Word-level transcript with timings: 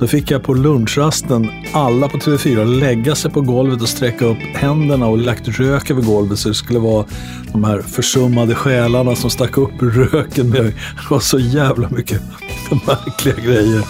Då 0.00 0.06
fick 0.06 0.30
jag 0.30 0.42
på 0.42 0.54
lunchrasten 0.54 1.50
alla 1.72 2.08
på 2.08 2.18
TV4 2.18 2.64
lägga 2.64 3.14
sig 3.14 3.30
på 3.30 3.40
golvet 3.40 3.82
och 3.82 3.88
sträcka 3.88 4.24
upp 4.24 4.38
händerna 4.38 5.06
och 5.06 5.18
lagt 5.18 5.48
rök 5.48 5.90
över 5.90 6.02
golvet 6.02 6.38
så 6.38 6.48
det 6.48 6.54
skulle 6.54 6.78
vara 6.78 7.06
de 7.52 7.64
här 7.64 7.80
försummade 7.80 8.54
själarna 8.54 9.16
som 9.16 9.30
stack 9.30 9.58
upp 9.58 9.82
röken. 9.82 10.50
Med. 10.50 10.64
Det 10.64 11.10
var 11.10 11.20
så 11.20 11.38
jävla 11.38 11.90
mycket 11.90 12.22
märkliga 12.70 13.34
grejer. 13.34 13.84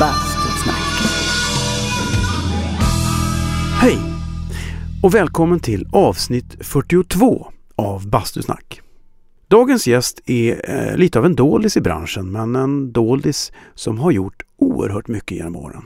Bastusnack. 0.00 0.76
Hej 3.80 3.98
och 5.02 5.14
välkommen 5.14 5.60
till 5.60 5.88
avsnitt 5.92 6.56
42 6.60 7.52
av 7.76 8.08
Bastusnack. 8.08 8.80
Dagens 9.48 9.86
gäst 9.86 10.20
är 10.26 10.70
eh, 10.70 10.96
lite 10.96 11.18
av 11.18 11.26
en 11.26 11.34
doldis 11.34 11.76
i 11.76 11.80
branschen, 11.80 12.32
men 12.32 12.56
en 12.56 12.92
doldis 12.92 13.52
som 13.74 13.98
har 13.98 14.10
gjort 14.10 14.42
oerhört 14.58 15.08
mycket 15.08 15.36
genom 15.36 15.56
åren. 15.56 15.82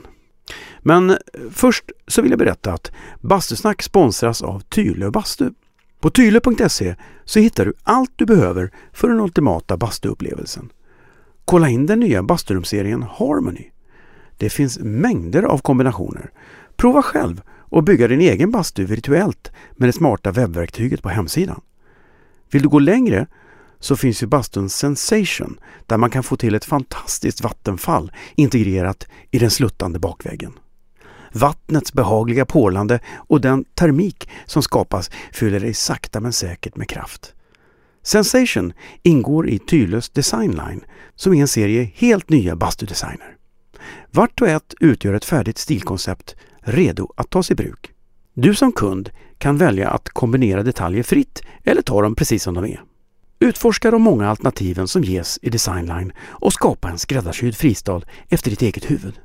Men 0.79 1.09
eh, 1.09 1.17
först 1.51 1.91
så 2.07 2.21
vill 2.21 2.31
jag 2.31 2.39
berätta 2.39 2.73
att 2.73 2.91
Bastusnack 3.21 3.81
sponsras 3.81 4.41
av 4.41 4.59
Tylö 4.59 5.11
Bastu. 5.11 5.51
På 5.99 6.09
tylö.se 6.09 6.95
så 7.25 7.39
hittar 7.39 7.65
du 7.65 7.73
allt 7.83 8.11
du 8.15 8.25
behöver 8.25 8.71
för 8.93 9.07
den 9.07 9.19
ultimata 9.19 9.77
bastuupplevelsen. 9.77 10.69
Kolla 11.45 11.69
in 11.69 11.85
den 11.85 11.99
nya 11.99 12.23
basturumserien 12.23 13.03
Harmony. 13.03 13.69
Det 14.37 14.49
finns 14.49 14.79
mängder 14.79 15.43
av 15.43 15.57
kombinationer. 15.57 16.31
Prova 16.75 17.01
själv 17.01 17.41
och 17.49 17.83
bygga 17.83 18.07
din 18.07 18.21
egen 18.21 18.51
bastu 18.51 18.85
virtuellt 18.85 19.51
med 19.71 19.89
det 19.89 19.93
smarta 19.93 20.31
webbverktyget 20.31 21.01
på 21.01 21.09
hemsidan. 21.09 21.61
Vill 22.51 22.61
du 22.61 22.69
gå 22.69 22.79
längre 22.79 23.27
så 23.83 23.95
finns 23.95 24.23
ju 24.23 24.27
bastun 24.27 24.69
Sensation 24.69 25.59
där 25.87 25.97
man 25.97 26.09
kan 26.09 26.23
få 26.23 26.37
till 26.37 26.55
ett 26.55 26.65
fantastiskt 26.65 27.43
vattenfall 27.43 28.11
integrerat 28.35 29.07
i 29.31 29.39
den 29.39 29.51
sluttande 29.51 29.99
bakväggen. 29.99 30.53
Vattnets 31.31 31.93
behagliga 31.93 32.45
porlande 32.45 32.99
och 33.15 33.41
den 33.41 33.65
termik 33.75 34.29
som 34.45 34.63
skapas 34.63 35.11
fyller 35.31 35.59
dig 35.59 35.73
sakta 35.73 36.19
men 36.19 36.33
säkert 36.33 36.75
med 36.75 36.89
kraft. 36.89 37.33
Sensation 38.03 38.73
ingår 39.03 39.49
i 39.49 39.59
Tylös 39.59 40.09
Designline 40.09 40.83
som 41.15 41.33
är 41.33 41.41
en 41.41 41.47
serie 41.47 41.91
helt 41.95 42.29
nya 42.29 42.55
bastudesigner. 42.55 43.37
Vart 44.11 44.41
och 44.41 44.47
ett 44.47 44.73
utgör 44.79 45.13
ett 45.13 45.25
färdigt 45.25 45.57
stilkoncept 45.57 46.35
redo 46.59 47.13
att 47.15 47.29
tas 47.29 47.51
i 47.51 47.55
bruk. 47.55 47.91
Du 48.33 48.55
som 48.55 48.71
kund 48.71 49.09
kan 49.37 49.57
välja 49.57 49.89
att 49.89 50.09
kombinera 50.09 50.63
detaljer 50.63 51.03
fritt 51.03 51.41
eller 51.63 51.81
ta 51.81 52.01
dem 52.01 52.15
precis 52.15 52.43
som 52.43 52.53
de 52.53 52.65
är. 52.65 52.83
Utforska 53.43 53.91
de 53.91 54.01
många 54.01 54.29
alternativen 54.29 54.87
som 54.87 55.03
ges 55.03 55.39
i 55.41 55.49
Designline 55.49 56.13
och 56.19 56.53
skapa 56.53 56.89
en 56.89 56.97
skräddarsydd 56.97 57.55
fristad 57.55 58.01
efter 58.29 58.49
ditt 58.49 58.61
eget 58.61 58.91
huvud. 58.91 59.19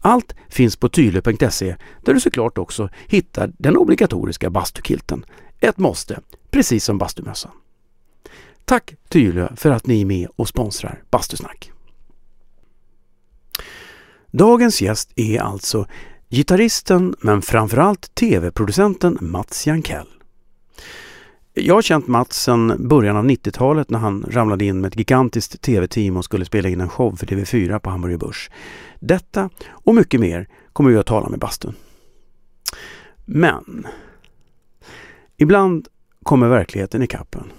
Allt 0.00 0.34
finns 0.48 0.76
på 0.76 0.88
tylö.se 0.88 1.76
där 2.04 2.14
du 2.14 2.20
såklart 2.20 2.58
också 2.58 2.88
hittar 3.06 3.52
den 3.58 3.76
obligatoriska 3.76 4.50
bastukilten. 4.50 5.24
Ett 5.60 5.78
måste, 5.78 6.20
precis 6.50 6.84
som 6.84 6.98
bastumössan. 6.98 7.50
Tack 8.64 8.94
Tylö 9.08 9.48
för 9.56 9.70
att 9.70 9.86
ni 9.86 10.00
är 10.00 10.04
med 10.04 10.28
och 10.36 10.48
sponsrar 10.48 11.02
Bastusnack. 11.10 11.72
Dagens 14.30 14.82
gäst 14.82 15.12
är 15.16 15.40
alltså 15.40 15.86
gitarristen 16.28 17.14
men 17.20 17.42
framförallt 17.42 18.14
tv-producenten 18.14 19.18
Mats 19.20 19.66
Jankell. 19.66 20.17
Jag 21.60 21.74
har 21.74 21.82
känt 21.82 22.06
Mats 22.06 22.42
sedan 22.42 22.88
början 22.88 23.16
av 23.16 23.24
90-talet 23.24 23.90
när 23.90 23.98
han 23.98 24.24
ramlade 24.30 24.64
in 24.64 24.80
med 24.80 24.88
ett 24.88 24.98
gigantiskt 24.98 25.62
tv-team 25.62 26.16
och 26.16 26.24
skulle 26.24 26.44
spela 26.44 26.68
in 26.68 26.80
en 26.80 26.88
show 26.88 27.16
för 27.16 27.26
TV4 27.26 27.78
på 27.78 27.90
Hamburger 27.90 28.18
Börs. 28.18 28.50
Detta 29.00 29.50
och 29.68 29.94
mycket 29.94 30.20
mer 30.20 30.48
kommer 30.72 30.90
vi 30.90 30.96
att 30.96 31.06
tala 31.06 31.28
med 31.28 31.38
bastun. 31.38 31.74
Men 33.24 33.86
ibland 35.36 35.88
kommer 36.22 36.48
verkligheten 36.48 37.02
i 37.02 37.06
kappen. 37.06 37.52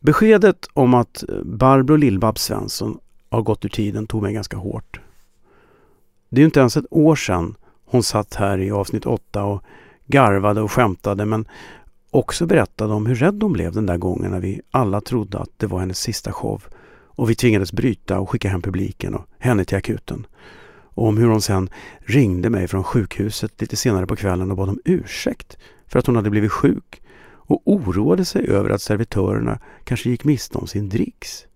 Beskedet 0.00 0.68
om 0.72 0.94
att 0.94 1.24
Barbro 1.44 1.96
Lillbab 1.96 2.38
Svensson 2.38 2.98
har 3.30 3.42
gått 3.42 3.64
ur 3.64 3.68
tiden 3.68 4.06
tog 4.06 4.22
mig 4.22 4.32
ganska 4.32 4.56
hårt. 4.56 5.00
Det 6.28 6.36
är 6.36 6.40
ju 6.40 6.46
inte 6.46 6.60
ens 6.60 6.76
ett 6.76 6.86
år 6.90 7.16
sedan 7.16 7.54
hon 7.84 8.02
satt 8.02 8.34
här 8.34 8.58
i 8.58 8.70
avsnitt 8.70 9.06
8 9.06 9.44
och 9.44 9.62
garvade 10.06 10.60
och 10.60 10.72
skämtade 10.72 11.26
men 11.26 11.48
också 12.10 12.46
berättade 12.46 12.94
om 12.94 13.06
hur 13.06 13.14
rädd 13.14 13.42
hon 13.42 13.52
blev 13.52 13.72
den 13.72 13.86
där 13.86 13.96
gången 13.96 14.30
när 14.30 14.40
vi 14.40 14.60
alla 14.70 15.00
trodde 15.00 15.38
att 15.38 15.50
det 15.56 15.66
var 15.66 15.80
hennes 15.80 15.98
sista 15.98 16.32
show 16.32 16.62
och 17.20 17.30
vi 17.30 17.34
tvingades 17.34 17.72
bryta 17.72 18.20
och 18.20 18.30
skicka 18.30 18.48
hem 18.48 18.62
publiken 18.62 19.14
och 19.14 19.26
henne 19.38 19.64
till 19.64 19.76
akuten. 19.76 20.26
Och 20.94 21.06
om 21.06 21.16
hur 21.16 21.26
hon 21.26 21.42
sen 21.42 21.70
ringde 21.98 22.50
mig 22.50 22.68
från 22.68 22.84
sjukhuset 22.84 23.60
lite 23.60 23.76
senare 23.76 24.06
på 24.06 24.16
kvällen 24.16 24.50
och 24.50 24.56
bad 24.56 24.68
om 24.68 24.80
ursäkt 24.84 25.58
för 25.86 25.98
att 25.98 26.06
hon 26.06 26.16
hade 26.16 26.30
blivit 26.30 26.52
sjuk 26.52 27.02
och 27.50 27.62
oroade 27.64 28.24
sig 28.24 28.48
över 28.48 28.70
att 28.70 28.82
servitörerna 28.82 29.58
kanske 29.84 30.10
gick 30.10 30.24
miste 30.24 30.58
om 30.58 30.66
sin 30.66 30.88
dricks. 30.88 31.46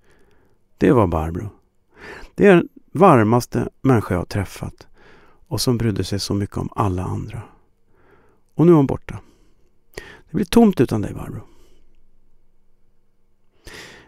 Det 0.78 0.92
var 0.92 1.06
Barbro. 1.06 1.50
Det 2.34 2.46
är 2.46 2.56
den 2.56 2.68
varmaste 2.92 3.68
människa 3.82 4.14
jag 4.14 4.20
har 4.20 4.26
träffat 4.26 4.86
och 5.48 5.60
som 5.60 5.78
brydde 5.78 6.04
sig 6.04 6.20
så 6.20 6.34
mycket 6.34 6.56
om 6.56 6.68
alla 6.76 7.04
andra. 7.04 7.42
Och 8.54 8.66
nu 8.66 8.72
är 8.72 8.76
hon 8.76 8.86
borta. 8.86 9.18
Det 10.34 10.36
blir 10.36 10.44
tomt 10.46 10.80
utan 10.80 11.00
dig 11.00 11.14
Barbro. 11.14 11.40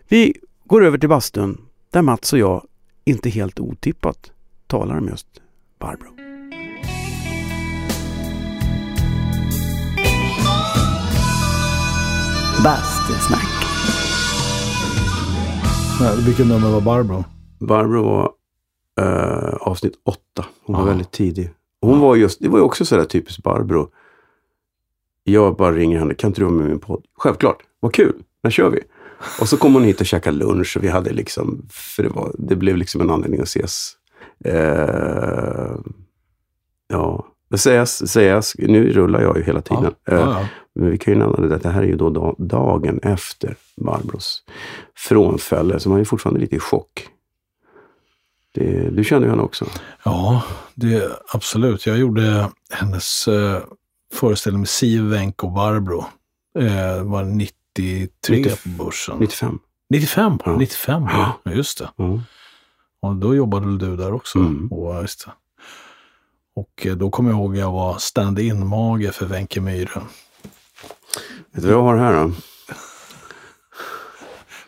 Vi 0.09 0.35
går 0.65 0.85
över 0.85 0.99
till 0.99 1.09
bastun 1.09 1.61
där 1.91 2.03
Mats 2.03 2.33
och 2.33 2.39
jag 2.39 2.67
inte 3.05 3.29
helt 3.31 3.61
otippat 3.61 4.33
talar 4.67 4.99
om 4.99 5.09
just 5.09 5.27
Barbro. 5.79 6.09
Bastusnack. 12.65 13.49
Nej, 16.01 16.25
vilken 16.27 16.49
nummer 16.49 16.71
var 16.71 16.81
Barbro? 16.81 17.25
Barbro 17.61 18.03
var 18.03 18.31
uh, 19.01 19.55
avsnitt 19.55 19.95
åtta. 20.05 20.47
Hon 20.65 20.77
var 20.77 20.83
Ja. 20.83 20.87
väldigt 20.87 21.11
tidig. 21.13 21.51
Hon 21.81 22.01
var 22.01 22.17
just, 22.17 22.41
det 22.41 22.49
var 22.49 22.59
ju 22.59 22.65
också 22.65 22.85
sådär 22.85 23.05
typiskt 23.05 23.43
Barbro. 23.43 23.89
Jag 25.29 25.57
bara 25.57 25.73
ringer 25.73 25.99
henne, 25.99 26.15
kan 26.15 26.29
inte 26.31 26.41
du 26.41 26.45
vara 26.45 26.55
med 26.55 26.67
i 26.67 26.69
min 26.69 26.79
podd? 26.79 27.05
Självklart, 27.19 27.59
vad 27.81 27.93
kul, 27.95 28.15
när 28.43 28.51
kör 28.51 28.71
vi? 28.71 28.81
Och 29.41 29.49
så 29.49 29.57
kom 29.57 29.75
hon 29.75 29.85
hit 29.85 30.01
och 30.01 30.07
käkade 30.07 30.37
lunch 30.37 30.77
och 30.77 30.85
vi 30.85 30.89
hade 30.89 31.13
liksom, 31.13 31.67
för 31.71 32.03
det, 32.03 32.09
var, 32.09 32.35
det 32.39 32.57
blev 32.57 32.77
liksom 32.77 33.01
en 33.01 33.11
anledning 33.11 33.41
att 33.41 33.47
ses. 33.47 33.93
Eh, 34.45 35.77
ja, 36.89 37.27
sägas, 37.57 38.09
sägas, 38.09 38.55
nu 38.59 38.93
rullar 38.93 39.23
jag 39.23 39.37
ju 39.37 39.43
hela 39.43 39.61
tiden. 39.63 39.95
Ja, 40.05 40.13
Eh, 40.13 40.21
ja, 40.21 40.41
ja. 40.41 40.49
Men 40.75 40.91
vi 40.91 40.99
kan 40.99 41.15
ju 41.15 41.19
nämna 41.21 41.37
det, 41.41 41.59
det 41.59 41.69
här 41.69 41.83
är 41.83 41.87
ju 41.87 41.97
då 41.97 42.11
da- 42.11 42.35
dagen 42.39 43.01
efter 43.03 43.57
Barbros 43.77 44.43
frånfälle, 44.97 45.81
så 45.81 45.89
man 45.89 46.01
är 46.01 46.05
fortfarande 46.05 46.41
lite 46.41 46.57
i 46.57 46.59
chock. 46.59 47.09
Det, 48.55 48.91
du 48.91 49.05
känner 49.05 49.27
ju 49.27 49.31
henne 49.31 49.43
också. 49.43 49.67
ja 50.05 50.43
det, 50.75 51.09
absolut. 51.33 51.87
Jag 51.87 51.99
gjorde 51.99 52.51
hennes 52.71 53.29
föreställning 54.13 54.61
med 54.61 54.69
Siv, 54.69 55.03
Wenck 55.03 55.45
och 55.45 55.53
Barbro. 55.53 56.05
Eh, 56.59 57.03
var 57.03 57.25
93 57.25 58.37
90 58.37 58.57
på 58.63 58.85
börsen. 58.85 59.17
95. 59.19 59.59
95? 59.91 60.39
Ja. 60.45 60.57
95, 60.57 61.03
ja. 61.03 61.41
ja. 61.43 61.53
Just 61.53 61.79
det. 61.79 61.89
Ja. 61.97 62.21
Och 63.03 63.17
då 63.17 63.35
jobbade 63.35 63.79
du 63.79 63.97
där 63.97 64.13
också? 64.13 64.39
Mm. 64.39 64.69
Och, 64.73 65.03
just 65.03 65.25
det. 65.27 65.33
och 66.55 66.87
eh, 66.87 66.97
då 66.97 67.11
kommer 67.11 67.31
jag 67.31 67.39
ihåg 67.39 67.53
att 67.53 67.59
jag 67.59 67.73
var 67.73 67.99
stand-in-mage 67.99 69.13
för 69.13 69.27
Wenche 69.27 69.61
Myhre. 69.61 70.03
Vet 71.53 71.63
du 71.63 71.69
vad 71.69 71.73
jag 71.73 71.83
har 71.83 71.97
här 71.97 72.13
då? 72.13 72.33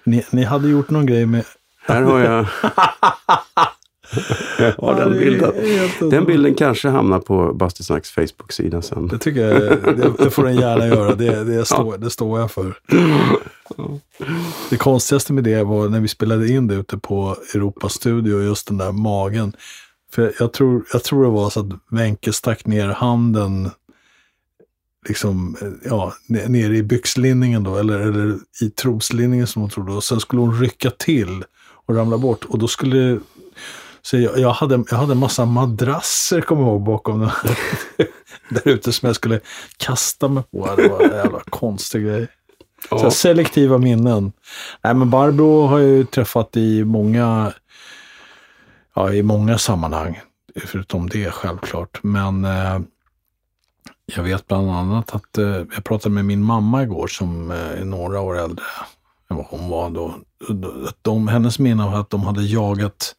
Ni, 0.05 0.25
ni 0.31 0.45
hade 0.45 0.69
gjort 0.69 0.91
någon 0.91 1.07
grej 1.07 1.27
med... 1.27 1.45
Här 1.87 2.03
har 2.03 2.19
jag... 2.19 2.47
har 4.79 4.95
den 4.95 5.19
bilden. 5.19 5.53
Den 6.11 6.25
bilden 6.25 6.55
kanske 6.55 6.89
hamnar 6.89 7.19
på 7.19 7.55
Bastusnacks 7.55 8.11
Facebook-sida 8.11 8.83
sen. 8.83 9.09
Det 9.09 9.19
tycker 9.19 9.41
jag, 9.41 9.61
det, 9.97 10.13
det 10.19 10.31
får 10.31 10.45
den 10.45 10.57
gärna 10.57 10.87
göra. 10.87 11.15
Det, 11.15 11.45
det, 11.45 11.65
står, 11.67 11.99
det 11.99 12.11
står 12.11 12.41
jag 12.41 12.51
för. 12.51 12.79
Det 14.71 14.77
konstigaste 14.77 15.33
med 15.33 15.45
det 15.45 15.63
var 15.65 15.89
när 15.89 16.01
vi 16.01 16.09
spelade 16.09 16.49
in 16.49 16.67
det 16.67 16.75
ute 16.75 16.99
på 16.99 17.37
Europa 17.55 17.89
Studio, 17.89 18.43
just 18.43 18.67
den 18.67 18.79
där 18.79 18.93
magen. 18.93 19.53
För 20.13 20.33
jag 20.39 20.53
tror, 20.53 20.85
jag 20.93 21.05
tror 21.05 21.25
det 21.25 21.31
var 21.31 21.51
så 21.51 21.61
att 21.61 21.67
Wenche 21.91 22.33
stack 22.33 22.67
ner 22.67 22.89
handen 22.89 23.71
liksom, 25.09 25.57
ja, 25.85 26.13
ne- 26.29 26.49
nere 26.49 26.77
i 26.77 26.83
byxlinningen 26.83 27.63
då, 27.63 27.77
eller, 27.77 27.99
eller 27.99 28.39
i 28.63 28.71
troslinningen 28.71 29.47
som 29.47 29.63
hon 29.63 29.71
trodde. 29.71 29.93
Och 29.93 30.05
sen 30.05 30.21
skulle 30.21 30.41
hon 30.41 30.61
rycka 30.61 30.91
till 30.91 31.45
och 31.87 31.95
ramla 31.95 32.19
bort. 32.19 32.45
Och 32.45 32.59
då 32.59 32.69
skulle 32.69 33.21
så 34.11 34.17
jag, 34.17 34.39
jag, 34.39 34.51
hade, 34.51 34.85
jag 34.91 34.97
hade 34.99 35.13
en 35.13 35.19
massa 35.19 35.45
madrasser, 35.45 36.41
kommer 36.41 36.63
jag 36.63 36.71
ihåg, 36.71 36.83
bakom 36.83 37.21
den 37.21 37.29
här, 37.29 37.57
där 38.49 38.69
ute 38.69 38.93
som 38.93 39.07
jag 39.07 39.17
skulle 39.17 39.41
kasta 39.77 40.29
mig 40.29 40.43
på. 40.43 40.75
Det 40.77 40.89
var 40.89 41.01
en 41.01 41.17
jävla 41.17 41.41
konstig 41.41 42.05
grej. 42.05 42.29
Så 42.89 42.99
här, 42.99 43.11
selektiva 43.11 43.79
minnen. 43.79 44.33
Nej, 44.85 44.95
men 44.95 45.11
Barbro 45.11 45.67
har 45.67 45.79
jag 45.79 45.89
ju 45.89 46.05
träffat 46.05 46.57
i 46.57 46.85
många 46.85 47.53
Ja, 48.99 49.13
i 49.13 49.23
många 49.23 49.59
sammanhang. 49.59 50.21
Förutom 50.65 51.09
det 51.09 51.31
självklart. 51.31 52.03
Men 52.03 52.45
eh, 52.45 52.81
jag 54.07 54.23
vet 54.23 54.47
bland 54.47 54.71
annat 54.71 55.15
att 55.15 55.39
eh, 55.39 55.45
jag 55.47 55.85
pratade 55.85 56.15
med 56.15 56.25
min 56.25 56.43
mamma 56.43 56.83
igår 56.83 57.07
som 57.07 57.51
eh, 57.51 57.57
är 57.57 57.85
några 57.85 58.21
år 58.21 58.39
äldre 58.39 58.65
än 59.31 59.37
vad 59.37 59.47
hon 59.47 59.69
var 59.69 59.91
då. 59.91 60.15
De, 61.03 61.29
hennes 61.29 61.59
minne 61.59 61.85
av 61.85 61.95
att 61.95 62.11
de 62.11 62.23
hade 62.23 62.43
jagat 62.43 63.15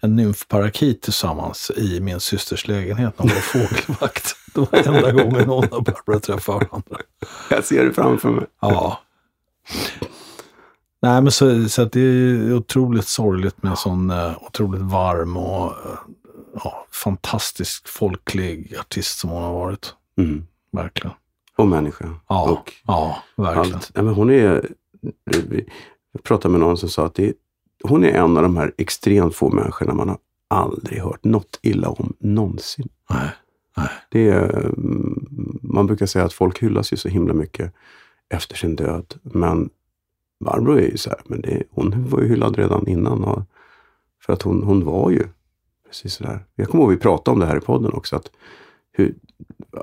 en 0.00 0.16
nymfparakit 0.16 1.02
tillsammans 1.02 1.70
i 1.76 2.00
min 2.00 2.20
systers 2.20 2.68
lägenhet 2.68 3.18
när 3.18 3.22
hon 3.22 3.34
var 3.34 3.40
fågelvakt. 3.40 4.36
Det 4.54 4.60
var 4.60 4.96
enda 4.96 5.12
gången 5.12 5.48
hon 5.48 5.68
och 5.68 5.84
Barbara 5.84 6.20
träffade 6.20 6.66
varandra. 6.70 6.96
Jag 7.50 7.64
ser 7.64 7.84
det 7.84 7.92
framför 7.92 8.30
mig. 8.30 8.46
Ja. 8.60 9.00
Nej, 11.02 11.22
men 11.22 11.32
så, 11.32 11.68
så 11.68 11.82
att 11.82 11.92
det 11.92 12.00
är 12.00 12.54
otroligt 12.54 13.06
sorgligt 13.06 13.62
med 13.62 13.70
en 13.70 13.76
sån 13.76 14.10
uh, 14.10 14.42
otroligt 14.42 14.82
varm 14.82 15.36
och 15.36 15.66
uh, 15.66 15.98
ja, 16.54 16.86
fantastisk 16.90 17.88
folklig 17.88 18.76
artist 18.80 19.18
som 19.18 19.30
hon 19.30 19.42
har 19.42 19.52
varit. 19.52 19.94
Mm. 20.18 20.46
Verkligen. 20.72 21.16
Och 21.56 21.66
människa. 21.66 22.14
Ja, 22.28 22.50
och 22.50 22.72
ja 22.86 23.22
verkligen. 23.36 23.74
allt. 23.74 23.90
Ja, 23.94 24.02
men 24.02 24.14
hon 24.14 24.30
är... 24.30 24.68
Jag 26.12 26.22
pratade 26.22 26.52
med 26.52 26.60
någon 26.60 26.76
som 26.76 26.88
sa 26.88 27.06
att 27.06 27.14
det, 27.14 27.32
hon 27.82 28.04
är 28.04 28.08
en 28.08 28.36
av 28.36 28.42
de 28.42 28.56
här 28.56 28.72
extremt 28.78 29.34
få 29.34 29.50
människorna 29.50 29.94
man 29.94 30.08
har 30.08 30.18
aldrig 30.48 31.00
hört 31.00 31.24
något 31.24 31.58
illa 31.62 31.88
om 31.88 32.14
någonsin. 32.18 32.88
Nej, 33.10 33.30
nej. 33.76 33.88
Det 34.10 34.28
är, 34.28 34.64
mm, 34.64 35.58
man 35.62 35.86
brukar 35.86 36.06
säga 36.06 36.24
att 36.24 36.32
folk 36.32 36.62
hyllas 36.62 36.92
ju 36.92 36.96
så 36.96 37.08
himla 37.08 37.34
mycket 37.34 37.72
efter 38.28 38.56
sin 38.56 38.76
död. 38.76 39.14
Men 39.22 39.70
Barbro 40.44 40.72
är 40.72 40.90
ju 40.90 40.96
så 40.96 41.10
här, 41.10 41.20
men 41.24 41.40
det, 41.40 41.62
hon 41.70 42.08
var 42.08 42.20
ju 42.20 42.28
hyllad 42.28 42.56
redan 42.56 42.88
innan. 42.88 43.24
Och, 43.24 43.42
för 44.26 44.32
att 44.32 44.42
hon, 44.42 44.62
hon 44.62 44.84
var 44.84 45.10
ju 45.10 45.28
precis 45.88 46.14
så 46.14 46.24
där. 46.24 46.44
Jag 46.54 46.68
kommer 46.68 46.84
ihåg 46.84 46.92
att 46.92 46.98
vi 46.98 47.02
pratade 47.02 47.32
om 47.34 47.40
det 47.40 47.46
här 47.46 47.56
i 47.56 47.60
podden 47.60 47.92
också. 47.92 48.16
Att 48.16 48.30
hur, 48.92 49.14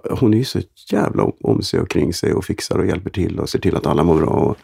hon 0.09 0.33
är 0.33 0.37
ju 0.37 0.43
så 0.43 0.59
jävla 0.91 1.23
om, 1.23 1.33
om 1.41 1.61
sig 1.61 1.79
och 1.79 1.89
kring 1.89 2.13
sig 2.13 2.33
och 2.33 2.45
fixar 2.45 2.77
och 2.79 2.85
hjälper 2.85 3.09
till 3.09 3.39
och 3.39 3.49
ser 3.49 3.59
till 3.59 3.75
att 3.75 3.85
alla 3.85 4.03
mår 4.03 4.17
bra. 4.17 4.29
Och, 4.29 4.57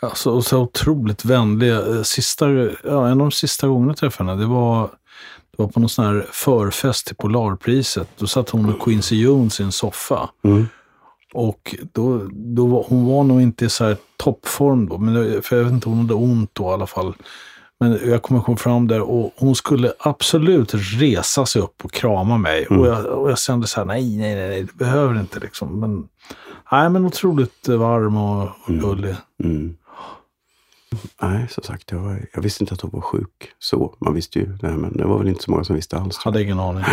Alltså, 0.00 0.42
så 0.42 0.58
otroligt 0.60 1.24
vänlig. 1.24 1.72
Eh, 1.72 2.02
Sista, 2.02 2.48
ja, 2.50 3.06
en 3.06 3.12
av 3.12 3.18
de 3.18 3.30
sista 3.30 3.68
gångerna 3.68 3.90
jag 3.90 3.96
träffade 3.96 4.30
henne, 4.30 4.42
det 4.42 4.48
var, 4.48 4.82
det 4.82 5.62
var 5.62 5.68
på 5.68 5.80
någon 5.80 5.88
sån 5.88 6.04
här 6.04 6.26
förfest 6.32 7.06
till 7.06 7.16
Polarpriset. 7.16 8.08
Då 8.18 8.26
satt 8.26 8.50
hon 8.50 8.74
och 8.74 8.82
Quincy 8.82 9.16
Jones 9.22 9.60
i 9.60 9.62
en 9.62 9.72
soffa. 9.72 10.30
mm, 10.44 10.66
Och 11.34 11.74
då, 11.92 12.22
då 12.32 12.66
var, 12.66 12.84
hon 12.88 13.06
var 13.06 13.24
nog 13.24 13.40
inte 13.42 13.64
i 13.64 13.68
så 13.68 13.84
här 13.84 13.96
toppform 14.16 14.88
då, 14.88 14.98
men 14.98 15.14
det, 15.14 15.42
för 15.42 15.56
jag 15.56 15.64
vet 15.64 15.72
inte, 15.72 15.88
hon 15.88 15.98
hade 15.98 16.14
ont 16.14 16.50
då 16.52 16.64
i 16.64 16.72
alla 16.72 16.86
fall. 16.86 17.14
Men 17.80 17.98
jag 18.04 18.22
kommer 18.22 18.40
komma 18.40 18.56
fram 18.56 18.88
där 18.88 19.00
och 19.00 19.32
hon 19.36 19.54
skulle 19.54 19.92
absolut 19.98 20.74
resa 20.74 21.46
sig 21.46 21.62
upp 21.62 21.84
och 21.84 21.92
krama 21.92 22.38
mig. 22.38 22.66
Mm. 22.70 22.80
Och, 22.82 22.88
jag, 22.88 23.06
och 23.06 23.30
jag 23.30 23.38
kände 23.38 23.66
så 23.66 23.80
här, 23.80 23.84
nej, 23.86 24.16
nej, 24.16 24.34
nej, 24.34 24.48
nej, 24.48 24.62
det 24.62 24.74
behöver 24.74 25.20
inte 25.20 25.40
liksom. 25.40 25.80
Men, 25.80 26.08
nej, 26.72 26.90
men 26.90 27.06
otroligt 27.06 27.68
varm 27.68 28.16
och, 28.16 28.42
och 28.42 28.68
Mm. 28.68 28.80
gullig. 28.80 29.14
mm. 29.44 29.76
Nej, 31.22 31.46
som 31.50 31.64
sagt, 31.64 31.90
jag, 31.90 31.98
var, 31.98 32.26
jag 32.32 32.42
visste 32.42 32.62
inte 32.62 32.74
att 32.74 32.80
hon 32.80 32.90
var 32.90 33.00
sjuk. 33.00 33.52
Så, 33.58 33.94
man 33.98 34.14
visste 34.14 34.38
ju 34.38 34.46
det, 34.46 34.76
men 34.76 34.96
det 34.96 35.04
var 35.04 35.18
väl 35.18 35.28
inte 35.28 35.42
så 35.42 35.50
många 35.50 35.64
som 35.64 35.76
visste 35.76 35.96
alls. 35.96 36.18
Hade 36.18 36.42
ingen 36.42 36.60
aning. 36.60 36.84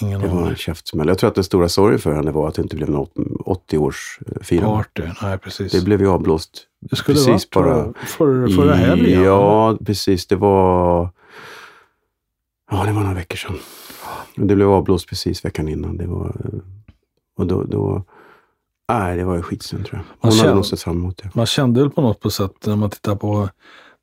Ingen 0.00 0.20
jag. 0.20 0.30
Det 0.30 0.34
var 0.34 0.48
en 0.48 0.56
käftsmäll. 0.56 1.08
Jag 1.08 1.18
tror 1.18 1.28
att 1.28 1.34
den 1.34 1.44
stora 1.44 1.68
sorgen 1.68 1.98
för 1.98 2.12
henne 2.12 2.30
var 2.30 2.48
att 2.48 2.54
det 2.54 2.62
inte 2.62 2.76
blev 2.76 2.90
något 2.90 3.14
80-årsfirande. 3.14 4.60
Party, 4.60 5.02
nej 5.22 5.38
precis. 5.38 5.72
Det 5.72 5.84
blev 5.84 6.00
ju 6.00 6.08
avblåst 6.08 6.66
Det 6.80 6.96
skulle 6.96 7.14
precis 7.14 7.28
varit 7.28 7.50
bara 7.50 7.94
förra, 8.06 8.48
förra 8.48 8.74
helgen. 8.74 9.22
Ja, 9.22 9.76
precis. 9.84 10.26
Det 10.26 10.36
var... 10.36 11.10
Ja, 12.70 12.84
det 12.84 12.92
var 12.92 13.00
några 13.00 13.14
veckor 13.14 13.36
sedan. 13.36 13.58
Det 14.36 14.54
blev 14.54 14.70
avblåst 14.70 15.08
precis 15.08 15.44
veckan 15.44 15.68
innan. 15.68 15.96
Det 15.96 16.06
var... 16.06 16.36
Och 17.36 17.46
då... 17.46 17.62
då 17.62 18.04
nej, 18.88 19.16
det 19.16 19.24
var 19.24 19.36
ju 19.36 19.42
skitsynd 19.42 19.86
tror 19.86 19.98
jag. 19.98 20.04
Hon 20.20 20.36
Man 20.36 20.38
hade 20.46 20.54
nog 20.54 20.66
sett 20.66 20.80
fram 20.82 20.96
emot 20.96 21.18
det. 21.22 21.30
Man 21.34 21.46
kände 21.46 21.80
väl 21.80 21.90
på 21.90 22.00
något 22.02 22.20
på 22.20 22.30
sätt 22.30 22.66
när 22.66 22.76
man 22.76 22.90
tittar 22.90 23.16
på 23.16 23.48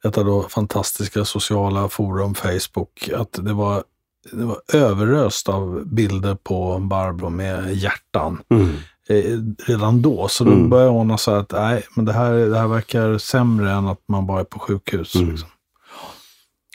detta 0.03 0.23
då 0.23 0.41
fantastiska 0.49 1.25
sociala 1.25 1.89
forum 1.89 2.33
Facebook 2.35 3.09
att 3.15 3.33
det 3.33 3.53
var, 3.53 3.83
det 4.31 4.45
var 4.45 4.57
överöst 4.73 5.49
av 5.49 5.85
bilder 5.85 6.35
på 6.35 6.79
Barbro 6.79 7.29
med 7.29 7.75
hjärtan 7.75 8.41
Mm. 8.49 8.69
eh, 9.09 9.39
redan 9.67 10.01
då. 10.01 10.27
Så 10.27 10.43
då 10.43 10.51
Mm. 10.51 10.69
började 10.69 11.17
så 11.17 11.31
här 11.31 11.37
att 11.39 11.51
nej, 11.51 11.83
men 11.95 12.05
det 12.05 12.13
här, 12.13 12.31
det 12.33 12.57
här 12.59 12.67
verkar 12.67 13.17
sämre 13.17 13.71
än 13.71 13.87
att 13.87 14.01
man 14.07 14.27
bara 14.27 14.39
är 14.39 14.43
på 14.43 14.59
sjukhus. 14.59 15.15
Mm. 15.15 15.29
Liksom. 15.29 15.49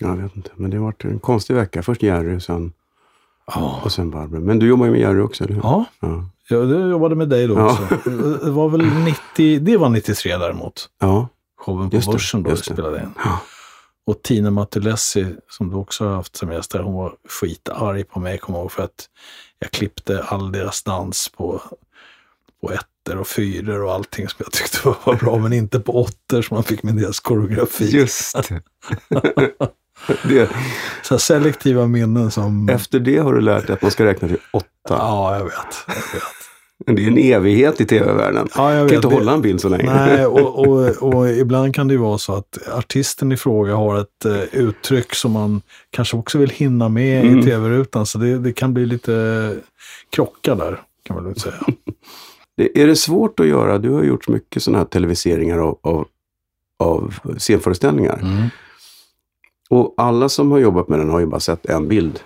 Jag 0.00 0.16
vet 0.16 0.36
inte, 0.36 0.50
men 0.54 0.70
det 0.70 0.76
har 0.76 0.84
varit 0.84 1.04
en 1.04 1.18
konstig 1.18 1.54
vecka. 1.54 1.82
Först 1.82 2.02
Jerry 2.02 2.40
sen, 2.40 2.72
Ja. 3.46 3.80
och 3.84 3.92
sen 3.92 4.10
Barbro. 4.10 4.40
Men 4.40 4.58
du 4.58 4.66
jobbar 4.68 4.84
ju 4.86 4.90
med 4.92 5.00
Jerry 5.00 5.20
också, 5.20 5.44
eller 5.44 5.54
hur? 5.54 5.62
ja, 5.62 5.84
Ja. 6.00 6.24
Jag 6.48 6.70
jag 6.70 6.90
jobbade 6.90 7.14
med 7.14 7.28
dig 7.28 7.46
då 7.46 7.54
Ja. 7.58 7.72
också. 7.72 8.10
Det 8.44 8.50
var 8.50 8.68
väl 8.68 8.86
90, 8.86 9.58
det 9.60 9.76
var 9.76 9.88
93 9.88 10.36
däremot. 10.36 10.88
ja. 11.00 11.28
Showen 11.60 11.90
på 11.90 11.96
Just 11.96 12.12
Börsen 12.12 12.42
då 12.42 12.50
just 12.50 12.64
spelade 12.64 12.98
in. 12.98 13.10
Ja. 13.24 13.40
Och 14.06 14.22
Tina 14.22 14.50
Matulessi, 14.50 15.26
som 15.48 15.70
du 15.70 15.76
också 15.76 16.04
har 16.06 16.14
haft 16.14 16.36
som 16.36 16.52
gäst 16.52 16.70
där, 16.70 16.80
hon 16.80 16.94
var 16.94 17.14
skitarg 17.28 18.04
på 18.04 18.20
mig, 18.20 18.38
kommer 18.38 18.58
jag 18.58 18.62
ihåg, 18.64 18.72
för 18.72 18.82
att 18.82 19.08
jag 19.58 19.70
klippte 19.70 20.22
all 20.22 20.52
deras 20.52 20.82
dans 20.82 21.28
på, 21.28 21.62
på 22.60 22.72
ettor 22.72 23.18
och 23.20 23.26
fyror 23.28 23.82
och 23.84 23.92
allting 23.92 24.28
som 24.28 24.36
jag 24.44 24.52
tyckte 24.52 24.78
var 25.04 25.14
bra, 25.14 25.38
men 25.38 25.52
inte 25.52 25.80
på 25.80 26.02
åttor 26.02 26.42
som 26.42 26.54
man 26.54 26.64
fick 26.64 26.82
med 26.82 26.94
deras 26.96 27.20
koreografi. 27.20 27.90
Just 27.96 28.36
det. 30.28 30.50
Så 31.02 31.18
selektiva 31.18 31.86
minnen 31.86 32.30
som... 32.30 32.68
Efter 32.68 32.98
det 33.00 33.16
har 33.18 33.32
du 33.32 33.40
lärt 33.40 33.66
dig 33.66 33.74
att 33.74 33.82
man 33.82 33.90
ska 33.90 34.04
räkna 34.04 34.28
till 34.28 34.38
åtta. 34.52 34.66
Ja, 34.88 35.36
jag 35.36 35.44
vet. 35.44 35.54
Jag 35.86 35.94
vet. 35.94 36.22
Det 36.86 37.04
är 37.04 37.08
en 37.08 37.18
evighet 37.18 37.80
i 37.80 37.84
tv-världen. 37.84 38.48
Ja, 38.56 38.72
jag 38.74 38.78
kan 38.80 38.86
vet. 38.86 38.92
inte 38.96 39.08
Det- 39.08 39.14
hålla 39.14 39.32
en 39.32 39.42
bild 39.42 39.60
så 39.60 39.68
länge. 39.68 39.94
Nej, 39.94 40.26
och, 40.26 40.58
och, 40.68 40.88
och 41.14 41.28
ibland 41.30 41.74
kan 41.74 41.88
det 41.88 41.94
ju 41.94 42.00
vara 42.00 42.18
så 42.18 42.34
att 42.34 42.58
artisten 42.72 43.32
i 43.32 43.36
fråga 43.36 43.74
har 43.74 44.00
ett 44.00 44.24
eh, 44.24 44.32
uttryck 44.60 45.14
som 45.14 45.32
man 45.32 45.62
kanske 45.90 46.16
också 46.16 46.38
vill 46.38 46.50
hinna 46.50 46.88
med 46.88 47.24
Mm. 47.26 47.38
i 47.38 47.42
tv-rutan. 47.42 48.06
Så 48.06 48.18
det, 48.18 48.38
det 48.38 48.52
kan 48.52 48.74
bli 48.74 48.86
lite 48.86 49.54
krockar 50.10 50.56
där, 50.56 50.80
kan 51.02 51.16
man 51.16 51.24
väl 51.24 51.40
säga. 51.40 51.54
Det, 52.56 52.82
är 52.82 52.86
det 52.86 52.96
svårt 52.96 53.40
att 53.40 53.46
göra? 53.46 53.78
Du 53.78 53.90
har 53.90 54.02
gjort 54.02 54.28
mycket 54.28 54.62
sådana 54.62 54.78
här 54.78 54.84
televiseringar 54.84 55.58
av, 55.58 55.78
av, 55.82 56.08
av 56.78 57.14
scenföreställningar. 57.38 58.18
Mm. 58.22 58.48
Och 59.70 59.94
alla 59.96 60.28
som 60.28 60.50
har 60.50 60.58
jobbat 60.58 60.88
med 60.88 60.98
den 60.98 61.10
har 61.10 61.20
ju 61.20 61.26
bara 61.26 61.40
sett 61.40 61.66
en 61.66 61.88
bild 61.88 62.20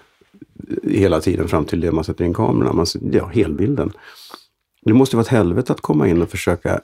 hela 0.83 1.21
tiden 1.21 1.49
fram 1.49 1.65
till 1.65 1.81
det 1.81 1.93
man 1.93 2.05
sätter 2.05 2.25
in 2.25 2.35
kamerorna. 2.35 2.73
Man, 2.73 2.87
ser- 2.87 3.01
ja, 3.13 3.27
helbilden. 3.27 3.93
Det 4.83 4.93
måste 4.95 5.17
vara 5.17 5.23
ett 5.23 5.29
helvete 5.29 5.73
att 5.73 5.81
komma 5.81 6.09
in 6.09 6.23
och 6.23 6.31
försöka 6.31 6.81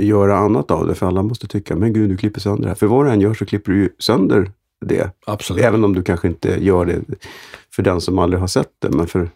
göra 0.00 0.36
annat 0.38 0.70
av 0.70 0.86
det. 0.86 0.94
För 0.94 1.06
alla 1.06 1.22
måste 1.22 1.46
tycka, 1.48 1.76
men 1.76 1.92
gud, 1.92 2.10
du 2.10 2.16
klipper 2.16 2.40
sönder 2.40 2.62
det 2.62 2.68
här. 2.68 2.74
För 2.74 2.86
vad 2.86 3.06
du 3.06 3.10
än 3.10 3.20
gör 3.20 3.34
så 3.34 3.46
klipper 3.46 3.72
du 3.72 3.78
ju 3.78 3.88
sönder 3.98 4.50
det. 4.86 5.10
Absolut. 5.26 5.64
Även 5.64 5.84
om 5.84 5.94
du 5.94 6.02
kanske 6.02 6.28
inte 6.28 6.64
gör 6.64 6.84
det 6.84 7.00
för 7.74 7.82
den 7.82 8.00
som 8.00 8.18
aldrig 8.18 8.40
har 8.40 8.46
sett 8.46 8.70
det. 8.78 8.90
Men 8.90 9.06
för, 9.06 9.30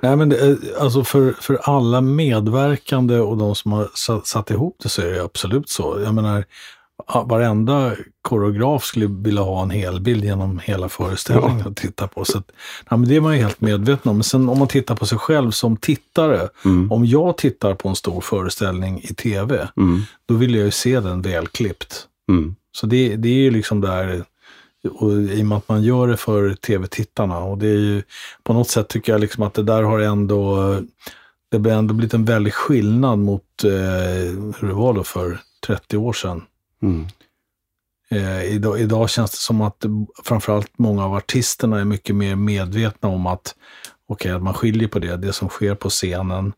Nej, 0.00 0.16
men 0.16 0.28
det, 0.28 0.36
är- 0.40 0.58
alltså 0.80 1.04
för, 1.04 1.32
för 1.32 1.58
alla 1.62 2.00
medverkande 2.00 3.18
och 3.18 3.36
de 3.36 3.54
som 3.54 3.72
har 3.72 3.88
satt, 3.94 4.26
satt 4.26 4.50
ihop 4.50 4.76
det 4.82 4.88
så 4.88 5.02
är 5.02 5.10
det 5.10 5.22
absolut 5.24 5.68
så. 5.68 6.00
Jag 6.04 6.14
menar, 6.14 6.44
varenda 7.26 7.92
koreograf 8.22 8.84
skulle 8.84 9.06
vilja 9.06 9.42
ha 9.42 9.62
en 9.62 9.70
hel 9.70 10.00
bild 10.00 10.24
genom 10.24 10.58
hela 10.58 10.88
föreställningen 10.88 11.66
att 11.68 11.76
titta 11.76 12.06
på. 12.08 12.24
Så 12.24 12.38
att, 12.38 12.50
ja, 12.90 12.96
men 12.96 13.08
det 13.08 13.16
är 13.16 13.20
man 13.20 13.36
ju 13.36 13.42
helt 13.42 13.60
medveten 13.60 14.10
om. 14.10 14.16
Men 14.16 14.24
sen 14.24 14.48
om 14.48 14.58
man 14.58 14.68
tittar 14.68 14.94
på 14.96 15.06
sig 15.06 15.18
själv 15.18 15.50
som 15.50 15.76
tittare. 15.76 16.48
mm, 16.64 16.92
Om 16.92 17.04
jag 17.06 17.36
tittar 17.36 17.74
på 17.74 17.88
en 17.88 17.96
stor 17.96 18.20
föreställning 18.20 19.00
i 19.02 19.14
tv, 19.14 19.68
mm, 19.76 20.02
då 20.26 20.34
vill 20.34 20.54
jag 20.54 20.64
ju 20.64 20.70
se 20.70 21.00
den 21.00 21.22
välklippt. 21.22 22.06
mm, 22.28 22.54
Så 22.76 22.86
det, 22.86 23.16
det 23.16 23.28
är 23.28 23.32
ju 23.42 23.50
liksom 23.50 23.80
där, 23.80 24.24
och 24.90 25.12
i 25.12 25.42
och 25.42 25.46
med 25.46 25.58
att 25.58 25.68
man 25.68 25.82
gör 25.82 26.08
det 26.08 26.16
för 26.16 26.54
tv-tittarna. 26.54 27.38
Och 27.38 27.58
det 27.58 27.66
är 27.68 27.78
ju, 27.78 28.02
på 28.42 28.52
något 28.52 28.68
sätt 28.68 28.88
tycker 28.88 29.12
jag 29.12 29.20
liksom 29.20 29.42
att 29.42 29.54
det 29.54 29.62
där 29.62 29.82
har 29.82 29.98
ändå, 29.98 30.56
det 31.50 31.70
har 31.70 31.78
ändå 31.78 31.94
blivit 31.94 32.14
en 32.14 32.24
väldig 32.24 32.54
skillnad 32.54 33.18
mot 33.18 33.64
eh, 33.64 33.70
hur 34.58 34.66
det 34.68 34.74
var 34.74 34.92
då 34.94 35.04
för 35.04 35.38
30 35.66 35.96
år 35.96 36.12
sedan. 36.12 36.42
Mm, 36.82 37.06
Eh, 38.12 38.44
idag, 38.44 38.80
idag 38.80 39.10
känns 39.10 39.30
det 39.30 39.36
som 39.36 39.60
att 39.60 39.84
framförallt 40.24 40.78
många 40.78 41.04
av 41.04 41.14
artisterna 41.14 41.80
är 41.80 41.84
mycket 41.84 42.16
mer 42.16 42.36
medvetna 42.36 43.08
om 43.08 43.26
att 43.26 43.54
okej, 44.08 44.32
att 44.32 44.42
man 44.42 44.54
skiljer 44.54 44.88
på 44.88 44.98
det. 44.98 45.16
Det 45.16 45.32
som 45.32 45.48
sker 45.48 45.74
på 45.74 45.88
scenen 45.90 46.52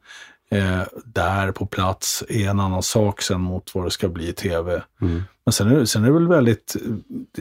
eh, 0.51 0.83
där 1.05 1.53
på 1.53 1.67
plats 1.67 2.25
är 2.29 2.49
en 2.49 2.61
annan 2.61 2.83
sak 2.83 3.23
sen 3.23 3.41
mot 3.41 3.75
vad 3.75 3.85
det 3.85 3.91
ska 3.91 4.09
bli 4.09 4.29
i 4.29 4.33
tv. 4.33 4.83
mm. 5.01 5.23
Men 5.47 5.53
sen 5.53 5.69
är, 5.69 5.85
sen 5.85 6.03
är 6.03 6.07
det 6.07 6.13
väl 6.13 6.29
väldigt, 6.29 6.77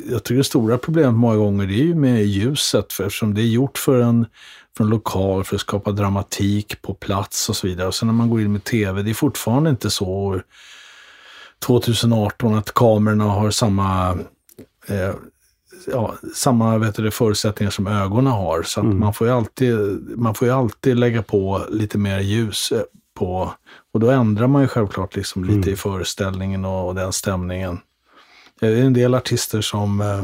jag 0.10 0.24
tycker 0.24 0.38
det 0.38 0.44
stora 0.44 0.78
problemet 0.78 1.14
många 1.14 1.36
gånger 1.36 1.68
det 1.68 1.74
är 1.74 1.86
ju 1.86 1.96
med 1.96 2.26
ljuset, 2.26 2.94
för 2.94 3.04
eftersom 3.04 3.34
det 3.34 3.42
är 3.42 3.48
gjort 3.48 3.78
för 3.78 4.02
en, 4.02 4.26
för 4.78 4.84
en 4.84 4.90
lokal, 4.90 5.44
för 5.44 5.56
att 5.56 5.62
skapa 5.62 5.92
dramatik 5.92 6.82
på 6.82 6.94
plats 6.94 7.50
och 7.50 7.56
så 7.56 7.68
vidare. 7.68 7.88
Och 7.88 7.96
sen 7.96 8.08
när 8.08 8.14
man 8.14 8.30
går 8.30 8.42
in 8.42 8.52
med 8.52 8.64
tv, 8.64 9.02
det 9.02 9.10
är 9.10 9.14
fortfarande 9.14 9.70
inte 9.70 9.90
så 9.90 10.42
2018 11.64 12.56
att 12.56 12.74
kamerorna 12.74 13.24
har 13.24 13.52
samma, 13.52 14.12
eh, 14.88 15.12
ja, 15.88 16.14
samma 16.36 16.78
vet 16.78 16.96
du, 16.96 17.12
förutsättningar 17.12 17.72
som 17.72 17.88
ögonen 17.88 18.34
har. 18.34 18.64
Så 18.64 18.80
Mm. 18.82 19.00
man, 19.00 19.14
får 19.14 19.28
ju 19.28 19.34
alltid, 19.34 19.78
man 20.18 20.36
får 20.36 20.50
alltid 20.50 20.98
lägga 20.98 21.24
på 21.24 21.62
lite 21.70 21.98
mer 21.98 22.20
ljus 22.20 22.72
eh, 22.72 22.82
på. 23.16 23.54
Och 23.94 24.00
då 24.00 24.10
ändrar 24.10 24.48
man 24.48 24.62
ju 24.62 24.68
självklart 24.68 25.16
liksom 25.16 25.44
lite 25.44 25.56
Mm. 25.58 25.70
i 25.70 25.76
föreställningen 25.76 26.66
och, 26.66 26.88
och 26.88 26.96
den 26.96 27.14
stämningen. 27.14 27.80
Det 28.60 28.68
är 28.68 28.76
en 28.76 28.94
del 28.94 29.16
artister 29.16 29.62
som, 29.62 30.02
eh, 30.02 30.24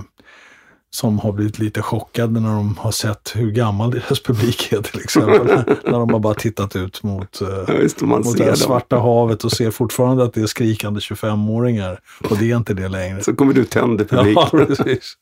som 0.91 1.19
har 1.19 1.31
blivit 1.31 1.59
lite 1.59 1.81
chockade 1.81 2.39
när 2.39 2.49
de 2.49 2.77
har 2.77 2.91
sett 2.91 3.31
hur 3.35 3.51
gammal 3.51 3.91
deras 3.91 4.23
publik 4.23 4.71
är 4.71 4.81
till 4.81 4.99
exempel. 4.99 5.47
när 5.85 5.99
de 5.99 6.13
har 6.13 6.19
bara 6.19 6.33
tittat 6.33 6.75
ut 6.75 7.03
mot, 7.03 7.41
eh, 7.41 7.47
Ja, 7.47 7.73
det, 7.99 8.01
mot 8.01 8.37
det 8.37 8.55
svarta 8.55 8.99
havet 8.99 9.43
och 9.43 9.51
ser 9.51 9.71
fortfarande 9.71 10.23
att 10.23 10.33
det 10.33 10.41
är 10.41 10.47
skrikande 10.47 10.99
25-åringar. 10.99 11.99
Och 12.29 12.37
det 12.37 12.51
är 12.51 12.57
inte 12.57 12.73
det 12.73 12.87
längre. 12.87 13.23
Så 13.23 13.35
kommer 13.35 13.53
du 13.53 13.65
tända 13.65 14.03
Ja, 14.09 14.17
publiken. 14.23 14.75
precis. 14.75 15.13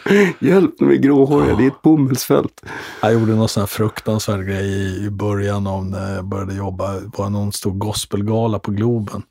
Hjälp, 0.40 0.74
de 0.78 0.90
är 0.90 0.94
gråhåriga, 0.96 1.54
det 1.56 1.64
är 1.64 1.68
ett 1.68 1.82
bomullsfält. 1.82 2.62
Jag 3.02 3.12
gjorde 3.12 3.34
någon 3.34 3.48
sån 3.48 3.60
här 3.60 3.66
fruktansvärd 3.66 4.46
grej 4.46 4.66
i, 4.66 5.04
i 5.06 5.10
början 5.10 5.66
av 5.66 5.86
när 5.86 6.14
jag 6.14 6.24
började 6.24 6.54
jobba. 6.54 6.92
Det 6.92 7.18
var 7.18 7.30
någon 7.30 7.52
stor 7.52 7.72
gospelgala 7.72 8.58
på 8.58 8.70
Globen. 8.70 9.22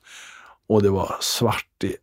Och 0.68 0.82
det 0.82 0.90
var 0.90 1.16
svart 1.20 1.84
i 1.84 1.94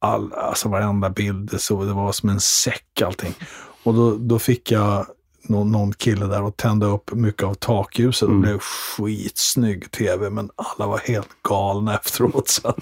all, 0.00 0.32
alltså 0.32 0.68
varenda 0.68 1.10
bild. 1.10 1.60
Så, 1.60 1.84
det 1.84 1.92
var 1.92 2.12
som 2.12 2.28
en 2.28 2.40
säck 2.40 3.02
allting. 3.04 3.34
Och 3.82 3.94
då, 3.94 4.16
då 4.16 4.38
fick 4.38 4.70
jag 4.70 5.06
någon, 5.42 5.72
någon 5.72 5.92
kille 5.92 6.26
där 6.26 6.42
och 6.42 6.56
tända 6.56 6.86
upp 6.86 7.12
mycket 7.12 7.42
av 7.42 7.54
takljuset. 7.54 8.28
Mm. 8.28 8.40
Det 8.40 8.46
blev 8.48 8.58
skitsnygg 8.58 9.90
tv, 9.90 10.30
men 10.30 10.50
alla 10.56 10.90
var 10.90 10.98
helt 10.98 11.28
galna 11.48 11.94
efteråt 12.04 12.48
sen. 12.48 12.74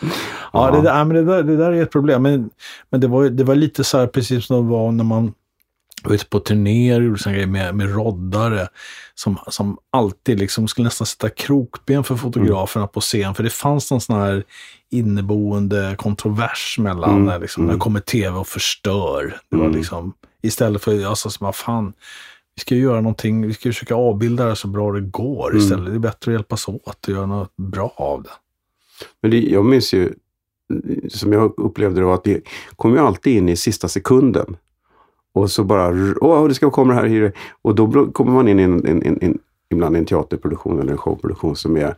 Ja, 0.00 0.08
Ja. 0.52 0.70
Det, 0.70 0.82
där, 0.82 1.04
men 1.04 1.16
det, 1.16 1.24
där, 1.24 1.42
det 1.42 1.56
där 1.56 1.72
är 1.72 1.82
ett 1.82 1.92
problem. 1.92 2.22
Men, 2.22 2.50
men 2.90 3.00
det, 3.00 3.08
var, 3.08 3.24
det 3.24 3.44
var 3.44 3.54
lite 3.54 3.84
så 3.84 3.98
här 3.98 4.06
precis 4.06 4.46
som 4.46 4.56
det 4.56 4.70
var 4.70 4.92
när 4.92 5.04
man 5.04 5.32
var 6.02 6.14
ute 6.14 6.26
på 6.26 6.40
turnéer 6.40 7.00
och 7.00 7.06
gjorde 7.06 7.18
såna 7.18 7.32
grejer 7.34 7.46
med, 7.46 7.74
med 7.74 7.94
roddare 7.94 8.68
som, 9.14 9.38
som 9.48 9.78
alltid 9.90 10.38
liksom 10.38 10.68
skulle 10.68 10.84
nästan 10.84 11.06
sätta 11.06 11.28
krokben 11.30 12.04
för 12.04 12.16
fotograferna 12.16 12.86
på 12.86 13.00
scen. 13.00 13.34
För 13.34 13.42
det 13.42 13.50
fanns 13.50 13.90
någon 13.90 14.00
sån 14.00 14.16
här 14.16 14.44
inneboende 14.90 15.94
kontrovers 15.98 16.78
mellan 16.78 17.10
Mm, 17.10 17.24
när, 17.24 17.38
liksom, 17.38 17.62
mm. 17.64 17.72
när 17.72 17.80
kommer 17.80 18.00
tv 18.00 18.38
och 18.38 18.48
förstör. 18.48 19.40
Det 19.50 19.56
var 19.56 19.64
Mm. 19.64 19.76
liksom, 19.76 20.12
istället 20.42 20.82
för, 20.82 21.06
alltså, 21.06 21.30
som, 21.30 21.44
vad 21.44 21.54
fan, 21.56 21.92
vi 22.54 22.60
ska 22.60 22.74
ju 22.74 22.80
göra 22.82 23.00
någonting, 23.00 23.46
vi 23.46 23.54
ska 23.54 23.68
försöka 23.68 23.94
avbilda 23.94 24.44
det 24.46 24.56
så 24.56 24.68
bra 24.68 24.92
det 24.92 25.00
går 25.00 25.50
Mm. 25.50 25.62
istället. 25.62 25.86
Det 25.86 25.94
är 25.94 25.98
bättre 25.98 26.30
att 26.30 26.34
hjälpas 26.34 26.68
åt 26.68 27.04
och 27.04 27.08
göra 27.08 27.26
något 27.26 27.56
bra 27.56 27.94
av 27.96 28.22
det. 28.22 28.30
Men 29.22 29.30
det, 29.30 29.40
jag 29.40 29.64
minns 29.64 29.94
ju, 29.94 30.14
som 31.08 31.32
jag 31.32 31.54
upplevde 31.56 32.00
det, 32.00 32.04
var 32.04 32.14
att 32.14 32.24
det 32.24 32.42
kom 32.76 32.92
ju 32.92 32.98
alltid 32.98 33.36
in 33.36 33.48
i 33.48 33.56
sista 33.56 33.88
sekunden. 33.88 34.56
Och 35.36 35.50
så 35.50 35.64
bara, 35.64 35.88
åh, 36.20 36.48
det 36.48 36.54
ska 36.54 36.70
komma 36.70 36.94
det 36.94 37.00
här. 37.00 37.08
här. 37.08 37.32
Och 37.62 37.74
då 37.74 38.06
kommer 38.12 38.32
man 38.32 38.48
in 38.48 38.60
i 38.60 38.62
en, 38.62 38.86
en, 38.86 39.02
en, 39.02 39.18
en, 39.20 39.38
ibland 39.70 39.96
en 39.96 40.04
teaterproduktion 40.06 40.80
eller 40.80 40.92
en 40.92 40.98
showproduktion 40.98 41.56
som 41.56 41.76
är 41.76 41.94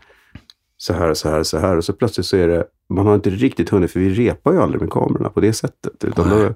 så 0.76 0.92
här, 0.92 1.14
så 1.14 1.28
här, 1.28 1.42
så 1.42 1.58
här. 1.58 1.76
Och 1.76 1.84
så 1.84 1.92
plötsligt 1.92 2.26
så 2.26 2.36
är 2.36 2.48
det, 2.48 2.64
man 2.88 3.06
har 3.06 3.14
inte 3.14 3.30
riktigt 3.30 3.68
hunnit, 3.70 3.90
för 3.90 4.00
vi 4.00 4.10
repar 4.14 4.52
ju 4.52 4.60
aldrig 4.62 4.80
med 4.80 4.90
kamerorna 4.90 5.28
på 5.30 5.40
det 5.40 5.52
sättet. 5.52 6.04
Utan 6.04 6.30
då, 6.30 6.54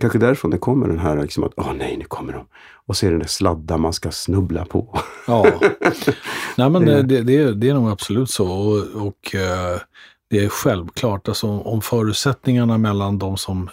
kanske 0.00 0.18
därifrån 0.18 0.50
det 0.50 0.58
kommer 0.58 0.86
den 0.88 0.98
här, 0.98 1.22
liksom 1.22 1.44
att, 1.44 1.52
åh 1.56 1.72
nej, 1.78 1.96
nu 1.96 2.04
kommer 2.04 2.32
de. 2.32 2.44
Och 2.86 2.96
så 2.96 3.06
är 3.06 3.10
det 3.10 3.14
den 3.14 3.20
där 3.20 3.28
sladdar 3.28 3.78
man 3.78 3.92
ska 3.92 4.10
snubbla 4.10 4.64
på. 4.64 4.98
Ja, 5.26 5.46
nej 6.56 6.70
men 6.70 6.84
Det- 6.84 6.94
det, 6.94 7.02
det, 7.02 7.22
det, 7.22 7.36
är, 7.36 7.52
det 7.52 7.68
är 7.68 7.74
nog 7.74 7.90
absolut 7.90 8.30
så. 8.30 8.48
Och, 8.50 9.06
och 9.06 9.34
eh, 9.34 9.80
det 10.30 10.44
är 10.44 10.48
självklart, 10.48 11.28
alltså 11.28 11.46
om 11.46 11.80
förutsättningarna 11.82 12.78
mellan 12.78 13.18
de 13.18 13.36
som, 13.36 13.70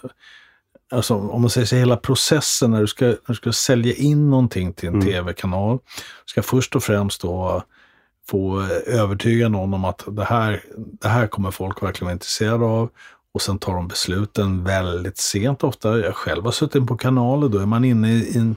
alltså 0.95 1.15
om 1.15 1.41
man 1.41 1.49
säger 1.49 1.67
så 1.67 1.75
hela 1.75 1.97
processen 1.97 2.71
när 2.71 2.81
du 2.81 2.87
ska, 2.87 3.05
när 3.05 3.15
du 3.27 3.35
ska 3.35 3.51
sälja 3.53 3.93
in 3.95 4.29
någonting 4.29 4.73
till 4.73 4.89
en 4.89 4.95
Mm. 4.95 5.07
tv-kanal, 5.07 5.79
ska 6.25 6.41
först 6.43 6.75
och 6.75 6.83
främst 6.83 7.21
då 7.21 7.63
få 8.29 8.61
övertyga 8.87 9.49
någon 9.49 9.73
om 9.73 9.85
att 9.85 10.03
det 10.07 10.23
här, 10.23 10.63
det 10.77 11.07
här 11.07 11.27
kommer 11.27 11.51
folk 11.51 11.83
verkligen 11.83 12.05
vara 12.05 12.13
intresserade 12.13 12.65
av. 12.65 12.89
Och 13.33 13.41
sen 13.41 13.59
tar 13.59 13.75
de 13.75 13.87
besluten 13.87 14.63
väldigt 14.63 15.17
sent 15.17 15.63
ofta. 15.63 15.99
Jag 15.99 16.15
själv 16.15 16.45
har 16.45 16.51
suttit 16.51 16.87
på 16.87 16.97
kanaler, 16.97 17.49
då 17.49 17.57
är 17.59 17.65
man 17.65 17.85
inne 17.85 18.13
i 18.13 18.37
en 18.37 18.55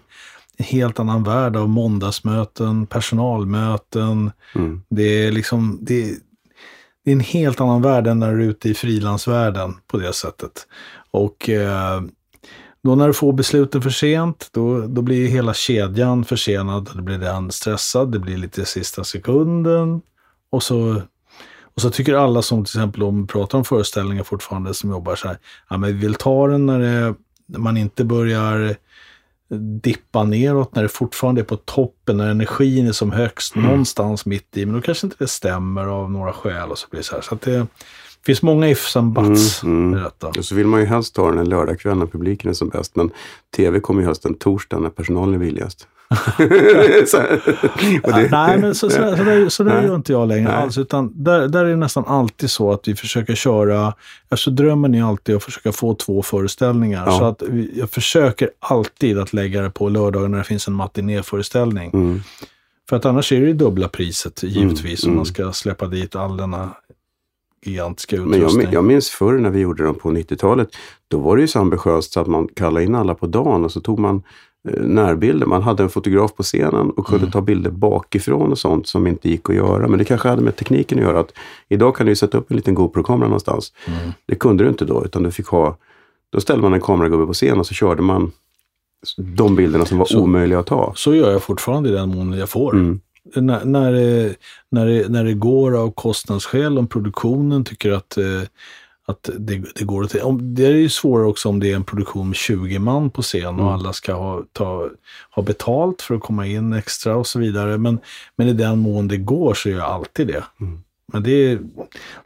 en 0.61 0.65
helt 0.65 1.01
annan 1.01 1.23
värld 1.23 1.57
av 1.57 1.69
måndagsmöten, 1.69 2.87
personalmöten. 2.87 4.33
Mm. 4.55 4.83
Det 4.91 5.03
är 5.27 5.33
liksom, 5.33 5.79
det 5.81 6.03
är, 6.11 6.15
det 7.05 7.11
är 7.11 7.13
en 7.13 7.21
helt 7.21 7.61
annan 7.61 7.83
värld 7.83 8.07
än 8.07 8.19
när 8.19 8.35
du 8.35 8.45
är 8.45 8.49
ute 8.49 8.69
i 8.69 8.75
frilansvärlden 8.75 9.75
på 9.87 9.97
det 9.99 10.13
sättet. 10.13 10.67
Och 11.11 11.49
eh, 11.49 12.03
då 12.83 12.95
när 12.95 13.07
du 13.07 13.15
får 13.15 13.33
besluten 13.33 13.83
för 13.83 13.91
sent, 13.91 14.49
då, 14.53 14.87
då 14.87 15.03
blir 15.03 15.29
hela 15.29 15.55
kedjan 15.55 16.25
försenad. 16.25 16.91
Då 16.95 17.03
blir 17.03 17.19
den 17.19 17.51
stressad, 17.51 18.13
det 18.13 18.19
blir 18.19 18.37
lite 18.37 18.65
sista 18.65 19.05
sekunden. 19.05 20.01
Och 20.51 20.63
så, 20.63 21.03
och 21.75 21.83
så 21.83 21.91
tycker 21.91 22.15
alla 22.15 22.43
som 22.43 22.65
till 22.65 22.79
exempel 22.79 23.03
om 23.03 23.27
pratar 23.27 23.59
om 23.59 23.65
föreställningar 23.65 24.23
fortfarande 24.23 24.75
som 24.75 24.91
jobbar 24.91 25.17
så 25.17 25.29
här, 25.29 25.39
ja 25.71 25.77
men 25.77 25.95
vi 25.95 25.99
vill 26.07 26.15
ta 26.15 26.47
den 26.47 26.67
när, 26.67 26.79
det, 26.79 27.15
man 27.59 27.77
inte 27.77 28.05
börjar 28.05 28.77
dippa 29.83 30.25
neråt, 30.25 30.75
när 30.75 30.83
det 30.83 30.89
fortfarande 30.89 31.41
är 31.41 31.45
på 31.45 31.57
toppen, 31.57 32.17
när 32.17 32.31
energin 32.31 32.87
är 32.87 32.93
som 32.93 33.13
högst 33.13 33.57
Mm. 33.57 33.69
någonstans 33.69 34.27
mitt 34.27 34.57
i. 34.57 34.67
Men 34.67 34.75
då 34.75 34.81
kanske 34.81 35.07
inte 35.07 35.17
det 35.19 35.29
stämmer 35.29 35.87
av 35.87 36.11
några 36.11 36.33
skäl 36.33 36.71
och 36.71 36.79
så 36.79 36.87
blir 36.91 37.01
det 37.01 37.05
så 37.05 37.15
här. 37.15 37.23
Så 37.23 37.35
att 37.35 37.41
det 37.41 37.67
finns 38.29 38.43
många 38.43 38.69
ifs 38.69 38.97
and 38.97 39.13
buts 39.13 39.63
Mm, 39.63 39.93
mm. 39.93 40.03
detta. 40.05 40.27
Och 40.27 40.45
så 40.45 40.55
vill 40.55 40.67
man 40.67 40.81
ju 40.81 40.87
helst 40.87 41.15
ta 41.15 41.29
den 41.31 41.39
en 41.39 41.49
lördagkväll 41.49 41.99
när 41.99 42.07
publiken 42.07 42.51
är 42.51 42.55
som 42.55 42.69
bäst. 42.69 42.97
Men 42.97 43.11
tv 43.57 43.81
kommer 43.81 44.01
ju 44.01 44.07
helst 44.07 44.25
en 44.25 44.35
torsdag 44.35 44.79
när 44.79 44.91
personalen 44.91 45.35
är 45.35 45.39
villigast. 45.39 45.89
så, 47.07 47.17
det, 48.03 48.29
nej, 48.31 48.59
men 48.59 48.75
så, 48.75 48.91
så, 48.91 48.97
så, 49.17 49.25
där, 49.25 49.49
så 49.49 49.63
där 49.63 49.83
gör 49.83 49.95
inte 49.95 50.13
jag 50.13 50.29
längre 50.29 50.49
Nej. 50.49 50.63
alls. 50.63 50.79
Utan 50.79 51.13
där, 51.25 51.49
där 51.49 51.65
är 51.65 51.69
det 51.69 51.77
nästan 51.77 52.05
alltid 52.07 52.51
så 52.51 52.73
att 52.73 52.89
vi 52.89 52.97
försöker 52.97 53.35
köra, 53.35 53.95
alltså 54.29 54.51
drömmen 54.51 54.95
är 54.95 55.03
alltid 55.03 55.37
att 55.37 55.45
försöka 55.45 55.73
få 55.73 55.95
två 55.95 56.23
föreställningar. 56.23 57.07
Ja. 57.07 57.19
Så 57.19 57.25
att 57.25 57.43
vi, 57.49 57.71
jag 57.75 57.91
försöker 57.91 58.51
alltid 58.59 59.19
att 59.19 59.33
lägga 59.33 59.63
det 59.63 59.71
på 59.71 59.89
lördagar 59.89 60.29
när 60.29 60.39
det 60.39 60.45
finns 60.45 60.69
en 60.69 60.75
matinéföreställning. 60.75 61.91
Mm. 61.95 62.21
För 62.89 62.97
att 62.97 63.05
annars 63.05 63.33
är 63.33 63.41
det 63.41 63.47
ju 63.47 63.53
dubbla 63.53 63.89
priset 63.89 64.43
givetvis 64.43 65.05
Mm, 65.05 65.13
om 65.13 65.17
man 65.17 65.27
mm. 65.27 65.35
ska 65.35 65.53
släppa 65.53 65.87
dit 65.87 66.17
all 66.17 66.37
denna 66.37 66.71
gigantiska 67.63 68.17
Men 68.17 68.27
jag, 68.31 68.37
utrustning. 68.39 68.67
jag 68.73 68.85
minns 68.85 69.11
förr 69.11 69.39
när 69.39 69.51
vi 69.51 69.61
gjorde 69.61 69.85
dem 69.85 69.95
på 69.95 70.11
90-talet. 70.11 70.69
Då 71.09 71.19
var 71.19 71.37
det 71.37 71.41
ju 71.43 71.49
så 71.49 71.59
ambitiöst 71.61 72.13
så 72.13 72.21
att 72.21 72.27
man 72.27 72.49
kallade 72.49 72.85
in 72.87 72.95
alla 72.95 73.15
på 73.15 73.27
dagen 73.27 73.65
och 73.65 73.73
så 73.73 73.81
tog 73.81 73.99
man 73.99 74.23
eh, 74.69 74.81
närbilder. 74.83 75.47
Man 75.47 75.63
hade 75.63 75.83
en 75.83 75.89
fotograf 75.89 76.35
på 76.35 76.43
scenen 76.43 76.91
och 76.91 77.07
kunde 77.07 77.23
Mm. 77.23 77.31
ta 77.33 77.41
bilder 77.41 77.71
bakifrån 77.71 78.51
och 78.53 78.59
sånt 78.59 78.87
som 78.89 79.07
inte 79.07 79.29
gick 79.29 79.51
att 79.51 79.57
göra. 79.57 79.89
Men 79.89 79.99
det 79.99 80.05
kanske 80.05 80.29
hade 80.29 80.43
med 80.43 80.57
tekniken 80.57 80.99
att 80.99 81.05
göra. 81.05 81.21
Att 81.21 81.33
idag 81.69 81.97
kan 81.97 82.07
du 82.07 82.17
sätta 82.17 82.39
upp 82.39 82.51
en 82.51 82.57
liten 82.57 82.75
GoPro-kamera 82.75 83.29
någonstans. 83.29 83.73
Mm. 83.87 83.99
Det 84.27 84.35
kunde 84.35 84.65
du 84.65 84.69
inte 84.71 84.85
då, 84.85 85.05
utan 85.05 85.23
du 85.23 85.31
fick 85.31 85.47
ha... 85.47 85.77
Då 86.33 86.41
ställde 86.41 86.63
man 86.63 86.75
en 86.75 86.81
kameragubbe 86.81 87.27
på 87.27 87.33
scen 87.33 87.59
och 87.59 87.67
så 87.67 87.75
körde 87.75 88.03
man 88.03 88.33
de 89.37 89.57
bilderna 89.57 89.85
som 89.85 89.99
var 89.99 90.05
Så- 90.07 90.21
omöjliga 90.21 90.59
att 90.59 90.67
ta. 90.67 90.93
Så 90.97 91.15
gör 91.15 91.33
jag 91.33 91.43
fortfarande 91.43 91.89
i 91.89 91.93
den 91.93 92.09
mån 92.09 92.33
jag 92.33 92.49
får. 92.49 92.75
Mm. 92.75 93.01
När, 93.35 93.65
när, 93.65 93.93
det, 93.93 94.37
när, 94.71 94.87
det, 94.87 95.09
när 95.09 95.25
det 95.25 95.35
går 95.35 95.77
av 95.77 95.91
kostnadsskäl, 95.91 96.79
om 96.79 96.87
produktionen 96.87 97.65
tycker 97.65 97.93
att, 97.93 98.17
eh, 98.17 98.43
att 99.07 99.31
det, 99.39 99.63
det 99.75 99.85
går 99.85 100.05
att... 100.05 100.15
Om, 100.15 100.55
det 100.55 100.67
är 100.67 100.71
ju 100.71 100.89
svårare 100.89 101.27
också 101.27 101.49
om 101.49 101.61
det 101.61 101.71
är 101.73 101.77
en 101.77 101.85
produktion 101.85 102.27
med 102.29 102.37
20 102.37 102.79
man 102.79 103.11
på 103.11 103.23
scen 103.23 103.47
och 103.47 103.53
Mm. 103.53 103.67
alla 103.69 103.93
ska 103.93 104.13
ha, 104.15 104.43
ta, 104.53 104.89
ha 105.31 105.43
betalt 105.43 106.03
för 106.03 106.15
att 106.15 106.21
komma 106.23 106.47
in 106.47 106.73
extra 106.73 107.17
och 107.17 107.27
så 107.27 107.39
vidare. 107.39 107.79
Men, 107.79 107.99
men 108.37 108.49
i 108.49 108.53
den 108.53 108.79
mån 108.79 109.09
det 109.09 109.17
går 109.17 109.55
så 109.55 109.69
gör 109.69 109.79
jag 109.79 109.87
alltid 109.87 110.27
det. 110.27 110.45
Mm. 110.61 110.83
Men 111.13 111.23
det 111.23 111.31
är, 111.31 111.59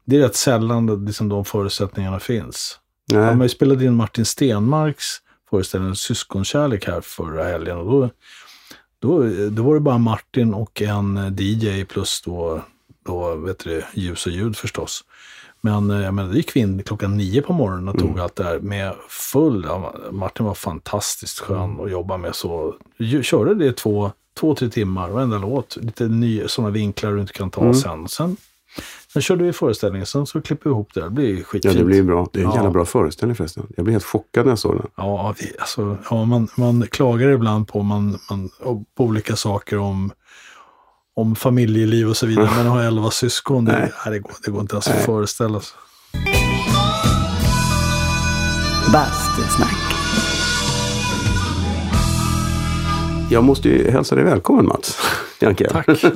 det 0.04 0.16
är 0.16 0.20
rätt 0.20 0.36
sällan 0.36 1.04
liksom 1.04 1.28
de 1.28 1.44
förutsättningarna 1.44 2.20
finns. 2.20 2.78
Ja, 3.12 3.18
Nej. 3.20 3.36
man 3.36 3.48
spelade 3.48 3.84
in 3.84 3.94
Martin 3.94 4.24
Stenmarks 4.24 5.06
föreställning 5.50 5.94
Syskonkärlek 5.94 6.86
här 6.86 7.00
förra 7.00 7.44
helgen. 7.44 7.76
Och 7.76 7.90
då, 7.92 8.10
då, 9.02 9.22
då 9.50 9.62
var 9.62 9.74
det 9.74 9.80
bara 9.80 9.98
Martin 9.98 10.54
och 10.54 10.82
en 10.82 11.36
DJ 11.38 11.84
plus 11.84 12.22
då, 12.22 12.60
då 13.06 13.34
vet 13.34 13.58
du, 13.64 13.82
ljus 13.94 14.26
och 14.26 14.32
ljud 14.32 14.56
förstås. 14.56 15.04
Men 15.60 15.90
eh, 15.90 16.00
jag 16.00 16.14
menar, 16.14 16.30
det 16.30 16.36
gick 16.36 16.56
vi 16.56 16.60
in 16.60 16.82
klockan 16.82 17.16
nio 17.16 17.42
på 17.42 17.52
morgonen 17.52 17.88
och 17.88 17.98
tog 17.98 18.08
Mm. 18.10 18.22
allt 18.22 18.36
det 18.36 18.44
här 18.44 18.58
med 18.58 18.94
full... 19.08 19.66
Martin 20.10 20.46
var 20.46 20.54
fantastiskt 20.54 21.38
skön 21.40 21.80
att 21.80 21.90
jobba 21.90 22.16
med. 22.16 22.34
så 22.34 22.74
Körde 23.22 23.54
det 23.54 23.72
två, 23.72 24.12
två, 24.40 24.54
tre 24.54 24.68
timmar, 24.68 25.08
varenda 25.10 25.38
låt. 25.38 25.76
Lite 25.80 26.04
nya 26.08 26.48
sådana 26.48 26.70
vinklar 26.70 27.12
du 27.12 27.20
inte 27.20 27.32
kan 27.32 27.50
ta 27.50 27.60
Mm. 27.60 27.74
sen. 27.74 28.08
sen. 28.08 28.36
Sen 29.12 29.22
körde 29.22 29.44
vi 29.44 29.52
föreställningen, 29.52 30.06
sen 30.06 30.26
så 30.26 30.42
klipper 30.42 30.70
vi 30.70 30.74
ihop 30.74 30.94
det. 30.94 31.00
Det 31.00 31.10
blir 31.10 31.42
skitfint. 31.42 31.74
Ja, 31.74 31.80
det 31.80 31.84
blir 31.84 32.02
bra. 32.02 32.28
Det 32.32 32.40
är 32.40 32.44
en 32.44 32.50
ja. 32.50 32.56
jävla 32.56 32.70
bra 32.70 32.84
föreställning 32.84 33.36
förresten. 33.36 33.66
Jag 33.76 33.84
blev 33.84 33.92
helt 33.92 34.04
chockad 34.04 34.44
när 34.44 34.52
jag 34.52 34.58
såg 34.58 34.76
den. 34.76 34.86
Ja, 34.96 35.34
vi, 35.38 35.52
alltså, 35.58 35.96
ja 36.10 36.24
man, 36.24 36.48
man 36.56 36.86
klagar 36.86 37.28
ibland 37.28 37.68
på, 37.68 37.82
man, 37.82 38.18
man, 38.30 38.50
på 38.96 39.04
olika 39.04 39.36
saker 39.36 39.78
om, 39.78 40.12
om 41.14 41.36
familjeliv 41.36 42.08
och 42.08 42.16
så 42.16 42.26
vidare. 42.26 42.50
Men 42.56 42.66
att 42.66 42.72
ha 42.72 42.82
elva 42.82 43.10
syskon, 43.10 43.64
det, 43.64 43.72
nej. 43.72 43.92
Nej, 44.04 44.14
det, 44.14 44.18
går, 44.18 44.32
det 44.44 44.50
går 44.50 44.60
inte 44.60 44.74
ens 44.74 44.88
att 44.88 45.04
föreställa 45.04 45.60
sig. 45.60 45.78
Jag 53.30 53.44
måste 53.44 53.68
ju 53.68 53.90
hälsa 53.90 54.14
dig 54.14 54.24
välkommen 54.24 54.66
Mats. 54.66 54.98
Janke. 55.42 55.68
Tack. 55.68 55.88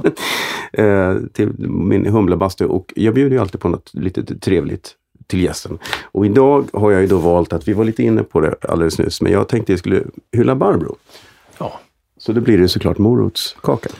Eh, 0.73 1.16
till 1.33 1.52
min 1.68 2.06
humla 2.06 2.37
bastu. 2.37 2.64
Och 2.66 2.92
jag 2.97 3.14
bjuder 3.14 3.37
ju 3.37 3.42
alltid 3.42 3.61
på 3.61 3.68
något 3.68 3.90
lite 3.95 4.38
trevligt 4.38 4.95
till 5.26 5.42
gästen. 5.42 5.78
Och 6.02 6.26
idag 6.26 6.68
har 6.73 6.90
jag 6.90 7.00
ju 7.00 7.06
då 7.06 7.18
valt 7.18 7.52
att, 7.52 7.68
vi 7.68 7.73
var 7.73 7.85
lite 7.85 8.02
inne 8.02 8.23
på 8.23 8.40
det 8.40 8.54
alldeles 8.68 8.99
nyss, 8.99 9.21
men 9.21 9.33
jag 9.33 9.49
tänkte 9.49 9.73
jag 9.73 9.78
skulle 9.78 10.02
hylla 10.33 10.54
Barbro. 10.54 10.97
Ja. 11.59 11.80
Så 12.18 12.33
då 12.33 12.40
blir 12.40 12.59
det 12.59 12.68
såklart 12.68 12.99
morotskaka. 12.99 13.90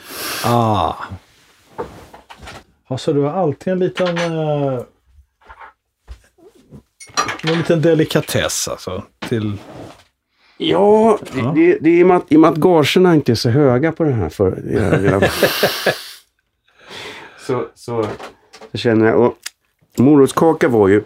Ah. 0.45 0.95
Alltså 2.87 3.12
du 3.12 3.21
har 3.21 3.33
alltid 3.33 3.73
en 3.73 3.78
liten... 3.78 4.18
Uh, 4.33 4.80
en 7.42 7.59
liten 7.59 7.83
delikatess 7.83 8.68
alltså. 8.68 9.02
Till... 9.28 9.59
Ja, 10.58 11.18
ja. 11.36 11.52
Det, 11.54 11.78
det, 11.80 11.90
är 11.90 11.94
i 11.94 12.02
och 12.02 12.06
med 12.06 12.16
att, 12.16 12.32
i 12.32 12.36
och 12.36 12.40
med 12.40 12.50
att 12.50 12.56
gagerna 12.56 13.14
inte 13.14 13.32
är 13.32 13.36
så 13.36 13.50
höga 13.50 13.92
på 13.92 14.04
den 14.04 14.12
här. 14.12 14.28
För, 14.28 14.62
så, 17.46 17.64
så, 17.75 18.06
så 18.72 18.78
känner 18.78 19.06
jag. 19.06 19.20
Och 19.20 19.34
morotskaka 19.96 20.68
var 20.68 20.88
ju... 20.88 21.02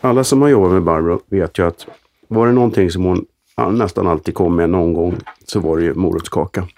Alla 0.00 0.24
som 0.24 0.42
har 0.42 0.48
jobbat 0.48 0.72
med 0.72 0.82
Barbro 0.82 1.20
vet 1.26 1.58
ju 1.58 1.66
att 1.66 1.86
var 2.28 2.46
det 2.46 2.52
någonting 2.52 2.90
som 2.90 3.04
hon 3.04 3.26
nästan 3.70 4.06
alltid 4.06 4.34
kom 4.34 4.56
med 4.56 4.70
någon 4.70 4.92
gång 4.92 5.16
så 5.46 5.60
var 5.60 5.76
det 5.76 5.84
ju 5.84 5.94
morotskaka. 5.94 6.68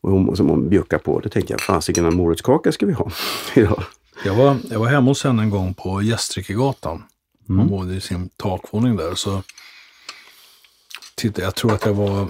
Och 0.00 0.10
hon, 0.10 0.36
som 0.36 0.48
hon 0.48 0.68
bjuckade 0.68 1.02
på. 1.02 1.20
Det 1.20 1.28
tänkte 1.28 1.52
jag, 1.52 1.60
fasiken 1.60 2.04
en 2.04 2.16
morotskaka 2.16 2.72
ska 2.72 2.86
vi 2.86 2.92
ha 2.92 3.10
idag. 3.54 3.82
Jag 4.24 4.34
var, 4.34 4.56
jag 4.70 4.78
var 4.78 4.86
hemma 4.86 5.10
hos 5.10 5.24
henne 5.24 5.42
en 5.42 5.50
gång 5.50 5.74
på 5.74 6.02
Gästrikegatan. 6.02 7.02
Hon 7.46 7.56
mm. 7.56 7.68
bodde 7.68 7.94
i 7.94 8.00
sin 8.00 8.28
takvåning 8.36 8.96
där. 8.96 9.14
Så 9.14 9.42
tittade, 11.20 11.44
jag 11.44 11.54
tror 11.54 11.72
att 11.72 11.86
jag 11.86 11.94
var 11.94 12.28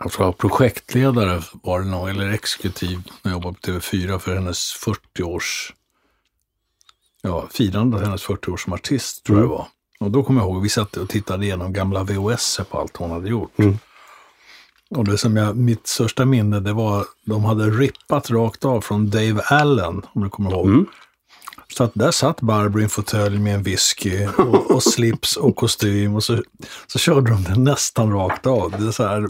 jag 0.00 0.12
tror 0.12 0.26
jag 0.26 0.26
var 0.26 0.48
projektledare 0.48 1.42
var 1.52 1.80
det 1.80 1.86
nog, 1.86 2.08
eller 2.08 2.30
exekutiv 2.30 3.02
när 3.22 3.32
jag 3.32 3.32
jobbade 3.32 3.54
på 3.54 3.70
TV4 3.70 4.18
för 4.18 4.34
hennes 4.34 4.76
40-års 4.86 5.72
ja, 7.22 7.48
firande 7.50 7.96
av 7.96 8.04
hennes 8.04 8.22
40 8.22 8.50
år 8.50 8.56
som 8.56 8.72
artist, 8.72 9.24
tror 9.24 9.36
mm. 9.36 9.50
jag 9.50 9.56
var. 9.56 9.66
Och 10.00 10.10
då 10.10 10.22
kommer 10.22 10.40
jag 10.40 10.50
ihåg, 10.50 10.62
vi 10.62 10.68
satt 10.68 10.96
och 10.96 11.08
tittade 11.08 11.44
igenom 11.44 11.72
gamla 11.72 12.04
VHS 12.04 12.60
på 12.70 12.78
allt 12.78 12.96
hon 12.96 13.10
hade 13.10 13.28
gjort. 13.28 13.58
Mm. 13.58 13.78
Och 14.90 15.04
det 15.04 15.18
som 15.18 15.36
jag, 15.36 15.56
mitt 15.56 15.86
största 15.86 16.24
minne, 16.24 16.60
det 16.60 16.72
var 16.72 17.04
de 17.24 17.44
hade 17.44 17.70
rippat 17.70 18.30
rakt 18.30 18.64
av 18.64 18.80
från 18.80 19.10
Dave 19.10 19.42
Allen, 19.44 20.02
om 20.12 20.22
du 20.22 20.30
kommer 20.30 20.50
ihåg. 20.50 20.66
Mm. 20.66 20.86
Så 21.76 21.84
att 21.84 21.90
där 21.94 22.10
satt 22.10 22.40
Barbro 22.40 22.80
i 22.80 22.82
en 22.82 22.88
fåtölj 22.88 23.38
med 23.38 23.54
en 23.54 23.62
whisky 23.62 24.26
och, 24.26 24.70
och, 24.70 24.82
slips 24.82 25.36
och 25.36 25.56
kostym 25.56 26.14
och 26.14 26.24
så, 26.24 26.42
så 26.86 26.98
körde 26.98 27.30
de 27.30 27.44
den 27.44 27.64
nästan 27.64 28.12
rakt 28.12 28.46
av. 28.46 28.70
Det 28.78 28.86
är 28.86 28.90
så 28.90 29.06
här, 29.06 29.28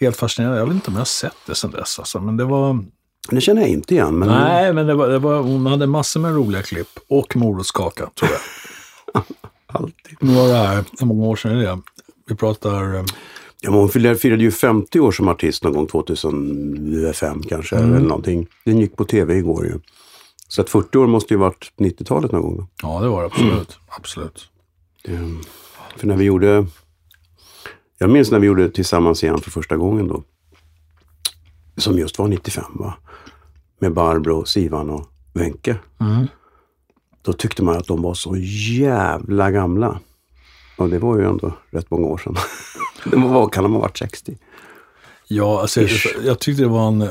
helt 0.00 0.16
fascinerande. 0.16 0.58
Jag 0.58 0.66
vet 0.66 0.74
inte 0.74 0.88
om 0.88 0.94
jag 0.94 1.00
har 1.00 1.04
sett 1.04 1.36
det 1.46 1.54
sedan 1.54 1.70
dess 1.70 1.98
alltså, 1.98 2.20
men 2.20 2.36
det 2.36 2.44
var... 2.44 2.84
Det 3.30 3.40
känner 3.40 3.62
jag 3.62 3.70
inte 3.70 3.94
igen. 3.94 4.18
Men... 4.18 4.28
Nej, 4.28 4.72
men 4.72 4.86
det 4.86 4.94
var, 4.94 5.08
det 5.08 5.18
var, 5.18 5.42
hon 5.42 5.66
hade 5.66 5.86
massor 5.86 6.20
med 6.20 6.34
roliga 6.34 6.62
klipp 6.62 6.98
och 7.08 7.36
morotskaka, 7.36 8.10
tror 8.18 8.30
jag. 8.30 9.22
Alltid. 9.66 10.16
Nu 10.20 10.34
var 10.34 10.48
det 10.48 10.54
här, 10.54 10.84
hur 10.98 11.06
många 11.06 11.26
år 11.26 11.36
sedan 11.36 11.52
är 11.52 11.62
det? 11.62 11.78
Vi 12.28 12.34
pratar... 12.34 12.94
Eh, 12.94 13.04
ja, 13.60 13.70
hon 13.70 13.88
firade 13.88 14.42
ju 14.42 14.50
50 14.50 15.00
år 15.00 15.12
som 15.12 15.28
artist 15.28 15.64
någon 15.64 15.72
gång 15.72 15.86
2005 15.86 17.42
kanske, 17.48 17.76
mm. 17.76 17.94
eller 17.94 18.08
någonting. 18.08 18.46
Den 18.64 18.78
gick 18.78 18.96
på 18.96 19.04
tv 19.04 19.36
igår 19.36 19.66
ju. 19.66 19.78
Så 20.52 20.60
att 20.60 20.70
40 20.70 20.98
år 20.98 21.06
måste 21.06 21.34
ju 21.34 21.38
varit 21.38 21.72
90-talet 21.76 22.32
någon 22.32 22.42
gång. 22.42 22.68
Ja, 22.82 23.00
det 23.00 23.08
var 23.08 23.20
det 23.20 23.26
absolut. 23.26 23.52
Mm. 23.52 23.88
absolut. 23.88 24.48
Det, 25.02 25.18
för 25.96 26.06
när 26.06 26.16
vi 26.16 26.24
gjorde... 26.24 26.66
Jag 27.98 28.10
minns 28.10 28.30
när 28.30 28.38
vi 28.38 28.46
gjorde 28.46 28.70
Tillsammans 28.70 29.24
igen 29.24 29.40
för 29.40 29.50
första 29.50 29.76
gången 29.76 30.08
då. 30.08 30.22
Som 31.76 31.98
just 31.98 32.18
var 32.18 32.28
95 32.28 32.64
va? 32.74 32.94
Med 33.78 33.92
Barbro, 33.92 34.44
Sivan 34.44 34.90
och 34.90 35.06
Wenke. 35.32 35.76
Mm. 36.00 36.26
Då 37.22 37.32
tyckte 37.32 37.64
man 37.64 37.76
att 37.76 37.86
de 37.86 38.02
var 38.02 38.14
så 38.14 38.36
jävla 38.78 39.50
gamla. 39.50 40.00
Och 40.76 40.88
det 40.88 40.98
var 40.98 41.18
ju 41.18 41.24
ändå 41.24 41.52
rätt 41.70 41.90
många 41.90 42.06
år 42.06 42.18
sedan. 42.18 42.36
de 43.10 43.22
var, 43.22 43.48
kan 43.48 43.62
de 43.62 43.72
ha 43.72 43.80
varit 43.80 43.98
60? 43.98 44.38
Ja, 45.34 45.60
alltså, 45.60 45.80
jag, 45.80 45.90
jag, 46.24 46.38
tyckte 46.38 46.62
det 46.62 46.68
var 46.68 46.88
en 46.88 47.08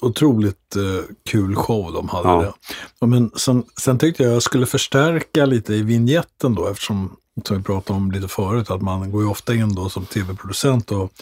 otroligt 0.00 0.76
uh, 0.76 1.00
kul 1.30 1.54
show 1.54 1.92
de 1.92 2.08
hade. 2.08 2.28
Ja. 2.28 2.54
Det. 3.00 3.06
Men 3.06 3.30
sen, 3.36 3.64
sen 3.76 3.98
tyckte 3.98 4.22
jag 4.22 4.32
jag 4.32 4.42
skulle 4.42 4.66
förstärka 4.66 5.46
lite 5.46 5.74
i 5.74 5.82
vignetten 5.82 6.54
då 6.54 6.68
eftersom, 6.68 7.16
som 7.44 7.56
vi 7.56 7.62
pratade 7.62 7.96
om 7.96 8.10
lite 8.10 8.28
förut, 8.28 8.70
att 8.70 8.82
man 8.82 9.10
går 9.10 9.22
ju 9.22 9.28
ofta 9.28 9.54
in 9.54 9.74
då 9.74 9.88
som 9.88 10.06
tv-producent 10.06 10.92
och, 10.92 11.12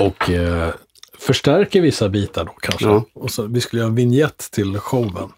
och 0.00 0.30
uh, 0.30 0.68
förstärker 1.18 1.80
vissa 1.80 2.08
bitar 2.08 2.44
då 2.44 2.52
kanske. 2.52 2.86
Ja. 2.86 3.04
Och 3.14 3.30
så, 3.30 3.42
vi 3.42 3.60
skulle 3.60 3.80
göra 3.80 3.88
en 3.88 3.94
vignett 3.94 4.48
till 4.50 4.78
showen. 4.78 5.28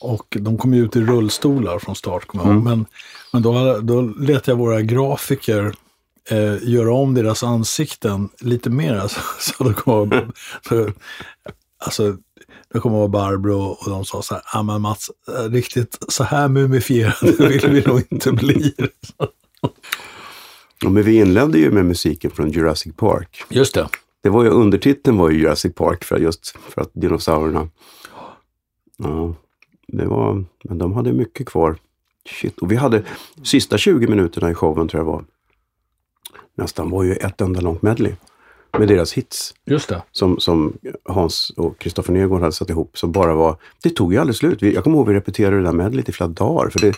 Och 0.00 0.36
de 0.40 0.58
kom 0.58 0.74
ju 0.74 0.84
ut 0.84 0.96
i 0.96 1.00
rullstolar 1.00 1.78
från 1.78 1.96
start, 1.96 2.26
kommer 2.26 2.44
mm. 2.44 2.64
Men, 2.64 2.86
men 3.32 3.42
då, 3.42 3.78
då 3.80 4.00
lät 4.00 4.46
jag 4.46 4.56
våra 4.56 4.82
grafiker 4.82 5.74
eh, 6.30 6.68
göra 6.68 6.94
om 6.94 7.14
deras 7.14 7.42
ansikten 7.42 8.28
lite 8.40 8.70
mer. 8.70 8.94
Alltså, 8.94 9.20
så 9.38 9.64
det 9.64 9.74
kommer 9.74 10.30
så, 10.68 10.90
alltså, 11.78 12.16
det 12.72 12.80
kommer 12.80 12.96
vara 12.96 13.08
Barbro 13.08 13.60
och 13.60 13.90
de 13.90 14.04
sa 14.04 14.22
så 14.22 14.34
här, 14.34 14.42
ja 14.52 14.62
men 14.62 14.82
Mats, 14.82 15.10
eh, 15.28 15.50
riktigt 15.50 15.98
så 16.08 16.24
här 16.24 16.48
mumifierade 16.48 17.48
vill 17.48 17.70
vi 17.70 17.82
nog 17.86 18.02
inte 18.10 18.32
bli. 18.32 18.74
ja, 20.80 20.90
men 20.90 21.02
vi 21.02 21.16
inledde 21.16 21.58
ju 21.58 21.70
med 21.70 21.84
musiken 21.84 22.30
från 22.30 22.50
Jurassic 22.50 22.96
Park. 22.96 23.44
Just 23.48 23.74
det. 23.74 23.88
Det 24.22 24.28
var 24.28 24.44
ju, 24.44 24.50
undertiteln 24.50 25.16
var 25.16 25.30
ju 25.30 25.38
Jurassic 25.38 25.74
Park 25.74 26.04
för 26.04 26.18
just 26.18 26.56
för 26.68 26.82
att 26.82 26.90
dinosaurierna... 26.92 27.68
Ja, 28.96 29.34
det 29.88 30.06
var, 30.06 30.44
men 30.64 30.78
de 30.78 30.92
hade 30.92 31.12
mycket 31.12 31.48
kvar. 31.48 31.76
Shit. 32.28 32.58
Och 32.58 32.72
vi 32.72 32.76
hade 32.76 33.02
sista 33.42 33.78
20 33.78 34.06
minuterna 34.06 34.50
i 34.50 34.54
showen 34.54 34.88
tror 34.88 35.00
jag 35.00 35.12
var 35.12 35.24
nästan 36.54 36.90
var 36.90 37.02
ju 37.02 37.14
ett 37.14 37.40
enda 37.40 37.60
långt 37.60 37.82
medley 37.82 38.12
med 38.78 38.88
deras 38.88 39.12
hits. 39.12 39.54
Just 39.64 39.88
det. 39.88 40.02
Som, 40.12 40.38
som 40.38 40.78
Hans 41.04 41.52
och 41.56 41.78
Kristoffer 41.78 42.12
Nergård 42.12 42.40
hade 42.40 42.52
satt 42.52 42.70
ihop. 42.70 42.98
Som 42.98 43.12
bara 43.12 43.34
var, 43.34 43.56
det 43.82 43.90
tog 43.90 44.12
ju 44.12 44.18
aldrig 44.18 44.36
slut. 44.36 44.62
Jag 44.62 44.84
kommer 44.84 44.96
ihåg 44.96 45.08
vi 45.08 45.14
repeterade 45.14 45.56
det 45.56 45.62
där 45.62 45.72
medleyt 45.72 46.08
i 46.08 46.12
flera 46.12 46.28
dagar. 46.28 46.70
För 46.70 46.80
det, 46.80 46.96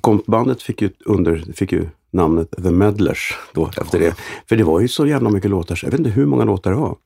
kompbandet 0.00 0.62
fick 0.62 0.82
ju, 0.82 0.90
under, 1.04 1.52
fick 1.54 1.72
ju 1.72 1.88
namnet 2.10 2.54
The 2.62 2.70
Medlers 2.70 3.38
då 3.52 3.70
efter 3.76 4.00
det. 4.00 4.14
För 4.48 4.56
det 4.56 4.64
var 4.64 4.80
ju 4.80 4.88
så 4.88 5.06
jävla 5.06 5.30
mycket 5.30 5.50
låtar. 5.50 5.80
Jag 5.82 5.90
vet 5.90 6.00
inte 6.00 6.10
hur 6.10 6.26
många 6.26 6.44
låtar 6.44 6.70
det 6.70 6.76
var. 6.76 6.96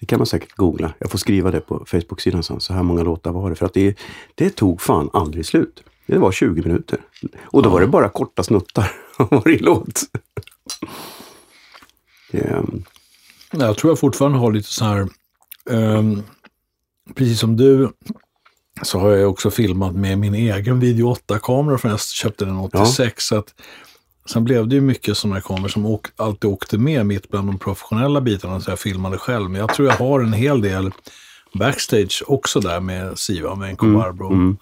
Det 0.00 0.06
kan 0.06 0.18
man 0.18 0.26
säkert 0.26 0.52
googla. 0.52 0.92
Jag 0.98 1.10
får 1.10 1.18
skriva 1.18 1.50
det 1.50 1.60
på 1.60 1.84
Facebook-sidan 1.86 2.42
sen. 2.42 2.60
Så 2.60 2.72
här 2.72 2.82
många 2.82 3.02
låtar 3.02 3.32
var 3.32 3.50
det. 3.50 3.56
För 3.56 3.66
att 3.66 3.74
det, 3.74 3.98
det 4.34 4.50
tog 4.50 4.80
fan 4.80 5.10
aldrig 5.12 5.46
slut. 5.46 5.82
Det 6.06 6.18
var 6.18 6.32
20 6.32 6.62
minuter. 6.62 7.00
Och 7.42 7.62
då 7.62 7.70
var 7.70 7.80
det 7.80 7.86
bara 7.86 8.08
korta 8.08 8.42
snuttar 8.42 8.92
av 9.16 9.28
varje 9.30 9.58
låt. 9.58 10.02
Det... 12.32 12.62
Jag 13.50 13.78
tror 13.78 13.90
jag 13.90 13.98
fortfarande 13.98 14.38
har 14.38 14.52
lite 14.52 14.72
så 14.72 14.84
här, 14.84 15.08
um, 15.70 16.22
precis 17.14 17.40
som 17.40 17.56
du, 17.56 17.92
så 18.82 18.98
har 18.98 19.10
jag 19.10 19.30
också 19.30 19.50
filmat 19.50 19.94
med 19.94 20.18
min 20.18 20.34
egen 20.34 20.80
video 20.80 21.14
8-kamera, 21.14 21.78
för 21.78 21.88
jag 21.88 22.00
köpte 22.00 22.44
den 22.44 22.56
86. 22.56 23.00
Ja. 23.00 23.12
Så 23.18 23.36
att, 23.36 23.54
sen 24.30 24.44
blev 24.44 24.68
det 24.68 24.74
ju 24.74 24.80
mycket 24.80 25.16
sådana 25.16 25.40
kameror 25.40 25.68
som 25.68 25.86
åk, 25.86 26.06
alltid 26.16 26.50
åkte 26.50 26.78
med 26.78 27.06
mitt 27.06 27.28
bland 27.28 27.48
de 27.48 27.58
professionella 27.58 28.20
bitarna, 28.20 28.60
så 28.60 28.70
jag 28.70 28.78
filmade 28.78 29.18
själv. 29.18 29.50
Men 29.50 29.60
jag 29.60 29.74
tror 29.74 29.88
jag 29.88 29.96
har 29.96 30.20
en 30.20 30.32
hel 30.32 30.60
del 30.60 30.92
backstage 31.54 32.22
också 32.26 32.60
där 32.60 32.80
med 32.80 33.18
Siva, 33.18 33.54
med 33.54 33.72
NK 33.72 33.82
mm. 33.82 33.94
Barbro. 33.94 34.32
Mm. 34.32 34.56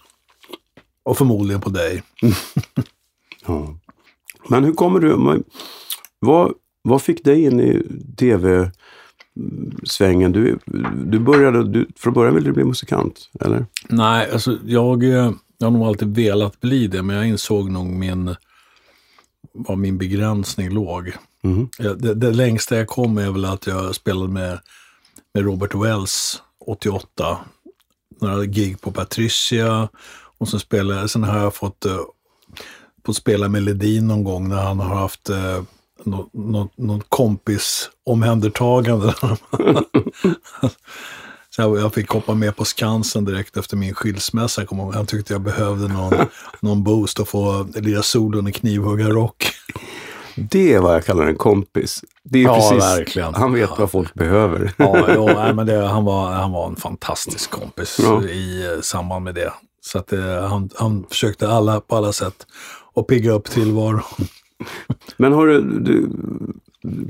Och 1.03 1.17
förmodligen 1.17 1.61
på 1.61 1.69
dig. 1.69 2.03
ja. 3.45 3.77
Men 4.47 4.63
hur 4.63 4.73
kommer 4.73 4.99
du... 4.99 5.43
Vad, 6.19 6.53
vad 6.81 7.01
fick 7.01 7.23
dig 7.23 7.43
in 7.43 7.59
i 7.59 7.83
tv-svängen? 8.17 8.71
Du, 10.31 10.59
du 11.05 11.19
började, 11.19 11.63
du, 11.63 11.87
från 11.95 12.13
början 12.13 12.35
ville 12.35 12.49
du 12.49 12.53
bli 12.53 12.63
musikant, 12.63 13.29
eller? 13.39 13.65
Nej, 13.89 14.31
alltså 14.31 14.57
jag, 14.65 15.03
jag 15.03 15.33
har 15.61 15.71
nog 15.71 15.87
alltid 15.87 16.15
velat 16.15 16.61
bli 16.61 16.87
det, 16.87 17.03
men 17.03 17.15
jag 17.15 17.27
insåg 17.27 17.71
nog 17.71 17.87
min, 17.87 18.35
var 19.53 19.75
min 19.75 19.97
begränsning 19.97 20.69
låg. 20.69 21.13
Mm. 21.43 21.69
Det, 21.77 22.13
det, 22.13 22.31
längsta 22.31 22.75
jag 22.75 22.87
kom 22.87 23.17
är 23.17 23.31
väl 23.31 23.45
att 23.45 23.67
jag 23.67 23.95
spelade 23.95 24.31
med, 24.31 24.59
med 25.33 25.43
Robert 25.43 25.75
Wells 25.75 26.41
88. 26.65 27.37
Några 28.21 28.45
gig 28.45 28.81
på 28.81 28.91
Patricia. 28.91 29.89
Och 30.37 30.49
sen, 30.49 30.59
spelade, 30.59 31.09
sen 31.09 31.23
har 31.23 31.39
jag 31.39 31.55
fått, 31.55 31.85
uh, 31.85 31.99
fått 33.05 33.15
spela 33.15 33.49
med 33.49 33.63
Ledin 33.63 34.07
någon 34.07 34.23
gång 34.23 34.49
när 34.49 34.61
han 34.61 34.79
har 34.79 34.95
haft 34.95 35.29
något, 36.03 36.33
något, 36.33 36.77
något 36.77 37.05
kompis 37.09 37.89
omhändertagande. 38.05 39.13
Så 41.49 41.61
jag, 41.61 41.77
jag 41.79 41.93
fick 41.93 42.09
hoppa 42.09 42.33
med 42.33 42.55
på 42.55 42.65
Skansen 42.65 43.25
direkt 43.25 43.57
efter 43.57 43.77
min 43.77 43.93
skilsmässa. 43.93 44.65
Han 44.93 45.05
tyckte 45.05 45.33
jag 45.33 45.41
behövde 45.41 45.87
någon, 45.87 46.13
någon 46.59 46.83
boost 46.83 47.19
och 47.19 47.27
få 47.27 47.67
lira 47.75 48.03
solon 48.03 48.47
i 48.47 48.51
knivhuggarrock. 48.51 49.47
Det 50.35 50.73
är 50.73 50.79
vad 50.79 50.95
jag 50.95 51.05
kallar 51.05 51.25
en 51.27 51.35
kompis. 51.35 52.03
Det 52.23 52.39
är 52.39 52.43
Ja, 52.43 52.55
precis, 52.55 52.83
verkligen. 52.83 53.33
Han 53.33 53.53
vet 53.53 53.69
vad 53.77 53.91
folk 53.91 54.13
behöver. 54.13 54.73
Ja, 54.77 55.05
jo, 55.15 55.25
nej, 55.25 55.53
men 55.53 55.65
det, 55.65 55.87
han, 55.87 56.05
var, 56.05 56.31
han 56.31 56.51
var 56.51 56.67
en 56.67 56.75
fantastisk 56.75 57.49
kompis 57.51 57.99
Ja. 58.03 58.23
i 58.23 58.65
eh, 58.73 58.81
samband 58.81 59.23
med 59.23 59.35
det. 59.35 59.53
Så 59.81 59.97
att, 59.97 60.13
eh, 60.13 60.47
han, 60.47 60.69
han 60.75 61.05
försökte 61.09 61.49
alla, 61.49 61.79
på 61.81 61.95
alla 61.95 62.13
sätt 62.13 62.47
att 62.95 63.07
pigga 63.07 63.31
upp 63.31 63.45
tillvaron. 63.51 64.01
Men 65.17 65.33
har 65.33 65.47
du, 65.47 65.61
du 65.79 66.09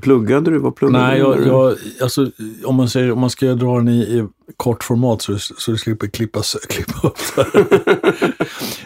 pluggade 0.01 0.51
du? 0.51 0.57
Vad 0.57 0.75
pluggade 0.75 1.07
Nej, 1.07 1.19
du? 1.19 1.47
jag, 1.47 1.75
alltså, 2.01 2.31
om, 2.63 2.75
man 2.75 2.89
säger, 2.89 3.11
om 3.11 3.19
man 3.19 3.29
ska 3.29 3.53
dra 3.53 3.77
den 3.77 3.87
i, 3.87 3.99
i 3.99 4.27
kort 4.57 4.83
format 4.83 5.21
så, 5.21 5.39
så 5.39 5.71
du 5.71 5.77
slipper 5.77 6.07
klippa, 6.07 6.39
upp 7.03 7.17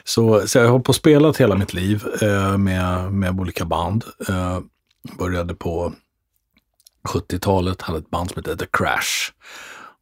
så, 0.04 0.48
så 0.48 0.58
jag 0.58 0.66
har 0.66 0.72
hållit 0.72 0.86
på 0.86 0.90
och 0.90 0.96
spelat 0.96 1.38
hela 1.38 1.56
mitt 1.56 1.74
liv 1.74 2.04
eh, 2.22 2.58
med, 2.58 3.14
med 3.14 3.40
olika 3.40 3.66
band. 3.66 4.04
Eh, 4.30 4.60
började 5.18 5.56
på 5.56 5.94
70-talet, 7.10 7.82
hade 7.82 8.00
ett 8.00 8.10
band 8.10 8.30
som 8.30 8.44
hette 8.44 8.58
The 8.58 8.66
Crash. 8.72 9.32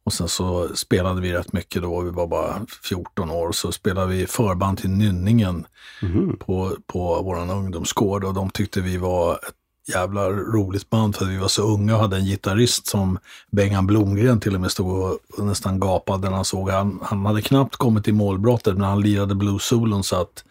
Och 0.08 0.12
sen 0.12 0.28
så 0.28 0.68
spelade 0.76 1.20
vi 1.20 1.32
rätt 1.32 1.52
mycket 1.52 1.82
då, 1.82 2.00
vi 2.00 2.10
var 2.10 2.26
bara 2.26 2.66
14 2.88 3.30
år, 3.30 3.52
så 3.52 3.72
spelade 3.72 4.06
vi 4.06 4.26
förband 4.26 4.78
till 4.78 4.90
Nynningen 4.90 5.66
Mhm. 6.02 6.36
på, 6.38 6.76
på 6.86 7.22
vår 7.22 7.50
ungdomsgård 7.50 8.24
och 8.24 8.34
de 8.34 8.50
tyckte 8.50 8.80
vi 8.80 8.96
var 8.96 9.32
ett 9.34 9.94
jävla 9.94 10.28
roligt 10.30 10.90
band 10.90 11.16
för 11.16 11.24
vi 11.24 11.36
var 11.36 11.48
så 11.48 11.62
unga 11.62 11.94
och 11.94 12.00
hade 12.00 12.16
en 12.16 12.24
gitarrist 12.24 12.86
som 12.86 13.18
Bengan 13.50 13.86
Blomgren 13.86 14.40
till 14.40 14.54
och 14.54 14.60
med 14.60 14.70
stod 14.72 15.18
och, 15.38 15.44
nästan 15.46 15.80
gapade 15.80 16.28
när 16.28 16.36
han 16.36 16.44
såg. 16.44 16.70
Han, 16.70 16.98
han 17.02 17.26
hade 17.26 17.42
knappt 17.42 17.76
kommit 17.76 18.08
i 18.08 18.12
målbrottet 18.12 18.78
när 18.78 18.86
han 18.86 19.00
lirade 19.00 19.34
blues-solon 19.34 20.02
så 20.04 20.16
att 20.20 20.44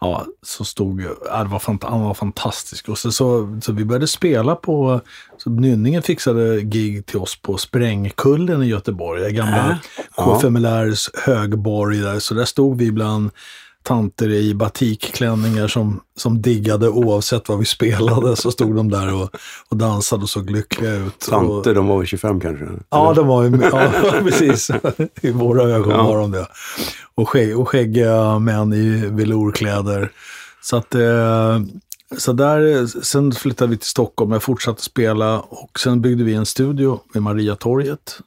Ja, 0.00 0.26
så 0.42 0.64
stod 0.64 1.00
ju, 1.00 1.08
det 1.08 1.48
var 1.48 1.88
han 1.90 2.00
var 2.00 2.14
fantastisk. 2.14 2.88
Och 2.88 2.98
så, 2.98 3.12
så, 3.12 3.58
så 3.62 3.72
vi 3.72 3.84
började 3.84 4.06
spela 4.06 4.54
på, 4.56 5.00
så 5.36 5.50
Nynningen 5.50 6.02
fixade 6.02 6.60
gig 6.60 7.06
till 7.06 7.18
oss 7.18 7.42
på 7.42 7.58
Sprängkullen 7.58 8.62
i 8.62 8.66
Göteborg, 8.66 9.32
gamla 9.32 9.56
Äh, 9.70 9.76
ja. 10.16 10.40
Högborg 11.24 11.98
där. 11.98 12.18
Så 12.18 12.34
där 12.34 12.44
stod 12.44 12.78
vi 12.78 12.92
bland 12.92 13.30
tanter 13.88 14.28
i 14.30 14.54
batikklänningar 14.54 15.68
som, 15.68 16.00
som 16.16 16.42
diggade 16.42 16.88
oavsett 16.88 17.48
vad 17.48 17.58
vi 17.58 17.64
spelade. 17.64 18.36
Så 18.36 18.50
stod 18.50 18.76
de 18.76 18.90
där 18.90 19.14
och, 19.14 19.30
och 19.68 19.76
dansade 19.76 20.22
och 20.22 20.30
såg 20.30 20.50
lyckliga 20.50 20.94
ut. 20.94 21.14
Och, 21.24 21.30
Tanter, 21.30 21.74
de 21.74 21.86
var 21.86 21.98
väl 21.98 22.06
25 22.06 22.40
kanske? 22.40 22.66
Ja, 22.90 23.12
de 23.14 23.26
var 23.26 23.42
ju, 23.42 23.60
ja, 23.72 23.90
precis. 24.22 24.70
I 25.20 25.30
våra 25.30 25.62
ögon 25.62 25.90
Ja. 25.90 26.02
var 26.02 26.18
de 26.18 26.30
det. 26.30 26.46
Och, 27.14 27.28
skägg, 27.28 27.58
och 27.58 27.68
skäggiga 27.68 28.38
män 28.38 28.72
i 28.72 29.06
velourkläder. 29.10 30.12
Så 30.62 30.76
att, 30.76 30.94
eh, 30.94 31.60
så 32.18 32.32
där, 32.32 32.86
sen 33.02 33.32
flyttade 33.32 33.70
vi 33.70 33.76
till 33.76 33.88
Stockholm, 33.88 34.32
jag 34.32 34.42
fortsatte 34.42 34.82
spela 34.82 35.40
och 35.40 35.80
sen 35.80 36.00
byggde 36.00 36.24
vi 36.24 36.34
en 36.34 36.46
studio 36.46 37.00
vid 37.14 37.22
Mariatorget. 37.22 38.18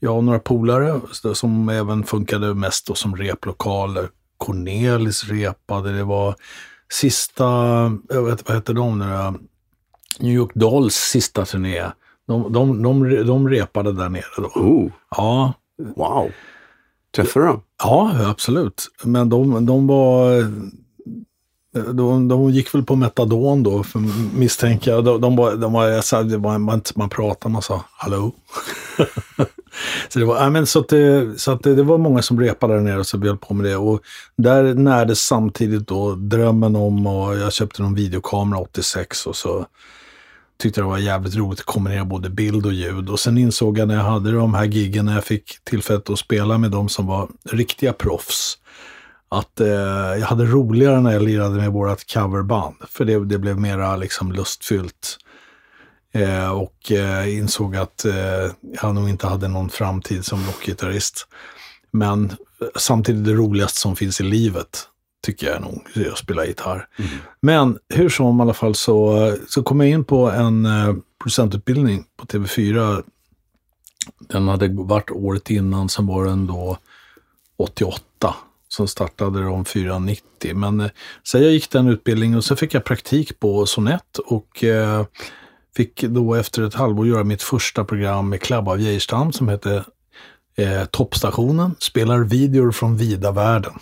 Jag 0.00 0.16
och 0.16 0.24
några 0.24 0.38
polare 0.38 1.00
som 1.34 1.68
även 1.68 2.04
funkade 2.04 2.54
mest 2.54 2.86
då 2.86 2.94
som 2.94 3.16
replokaler. 3.16 4.08
Cornelis 4.44 5.24
repade, 5.24 5.92
det 5.92 6.04
var 6.04 6.34
sista, 6.92 7.44
vet, 8.08 8.48
vad 8.48 8.56
heter 8.56 8.74
de 8.74 8.98
nu? 8.98 9.38
New 10.20 10.32
York 10.32 10.50
Dolls 10.54 10.94
sista 10.94 11.44
turné. 11.44 11.90
De, 12.26 12.52
de, 12.52 12.82
de, 12.82 13.24
de 13.26 13.48
repade 13.48 13.92
där 13.92 14.08
nere 14.08 14.22
då. 14.36 14.60
Oh, 14.60 14.90
Ja, 15.10 15.52
wow. 15.96 16.30
Träffade 17.16 17.46
du 17.46 17.52
dem? 17.52 17.60
ja 17.78 18.28
absolut. 18.30 18.88
Men 19.04 19.28
de, 19.28 19.66
de 19.66 19.86
var... 19.86 20.50
De, 21.92 22.28
de 22.28 22.50
gick 22.50 22.74
väl 22.74 22.84
på 22.84 22.96
metadon 22.96 23.62
då, 23.62 23.82
för 23.82 23.98
misstänker 24.38 24.90
jag. 24.90 25.04
De, 25.04 25.20
de 25.20 25.36
var, 25.36 25.54
de 25.54 25.72
var, 25.72 25.88
jag 25.88 26.04
sa, 26.04 26.22
det 26.22 26.38
var 26.38 26.58
man, 26.58 26.82
man 26.94 27.08
pratade, 27.08 27.52
man 27.52 27.62
sa 27.62 27.84
hallå. 27.92 28.32
så 30.08 30.18
det 30.18 30.24
var, 30.24 30.36
ja, 30.36 30.50
men 30.50 30.66
så 30.66 30.80
att, 30.80 30.88
det, 30.88 31.40
så 31.40 31.52
att 31.52 31.62
det, 31.62 31.74
det 31.74 31.82
var 31.82 31.98
många 31.98 32.22
som 32.22 32.40
repade 32.40 32.74
där 32.74 32.80
nere 32.80 32.98
och 32.98 33.06
så 33.06 33.18
vi 33.18 33.28
höll 33.28 33.38
på 33.38 33.54
med 33.54 33.66
det. 33.66 33.76
Och 33.76 34.00
där 34.36 34.74
närdes 34.74 35.20
samtidigt 35.20 35.88
då 35.88 36.14
drömmen 36.14 36.76
om, 36.76 37.06
och 37.06 37.38
jag 37.38 37.52
köpte 37.52 37.82
någon 37.82 37.94
videokamera 37.94 38.60
86 38.60 39.26
och 39.26 39.36
så 39.36 39.66
tyckte 40.58 40.80
det 40.80 40.84
var 40.84 40.98
jävligt 40.98 41.36
roligt 41.36 41.60
att 41.60 41.66
kombinera 41.66 42.04
både 42.04 42.30
bild 42.30 42.66
och 42.66 42.72
ljud. 42.72 43.10
Och 43.10 43.20
sen 43.20 43.38
insåg 43.38 43.78
jag 43.78 43.88
när 43.88 43.94
jag 43.94 44.04
hade 44.04 44.32
de 44.32 44.54
här 44.54 44.64
giggen, 44.64 45.04
när 45.04 45.14
jag 45.14 45.24
fick 45.24 45.64
tillfället 45.64 46.10
att 46.10 46.18
spela 46.18 46.58
med 46.58 46.70
de 46.70 46.88
som 46.88 47.06
var 47.06 47.28
riktiga 47.50 47.92
proffs, 47.92 48.58
att 49.28 49.60
eh, 49.60 49.68
jag 50.18 50.26
hade 50.26 50.44
roligare 50.44 51.00
när 51.00 51.12
jag 51.12 51.22
lirade 51.22 51.54
med 51.54 51.72
vårt 51.72 52.14
coverband. 52.14 52.74
För 52.88 53.04
det, 53.04 53.24
det 53.24 53.38
blev 53.38 53.60
mera 53.60 53.96
liksom 53.96 54.32
lustfyllt. 54.32 55.18
Eh, 56.14 56.50
och 56.50 56.92
eh, 56.92 57.38
insåg 57.38 57.76
att 57.76 58.04
eh, 58.04 58.52
jag 58.82 58.94
nog 58.94 59.08
inte 59.08 59.26
hade 59.26 59.48
någon 59.48 59.70
framtid 59.70 60.24
som 60.24 60.46
rockgitarrist. 60.46 61.26
Men 61.90 62.24
eh, 62.30 62.66
samtidigt 62.76 63.24
det 63.24 63.32
roligaste 63.32 63.80
som 63.80 63.96
finns 63.96 64.20
i 64.20 64.24
livet, 64.24 64.88
tycker 65.26 65.46
jag 65.46 65.62
nog, 65.62 65.82
är 65.94 66.10
att 66.10 66.18
spela 66.18 66.46
gitarr. 66.46 66.88
Men 67.40 67.78
hur 67.88 68.08
som 68.08 68.38
i 68.38 68.42
alla 68.42 68.54
fall 68.54 68.74
så, 68.74 69.36
så 69.48 69.62
kom 69.62 69.80
jag 69.80 69.90
in 69.90 70.04
på 70.04 70.30
en 70.30 70.66
eh, 70.66 70.94
producentutbildning 71.22 72.04
på 72.16 72.26
TV4. 72.26 73.02
Den 74.18 74.48
hade 74.48 74.68
varit 74.68 75.10
året 75.10 75.50
innan, 75.50 75.88
sen 75.88 76.06
var 76.06 76.24
den 76.24 76.46
då 76.46 76.78
88. 77.56 78.34
Så 78.68 78.86
startade 78.86 79.42
de 79.42 79.64
490. 79.64 80.54
Men 80.54 80.80
eh, 80.80 80.90
så 81.22 81.38
jag 81.38 81.52
gick 81.52 81.70
den 81.70 81.88
utbildningen 81.88 82.38
och 82.38 82.44
så 82.44 82.56
fick 82.56 82.74
jag 82.74 82.84
praktik 82.84 83.40
på 83.40 83.66
Sonett 83.66 84.18
och 84.18 84.64
eh, 84.64 85.04
fick 85.76 86.02
då 86.02 86.34
efter 86.34 86.62
ett 86.62 86.74
halvår 86.74 87.06
göra 87.06 87.24
mitt 87.24 87.42
första 87.42 87.84
program 87.84 88.28
med 88.28 88.40
Club 88.40 88.68
av 88.68 88.80
Geijerstam 88.80 89.32
som 89.32 89.48
hette 89.48 89.84
eh, 90.56 90.84
Toppstationen, 90.84 91.74
spelar 91.78 92.18
videor 92.18 92.72
från 92.72 92.96
vida 92.96 93.32
världen. 93.32 93.72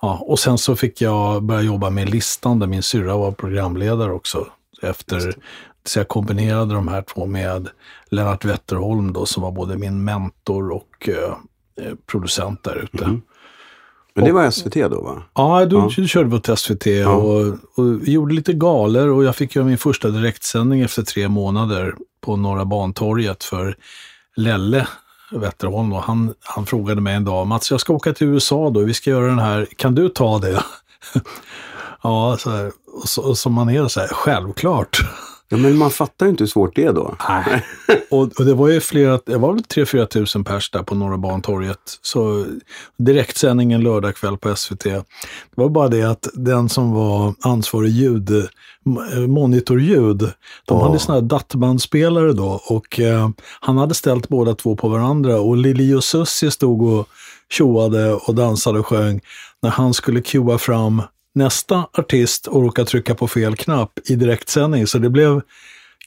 Ja, 0.00 0.18
och 0.22 0.38
sen 0.38 0.58
så 0.58 0.76
fick 0.76 1.00
jag 1.00 1.42
börja 1.42 1.62
jobba 1.62 1.90
med 1.90 2.10
listan 2.10 2.58
där 2.58 2.66
min 2.66 2.82
syrra 2.82 3.16
var 3.16 3.32
programledare 3.32 4.12
också. 4.12 4.46
Efter, 4.82 5.34
så 5.84 5.98
jag 5.98 6.08
kombinerade 6.08 6.74
de 6.74 6.88
här 6.88 7.02
två 7.02 7.26
med 7.26 7.68
Lennart 8.10 8.44
Wetterholm 8.44 9.12
då 9.12 9.26
som 9.26 9.42
var 9.42 9.52
både 9.52 9.76
min 9.76 10.04
mentor 10.04 10.70
och 10.70 11.08
eh, 11.08 11.34
eh, 11.86 11.94
producent 12.06 12.64
där 12.64 12.76
ute. 12.76 13.06
Mhm. 13.06 13.22
Men 14.18 14.24
det 14.24 14.32
var 14.32 14.50
SVT 14.50 14.74
då 14.74 15.00
va? 15.02 15.22
Ja, 15.34 15.64
då 15.66 15.90
Ja. 15.96 16.06
körde 16.06 16.28
vi 16.28 16.40
på 16.40 16.56
SVT 16.56 16.86
och, 17.06 17.40
och 17.84 17.98
gjorde 18.02 18.34
lite 18.34 18.52
galer 18.52 19.08
och 19.08 19.24
jag 19.24 19.36
fick 19.36 19.54
göra 19.56 19.66
min 19.66 19.78
första 19.78 20.08
direktsändning 20.08 20.80
efter 20.80 21.02
tre 21.02 21.28
månader 21.28 21.94
på 22.24 22.36
Norra 22.36 22.64
Bantorget 22.64 23.44
för 23.44 23.76
Lelle 24.36 24.86
Wetterholm. 25.32 25.92
Och 25.92 26.02
han, 26.02 26.34
han 26.40 26.66
frågade 26.66 27.00
mig 27.00 27.14
en 27.14 27.24
dag, 27.24 27.46
Mats 27.46 27.70
jag 27.70 27.80
ska 27.80 27.92
åka 27.92 28.12
till 28.12 28.26
USA 28.26 28.70
då, 28.70 28.80
vi 28.80 28.94
ska 28.94 29.10
göra 29.10 29.26
den 29.26 29.38
här, 29.38 29.66
kan 29.76 29.94
du 29.94 30.08
ta 30.08 30.38
det? 30.38 30.62
ja, 32.02 32.36
så 32.40 32.50
här, 32.50 32.72
och, 33.02 33.08
så, 33.08 33.22
och 33.22 33.38
som 33.38 33.52
man 33.52 33.68
är 33.68 33.88
så 33.88 34.00
här, 34.00 34.08
självklart. 34.08 34.98
Ja, 35.50 35.56
men 35.56 35.76
man 35.76 35.90
fattar 35.90 36.26
ju 36.26 36.30
inte 36.30 36.42
hur 36.44 36.48
svårt 36.48 36.76
det 36.76 36.84
är 36.84 36.92
då. 36.92 37.16
Nej. 37.28 37.64
och, 38.10 38.22
och 38.38 38.44
det 38.44 38.54
var 38.54 38.68
ju 38.68 38.80
flera, 38.80 39.20
det 39.26 39.36
var 39.36 39.52
väl 39.52 39.62
3-4 39.62 40.06
tusen 40.06 40.44
pers 40.44 40.70
där 40.70 40.82
på 40.82 40.94
Norra 40.94 41.18
Bantorget. 41.18 41.78
Så 42.02 42.44
direktsändningen 42.98 43.80
lördag 43.80 44.14
kväll 44.16 44.36
på 44.38 44.56
SVT. 44.56 44.82
Det 44.84 45.04
var 45.54 45.68
bara 45.68 45.88
det 45.88 46.02
att 46.02 46.28
den 46.34 46.68
som 46.68 46.92
var 46.92 47.34
ansvarig 47.40 47.90
ljud, 47.90 48.30
monitorljud, 49.28 50.18
de 50.18 50.32
Ja. 50.78 50.86
hade 50.86 50.98
sådana 50.98 51.20
här 51.20 51.28
dattbandspelare 51.28 52.32
då 52.32 52.60
och 52.68 53.00
eh, 53.00 53.28
han 53.60 53.78
hade 53.78 53.94
ställt 53.94 54.28
båda 54.28 54.54
två 54.54 54.76
på 54.76 54.88
varandra 54.88 55.40
och 55.40 55.56
Lili 55.56 55.94
och 55.94 56.04
Susie 56.04 56.50
stod 56.50 56.82
och 56.82 57.08
tjoade 57.50 58.12
och 58.14 58.34
dansade 58.34 58.78
och 58.78 58.86
sjöng 58.86 59.20
när 59.62 59.70
han 59.70 59.94
skulle 59.94 60.20
cuea 60.20 60.58
fram 60.58 61.02
nästa 61.38 61.88
artist 61.92 62.46
och 62.46 62.62
råka 62.62 62.84
trycka 62.84 63.14
på 63.14 63.28
fel 63.28 63.56
knapp 63.56 63.98
i 64.04 64.14
direktsändning. 64.14 64.86
Så 64.86 64.98
det 64.98 65.10
blev 65.10 65.40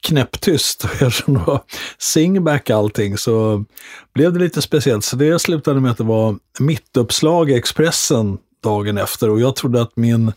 knäpptyst. 0.01 0.83
Eftersom 1.01 1.33
det 1.33 1.39
var 1.47 1.61
singback 1.97 2.69
allting 2.69 3.17
så 3.17 3.65
blev 4.13 4.33
det 4.33 4.39
lite 4.39 4.61
speciellt. 4.61 5.03
Så 5.05 5.15
det 5.15 5.41
slutade 5.41 5.79
med 5.79 5.91
att 5.91 5.97
det 5.97 6.03
var 6.03 6.35
mittuppslag 6.59 7.49
i 7.49 7.53
Expressen 7.55 8.37
dagen 8.63 8.97
efter 8.97 9.29
och 9.29 9.39
jag 9.39 9.55
trodde 9.55 9.81
att 9.81 9.95
min 9.95 10.31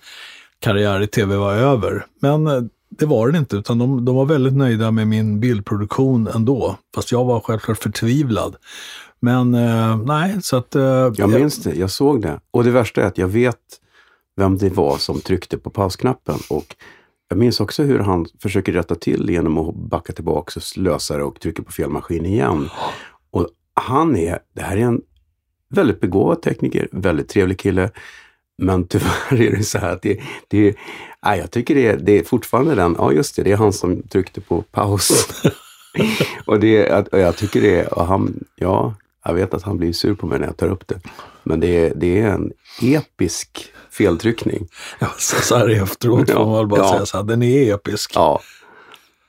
karriär 0.61 1.03
i 1.03 1.07
tv 1.07 1.37
var 1.37 1.55
över. 1.55 2.07
Men 2.21 2.47
eh, 2.47 2.61
det 2.99 3.07
var 3.07 3.27
den 3.27 3.37
inte, 3.37 3.57
utan 3.57 3.79
de, 3.79 4.05
de 4.05 4.17
var 4.17 4.25
väldigt 4.25 4.55
nöjda 4.55 4.91
med 4.91 5.07
min 5.07 5.41
bildproduktion 5.41 6.29
ändå. 6.35 6.77
Fast 6.95 7.13
jag 7.13 7.25
var 7.25 7.41
självklart 7.41 7.79
förtvivlad. 7.79 8.57
Men 9.21 9.55
eh, 9.55 9.97
nej, 9.97 10.37
så 10.43 10.57
att... 10.57 10.75
Eh, 10.75 10.83
Jag 11.17 11.31
minns 11.31 11.57
det, 11.57 11.75
jag 11.75 11.91
såg 11.91 12.23
det. 12.23 12.41
Och 12.51 12.65
det 12.65 12.71
värsta 12.71 13.03
är 13.03 13.07
att 13.07 13.19
jag 13.19 13.29
vet 13.29 13.57
vem 14.37 14.59
det 14.59 14.71
var 14.71 14.99
som 14.99 15.21
tryckte 15.21 15.59
på 15.59 15.71
pausknappen. 15.71 16.39
Och 16.51 16.77
jag 17.29 17.39
minns 17.39 17.61
också 17.61 17.83
hur 17.83 17.99
han 17.99 18.27
försöker 18.43 18.73
rätta 18.73 18.95
till 18.95 19.31
genom 19.31 19.59
att 19.59 19.75
backa 19.75 20.13
tillbaka 20.13 20.61
och 20.61 20.79
lösa 20.79 21.17
det 21.17 21.25
och 21.25 21.41
trycka 21.41 21.63
på 21.63 21.73
fel 21.73 21.91
maskin 21.91 22.27
igen. 22.27 22.69
Och 23.31 23.49
han 23.75 24.17
är, 24.17 24.39
det 24.55 24.63
här 24.63 24.77
är 24.77 24.81
en 24.81 25.03
väldigt 25.69 26.01
begåvad 26.01 26.43
tekniker, 26.43 26.89
väldigt 26.93 27.29
trevlig 27.29 27.59
kille. 27.59 27.91
Men 28.59 28.87
tyvärr 28.87 29.33
är 29.43 29.57
det 29.57 29.65
så 29.65 29.79
här 29.79 29.93
att 29.93 30.03
det, 30.03 30.21
det 30.49 30.77
nej, 31.25 31.39
jag 31.39 31.51
tycker 31.51 31.75
det 31.75 31.87
är, 31.87 31.97
det 31.97 32.19
är 32.19 32.25
fortfarande 32.25 32.75
den, 32.75 32.95
ja 32.99 33.13
just 33.13 33.37
det, 33.37 33.43
det 33.43 33.53
är 33.53 33.57
han 33.57 33.73
som 33.73 34.03
tryckte 34.03 34.41
på 34.41 34.63
paus. 34.63 35.29
och 36.47 36.61
det, 36.61 37.07
jag 37.13 37.37
tycker 37.37 37.61
det 37.61 37.87
och 37.87 38.07
han, 38.07 38.45
ja, 38.57 38.95
jag 39.25 39.35
vet 39.35 39.55
att 39.55 39.63
han 39.63 39.79
blir 39.79 39.93
sur 39.93 40.15
på 40.15 40.27
mig 40.27 40.39
när 40.39 40.47
jag 40.47 40.57
tar 40.57 40.69
upp 40.69 40.89
det. 40.89 41.01
Men 41.43 41.61
det 41.61 41.87
är, 41.87 41.93
det 41.97 42.21
är 42.21 42.27
en 42.27 42.53
episk 42.83 43.73
feltryckning. 43.91 44.69
Ja, 44.99 45.07
så 45.19 45.57
här 45.57 45.83
efteråt 45.83 46.31
får 46.31 46.47
man 46.47 46.69
bara 46.69 46.81
ja. 46.81 46.91
säga 46.91 47.07
så 47.07 47.17
här, 47.17 47.25
den 47.25 47.43
är 47.43 47.75
episk. 47.75 48.13
Ja, 48.15 48.41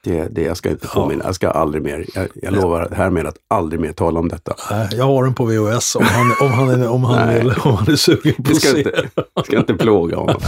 det, 0.03 0.27
det, 0.31 0.41
jag 0.41 0.57
ska 0.57 0.69
inte 0.69 0.87
påminna, 0.87 1.23
ja. 1.23 1.27
jag 1.27 1.35
ska 1.35 1.49
aldrig 1.49 1.83
mer, 1.83 2.05
jag, 2.13 2.27
jag 2.33 2.53
lovar 2.53 2.89
härmed 2.95 3.27
att 3.27 3.37
aldrig 3.47 3.79
mer 3.79 3.93
tala 3.93 4.19
om 4.19 4.29
detta. 4.29 4.55
Nej, 4.71 4.87
jag 4.91 5.05
har 5.05 5.23
den 5.23 5.33
på 5.33 5.45
VHS 5.45 5.95
om 5.95 6.05
han, 6.05 6.33
om 6.41 6.53
han, 6.53 6.69
är, 6.69 6.87
om 6.87 7.03
han, 7.03 7.29
är, 7.29 7.67
om 7.67 7.75
han 7.75 7.87
är 7.87 7.95
sugen 7.95 8.43
på 8.43 8.51
att 8.51 8.61
se. 8.61 8.77
Inte, 8.77 9.09
jag 9.33 9.45
ska 9.45 9.57
inte 9.57 9.73
plåga 9.73 10.17
honom. 10.17 10.41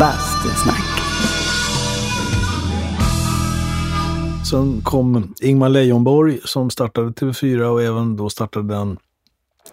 Bastusnack. 0.00 1.03
Sen 4.50 4.80
kom 4.82 5.34
Ingmar 5.40 5.68
Leijonborg 5.68 6.40
som 6.44 6.70
startade 6.70 7.10
TV4 7.10 7.62
och 7.62 7.82
även 7.82 8.16
då 8.16 8.30
startade 8.30 8.74
den 8.74 8.98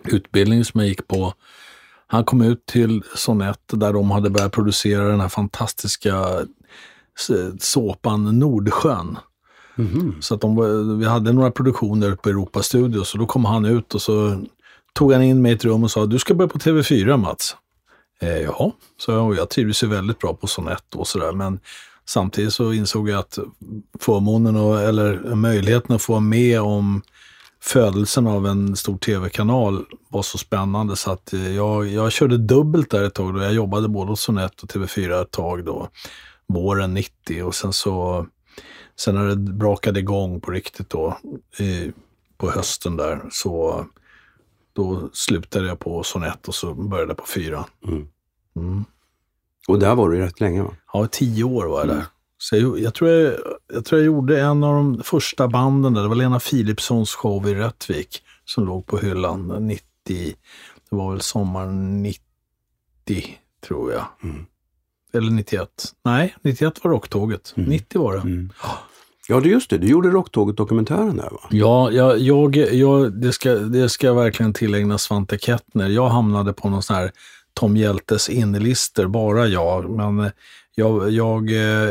utbildning 0.04 0.66
som 0.66 0.80
jag 0.80 0.90
gick 0.90 1.08
på. 1.08 1.34
Han 2.08 2.26
kom 2.26 2.42
ut 2.42 2.66
till 2.66 3.04
Sonett 3.16 3.60
där 3.68 3.94
de 3.94 4.12
hade 4.12 4.30
börjat 4.30 4.52
producera 4.52 5.08
den 5.08 5.20
här 5.20 5.30
fantastiska 5.30 6.46
såpan 7.60 8.40
Nordsjön. 8.40 9.18
Mm. 9.78 10.22
Så 10.22 10.36
att 10.36 10.42
de, 10.42 11.00
vi 11.00 11.06
hade 11.06 11.34
några 11.34 11.52
produktioner 11.52 12.16
på 12.16 12.30
Europa 12.30 12.64
Studios 12.64 13.10
så 13.10 13.18
då 13.18 13.26
kom 13.26 13.46
han 13.46 13.66
ut 13.66 13.96
och 13.96 14.02
så 14.02 14.42
tog 14.94 15.14
han 15.14 15.22
in 15.22 15.42
mig 15.42 15.52
i 15.52 15.56
ett 15.56 15.66
rum 15.66 15.84
och 15.84 15.92
sa 15.92 16.06
du 16.06 16.20
ska 16.20 16.34
börja 16.34 16.50
på 16.50 16.60
TV4 16.60 17.18
Mats. 17.18 17.56
Eh, 18.22 18.38
ja, 18.38 18.72
så 18.98 19.12
jag, 19.12 19.36
jag 19.36 19.50
trivdes 19.50 19.84
ju 19.84 19.88
väldigt 19.88 20.20
bra 20.20 20.34
på 20.34 20.48
Sonett 20.48 20.96
och 20.96 21.08
sådär 21.08 21.32
men 21.32 21.60
samtidigt 22.12 22.54
så 22.54 22.74
insåg 22.74 23.10
jag 23.10 23.20
att 23.20 23.40
förmånen 24.00 24.56
och, 24.56 24.82
eller 24.82 25.36
möjligheten 25.36 25.96
att 25.96 26.02
få 26.02 26.14
vara 26.14 26.20
med 26.20 26.62
om 26.62 27.02
födelsen 27.62 28.28
av 28.28 28.48
en 28.48 28.76
stor 28.76 28.98
tv-kanal 28.98 29.86
var 30.10 30.22
så 30.22 30.38
spännande 30.38 30.96
så 30.96 31.12
att 31.12 31.34
jag, 31.56 31.88
jag 31.88 32.12
körde 32.12 32.38
dubbelt 32.38 32.90
där 32.90 33.04
ett 33.04 33.14
tag. 33.14 33.34
Då. 33.34 33.42
Jag 33.42 33.54
jobbade 33.54 33.88
både 33.88 34.12
hos 34.12 34.22
Sonett 34.22 34.64
och 34.64 34.70
TV4 34.70 35.22
ett 35.22 35.32
tag 35.32 35.66
då 35.66 35.90
våren 36.48 36.94
90 36.94 37.44
och 37.44 37.56
sen 37.56 37.74
så 37.74 38.26
sen 38.96 39.16
när 39.16 39.26
det 39.26 39.36
brakade 39.36 40.00
igång 40.00 40.42
på 40.42 40.52
riktigt 40.52 40.90
då 40.90 41.18
i, 41.60 41.92
på 42.38 42.52
hösten 42.52 42.98
där 42.98 43.22
så 43.32 43.86
då 44.74 45.10
slutade 45.14 45.68
jag 45.68 45.80
på 45.80 46.04
sonett 46.04 46.48
och 46.48 46.56
så 46.56 46.74
började 46.74 47.10
jag 47.10 47.18
på 47.18 47.28
fyra. 47.28 47.66
Mm. 47.88 48.08
Mm. 48.56 48.86
Och 49.68 49.80
där 49.80 49.96
var 49.96 50.10
du 50.10 50.18
rätt 50.18 50.40
länge 50.40 50.62
va? 50.62 50.74
Ja, 50.94 51.08
tio 51.12 51.44
år 51.44 51.66
var 51.66 51.80
jag 51.80 51.88
där. 51.88 51.94
Mm. 51.94 52.06
Så 52.38 52.56
jag, 52.56 52.80
jag, 52.80 52.94
tror 52.94 53.10
jag, 53.10 53.34
jag 53.74 53.86
tror 53.86 54.02
jag 54.02 54.06
gjorde 54.06 54.42
en 54.42 54.64
av 54.64 54.76
de 54.76 55.04
första 55.04 55.48
banden 55.48 55.94
där. 55.94 56.02
Det 56.02 56.08
var 56.08 56.16
Lena 56.16 56.40
Philipssons 56.40 57.16
show 57.16 57.50
i 57.50 57.56
Rättvik 57.56 58.24
som 58.46 58.66
låg 58.66 58.86
på 58.86 58.98
hyllan 58.98 59.68
90. 59.68 59.84
Det 60.90 60.96
var 60.96 61.12
väl 61.12 61.22
sommaren 61.22 62.04
90, 62.04 62.22
tror 63.68 63.92
jag. 63.92 64.06
Mm. 64.24 64.46
Eller 65.14 65.32
91. 65.32 65.70
Nej, 66.04 66.36
91 66.42 66.84
var 66.84 66.92
Rocktåget. 66.92 67.54
Mm. 67.58 67.70
90 67.70 68.02
var 68.02 68.14
det. 68.14 68.20
Mm. 68.22 68.52
Ja, 69.28 69.40
det 69.40 69.50
just 69.50 69.70
det. 69.70 69.78
Du 69.78 69.88
gjorde 69.88 70.10
Rocktåget-dokumentären 70.10 71.18
där 71.18 71.30
va? 71.30 71.40
Ja, 71.50 71.92
jag, 71.92 72.20
jag, 72.20 72.56
jag, 72.56 73.14
det, 73.14 73.32
ska, 73.32 73.56
det 73.56 73.90
ska 73.90 74.14
verkligen 74.14 74.54
tillägna 74.54 74.98
Svante 74.98 75.38
Kettner. 75.38 75.90
Jag 75.90 76.10
hamnade 76.10 76.54
på 76.54 76.70
någon 76.70 76.84
sån 76.84 76.96
här 76.96 77.12
Tom 77.54 77.78
Hjältes 77.78 78.30
innerlister, 78.30 79.08
bara 79.08 79.48
jag. 79.48 79.90
Men 79.90 80.32
jag, 80.76 81.12
jag, 81.12 81.50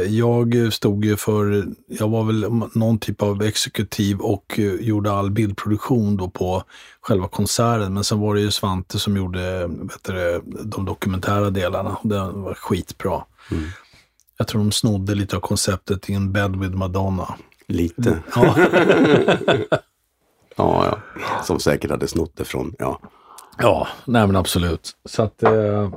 jag 0.09 0.73
stod 0.73 1.05
ju 1.05 1.17
för, 1.17 1.65
jag 1.87 2.09
var 2.09 2.25
väl 2.25 2.51
någon 2.75 2.99
typ 2.99 3.23
av 3.23 3.43
exekutiv 3.43 4.21
och 4.21 4.61
gjorde 4.81 5.13
all 5.13 5.31
bildproduktion 5.31 6.17
då 6.17 6.31
på 6.31 6.63
själva 7.01 7.29
konserten. 7.29 7.95
Men 7.95 8.05
sen 8.05 8.21
var 8.21 8.35
det 8.35 8.41
ju 8.41 8.51
Svante 8.51 8.99
som 8.99 9.17
gjorde 9.17 9.67
vet 9.67 10.05
du, 10.05 10.43
de 10.65 10.85
dokumentära 10.85 11.51
delarna. 11.51 11.97
Det 12.03 12.19
var 12.19 12.55
skitbra. 12.55 13.25
Mm. 13.51 13.65
Jag 14.37 14.49
tror 14.49 14.61
de 14.61 14.73
snodde 14.73 15.15
lite 15.15 15.37
av 15.37 15.41
konceptet 15.41 16.09
In 16.09 16.33
bed 16.33 16.57
with 16.57 16.75
Madonna. 16.77 17.35
Lite. 17.67 18.19
Ja. 18.35 18.57
ja, 20.57 20.87
ja. 20.87 20.99
Som 21.45 21.61
säkert 21.61 21.91
hade 21.91 22.09
snott 22.09 22.33
det 22.37 22.45
från, 22.45 22.75
ja. 22.79 23.01
Ja, 23.63 23.89
nej 24.05 24.27
men 24.27 24.37
absolut. 24.37 24.97
Så 25.05 25.23
att, 25.23 25.43
eh, 25.43 25.91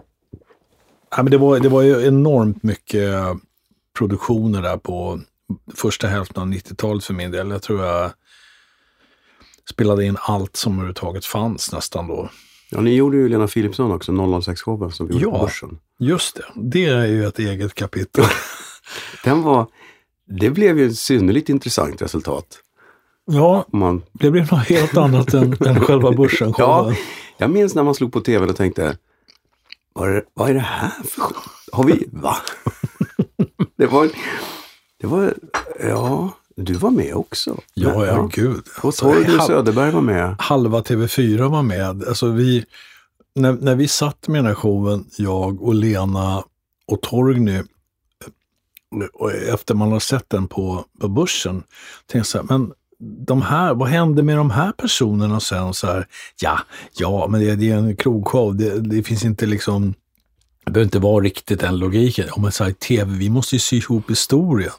Ja, 1.16 1.24
men 1.24 1.32
det, 1.32 1.38
var, 1.38 1.60
det 1.60 1.70
var 1.70 1.82
ju 1.82 2.08
enormt 2.08 2.64
mycket 2.64 3.14
produktioner 3.98 4.62
där 4.62 4.78
på 4.78 5.20
första 5.76 6.08
hälften 6.08 6.44
av 6.44 6.50
90-talet 6.50 7.04
för 7.04 7.14
min 7.14 7.32
del. 7.32 7.50
Jag 7.50 7.62
tror 7.62 7.86
jag 7.86 8.12
spelade 9.70 10.06
in 10.06 10.18
allt 10.20 10.56
som 10.56 10.74
överhuvudtaget 10.74 11.26
fanns 11.26 11.72
nästan 11.72 12.08
då. 12.08 12.30
Ja, 12.72 12.82
ni 12.82 12.96
gjorde 12.96 13.18
ju 13.18 13.30
Lena 13.30 13.48
Philipsson 13.48 13.92
också, 13.92 14.12
006-showen 14.12 14.90
som 14.92 15.08
vi 15.08 15.14
gjorde 15.14 15.26
ja, 15.26 15.32
på 15.40 15.46
Börsen. 15.46 15.80
just 16.00 16.36
det. 16.36 16.46
Det 16.56 16.86
är 16.86 17.06
ju 17.06 17.26
ett 17.26 17.40
eget 17.40 17.74
kapitel. 17.74 18.26
Den 19.24 19.42
var, 19.42 19.68
det 20.40 20.50
blev 20.50 20.80
ju 20.80 20.88
ett 20.88 20.98
synnerligt 20.98 21.50
intressant 21.50 22.02
resultat. 22.02 22.60
Ja, 23.26 23.66
man... 23.72 24.04
det 24.12 24.32
blev 24.32 24.52
något 24.52 24.68
helt 24.68 24.98
annat 24.98 25.34
än, 25.34 25.56
än 25.66 25.80
själva 25.80 26.12
Börsen-showen. 26.12 26.56
Ja, 26.58 26.96
jag 27.38 27.50
minns 27.50 27.76
när 27.76 27.84
man 27.84 27.96
slog 27.96 28.14
på 28.14 28.22
tv 28.22 28.46
och 28.46 28.56
tänkte, 28.56 28.98
vad 29.94 30.10
är, 30.10 30.24
vad 30.34 30.50
är 30.50 30.54
det 30.54 30.60
här 30.60 30.92
för 31.04 31.24
Har 31.72 31.84
vi, 31.84 32.08
va? 32.12 32.38
det 33.78 33.86
var, 33.86 34.10
det 35.00 35.08
var, 35.08 35.34
ja, 35.80 36.32
du 36.56 36.74
var 36.74 36.92
med 36.92 37.16
också. 37.16 37.58
Ja, 37.74 38.06
ja, 38.06 38.30
gud. 38.34 38.64
Och 38.82 38.96
Torgny 38.96 39.40
Söderberg 39.48 39.92
var 39.92 40.02
med. 40.02 40.36
Halva 40.40 40.82
TV4 40.82 41.50
var 41.50 41.64
med. 41.64 42.04
Alltså 42.08 42.32
vi, 42.32 42.66
när, 43.36 43.54
när 43.54 43.76
vi 43.76 43.88
satt 43.88 44.28
med 44.28 44.40
den 44.40 44.46
här 44.46 44.56
showen, 44.56 45.06
jag 45.18 45.62
och 45.62 45.74
Lena 45.74 46.44
och 46.88 47.02
Torgny, 47.02 47.62
och 49.14 49.32
efter 49.32 49.76
man 49.76 49.92
har 49.92 50.00
sett 50.00 50.30
den 50.30 50.48
på, 50.48 50.86
på 51.02 51.08
börsen, 51.08 51.64
tänkte 52.06 52.18
jag 52.18 52.26
så 52.26 52.38
här, 52.38 52.46
men 52.50 52.74
de 53.04 53.42
här, 53.42 53.74
vad 53.74 53.90
hände 53.90 54.24
med 54.24 54.38
de 54.38 54.52
här 54.52 54.72
personerna 54.72 55.40
sen? 55.40 55.74
Så 55.74 55.88
här, 55.88 56.08
ja, 56.42 56.60
ja, 56.98 57.28
men 57.30 57.42
det, 57.42 57.56
det 57.56 57.72
är 57.72 57.78
en 57.78 57.96
krogshow. 57.96 58.56
Det, 58.56 58.80
det, 58.80 59.04
finns 59.04 59.26
inte 59.26 59.46
liksom, 59.46 59.94
det 60.66 60.72
behöver 60.72 60.86
inte 60.86 61.00
vara 61.00 61.24
riktigt 61.24 61.60
den 61.60 61.78
logiken. 61.78 62.30
Om 62.32 62.42
man 62.42 62.52
säger 62.52 62.72
tv, 62.72 63.12
vi 63.18 63.30
måste 63.30 63.56
ju 63.56 63.60
sy 63.60 63.78
ihop 63.78 64.12
historien. 64.12 64.72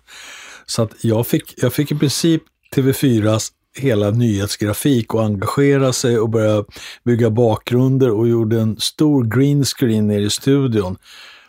Så 0.66 0.82
att 0.82 0.92
jag 1.00 1.26
fick, 1.26 1.54
jag 1.56 1.72
fick 1.72 1.92
i 1.92 1.98
princip 1.98 2.42
TV4s 2.76 3.50
hela 3.76 4.10
nyhetsgrafik 4.10 5.14
och 5.14 5.24
engagera 5.24 5.92
sig 5.92 6.18
och 6.18 6.30
börja 6.30 6.64
bygga 7.04 7.30
bakgrunder 7.30 8.10
och 8.10 8.28
gjorde 8.28 8.60
en 8.60 8.76
stor 8.76 9.24
green 9.24 9.64
screen 9.64 10.06
nere 10.06 10.22
i 10.22 10.30
studion 10.30 10.96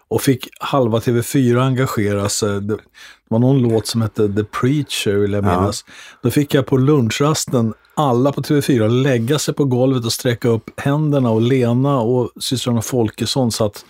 och 0.08 0.22
fick 0.22 0.50
halva 0.60 1.00
TV4 1.00 1.62
engagera 1.62 2.30
sig. 2.30 2.62
Det 3.30 3.34
var 3.34 3.40
någon 3.40 3.60
låt 3.60 3.88
som 3.88 4.02
hette 4.02 4.34
The 4.34 4.44
Preacher 4.44 5.16
vill 5.16 5.34
jag 5.34 5.44
minnas. 5.44 5.84
Ja. 5.88 5.94
Då 6.22 6.32
fick 6.32 6.54
jag 6.54 6.66
på 6.66 6.78
lunchrasten 6.78 7.74
alla 7.96 8.32
på 8.32 8.42
TV4 8.42 8.90
lägga 8.90 9.40
sig 9.40 9.54
på 9.54 9.66
golvet 9.66 10.06
och 10.06 10.14
sträcka 10.14 10.50
upp 10.50 10.80
händerna 10.80 11.30
och 11.30 11.42
Lena 11.42 12.00
och 12.00 12.32
systrarna 12.40 12.82
Folkesson 12.82 13.52
satt 13.52 13.86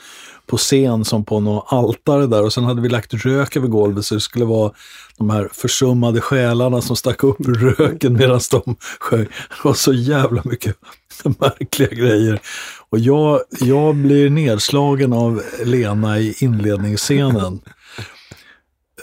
på 0.45 0.57
scen 0.57 1.05
som 1.05 1.25
på 1.25 1.39
något 1.39 1.65
altare 1.67 2.27
där 2.27 2.43
och 2.43 2.53
sen 2.53 2.63
hade 2.63 2.81
vi 2.81 2.89
lagt 2.89 3.13
rök 3.13 3.55
över 3.55 3.67
golvet 3.67 4.05
så 4.05 4.15
det 4.15 4.21
skulle 4.21 4.45
vara 4.45 4.71
de 5.17 5.29
här 5.29 5.49
försummade 5.53 6.21
själarna 6.21 6.81
som 6.81 6.95
stack 6.95 7.23
upp 7.23 7.37
röken 7.39 8.13
medan 8.13 8.39
de 8.51 8.75
sjöng. 8.99 9.25
Det 9.49 9.63
var 9.63 9.73
så 9.73 9.93
jävla 9.93 10.41
mycket 10.45 10.75
märkliga 11.23 11.89
grejer. 11.89 12.39
Och 12.89 12.99
jag, 12.99 13.39
jag 13.59 13.95
blir 13.95 14.29
nedslagen 14.29 15.13
av 15.13 15.41
Lena 15.63 16.19
i 16.19 16.35
inledningsscenen. 16.39 17.59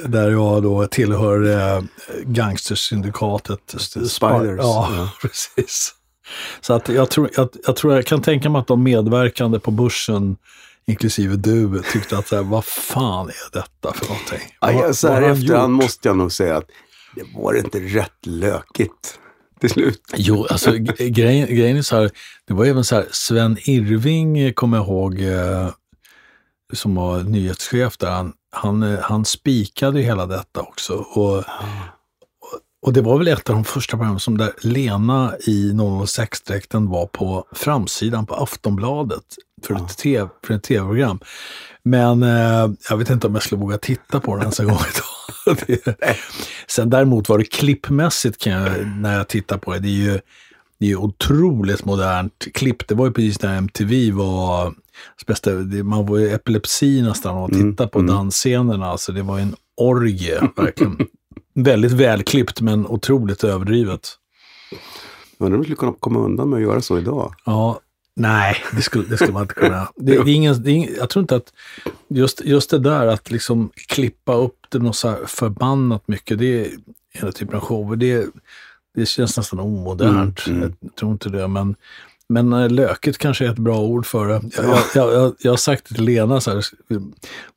Där 0.05 0.31
jag 0.31 0.62
då 0.62 0.87
tillhör 0.87 1.50
eh, 1.76 1.83
gangstersyndikatet. 2.24 3.74
Spiders. 4.09 4.59
Ja, 4.59 4.92
ja, 4.96 5.11
precis. 5.22 5.94
Så 6.61 6.74
att 6.74 6.88
jag, 6.88 7.11
tror, 7.11 7.31
jag, 7.37 7.48
jag 7.66 7.76
tror 7.76 7.94
jag 7.94 8.07
kan 8.07 8.22
tänka 8.22 8.50
mig 8.50 8.61
att 8.61 8.66
de 8.66 8.83
medverkande 8.83 9.59
på 9.59 9.70
börsen 9.70 10.37
inklusive 10.87 11.37
du, 11.37 11.83
tyckte 11.92 12.18
att 12.18 12.28
så 12.28 12.37
här, 12.37 12.42
vad 12.42 12.64
fan 12.64 13.28
är 13.28 13.52
detta 13.52 13.92
för 13.92 14.07
någonting? 14.07 14.40
Ja, 14.61 14.92
så 14.94 15.09
här 15.09 15.22
efterhand 15.22 15.72
måste 15.72 16.09
jag 16.09 16.16
nog 16.16 16.33
säga 16.33 16.57
att 16.57 16.66
det 17.14 17.24
var 17.35 17.55
inte 17.55 17.78
rätt 17.78 18.26
lökigt 18.26 19.18
till 19.61 19.70
slut. 19.70 20.02
Jo, 20.16 20.46
alltså 20.50 20.72
grejen, 20.98 21.57
grejen 21.57 21.76
är 21.76 21.83
så 21.83 21.96
här, 21.96 22.11
det 22.46 22.55
var 22.55 22.64
även 22.66 22.85
så 22.85 22.94
här, 22.94 23.07
Sven 23.11 23.57
Irving 23.64 24.55
kommer 24.55 24.76
jag 24.76 24.87
ihåg, 24.87 25.20
eh, 25.20 25.70
som 26.72 26.94
var 26.94 27.22
nyhetschef 27.22 27.98
där, 27.98 28.11
han, 28.11 28.32
han, 28.50 28.82
eh, 28.82 28.98
han 29.00 29.24
spikade 29.24 30.00
hela 30.00 30.26
detta 30.26 30.61
också. 30.61 30.94
Och, 30.94 31.44
och 32.87 32.92
det 32.92 33.00
var 33.00 33.18
väl 33.18 33.28
ett 33.28 33.50
av 33.50 33.54
de 33.54 33.64
första 33.64 33.96
programmen 33.96 34.20
som 34.20 34.38
där 34.38 34.52
Lena 34.61 35.35
i 35.46 35.72
006-dräkten 35.72 36.90
var 36.90 37.06
på 37.06 37.44
framsidan 37.52 38.26
på 38.26 38.35
Aftonbladet 38.35 39.24
för 39.62 39.74
ett 39.74 39.98
TV, 39.98 40.28
för 40.46 40.54
ett 40.54 40.62
tv-program. 40.62 41.20
Men 41.85 42.22
eh, 42.22 42.70
jag 42.90 42.96
vet 42.96 43.11
inte 43.11 43.26
om 43.26 43.35
jag 43.35 43.42
skulle 43.42 43.61
våga 43.61 43.78
titta 43.78 44.20
på 44.20 44.35
den 44.35 44.42
ens 44.42 44.61
en 44.61 44.66
gång 44.66 44.76
idag. 44.76 45.56
det, 45.66 45.96
sen 46.66 46.90
däremot 46.90 47.28
var 47.28 47.38
det 47.38 47.44
klippmässigt 47.44 48.42
kan 48.42 48.52
jag, 48.52 48.87
när 48.87 49.16
jag 49.16 49.28
tittar 49.28 49.58
på 49.58 49.72
det, 49.72 49.78
det 49.78 49.88
är 49.88 50.12
ju 50.12 50.20
det 50.82 50.90
är 50.90 50.96
otroligt 50.96 51.85
modernt 51.85 52.48
klipp. 52.54 52.88
Det 52.88 52.94
var 52.94 53.06
ju 53.06 53.12
precis 53.12 53.42
när 53.42 53.56
MTV 53.56 54.11
var, 54.11 54.74
man 55.85 56.07
var 56.07 56.18
ju 56.18 56.28
epilepsi 56.28 57.02
nästan 57.02 57.37
av 57.37 57.44
att 57.44 57.52
Mm, 57.52 57.70
titta 57.70 57.88
på 57.88 57.98
mm. 57.98 58.14
dansscenerna. 58.14 58.87
Alltså 58.87 59.12
det 59.12 59.22
var 59.22 59.38
en 59.38 59.57
orgie, 59.76 60.40
verkligen. 60.57 60.98
Väldigt 61.55 61.92
välklippt 61.92 62.61
men 62.61 62.87
otroligt 62.87 63.44
överdrivet. 63.44 64.09
Undrar 65.38 65.57
om 65.57 65.61
du 65.61 65.64
skulle 65.64 65.76
kunna 65.76 65.92
komma 66.00 66.20
undan 66.20 66.50
med 66.50 66.57
att 66.57 66.62
göra 66.62 66.81
så 66.81 66.98
idag? 66.98 67.35
Ja, 67.44 67.81
nej, 68.16 68.57
det 68.76 68.83
skulle, 68.83 69.05
det 69.05 69.16
skulle 69.16 69.33
man 69.33 69.42
inte 69.42 69.55
kunna. 69.55 69.88
Det, 69.96 70.24
det 70.24 70.31
är 70.31 70.35
ingen, 70.35 70.62
det 70.62 70.70
är 70.70 70.74
ingen, 70.74 70.94
jag 70.98 71.11
tror 71.11 71.22
inte 71.22 71.37
att 71.37 71.52
just, 72.09 72.40
just 72.44 72.70
det 72.70 72.78
där 72.78 73.07
att 73.07 73.31
liksom 73.31 73.70
klippa 73.74 74.35
upp 74.35 74.59
det 74.68 74.78
något 74.78 74.96
så 74.96 75.16
förbannat 75.26 76.09
mycket, 76.09 76.38
det 76.38 76.61
är 76.61 76.70
hela 77.14 77.33
typen 77.33 77.57
av 77.57 77.61
shower. 77.61 77.96
Det, 77.96 78.26
det 78.94 79.07
känns 79.07 79.37
nästan 79.37 79.61
omodernt. 79.61 80.46
Mm, 80.46 80.59
mm. 80.59 80.74
Jag 80.81 80.94
tror 80.94 81.12
inte 81.12 81.28
det, 81.28 81.48
men, 81.48 81.76
men 82.33 82.53
eh, 82.53 82.71
löket 82.71 83.18
kanske 83.18 83.47
är 83.47 83.51
ett 83.51 83.59
bra 83.59 83.81
ord 83.81 84.07
för 84.07 84.29
det. 84.29 84.40
Jag, 84.57 84.64
jag, 84.64 84.79
jag, 84.95 85.14
jag, 85.14 85.35
jag 85.38 85.53
har 85.53 85.57
sagt 85.57 85.87
till 85.87 86.05
Lena, 86.05 86.40
så 86.40 86.51
här, 86.51 86.64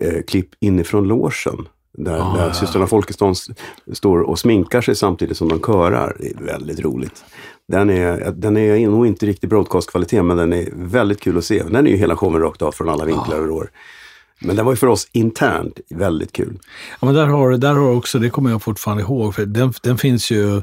eh, 0.00 0.22
klipp 0.28 0.48
inifrån 0.60 1.08
logen. 1.08 1.68
Där, 1.98 2.18
Ah, 2.20 2.36
där 2.36 2.46
ja. 2.46 2.52
systrarna 2.52 2.86
Folkestone 2.86 3.32
s- 3.32 3.48
står 3.92 4.18
och 4.20 4.38
sminkar 4.38 4.80
sig 4.80 4.94
samtidigt 4.94 5.36
som 5.36 5.48
de 5.48 5.60
körar. 5.60 6.16
Det 6.20 6.26
är 6.30 6.44
väldigt 6.44 6.80
roligt. 6.80 7.24
Den 7.68 7.90
är, 7.90 8.30
den 8.36 8.56
är 8.56 8.86
nog 8.88 9.06
inte 9.06 9.26
riktigt 9.26 9.50
broadcast-kvalitet, 9.50 10.22
men 10.22 10.36
den 10.36 10.52
är 10.52 10.68
väldigt 10.72 11.20
kul 11.20 11.38
att 11.38 11.44
se. 11.44 11.62
Den 11.62 11.86
är 11.86 11.90
ju 11.90 11.96
hela 11.96 12.16
showen 12.16 12.40
rakt 12.42 12.62
av 12.62 12.72
från 12.72 12.88
alla 12.88 13.04
vinklar 13.04 13.40
och 13.40 13.46
rår. 13.46 13.70
Men 14.40 14.56
den 14.56 14.64
var 14.64 14.72
ju 14.72 14.76
för 14.76 14.86
oss 14.86 15.08
internt 15.12 15.80
väldigt 15.90 16.32
kul. 16.32 16.58
Ja, 17.00 17.06
men 17.06 17.14
där 17.14 17.26
har, 17.26 17.52
där 17.52 17.74
har 17.74 17.96
också, 17.96 18.18
det 18.18 18.30
kommer 18.30 18.50
jag 18.50 18.62
fortfarande 18.62 19.02
ihåg, 19.02 19.34
för 19.34 19.46
den, 19.46 19.72
den 19.82 19.98
finns 19.98 20.30
ju, 20.30 20.62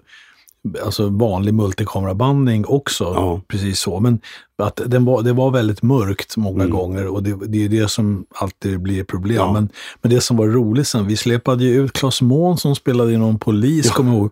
alltså 0.86 1.10
vanlig 1.10 1.54
multikamerabandning 1.54 2.66
också, 2.66 3.04
Ja. 3.04 3.42
precis 3.48 3.80
så. 3.80 4.00
Men 4.00 4.20
att 4.64 4.82
den 4.86 5.06
var, 5.06 5.22
det 5.22 5.34
var 5.34 5.52
väldigt 5.52 5.82
mörkt 5.82 6.38
många 6.38 6.64
Mm. 6.64 6.76
gånger 6.76 7.08
och 7.08 7.24
det, 7.24 7.38
det 7.48 7.66
är 7.66 7.70
det 7.70 7.92
som 7.92 8.26
alltid 8.36 8.82
blir 8.82 9.04
problem. 9.04 9.36
Ja. 9.38 9.54
Men, 9.54 9.70
men 10.02 10.12
det 10.12 10.22
som 10.22 10.38
var 10.38 10.48
roligt 10.48 10.88
sen, 10.88 11.08
vi 11.08 11.18
släpade 11.18 11.64
ju 11.64 11.84
ut 11.84 11.94
Claes 11.94 12.22
Mån 12.22 12.58
som 12.58 12.76
spelade 12.76 13.12
i 13.14 13.18
någon 13.18 13.40
polis, 13.40 13.92
kommer 13.92 14.12
jag 14.12 14.20
ihåg. 14.20 14.32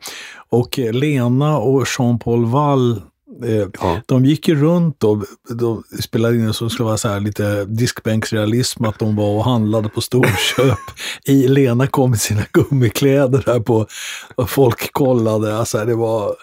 Och 0.49 0.77
Lena 0.77 1.57
och 1.57 1.85
Jean-Paul 1.97 2.45
Wall, 2.45 3.01
Ja. 3.81 4.01
de 4.05 4.25
gick 4.25 4.47
ju 4.47 4.55
runt 4.55 5.03
och 5.03 5.25
de 5.49 5.83
spelade 6.01 6.35
in 6.35 6.53
som 6.53 6.69
skulle 6.69 6.85
vara 6.85 6.97
så 6.97 7.07
här 7.07 7.19
lite 7.19 7.65
diskbänksrealism, 7.65 8.85
att 8.85 8.99
de 8.99 9.15
var 9.15 9.35
och 9.35 9.43
handlade 9.43 9.89
på 9.89 10.01
storköp. 10.01 10.79
I 11.25 11.47
Lena 11.47 11.87
kom 11.87 12.13
i 12.13 12.17
sina 12.17 12.41
gummikläder 12.53 13.43
där 13.45 13.59
på, 13.59 13.87
och 14.35 14.49
folk 14.49 14.93
kollade. 14.93 15.57
Alltså 15.57 15.85
det 15.85 15.95
var, 15.95 16.35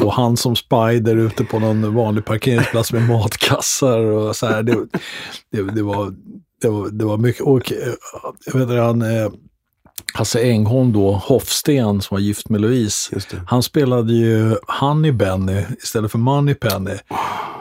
och 0.00 0.12
han 0.12 0.36
som 0.36 0.56
spider 0.56 1.16
ute 1.16 1.44
på 1.44 1.58
någon 1.58 1.94
vanlig 1.94 2.24
parkeringsplats 2.24 2.92
med 2.92 3.08
matkassar 3.08 4.00
och 4.00 4.36
så 4.36 4.46
här. 4.46 4.62
Det, 4.62 4.76
det, 5.52 5.62
det, 5.62 5.82
var, 5.82 6.14
det, 6.60 6.68
var, 6.68 6.88
det 6.88 7.04
var 7.04 7.18
mycket, 7.18 7.42
och 7.42 7.72
eh, 7.72 7.94
jag 8.46 8.52
vet 8.52 8.62
inte, 8.62 8.74
han, 8.74 9.02
eh, 9.02 9.30
Hasse 10.14 10.40
Engholm 10.42 10.92
då, 10.92 11.12
Hoffsten 11.12 12.00
som 12.02 12.14
var 12.14 12.20
gift 12.20 12.48
med 12.48 12.60
Louise, 12.60 13.10
Just 13.14 13.30
det. 13.30 13.36
han 13.46 13.62
spelade 13.62 14.12
ju 14.12 14.56
Honey 14.80 15.12
Benny 15.12 15.62
istället 15.82 16.10
för 16.12 16.18
Money 16.18 16.54
Penny. 16.54 16.94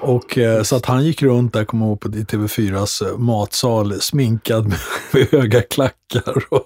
Och 0.01 0.37
så 0.63 0.75
att 0.75 0.85
han 0.85 1.05
gick 1.05 1.21
runt 1.23 1.53
där, 1.53 1.65
kommer 1.65 1.85
jag 1.85 1.89
ihåg, 1.89 1.99
på 1.99 2.07
i 2.07 2.11
TV4s 2.23 3.07
eh, 3.11 3.17
matsal 3.17 4.01
sminkad 4.01 4.67
med, 4.67 4.77
med 5.13 5.27
höga 5.31 5.61
klackar. 5.61 6.43
Och, 6.49 6.61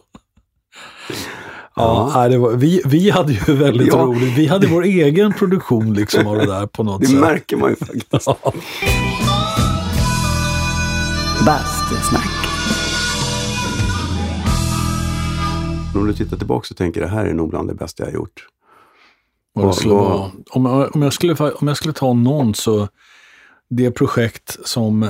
ja, 1.76 2.12
nej, 2.16 2.30
det 2.30 2.38
var, 2.38 2.52
vi, 2.52 2.82
vi 2.86 3.10
hade 3.10 3.34
ju 3.34 3.54
väldigt 3.56 3.88
Ja. 3.88 3.98
roligt. 3.98 4.38
Vi 4.38 4.48
hade 4.48 4.68
vår 4.68 4.84
egen 4.84 5.34
produktion 5.34 5.94
liksom 5.94 6.28
av 6.28 6.38
det 6.38 6.46
där 6.46 6.66
på 6.66 6.84
något 6.84 7.02
Det 7.02 7.08
sätt. 7.08 7.20
märker 7.20 7.58
man 7.58 7.70
ju 7.70 7.76
faktiskt. 7.76 8.28
Ja. 8.28 8.54
Bastusnack. 11.46 12.30
Om 15.96 16.08
du 16.08 16.14
tittar 16.14 16.38
tillbaka 16.38 16.68
och 16.72 16.78
tänker 16.78 17.02
det 17.02 17.08
här 17.08 17.26
är 17.26 17.34
nog 17.34 17.50
bland 17.50 17.68
det 17.68 17.74
bästa 17.74 18.04
jag 18.04 18.08
har 18.08 18.14
gjort. 18.14 18.48
Vad 19.54 19.68
det 19.68 19.74
skulle 19.74 19.94
vara. 19.94 20.32
Om, 20.50 20.66
jag, 20.66 20.96
om, 20.96 21.02
jag 21.02 21.14
skulle, 21.14 21.34
om 21.34 21.68
jag 21.68 21.78
skulle 21.78 21.94
ta 21.94 22.14
någon 22.14 22.56
så 22.56 22.88
det 23.70 23.92
projekt 23.92 24.68
som, 24.68 25.10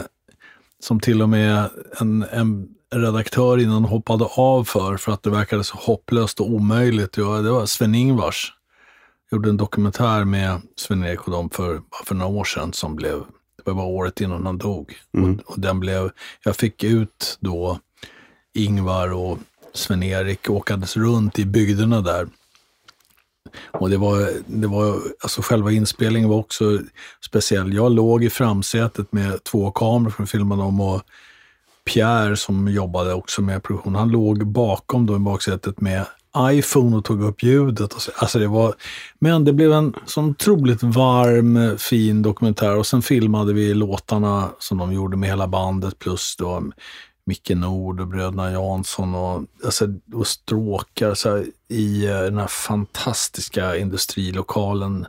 som 0.80 1.00
till 1.00 1.22
och 1.22 1.30
med 1.30 1.70
en, 2.00 2.24
en 2.32 2.68
redaktör 2.96 3.58
innan 3.58 3.86
hoppade 3.86 4.26
av 4.26 4.64
för, 4.64 4.98
för 4.98 5.12
att 5.12 5.24
det 5.24 5.30
verkade 5.30 5.64
så 5.64 5.78
hopplöst 5.78 6.40
och 6.40 6.50
omöjligt. 6.50 7.18
Ja, 7.18 7.42
det 7.42 7.52
var 7.52 7.66
Sven-Ingvars. 7.66 8.54
Gjorde 9.32 9.50
en 9.50 9.58
dokumentär 9.58 10.26
med 10.26 10.62
Sven-Erik 10.76 11.28
och 11.28 11.32
dem 11.32 11.50
för, 11.50 11.82
för 12.06 12.16
några 12.16 12.32
år 12.32 12.44
sedan 12.44 12.74
som 12.74 12.96
blev, 12.96 13.24
det 13.66 13.72
var 13.72 13.86
året 13.86 14.22
innan 14.22 14.46
han 14.46 14.58
dog. 14.58 14.96
Mm. 15.18 15.34
Och, 15.34 15.52
och 15.52 15.60
den 15.60 15.80
blev, 15.80 16.12
jag 16.44 16.56
fick 16.56 16.84
ut 16.84 17.38
då 17.40 17.80
Ingvar 18.54 19.14
och 19.14 19.38
Sven-Erik 19.74 20.50
åkandes 20.50 20.98
runt 20.98 21.40
i 21.40 21.46
bygderna 21.46 22.02
där. 22.02 22.28
Och 23.72 23.90
det 23.90 23.98
var, 23.98 24.30
det 24.46 24.68
var, 24.68 24.96
alltså 25.22 25.42
själva 25.42 25.72
inspelningen 25.72 26.30
var 26.30 26.38
också 26.38 26.80
speciell. 27.26 27.74
Jag 27.74 27.92
låg 27.92 28.24
i 28.24 28.30
framsätet 28.30 29.14
med 29.14 29.44
två 29.44 29.72
kameror 29.72 30.10
för 30.10 30.24
att 30.24 30.30
filma 30.30 30.56
dem 30.56 30.82
och 30.82 31.02
Pierre 31.86 32.38
som 32.38 32.68
jobbade 32.68 33.14
också 33.14 33.42
med 33.42 33.64
produktion, 33.64 33.96
han 33.96 34.10
låg 34.10 34.48
bakom 34.48 35.06
då 35.06 35.16
i 35.16 35.20
baksätet 35.20 35.82
med 35.82 36.06
iPhone 36.38 36.98
och 36.98 37.06
tog 37.06 37.24
upp 37.24 37.44
ljudet. 37.44 37.94
Alltså, 37.94 38.12
alltså 38.16 38.40
det 38.40 38.48
var, 38.48 38.74
men 39.20 39.46
det 39.46 39.54
blev 39.54 39.74
en 39.74 39.94
sån 40.06 40.30
otroligt 40.30 40.84
varm, 40.84 41.78
fin 41.78 42.22
dokumentär 42.22 42.78
och 42.78 42.88
sen 42.88 43.02
filmade 43.02 43.54
vi 43.54 43.74
låtarna 43.74 44.50
som 44.60 44.78
de 44.78 44.94
gjorde 44.94 45.18
med 45.18 45.30
hela 45.30 45.48
bandet 45.48 46.00
plus 46.00 46.36
då 46.36 46.64
Micke 47.26 47.50
Nord 47.50 48.00
och 48.00 48.08
bröderna 48.08 48.52
Jansson 48.52 49.16
och, 49.16 49.44
alltså, 49.66 49.88
och 50.14 50.28
stråkar 50.28 51.14
så 51.14 51.30
här, 51.30 51.46
i 51.68 52.06
eh, 52.06 52.20
den 52.20 52.38
här 52.38 52.48
fantastiska 52.48 53.78
industrilokalen 53.78 55.06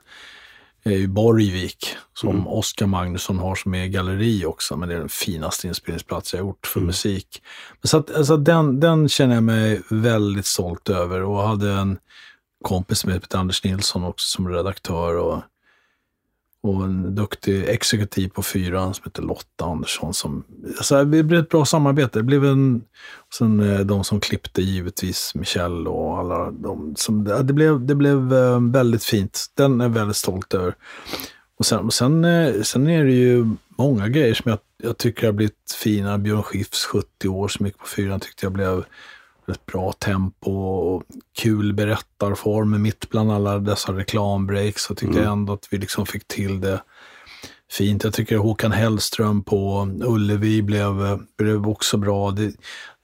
eh, 0.84 0.92
i 0.92 1.08
Borgvik 1.08 1.96
som 2.14 2.30
Mm. 2.30 2.46
Oskar 2.46 2.86
Magnusson 2.86 3.38
har 3.38 3.54
som 3.54 3.74
är 3.74 3.86
galleri 3.86 4.44
också, 4.44 4.76
men 4.76 4.88
det 4.88 4.94
är 4.94 4.98
den 4.98 5.08
finaste 5.08 5.68
inspelningsplats 5.68 6.34
jag 6.34 6.40
gjort 6.40 6.66
för 6.66 6.80
musik. 6.80 7.42
Men 7.82 7.88
Så 7.88 7.96
att, 7.96 8.14
alltså, 8.14 8.36
den, 8.36 8.80
den 8.80 9.08
känner 9.08 9.34
jag 9.34 9.44
mig 9.44 9.82
väldigt 9.90 10.46
stolt 10.46 10.88
över 10.88 11.22
och 11.22 11.42
hade 11.42 11.72
en 11.72 11.98
kompis 12.64 13.04
heter 13.14 13.38
Anders 13.38 13.64
Nilsson 13.64 14.04
också 14.04 14.26
som 14.26 14.48
redaktör 14.48 15.16
och, 15.16 15.42
och 16.64 16.84
en 16.84 17.14
duktig 17.14 17.68
exekutiv 17.68 18.28
på 18.28 18.42
fyran 18.42 18.94
som 18.94 19.04
heter 19.04 19.22
Lotta 19.22 19.64
Andersson. 19.64 20.14
Som, 20.14 20.44
alltså, 20.76 21.04
det 21.04 21.22
blev 21.22 21.40
ett 21.40 21.48
bra 21.48 21.64
samarbete. 21.64 22.18
Det 22.18 22.22
blev 22.22 22.44
en, 22.44 22.76
och 23.16 23.34
sen 23.34 23.60
eh, 23.60 23.80
de 23.80 24.04
som 24.04 24.20
klippte 24.20 24.62
givetvis, 24.62 25.34
Michel 25.34 25.88
och 25.88 26.18
alla 26.18 26.50
de 26.50 26.94
som, 26.96 27.24
det 27.24 27.52
blev, 27.52 27.86
det 27.86 27.94
blev 27.94 28.34
eh, 28.34 28.60
väldigt 28.60 29.04
fint. 29.04 29.46
Den 29.54 29.80
är 29.80 29.84
jag 29.84 29.90
väldigt 29.90 30.16
stolt 30.16 30.54
över. 30.54 30.74
Och 31.58 31.66
sen, 31.66 31.84
och 31.84 31.94
sen, 31.94 32.24
eh, 32.24 32.62
sen 32.62 32.86
är 32.86 33.04
det 33.04 33.12
ju 33.12 33.46
många 33.78 34.08
grejer 34.08 34.34
som 34.34 34.50
jag, 34.50 34.58
jag 34.82 34.98
tycker 34.98 35.26
har 35.26 35.32
blivit 35.32 35.76
fina. 35.82 36.18
Björn 36.18 36.42
Skifs 36.42 36.84
70 36.84 37.28
år 37.28 37.48
som 37.48 37.66
gick 37.66 37.78
på 37.78 37.86
fyran 37.86 38.20
tyckte 38.20 38.46
jag 38.46 38.52
blev 38.52 38.84
ett 39.48 39.66
bra 39.66 39.92
tempo 39.92 40.50
och 40.50 41.02
kul 41.38 41.72
berättarform 41.72 42.82
mitt 42.82 43.10
bland 43.10 43.32
alla 43.32 43.58
dessa 43.58 43.92
reklambreaks. 43.92 44.82
Så 44.82 44.94
tyckte 44.94 45.18
jag 45.18 45.32
ändå 45.32 45.52
att 45.52 45.68
vi 45.70 45.78
liksom 45.78 46.06
fick 46.06 46.28
till 46.28 46.60
det 46.60 46.82
fint. 47.72 48.04
Jag 48.04 48.12
tycker 48.12 48.36
Håkan 48.36 48.72
Hellström 48.72 49.42
på 49.44 49.88
Ullevi 50.04 50.62
blev, 50.62 51.18
blev 51.38 51.68
också 51.68 51.96
bra. 51.96 52.30
Det, 52.30 52.52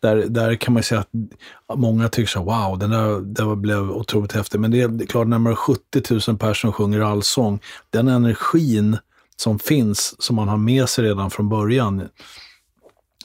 där, 0.03 0.17
där 0.17 0.55
kan 0.55 0.75
man 0.75 0.83
säga 0.83 1.01
att 1.01 1.79
många 1.79 2.09
tycker 2.09 2.29
så 2.29 2.43
wow, 2.43 2.79
den 2.79 2.91
där, 2.91 3.21
det 3.21 3.57
blev 3.57 3.91
otroligt 3.91 4.33
häftigt. 4.33 4.61
Men 4.61 4.71
det 4.71 4.81
är, 4.81 4.89
det 4.89 5.05
är 5.05 5.07
klart, 5.07 5.29
närmare 5.29 5.57
70 5.57 5.83
000 6.29 6.39
personer 6.39 6.73
sjunger 6.73 7.01
allsång. 7.01 7.61
Den 7.91 8.09
energin 8.09 8.99
som 9.37 9.59
finns, 9.59 10.23
som 10.23 10.37
man 10.37 10.49
har 10.49 10.57
med 10.57 10.89
sig 10.89 11.05
redan 11.05 11.31
från 11.31 11.49
början, 11.49 12.09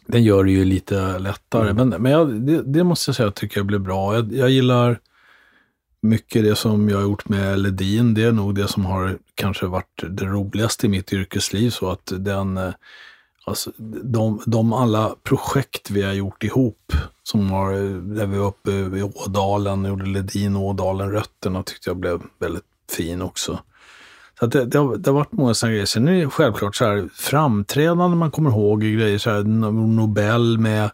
den 0.08 0.24
gör 0.24 0.44
det 0.44 0.52
ju 0.52 0.66
lite 0.66 1.20
lättare. 1.20 1.70
Mm. 1.70 1.90
Men, 1.90 2.02
men 2.02 2.12
jag, 2.12 2.42
det, 2.42 2.62
det 2.62 2.84
måste 2.84 3.10
jag 3.10 3.16
säga 3.16 3.26
jag 3.26 3.36
tycker 3.36 3.60
jag 3.60 3.66
blev 3.66 3.82
bra. 3.82 4.16
Jag, 4.16 4.34
jag 4.34 4.50
gillar 4.50 5.00
mycket 6.02 6.44
det 6.44 6.56
som 6.56 6.90
jag 6.90 6.98
har 6.98 7.04
gjort 7.04 7.30
med 7.30 7.60
Ledin. 7.60 8.14
Det 8.14 8.24
är 8.24 8.32
nog 8.32 8.56
det 8.56 8.68
som 8.68 8.86
har 8.86 9.18
kanske 9.36 9.66
varit 9.66 10.04
det 10.10 10.26
roligaste 10.26 10.86
i 10.86 10.90
mitt 10.90 11.14
yrkesliv. 11.14 11.70
Så 11.70 11.90
att 11.90 12.14
den, 12.18 12.58
eh, 12.58 12.74
alltså, 13.46 13.72
de, 14.04 14.42
de 14.46 14.74
alla 14.74 15.16
projekt 15.24 15.90
vi 15.90 16.02
har 16.02 16.14
gjort 16.14 16.44
ihop, 16.44 16.94
som 17.24 17.52
har, 17.52 17.72
där 18.16 18.26
vi 18.26 18.38
var 18.38 18.48
uppe 18.48 18.72
i 18.72 19.04
Ådalen, 19.04 19.86
gjorde 19.86 20.06
Ledin 20.06 20.56
Ådalen 20.56 21.12
Rötterna, 21.12 21.64
tyckte 21.64 21.90
jag 21.90 21.98
blev 21.98 22.22
väldigt 22.40 22.64
fin 22.98 23.22
också. 23.22 23.60
Så 24.40 24.46
det, 24.46 24.66
det, 24.66 24.78
har, 24.78 24.96
det 24.96 25.10
har 25.10 25.16
varit 25.16 25.32
många 25.32 25.54
sådana 25.54 25.72
grejer. 25.72 25.86
Sen 25.86 26.08
är 26.08 26.24
det 26.24 26.30
självklart 26.30 26.76
så 26.76 26.86
här, 26.86 27.10
framträdande 27.14 28.18
man 28.18 28.32
kommer 28.32 28.50
ihåg 28.50 28.82
grejer, 28.82 29.18
så 29.18 29.30
här, 29.30 29.44
Nobel 29.44 30.58
med, 30.58 30.90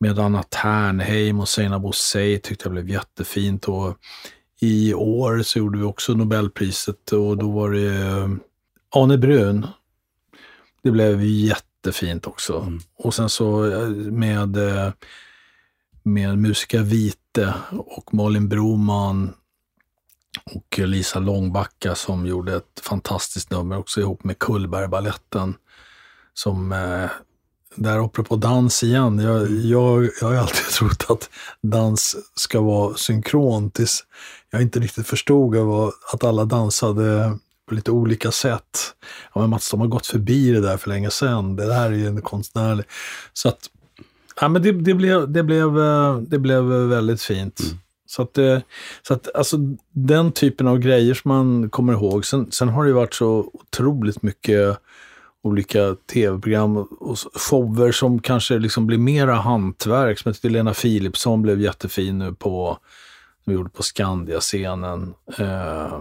med 0.00 0.18
Anna 0.18 0.42
Ternheim 0.42 1.40
och 1.40 1.48
Seinabo 1.48 1.92
Sey 1.92 2.38
tyckte 2.38 2.64
jag 2.64 2.72
blev 2.72 2.88
jättefint. 2.88 3.64
Och 3.64 3.96
I 4.60 4.94
år 4.94 5.42
så 5.42 5.58
gjorde 5.58 5.78
vi 5.78 5.84
också 5.84 6.14
Nobelpriset 6.14 7.12
och 7.12 7.38
då 7.38 7.50
var 7.50 7.70
det 7.70 7.86
eh, 7.86 8.28
Arne 8.96 9.18
Brun. 9.18 9.66
Det 10.82 10.90
blev 10.90 11.22
jättefint 11.22 12.26
också. 12.26 12.58
Mm. 12.60 12.80
Och 12.98 13.14
sen 13.14 13.28
så 13.28 13.70
eh, 13.70 13.88
med, 13.88 14.56
eh, 14.56 14.92
med 16.02 16.38
Musika 16.38 16.82
Vite 16.82 17.54
och 17.72 18.14
Malin 18.14 18.48
Broman 18.48 19.32
och 20.44 20.78
Lisa 20.78 21.18
Långbacka 21.18 21.94
som 21.94 22.26
gjorde 22.26 22.56
ett 22.56 22.80
fantastiskt 22.82 23.50
nummer 23.50 23.78
också 23.78 24.00
ihop 24.00 24.24
med 24.24 24.38
Kullbergbaletten. 24.38 25.54
Som, 26.34 26.72
eh, 26.72 27.10
där 27.76 28.04
apropå 28.04 28.36
dans 28.36 28.82
igen, 28.82 29.18
jag, 29.18 29.50
jag, 29.50 30.08
jag 30.20 30.26
har 30.26 30.32
ju 30.32 30.38
alltid 30.38 30.66
trott 30.78 31.06
att 31.08 31.30
dans 31.62 32.16
ska 32.34 32.60
vara 32.60 32.94
synkron 32.94 33.70
tills 33.70 34.04
jag 34.50 34.62
inte 34.62 34.80
riktigt 34.80 35.06
förstod 35.06 35.56
att 36.12 36.24
alla 36.24 36.44
dansade 36.44 37.38
på 37.68 37.74
lite 37.74 37.90
olika 37.90 38.30
sätt. 38.30 38.94
Ja, 39.34 39.40
men 39.40 39.50
Mats, 39.50 39.70
de 39.70 39.80
har 39.80 39.86
gått 39.86 40.06
förbi 40.06 40.50
det 40.50 40.60
där 40.60 40.76
för 40.76 40.88
länge 40.88 41.10
sedan. 41.10 41.56
Det 41.56 41.66
där 41.66 41.84
är 41.84 41.90
ju 41.90 42.06
en 42.06 42.22
konstnärlig... 42.22 42.84
Så 43.32 43.48
att, 43.48 43.70
ja, 44.40 44.48
men 44.48 44.62
det, 44.62 44.72
det, 44.72 44.94
blev, 44.94 45.32
det, 45.32 45.42
blev, 45.42 45.78
eh, 45.78 46.16
det 46.16 46.38
blev 46.38 46.64
väldigt 46.64 47.22
fint. 47.22 47.60
Mm. 47.60 47.78
Så 48.14 48.22
att, 48.22 48.38
eh, 48.38 48.58
så 49.02 49.14
att 49.14 49.34
alltså, 49.34 49.56
den 49.92 50.32
typen 50.32 50.68
av 50.68 50.78
grejer 50.78 51.14
som 51.14 51.28
man 51.28 51.70
kommer 51.70 51.92
ihåg. 51.92 52.26
Sen, 52.26 52.52
sen 52.52 52.68
har 52.68 52.84
det 52.84 52.88
ju 52.88 52.94
varit 52.94 53.14
så 53.14 53.50
otroligt 53.52 54.22
mycket 54.22 54.78
olika 55.42 55.96
tv-program 56.12 56.76
och 56.76 57.18
shower 57.34 57.92
som 57.92 58.18
kanske 58.18 58.58
liksom 58.58 58.86
blir 58.86 58.98
mera 58.98 59.34
hantverk. 59.34 60.18
Som 60.18 60.28
jag 60.28 60.34
tyckte 60.34 60.48
Lena 60.48 60.74
Philipsson 60.74 61.42
blev 61.42 61.60
jättefin 61.60 62.18
nu 62.18 62.34
på, 62.34 62.78
som 63.44 63.50
vi 63.50 63.54
gjorde 63.54 63.70
på 63.70 63.82
Skandia-scenen. 63.82 65.14
Eh, 65.38 65.98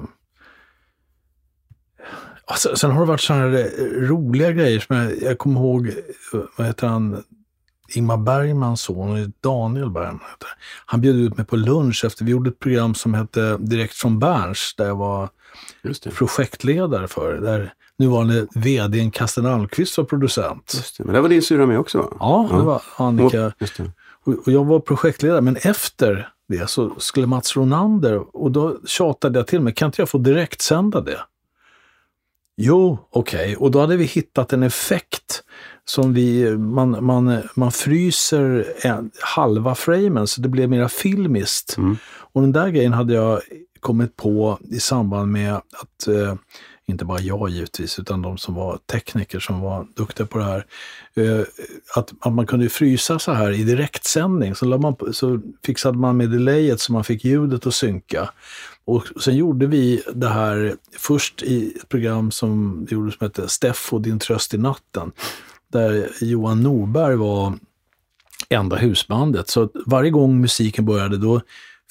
alltså, 2.46 2.76
sen 2.76 2.92
har 2.92 3.00
det 3.00 3.08
varit 3.08 3.22
sådana 3.22 3.44
här 3.44 3.58
eh, 3.58 3.84
roliga 3.86 4.52
grejer 4.52 4.80
som 4.80 4.96
jag, 4.96 5.22
jag 5.22 5.38
kommer 5.38 5.60
ihåg, 5.60 5.88
eh, 5.88 6.40
vad 6.58 6.68
heter 6.68 6.88
han, 6.88 7.24
Ingmar 7.90 8.18
Bergmans 8.18 8.82
son, 8.82 9.34
Daniel 9.42 9.90
Bergman 9.90 10.20
heter. 10.32 10.50
Han 10.86 11.02
bjöd 11.02 11.16
ut 11.16 11.38
mig 11.38 11.46
på 11.46 11.56
lunch 11.56 12.06
efter 12.06 12.26
vi 12.26 12.32
gjorde 12.32 12.50
ett 12.50 12.60
program 12.60 12.96
som 12.96 13.14
hette 13.14 13.58
Direkt 13.58 13.94
från 13.94 14.20
Berns, 14.20 14.74
där 14.78 14.86
jag 14.86 14.96
var 14.96 15.30
projektledare 16.18 17.08
för. 17.08 17.34
Där 17.34 17.74
nuvarande 17.98 18.48
vdn 18.56 19.12
Kasten 19.12 19.46
Almqvist 19.46 19.98
var 19.98 20.06
producent. 20.06 20.74
Just 20.76 20.98
det. 20.98 21.04
Men 21.04 21.14
där 21.14 21.22
var 21.22 21.30
din 21.30 21.42
syrra 21.42 21.66
med 21.66 21.80
också 21.80 21.98
va? 21.98 22.18
Ja, 22.20 22.50
det 22.52 22.64
var 22.64 22.82
Annika. 22.96 23.54
Och, 24.26 24.34
och 24.34 24.52
jag 24.52 24.66
var 24.66 24.80
projektledare, 24.80 25.42
men 25.42 25.56
efter 25.56 26.30
det 26.48 26.70
så 26.70 26.94
skulle 26.98 27.28
Mats 27.28 27.56
Ronander, 27.56 28.36
och 28.36 28.52
då 28.52 28.78
tjatade 28.86 29.40
jag 29.40 29.48
till 29.48 29.60
mig, 29.60 29.74
kan 29.74 29.86
inte 29.86 30.02
jag 30.02 30.10
få 30.10 30.18
direktsända 30.18 31.02
det? 31.02 31.20
Jo, 32.58 33.08
okej. 33.10 33.56
Och 33.56 33.72
då 33.72 33.80
hade 33.80 33.98
vi 33.98 34.04
hittat 34.04 34.54
en 34.54 34.64
effekt 34.64 35.44
som 35.86 36.14
vi, 36.14 36.58
man, 36.58 37.06
man, 37.06 37.42
man 37.56 37.72
fryser 37.72 38.66
en, 38.82 39.12
halva 39.22 39.76
framen 39.76 40.28
så 40.28 40.42
det 40.42 40.50
blev 40.50 40.70
mera 40.70 40.90
filmiskt. 40.90 41.78
Mm. 41.78 41.98
Och 42.34 42.42
den 42.42 42.52
där 42.52 42.70
grejen 42.70 42.94
hade 42.94 43.14
jag 43.14 43.42
kommit 43.80 44.16
på 44.16 44.60
i 44.72 44.80
samband 44.80 45.32
med 45.32 45.56
att, 45.56 46.08
eh, 46.08 46.36
inte 46.86 47.06
bara 47.06 47.20
jag 47.20 47.50
givetvis, 47.50 48.00
utan 48.00 48.22
de 48.22 48.38
som 48.38 48.54
var 48.54 48.80
tekniker 48.92 49.40
som 49.40 49.62
var 49.62 49.88
duktiga 49.96 50.26
på 50.28 50.38
det 50.38 50.44
här, 50.44 50.66
eh, 51.16 51.46
att, 51.96 52.14
att 52.20 52.34
man 52.34 52.48
kunde 52.48 52.70
frysa 52.70 53.20
så 53.20 53.32
här 53.32 53.52
i 53.52 53.64
direktsändning. 53.64 54.56
Så, 54.56 54.66
man, 54.66 54.96
så 55.12 55.40
fixade 55.66 55.98
man 55.98 56.18
med 56.18 56.30
delayet 56.30 56.80
så 56.80 56.94
man 56.94 57.04
fick 57.04 57.26
ljudet 57.26 57.68
att 57.68 57.74
synka. 57.74 58.30
Och 58.86 59.04
sen 59.22 59.36
gjorde 59.36 59.68
vi 59.68 60.04
det 60.14 60.30
här 60.30 60.76
först 60.98 61.44
i 61.44 61.74
ett 61.76 61.90
program 61.90 62.32
som 62.32 62.86
vi 62.86 62.96
gjorde 62.96 63.12
som 63.12 63.26
hette 63.26 63.50
Steffo, 63.50 64.00
din 64.00 64.20
tröst 64.20 64.54
i 64.54 64.58
natten. 64.58 65.12
Där 65.74 66.10
Johan 66.22 66.64
Norberg 66.64 67.16
var 67.16 67.54
enda 68.50 68.76
husbandet. 68.76 69.50
Så 69.50 69.70
varje 69.86 70.12
gång 70.12 70.42
musiken 70.42 70.86
började 70.86 71.18
då 71.18 71.42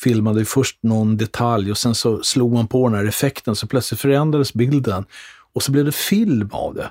filmade 0.00 0.38
vi 0.38 0.44
först 0.44 0.78
någon 0.82 1.16
detalj 1.16 1.70
och 1.70 1.78
sen 1.78 1.94
så 1.94 2.22
slog 2.22 2.52
man 2.52 2.66
på 2.66 2.88
den 2.88 2.98
här 2.98 3.04
effekten 3.04 3.56
så 3.56 3.66
plötsligt 3.66 4.00
förändrades 4.00 4.54
bilden. 4.54 5.04
Och 5.52 5.62
så 5.62 5.72
blev 5.72 5.84
det 5.84 5.92
film 5.92 6.48
av 6.52 6.74
det. 6.74 6.90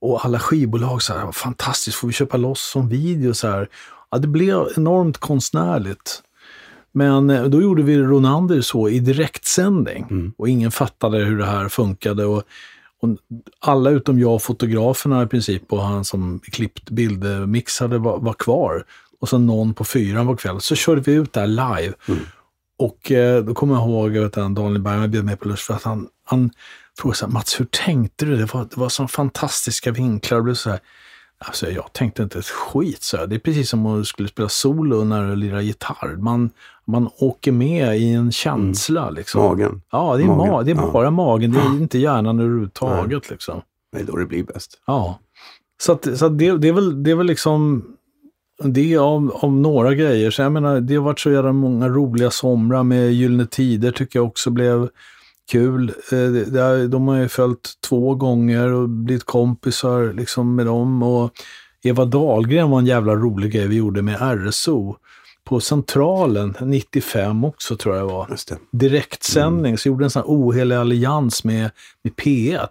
Och 0.00 0.24
alla 0.24 0.38
skivbolag 0.38 1.02
så 1.02 1.12
här, 1.12 1.32
fantastiskt, 1.32 1.96
får 1.96 2.08
vi 2.08 2.14
köpa 2.14 2.36
loss 2.36 2.70
som 2.70 2.88
video? 2.88 3.34
Så 3.34 3.48
här. 3.48 3.68
Ja, 4.10 4.18
det 4.18 4.28
blev 4.28 4.66
enormt 4.76 5.18
konstnärligt. 5.18 6.22
Men 6.92 7.30
eh, 7.30 7.44
då 7.44 7.62
gjorde 7.62 7.82
vi 7.82 7.98
Ronander 7.98 8.60
så 8.60 8.88
i 8.88 8.98
direktsändning 8.98 10.32
och 10.38 10.48
ingen 10.48 10.70
fattade 10.70 11.18
hur 11.18 11.38
det 11.38 11.46
här 11.46 11.68
funkade. 11.68 12.24
Och 12.24 12.42
alla 13.60 13.90
utom 13.90 14.18
jag 14.18 14.34
och 14.34 14.42
fotograferna 14.42 15.22
i 15.22 15.26
princip 15.26 15.72
och 15.72 15.82
han 15.82 16.04
som 16.04 16.40
klippt 16.52 16.90
bildmixade 16.90 17.98
var, 17.98 18.18
var 18.18 18.32
kvar. 18.32 18.84
Och 19.20 19.28
så 19.28 19.38
någon 19.38 19.74
på 19.74 19.84
fyran 19.84 20.26
var 20.26 20.36
kväll. 20.36 20.60
Så 20.60 20.74
körde 20.74 21.00
vi 21.00 21.12
ut 21.12 21.32
där 21.32 21.46
live. 21.46 21.92
Och 22.78 23.12
eh, 23.12 23.44
då 23.44 23.54
kommer 23.54 23.74
jag 23.74 23.88
ihåg 23.88 24.18
att 24.18 24.32
Daniel 24.32 24.82
Bergman 24.82 25.10
bjöd 25.10 25.24
mig 25.24 25.36
på 25.36 25.48
lunch 25.48 25.60
för 25.60 25.74
att 25.74 25.82
han, 25.82 26.08
han 26.24 26.50
frågade 26.98 27.18
så 27.18 27.26
här, 27.26 27.32
Mats 27.32 27.60
hur 27.60 27.66
tänkte 27.70 28.24
du? 28.24 28.36
Det 28.36 28.54
var, 28.54 28.60
det 28.64 28.76
var 28.76 28.88
så 28.88 29.08
fantastiska 29.08 29.92
vinklar. 29.92 30.38
Det 30.38 30.44
blev 30.44 30.54
så 30.54 30.70
här, 30.70 30.80
Alltså, 31.38 31.70
jag 31.70 31.92
tänkte 31.92 32.22
inte 32.22 32.38
ett 32.38 32.46
skit. 32.46 33.02
Så 33.02 33.16
här. 33.16 33.26
Det 33.26 33.34
är 33.34 33.38
precis 33.38 33.68
som 33.70 33.86
om 33.86 33.98
du 33.98 34.04
skulle 34.04 34.28
spela 34.28 34.48
solo 34.48 35.04
när 35.04 35.28
du 35.28 35.36
lirar 35.36 35.60
gitarr. 35.60 36.16
Man, 36.16 36.50
man 36.84 37.08
åker 37.18 37.52
med 37.52 37.98
i 37.98 38.12
en 38.12 38.32
känsla. 38.32 39.10
Liksom. 39.10 39.42
Magen. 39.42 39.82
Ja, 39.90 40.16
det 40.16 40.22
är, 40.22 40.26
Magen, 40.26 40.52
ma- 40.52 40.64
det 40.64 40.70
är 40.70 40.76
ja. 40.76 40.90
bara 40.92 41.10
magen. 41.10 41.52
Det 41.52 41.58
är 41.58 41.76
inte 41.76 41.98
hjärnan 41.98 42.40
överhuvudtaget. 42.40 43.30
Liksom. 43.30 43.60
Det 43.92 44.00
är 44.00 44.04
då 44.04 44.16
det 44.16 44.26
blir 44.26 44.44
bäst. 44.44 44.80
Ja. 44.86 45.18
Så, 45.82 45.92
att, 45.92 46.18
så 46.18 46.26
att 46.26 46.38
det, 46.38 46.58
det, 46.58 46.68
är 46.68 46.72
väl, 46.72 47.02
det 47.02 47.10
är 47.10 47.14
väl 47.14 47.26
liksom 47.26 47.84
det 48.62 48.96
av, 48.96 49.32
av 49.34 49.52
några 49.52 49.94
grejer. 49.94 50.30
Så 50.30 50.42
jag 50.42 50.52
menar, 50.52 50.80
det 50.80 50.94
har 50.94 51.02
varit 51.02 51.20
så 51.20 51.30
jävla 51.30 51.52
många 51.52 51.88
roliga 51.88 52.30
somrar 52.30 52.82
med 52.82 53.12
Gyllene 53.12 53.46
Tider 53.46 53.92
tycker 53.92 54.18
jag 54.18 54.26
också 54.26 54.50
blev 54.50 54.88
kul. 55.50 55.92
Eh, 56.12 56.88
de 56.88 57.08
har 57.08 57.16
ju 57.16 57.28
följt 57.28 57.72
två 57.88 58.14
gånger 58.14 58.72
och 58.72 58.88
blivit 58.88 59.24
kompisar 59.24 60.12
liksom 60.12 60.54
med 60.54 60.66
dem. 60.66 61.02
Och 61.02 61.32
Eva 61.82 62.04
Dahlgren 62.04 62.70
var 62.70 62.78
en 62.78 62.86
jävla 62.86 63.14
rolig 63.14 63.52
grej 63.52 63.68
vi 63.68 63.76
gjorde 63.76 64.02
med 64.02 64.16
RSO. 64.20 64.96
På 65.44 65.60
Centralen 65.60 66.56
95 66.60 67.44
också 67.44 67.76
tror 67.76 67.96
jag 67.96 68.08
det 68.08 68.12
var 68.12 68.26
Just 68.30 68.48
det. 68.48 68.58
direktsändning, 68.70 69.78
så 69.78 69.88
gjorde 69.88 70.04
en 70.04 70.10
sån 70.10 70.22
här 70.22 70.28
ohelig 70.28 70.76
allians 70.76 71.44
med, 71.44 71.70
med 72.02 72.12
P1, 72.14 72.68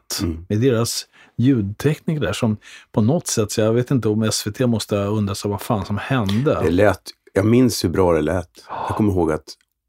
med 0.49 0.61
deras 0.61 1.07
ljudtekniker 1.37 2.21
där 2.21 2.33
som 2.33 2.57
på 2.91 3.01
något 3.01 3.27
sätt, 3.27 3.51
så 3.51 3.61
jag 3.61 3.73
vet 3.73 3.91
inte 3.91 4.07
om 4.09 4.31
SVT 4.31 4.59
måste 4.59 4.95
undra 4.95 5.35
sig 5.35 5.51
vad 5.51 5.61
fan 5.61 5.85
som 5.85 5.97
hände. 5.97 6.59
Det 6.63 6.71
lät, 6.71 7.01
jag 7.33 7.45
minns 7.45 7.83
hur 7.83 7.89
bra 7.89 8.13
det 8.13 8.21
lät. 8.21 8.49
Jag 8.87 8.97
kommer 8.97 9.13
ihåg 9.13 9.31
att 9.31 9.45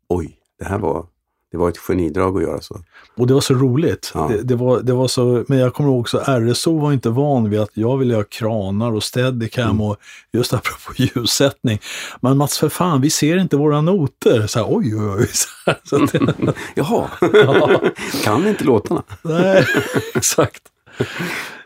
oj, 0.09 0.37
det 0.59 0.65
här 0.65 0.79
var, 0.79 1.07
det 1.55 1.59
var 1.59 1.69
ett 1.69 1.79
genidrag 1.79 2.37
att 2.37 2.43
göra 2.43 2.61
så. 2.61 2.81
Och 3.17 3.27
det 3.27 3.35
var 3.35 3.41
så 3.41 3.55
roligt. 3.55 4.11
Ja. 4.15 4.29
Det, 4.29 4.43
det, 4.43 4.55
var, 4.57 4.81
det 4.81 4.93
var 4.93 5.09
så, 5.09 5.45
men 5.49 5.59
jag 5.59 5.75
kommer 5.75 5.91
ihåg 5.91 6.01
också, 6.01 6.19
RSO 6.19 6.79
var 6.79 6.93
inte 6.93 7.11
van 7.11 7.51
vid 7.51 7.61
att 7.61 7.71
jag 7.75 7.97
ville 7.99 8.15
ha 8.15 8.23
kranar 8.25 8.93
och 8.93 9.03
steadicam 9.03 9.65
Mm. 9.71 9.81
och 9.81 9.97
just 10.33 10.53
apropå 10.55 10.93
ljussättning. 10.97 11.79
Men 12.21 12.37
Mats, 12.39 12.59
för 12.59 12.69
fan, 12.69 13.01
vi 13.01 13.11
ser 13.11 13.37
inte 13.37 13.57
våra 13.57 13.81
noter. 13.81 14.47
Så 14.47 14.59
här, 14.59 14.67
oj, 14.71 14.95
oj, 14.97 15.17
oj. 15.19 15.29
Så 15.85 16.05
att 16.05 16.13
det, 16.13 16.35
Jaha, 16.75 17.09
ja, 17.33 17.81
kan 18.25 18.49
inte 18.49 18.65
låtarna. 18.65 19.03
nej, 19.23 19.67
exakt. 20.15 20.63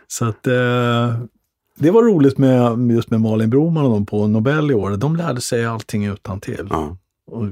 Så 0.08 0.24
att 0.24 0.46
eh, 0.46 1.14
det 1.78 1.90
var 1.90 2.02
roligt 2.02 2.38
med 2.38 2.90
just 2.90 3.10
med 3.10 3.20
Malin 3.20 3.50
Broman 3.50 3.84
och 3.84 3.90
de 3.90 4.06
på 4.06 4.26
Nobel 4.26 4.70
i 4.70 4.74
år. 4.74 4.90
De 4.96 5.16
lärde 5.16 5.40
sig 5.40 5.66
allting 5.66 6.04
utan 6.06 6.40
till. 6.40 6.66
Ja 6.70 6.96
och 7.28 7.46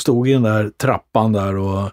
stod 0.00 0.28
i 0.28 0.32
den 0.32 0.42
där 0.42 0.70
trappan 0.70 1.32
där 1.32 1.56
och 1.56 1.90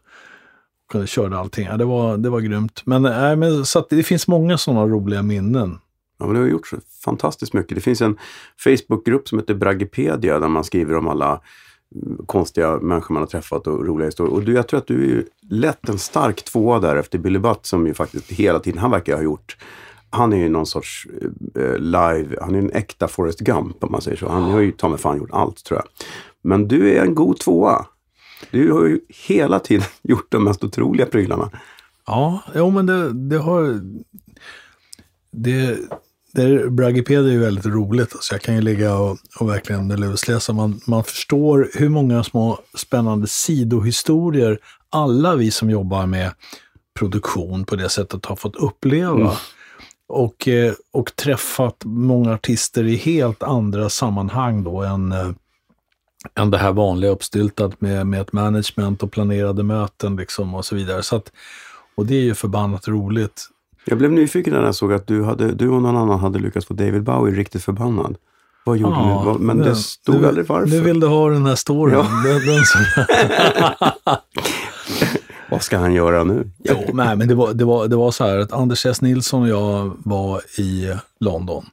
kunde 0.91 1.07
köra 1.07 1.39
allting. 1.39 1.65
Ja, 1.65 1.77
det, 1.77 1.85
var, 1.85 2.17
det 2.17 2.29
var 2.29 2.39
grymt. 2.39 2.81
Men, 2.85 3.05
äh, 3.05 3.35
men 3.35 3.65
så 3.65 3.79
att 3.79 3.89
det 3.89 4.03
finns 4.03 4.27
många 4.27 4.57
sådana 4.57 4.85
roliga 4.85 5.21
minnen. 5.21 5.79
Ja, 6.17 6.25
men 6.25 6.35
det 6.35 6.41
har 6.41 6.47
gjort 6.47 6.67
så 6.67 6.77
fantastiskt 7.05 7.53
mycket. 7.53 7.75
Det 7.75 7.81
finns 7.81 8.01
en 8.01 8.17
Facebookgrupp 8.57 9.27
som 9.27 9.39
heter 9.39 9.53
Bragipedia 9.53 10.39
där 10.39 10.47
man 10.47 10.63
skriver 10.63 10.95
om 10.97 11.07
alla 11.07 11.41
mm, 11.95 12.25
konstiga 12.25 12.77
människor 12.77 13.13
man 13.13 13.21
har 13.21 13.27
träffat 13.27 13.67
och 13.67 13.87
roliga 13.87 14.05
historier. 14.05 14.33
Och 14.33 14.43
du, 14.43 14.53
jag 14.53 14.67
tror 14.67 14.77
att 14.77 14.87
du 14.87 15.03
är 15.03 15.07
ju 15.07 15.25
lätt 15.49 15.89
en 15.89 15.99
stark 15.99 16.43
tvåa 16.43 16.79
där 16.79 16.95
efter 16.95 17.17
Billy 17.17 17.39
Butt 17.39 17.65
som 17.65 17.87
ju 17.87 17.93
faktiskt 17.93 18.31
hela 18.31 18.59
tiden, 18.59 18.79
han 18.79 18.91
verkar 18.91 19.15
ha 19.15 19.23
gjort 19.23 19.57
han 20.15 20.33
är 20.33 20.37
ju 20.37 20.49
någon 20.49 20.65
sorts 20.65 21.07
eh, 21.55 21.77
live, 21.77 22.37
han 22.41 22.55
är 22.55 22.59
en 22.59 22.71
äkta 22.71 23.07
Forrest 23.07 23.39
Gump 23.39 23.83
om 23.83 23.91
man 23.91 24.01
säger 24.01 24.17
så. 24.17 24.29
Han 24.29 24.43
har 24.43 24.59
ju 24.59 24.71
ta 24.71 24.89
mig 24.89 24.99
fan 24.99 25.17
gjort 25.17 25.29
allt 25.31 25.63
tror 25.63 25.79
jag. 25.79 25.87
Men 26.45 26.67
du 26.67 26.97
är 26.97 27.01
en 27.01 27.15
god 27.15 27.39
tvåa. 27.39 27.85
Du 28.51 28.71
har 28.71 28.85
ju 28.85 28.99
hela 29.27 29.59
tiden 29.59 29.87
gjort 30.01 30.31
de 30.31 30.43
mest 30.43 30.63
otroliga 30.63 31.05
prylarna. 31.05 31.49
Ja, 32.07 32.39
jo 32.55 32.69
men 32.69 32.85
det, 32.85 33.13
det 33.13 33.37
har... 33.37 33.81
Det, 35.31 35.77
det, 36.33 36.71
Braggepedia 36.71 37.29
är 37.29 37.33
ju 37.33 37.39
väldigt 37.39 37.65
roligt. 37.65 38.13
Alltså 38.13 38.33
jag 38.33 38.41
kan 38.41 38.55
ju 38.55 38.61
ligga 38.61 38.97
och, 38.97 39.17
och 39.39 39.49
verkligen 39.49 39.87
lusläsa. 39.87 40.53
Man, 40.53 40.81
man 40.87 41.03
förstår 41.03 41.69
hur 41.73 41.89
många 41.89 42.23
små 42.23 42.59
spännande 42.73 43.27
sidohistorier 43.27 44.59
alla 44.89 45.35
vi 45.35 45.51
som 45.51 45.69
jobbar 45.69 46.05
med 46.05 46.31
produktion 46.99 47.65
på 47.65 47.75
det 47.75 47.89
sättet 47.89 48.25
har 48.25 48.35
fått 48.35 48.55
uppleva. 48.55 49.15
Mm. 49.15 49.31
Och, 50.07 50.47
eh, 50.47 50.73
och 50.93 51.15
träffat 51.15 51.81
många 51.85 52.33
artister 52.33 52.83
i 52.83 52.95
helt 52.95 53.43
andra 53.43 53.89
sammanhang 53.89 54.63
då 54.63 54.81
än, 54.81 55.11
eh, 55.11 55.31
än 56.35 56.51
det 56.51 56.57
här 56.57 56.71
vanliga 56.71 57.11
uppstyltat 57.11 57.81
med, 57.81 58.07
med 58.07 58.21
ett 58.21 58.33
management 58.33 59.03
och 59.03 59.11
planerade 59.11 59.63
möten 59.63 60.15
liksom 60.15 60.55
och 60.55 60.65
så 60.65 60.75
vidare. 60.75 61.03
Så 61.03 61.15
att, 61.15 61.31
och 61.95 62.05
det 62.05 62.15
är 62.15 62.21
ju 62.23 62.33
förbannat 62.35 62.87
roligt. 62.87 63.49
Jag 63.85 63.97
blev 63.97 64.11
nyfiken 64.11 64.53
när 64.53 64.63
jag 64.63 64.75
såg 64.75 64.93
att 64.93 65.07
du, 65.07 65.23
hade, 65.23 65.51
du 65.51 65.69
och 65.69 65.81
någon 65.81 65.97
annan 65.97 66.19
hade 66.19 66.39
lyckats 66.39 66.65
få 66.65 66.73
David 66.73 67.03
Bowie 67.03 67.35
riktigt 67.35 67.63
förbannad. 67.63 68.17
Vad 68.65 68.77
gjorde 68.77 68.93
Ja, 68.95 69.19
ni? 69.19 69.25
Vad- 69.25 69.39
Men 69.39 69.57
det 69.57 69.69
nu- 69.69 69.75
stod 69.75 70.21
nu, 70.21 70.27
aldrig 70.27 70.47
varför. 70.47 70.67
Nu 70.67 70.81
vill 70.81 70.99
du 70.99 71.07
ha 71.07 71.29
den 71.29 71.45
här 71.45 71.55
storyn. 71.55 71.95
Ja. 71.95 72.07
Den, 72.25 72.45
den 72.45 72.63
som, 72.65 72.81
Vad 75.49 75.63
ska 75.63 75.77
han 75.77 75.93
göra 75.93 76.23
nu? 76.23 76.51
jo, 76.63 76.75
nej, 76.93 77.15
men 77.15 77.27
det 77.27 77.35
var, 77.35 77.53
det, 77.53 77.65
var, 77.65 77.87
det 77.87 77.95
var 77.95 78.11
så 78.11 78.23
här 78.23 78.37
att 78.37 78.51
Anders 78.53 78.85
S. 78.85 79.01
Nilsson 79.01 79.41
och 79.41 79.47
jag 79.49 79.91
var 79.97 80.41
i 80.59 80.93
London 81.19 81.65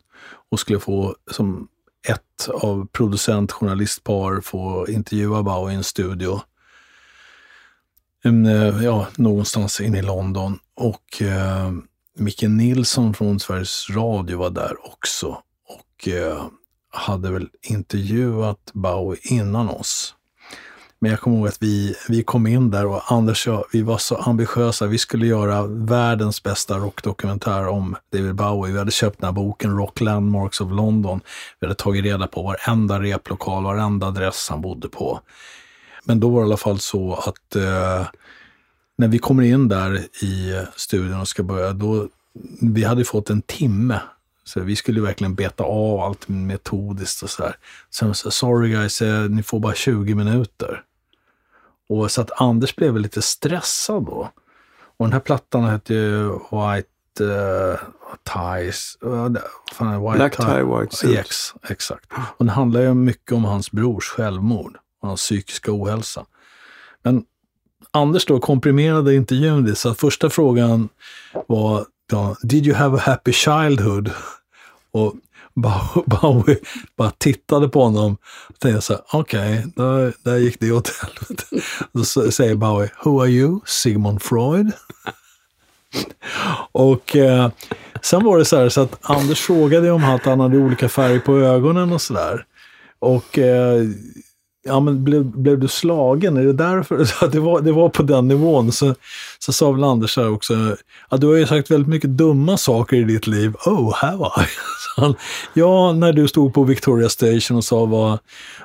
och 0.50 0.60
skulle 0.60 0.78
få 0.78 1.14
som 1.30 1.68
ett 2.08 2.48
av 2.48 2.86
producent 2.86 3.52
journalistpar 3.52 4.40
få 4.40 4.88
intervjua 4.88 5.42
Bowie 5.42 5.74
i 5.74 5.76
en 5.76 5.84
studio. 5.84 6.40
Eh, 8.24 8.84
ja, 8.84 9.06
någonstans 9.16 9.80
inne 9.80 9.98
i 9.98 10.02
London. 10.02 10.58
Och 10.74 11.22
eh, 11.22 11.72
Micke 12.18 12.42
Nilsson 12.42 13.14
från 13.14 13.40
Sveriges 13.40 13.90
Radio 13.90 14.38
var 14.38 14.50
där 14.50 14.86
också. 14.92 15.38
Och 15.68 16.08
eh, 16.08 16.44
hade 16.90 17.30
väl 17.30 17.48
intervjuat 17.62 18.70
Bowie 18.72 19.20
innan 19.22 19.68
oss. 19.68 20.14
Men 21.02 21.10
jag 21.10 21.20
kommer 21.20 21.36
ihåg 21.36 21.48
att 21.48 21.62
vi, 21.62 21.94
vi 22.08 22.22
kom 22.22 22.46
in 22.46 22.70
där 22.70 22.86
och 22.86 23.12
Anders 23.12 23.46
och 23.46 23.54
jag, 23.54 23.64
vi 23.72 23.82
var 23.82 23.98
så 23.98 24.16
ambitiösa. 24.16 24.86
Vi 24.86 24.98
skulle 24.98 25.26
göra 25.26 25.66
världens 25.66 26.42
bästa 26.42 26.78
rockdokumentär 26.78 27.68
om 27.68 27.96
David 28.12 28.34
Bowie. 28.34 28.72
Vi 28.72 28.78
hade 28.78 28.90
köpt 28.90 29.20
den 29.20 29.26
här 29.26 29.32
boken 29.32 29.76
Rock 29.76 30.00
Landmarks 30.00 30.60
of 30.60 30.72
London. 30.72 31.20
Vi 31.60 31.66
hade 31.66 31.74
tagit 31.74 32.04
reda 32.04 32.26
på 32.26 32.42
varenda 32.42 33.00
replokal, 33.00 33.64
varenda 33.64 34.06
adress 34.06 34.46
han 34.50 34.60
bodde 34.60 34.88
på. 34.88 35.20
Men 36.04 36.20
då 36.20 36.28
var 36.28 36.40
det 36.40 36.44
i 36.44 36.46
alla 36.46 36.56
fall 36.56 36.78
så 36.78 37.14
att 37.14 37.56
eh, 37.56 38.06
när 38.96 39.08
vi 39.08 39.18
kommer 39.18 39.42
in 39.42 39.68
där 39.68 39.96
i 40.24 40.62
studion 40.76 41.20
och 41.20 41.28
ska 41.28 41.42
börja, 41.42 41.72
då, 41.72 42.08
vi 42.60 42.84
hade 42.84 43.04
fått 43.04 43.30
en 43.30 43.42
timme. 43.42 44.00
Så 44.44 44.60
vi 44.60 44.76
skulle 44.76 45.00
verkligen 45.00 45.34
beta 45.34 45.64
av 45.64 46.00
allt 46.00 46.28
metodiskt 46.28 47.22
och 47.22 47.30
så 47.30 47.42
här. 47.42 47.56
Sen 47.90 48.14
sa 48.14 48.30
sorry 48.30 48.70
guys, 48.70 49.02
eh, 49.02 49.28
ni 49.30 49.42
får 49.42 49.60
bara 49.60 49.74
20 49.74 50.14
minuter. 50.14 50.82
Och 51.92 52.10
så 52.10 52.20
att 52.20 52.40
Anders 52.40 52.76
blev 52.76 52.98
lite 52.98 53.22
stressad 53.22 54.04
då. 54.04 54.30
Och 54.96 55.06
den 55.06 55.12
här 55.12 55.20
plattan 55.20 55.64
hette 55.64 55.94
ju 55.94 56.32
White 56.32 57.24
uh, 57.24 57.76
Ties. 58.24 58.98
Uh, 59.04 59.28
fan? 59.72 60.02
White 60.02 60.16
Black 60.16 60.36
tie, 60.36 60.62
white 60.62 60.96
suit. 60.96 61.18
Ex, 61.18 61.54
exakt. 61.68 62.12
Och 62.12 62.44
den 62.44 62.48
handlar 62.48 62.80
ju 62.80 62.94
mycket 62.94 63.32
om 63.32 63.44
hans 63.44 63.70
brors 63.70 64.04
självmord 64.08 64.76
och 65.00 65.08
hans 65.08 65.20
psykiska 65.20 65.72
ohälsa. 65.72 66.26
Men 67.02 67.24
Anders 67.90 68.26
då 68.26 68.40
komprimerade 68.40 69.14
intervjun 69.14 69.64
det, 69.64 69.74
så 69.74 69.94
första 69.94 70.30
frågan 70.30 70.88
var 71.46 71.86
Did 72.42 72.66
you 72.66 72.76
have 72.76 72.98
a 72.98 73.00
happy 73.04 73.32
childhood? 73.32 74.10
Och 74.92 75.14
Bowie 75.54 76.56
bara 76.96 77.10
tittade 77.10 77.68
på 77.68 77.84
honom 77.84 78.16
och 78.48 78.58
tänkte 78.58 78.82
så 78.82 78.92
här, 78.92 79.02
okej, 79.12 79.66
där, 79.76 80.12
där 80.22 80.36
gick 80.36 80.60
det 80.60 80.72
åt 80.72 80.90
helvete. 81.02 81.44
Då 81.92 82.04
säger 82.30 82.54
Bowie, 82.54 82.90
Who 83.04 83.20
are 83.20 83.28
you? 83.28 83.60
Sigmund 83.66 84.22
Freud? 84.22 84.72
Och 86.72 87.16
eh, 87.16 87.50
sen 88.02 88.24
var 88.24 88.38
det 88.38 88.44
så 88.44 88.56
här 88.56 88.68
så 88.68 88.80
att 88.80 88.98
Anders 89.02 89.40
frågade 89.40 89.90
om 89.90 90.04
att 90.04 90.24
han 90.24 90.40
hade 90.40 90.58
olika 90.58 90.88
färg 90.88 91.20
på 91.20 91.38
ögonen 91.38 91.92
och 91.92 92.02
sådär. 92.02 92.44
Och 92.98 93.38
eh, 93.38 93.82
ja, 94.64 94.80
men 94.80 95.04
blev, 95.04 95.24
blev 95.24 95.58
du 95.58 95.68
slagen? 95.68 96.36
Är 96.36 96.44
det 96.44 96.52
därför? 96.52 97.04
Så 97.04 97.24
att 97.24 97.32
det, 97.32 97.40
var, 97.40 97.60
det 97.60 97.72
var 97.72 97.88
på 97.88 98.02
den 98.02 98.28
nivån. 98.28 98.72
Så, 98.72 98.94
så 99.38 99.52
sa 99.52 99.72
väl 99.72 99.84
Anders 99.84 100.16
här 100.16 100.32
också, 100.32 100.76
ja, 101.10 101.16
du 101.16 101.26
har 101.26 101.34
ju 101.34 101.46
sagt 101.46 101.70
väldigt 101.70 101.88
mycket 101.88 102.10
dumma 102.10 102.56
saker 102.56 102.96
i 102.96 103.04
ditt 103.04 103.26
liv. 103.26 103.54
Oh, 103.66 103.94
have 103.94 104.26
I? 104.26 104.46
Han, 104.96 105.14
ja, 105.54 105.92
när 105.92 106.12
du 106.12 106.28
stod 106.28 106.54
på 106.54 106.64
Victoria 106.64 107.08
Station 107.08 107.56
och 107.56 107.64
sa 107.64 107.84
vad, 107.84 108.18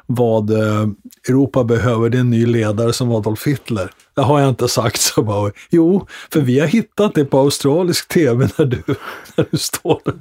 vad 0.05 0.49
eh, 0.51 0.87
Europa 1.29 1.63
behöver, 1.63 2.09
det 2.09 2.17
är 2.17 2.19
en 2.19 2.29
ny 2.29 2.45
ledare 2.45 2.93
som 2.93 3.11
Adolf 3.11 3.47
Hitler. 3.47 3.91
Det 4.15 4.21
har 4.21 4.39
jag 4.39 4.49
inte 4.49 4.67
sagt, 4.67 5.01
så 5.01 5.23
bara, 5.23 5.51
jo, 5.69 6.07
för 6.33 6.41
vi 6.41 6.59
har 6.59 6.67
hittat 6.67 7.15
det 7.15 7.25
på 7.25 7.39
australisk 7.39 8.07
tv 8.07 8.49
när 8.57 8.65
du, 8.65 8.83
när 9.35 9.45
du 9.51 9.57
står 9.57 10.01
där. 10.05 10.13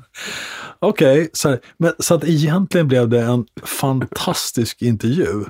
Okej, 0.79 1.31
så, 1.33 1.49
här, 1.49 1.61
men 1.77 1.93
så 1.99 2.15
att 2.15 2.25
egentligen 2.25 2.89
blev 2.89 3.09
det 3.09 3.21
en 3.21 3.47
fantastisk 3.63 4.83
intervju. 4.83 5.45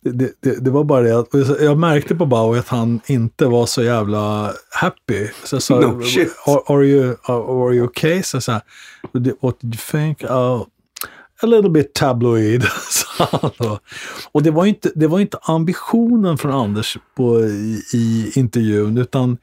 Det, 0.00 0.32
det, 0.40 0.64
det, 0.64 0.70
var 0.70 0.84
bara 0.84 1.00
det 1.00 1.18
att 1.18 1.60
jag 1.60 1.78
märkte 1.78 2.14
på 2.14 2.26
Bowie 2.26 2.60
att 2.60 2.68
han 2.68 3.00
inte 3.06 3.46
var 3.46 3.66
så 3.66 3.82
jävla 3.82 4.52
happy. 4.70 5.28
Så 5.44 5.56
jag 5.56 5.62
sa, 5.62 5.80
No 5.80 6.02
shit. 6.02 6.32
are, 6.46 6.60
are, 6.66 6.84
you, 6.84 7.16
are, 7.22 7.66
are 7.66 7.74
you 7.74 7.86
okay? 7.86 8.22
Så 8.22 8.36
jag 8.36 8.42
sa, 8.42 8.60
what 9.40 9.60
did 9.60 9.74
you 9.74 9.82
think? 9.90 10.24
Oh, 10.24 10.66
a 11.42 11.46
little 11.46 11.70
bit 11.70 11.94
tabloid, 11.94 12.64
sa 12.90 13.28
han 13.42 13.50
då. 13.58 13.78
Och 14.32 14.42
det 14.42 14.50
var 14.50 14.66
inte, 14.66 14.92
det 14.94 15.06
var 15.06 15.20
inte 15.20 15.38
ambitionen 15.42 16.38
från 16.38 16.52
Anders 16.52 16.96
på, 17.16 17.40
i, 17.40 17.82
i 17.94 18.32
intervjun, 18.34 18.98
utan 18.98 19.38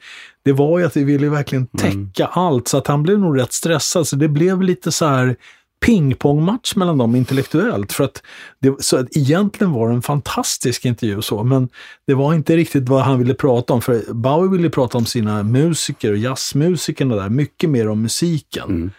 det 0.45 0.53
var 0.53 0.79
ju 0.79 0.85
att 0.85 0.97
vi 0.97 1.03
ville 1.03 1.29
verkligen 1.29 1.67
täcka 1.67 2.25
allt, 2.25 2.67
så 2.67 2.77
att 2.77 2.87
han 2.87 3.03
blev 3.03 3.19
nog 3.19 3.39
rätt 3.39 3.53
stressad. 3.53 4.07
Så 4.07 4.15
det 4.15 4.27
blev 4.27 4.61
lite 4.61 4.91
så 4.91 5.05
här 5.05 5.35
pingpongmatch 5.85 6.75
mellan 6.75 6.97
dem 6.97 7.15
intellektuellt. 7.15 7.93
För 7.93 8.03
att 8.03 8.23
det, 8.59 8.83
så 8.83 8.97
att 8.97 9.17
egentligen 9.17 9.73
var 9.73 9.89
det 9.89 9.95
en 9.95 10.01
fantastisk 10.01 10.85
intervju 10.85 11.21
så, 11.21 11.43
men 11.43 11.69
det 12.07 12.13
var 12.13 12.33
inte 12.33 12.55
riktigt 12.55 12.89
vad 12.89 13.01
han 13.01 13.19
ville 13.19 13.33
prata 13.33 13.73
om. 13.73 13.81
För 13.81 14.13
Bowie 14.13 14.51
ville 14.51 14.69
prata 14.69 14.97
om 14.97 15.05
sina 15.05 15.43
musiker 15.43 16.11
och 16.11 16.17
jazzmusikerna 16.17 17.15
där, 17.15 17.29
mycket 17.29 17.69
mer 17.69 17.89
om 17.89 18.01
musiken. 18.01 18.69
Mm. 18.69 18.91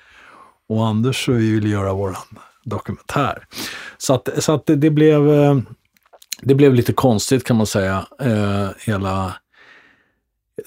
Och 0.68 0.86
Anders 0.86 1.28
och 1.28 1.34
vi 1.34 1.51
ville 1.51 1.68
göra 1.68 1.92
våran 1.92 2.16
dokumentär. 2.64 3.47
Så 3.99 4.14
att, 4.14 4.28
så 4.38 4.53
att 4.53 4.66
det, 4.66 4.76
det 4.76 4.90
blev 4.90 5.32
eh, 5.32 5.59
det 6.42 6.55
blev 6.55 6.74
lite 6.74 6.92
konstigt 6.92 7.44
kan 7.44 7.57
man 7.57 7.66
säga, 7.66 8.07
eh, 8.20 8.68
hela 8.86 9.34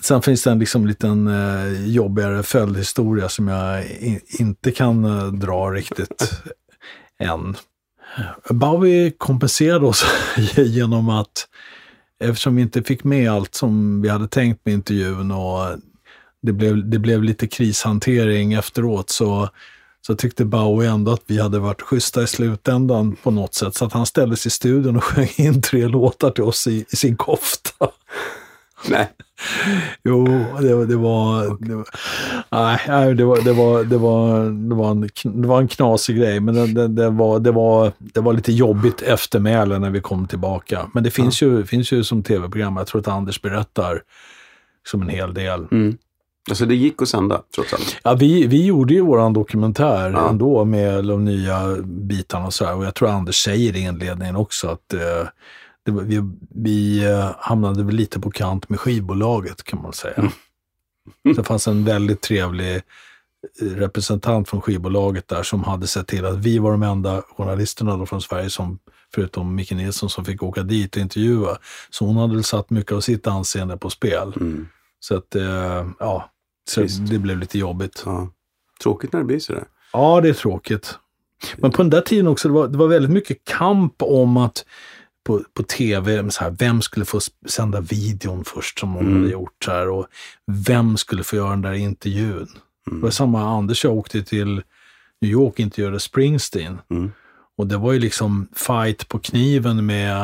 Sen 0.02 0.22
finns 0.22 0.44
det 0.44 0.52
en 0.52 0.60
liksom 0.60 0.88
liten 0.88 1.28
eh, 1.28 1.86
jobbigare 1.86 2.44
följdhistoria 2.44 3.30
som 3.30 3.48
jag 3.48 3.92
in, 3.92 4.20
inte 4.40 4.72
kan 4.72 5.06
eh, 5.06 5.28
dra 5.28 5.72
riktigt 5.72 6.32
än. 7.20 7.56
Bowie 8.50 9.12
kompenserade 9.12 9.86
oss 9.86 10.06
genom 10.58 11.10
att 11.10 11.48
eftersom 12.20 12.56
vi 12.56 12.62
inte 12.62 12.84
fick 12.84 13.04
med 13.04 13.32
allt 13.32 13.56
som 13.56 14.02
vi 14.02 14.10
hade 14.10 14.28
tänkt 14.28 14.66
med 14.66 14.74
intervjun 14.74 15.32
och 15.32 15.78
det 16.42 16.54
blev, 16.54 16.90
det 16.90 17.00
blev 17.00 17.24
lite 17.24 17.48
krishantering 17.48 18.54
efteråt 18.54 19.10
så, 19.10 19.50
så 20.02 20.16
tyckte 20.16 20.46
Bowie 20.46 20.90
ändå 20.90 21.12
att 21.12 21.24
vi 21.28 21.40
hade 21.40 21.60
varit 21.60 21.82
schyssta 21.82 22.24
i 22.24 22.28
slutändan 22.28 23.16
på 23.24 23.32
något 23.32 23.54
sätt. 23.54 23.76
Så 23.76 23.86
att 23.86 23.94
han 23.94 24.06
ställde 24.06 24.38
sig 24.38 24.50
i 24.50 24.52
studion 24.52 24.98
och 24.98 25.04
sjöng 25.14 25.30
in 25.38 25.62
tre 25.62 25.88
låtar 25.88 26.32
till 26.32 26.44
oss 26.44 26.68
i, 26.68 26.86
i 26.90 26.96
sin 26.96 27.18
kofta. 27.18 27.88
Nej. 28.88 29.10
Jo, 30.04 30.26
det, 30.62 30.86
det 30.86 30.96
var... 30.96 31.58
Det 31.60 31.76
var 31.76 31.86
nej, 32.88 33.16
det 33.16 33.26
var, 33.26 33.42
det 33.42 33.54
var, 33.54 33.84
det 33.84 33.98
var, 33.98 34.44
det 34.70 34.76
var, 34.76 34.92
en, 34.92 35.02
det 35.42 35.48
var 35.48 35.62
en 35.62 35.68
knasig 35.68 36.18
grej, 36.18 36.40
men 36.40 36.56
det, 36.56 36.68
det, 36.68 36.88
det, 36.88 37.10
var, 37.10 37.40
det, 37.40 37.52
var, 37.52 37.92
det 38.00 38.20
var 38.20 38.34
lite 38.34 38.52
jobbigt 38.52 39.02
eftermäle 39.02 39.80
när 39.80 39.90
vi 39.90 40.02
kom 40.02 40.28
tillbaka. 40.28 40.90
Men 40.94 41.04
det 41.04 41.12
finns, 41.12 41.42
ja. 41.42 41.48
ju, 41.48 41.66
finns 41.66 41.92
ju 41.92 42.04
som 42.04 42.24
tv-program, 42.24 42.78
jag 42.78 42.88
tror 42.88 43.02
att 43.02 43.08
Anders 43.08 43.42
berättar 43.42 44.02
som 44.88 45.02
en 45.02 45.10
hel 45.10 45.34
del. 45.34 45.68
Mm. 45.72 45.98
Alltså 46.50 46.66
det 46.66 46.76
gick 46.76 47.02
att 47.02 47.10
sända 47.10 47.42
trots 47.56 47.74
allt? 47.74 47.98
Ja, 48.04 48.14
vi, 48.14 48.48
vi 48.48 48.66
gjorde 48.66 48.94
ju 48.94 49.02
våran 49.02 49.34
dokumentär 49.34 50.12
ja. 50.12 50.30
ändå 50.30 50.66
med 50.66 51.06
de 51.06 51.26
nya 51.26 51.76
bitarna 51.84 52.46
och 52.46 52.54
sådär. 52.54 52.76
Och 52.76 52.86
jag 52.86 52.96
tror 52.96 53.10
Anders 53.10 53.36
säger 53.36 53.76
i 53.76 53.80
inledningen 53.80 54.36
också 54.36 54.68
att 54.68 54.94
eh, 54.94 55.28
det, 55.86 55.92
vi, 55.92 56.22
vi 56.56 57.06
eh, 57.06 57.32
hamnade 57.38 57.84
väl 57.84 57.96
lite 57.96 58.20
på 58.20 58.32
kant 58.32 58.70
med 58.70 58.80
skivbolaget 58.80 59.64
kan 59.64 59.82
man 59.82 59.94
säga. 59.94 60.18
Mm. 60.18 61.36
Det 61.36 61.44
fanns 61.44 61.68
en 61.68 61.86
väldigt 61.86 62.22
trevlig 62.22 62.76
eh, 62.76 63.66
representant 63.66 64.50
från 64.50 64.62
skivbolaget 64.62 65.28
där 65.28 65.44
som 65.44 65.64
hade 65.64 65.88
sett 65.88 66.08
till 66.08 66.26
att 66.26 66.38
vi 66.38 66.60
var 66.60 66.72
de 66.72 66.84
enda 66.84 67.22
journalisterna 67.22 67.98
då 67.98 68.06
från 68.06 68.22
Sverige 68.22 68.50
som, 68.50 68.80
förutom 69.16 69.56
Micke 69.56 69.72
Nilsson, 69.72 70.10
som 70.10 70.26
fick 70.26 70.44
åka 70.44 70.64
dit 70.64 70.96
och 70.96 71.02
intervjua. 71.02 71.58
Så 71.90 72.06
hon 72.06 72.18
hade 72.18 72.34
väl 72.34 72.44
satt 72.44 72.70
mycket 72.70 72.92
av 72.92 73.02
sitt 73.02 73.28
anseende 73.28 73.78
på 73.78 73.90
spel. 73.90 74.34
Mm. 74.36 74.68
Så 75.00 75.18
att, 75.18 75.36
eh, 75.36 75.88
ja, 76.00 76.32
så 76.70 76.82
det 76.82 77.20
blev 77.20 77.38
lite 77.38 77.60
jobbigt. 77.60 78.04
Ja. 78.06 78.30
Tråkigt 78.84 79.14
när 79.14 79.20
det 79.20 79.26
blir 79.26 79.40
sådär. 79.40 79.64
Ja, 79.94 80.22
det 80.22 80.30
är 80.30 80.34
tråkigt. 80.34 81.00
Men 81.58 81.72
på 81.72 81.82
den 81.82 81.90
där 81.90 82.02
tiden 82.02 82.28
också, 82.28 82.48
det 82.48 82.54
var, 82.54 82.68
det 82.68 82.78
var 82.78 82.88
väldigt 82.88 83.12
mycket 83.12 83.46
kamp 83.46 83.94
om 84.02 84.38
att 84.38 84.66
på, 85.30 85.44
på 85.54 85.64
tv, 85.64 86.32
så 86.32 86.44
här, 86.44 86.56
vem 86.60 86.82
skulle 86.82 87.06
få 87.06 87.20
sända 87.48 87.82
videon 87.82 88.46
först 88.46 88.80
som 88.80 88.94
någon 88.94 89.06
mm. 89.06 89.18
hade 89.18 89.32
gjort. 89.32 89.64
Så 89.66 89.72
här, 89.72 89.90
och 89.90 90.08
vem 90.68 90.98
skulle 90.98 91.24
få 91.24 91.36
göra 91.36 91.50
den 91.50 91.62
där 91.62 91.74
intervjun. 91.74 92.48
Mm. 92.88 93.00
Det 93.00 93.04
var 93.04 93.12
samma, 93.12 93.58
Anders 93.58 93.84
jag 93.84 93.94
åkte 93.94 94.24
till 94.24 94.56
New 95.22 95.32
York 95.32 95.54
och 95.54 95.60
intervjuade 95.60 96.00
Springsteen. 96.00 96.82
Mm. 96.90 97.12
Och 97.58 97.68
det 97.68 97.78
var 97.78 97.94
ju 97.94 98.00
liksom 98.00 98.48
fight 98.56 99.08
på 99.08 99.20
kniven 99.20 99.86
med, 99.86 100.16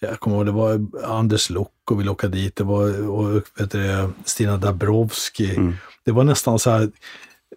jag 0.00 0.20
kommer 0.20 0.36
ihåg, 0.36 0.46
det 0.46 0.52
var 0.52 0.86
Anders 1.04 1.50
Luck 1.50 1.90
och 1.90 2.00
ville 2.00 2.10
åka 2.10 2.28
dit. 2.28 2.56
Det 2.56 2.64
var 2.64 3.08
och, 3.08 3.42
vet 3.58 3.70
du, 3.70 4.10
Stina 4.24 4.56
Dabrowski. 4.56 5.56
Mm. 5.56 5.74
Det 6.04 6.12
var 6.12 6.24
nästan 6.24 6.58
så 6.58 6.70
här, 6.70 6.90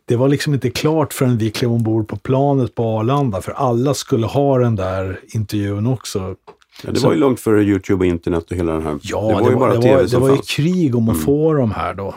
det 0.08 0.16
var 0.16 0.28
liksom 0.28 0.53
inte 0.53 0.70
klart 0.70 1.14
förrän 1.14 1.38
vi 1.38 1.51
klev 1.51 1.72
ombord 1.72 2.08
på 2.08 2.16
planet 2.18 2.76
på 2.76 2.99
Arlanda, 2.99 3.41
för 3.41 3.51
alla 3.51 3.93
skulle 3.93 4.26
ha 4.26 4.58
den 4.58 4.76
där 4.76 5.20
intervjun 5.28 5.88
också. 5.88 6.36
Ja, 6.84 6.91
det 6.91 6.99
så, 6.99 7.08
var 7.08 7.14
ju 7.14 7.20
långt 7.20 7.39
före 7.39 7.64
YouTube 7.64 7.99
och 7.99 8.05
internet 8.05 8.51
och 8.51 8.58
hela 8.58 8.74
den 8.74 8.82
här. 8.82 8.99
Ja, 9.01 9.28
det 9.28 9.34
var, 9.34 9.41
det 9.41 9.49
ju 9.49 9.55
bara 9.55 9.76
det 9.76 9.82
TV 9.82 9.95
var, 9.95 10.08
som 10.08 10.22
det 10.22 10.28
var 10.28 10.36
ju 10.36 10.41
krig 10.41 10.95
om 10.95 11.10
att 11.10 11.16
mm. 11.16 11.26
få 11.26 11.53
de 11.53 11.72
här 11.72 11.93
då. 11.93 12.16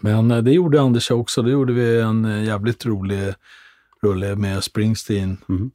Men 0.00 0.30
eh, 0.30 0.38
det 0.38 0.52
gjorde 0.52 0.80
Anders 0.80 1.10
också. 1.10 1.42
Då 1.42 1.50
gjorde 1.50 1.72
vi 1.72 2.00
en 2.00 2.24
eh, 2.24 2.44
jävligt 2.44 2.86
rolig 2.86 3.34
rulle 4.02 4.36
med 4.36 4.64
Springsteen. 4.64 5.36
Mm. 5.48 5.70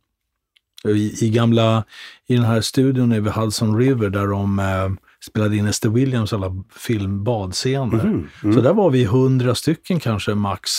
I, 0.86 1.26
I, 1.26 1.30
gamla, 1.30 1.84
i 2.28 2.36
den 2.36 2.46
här 2.46 2.62
studion 2.62 3.24
vid 3.24 3.34
Hudson 3.34 3.78
River 3.78 4.10
där 4.10 4.28
de 4.28 4.60
eh, 4.60 4.90
spelade 5.26 5.56
in 5.56 5.68
Esther 5.68 5.90
Williams 5.90 6.34
alla 6.34 6.64
filmbadscener. 6.76 8.00
Mm, 8.00 8.30
mm. 8.44 8.56
Så 8.56 8.62
där 8.62 8.74
var 8.74 8.90
vi 8.90 9.06
hundra 9.06 9.56
stycken 9.56 10.00
kanske 10.00 10.36
max. 10.36 10.72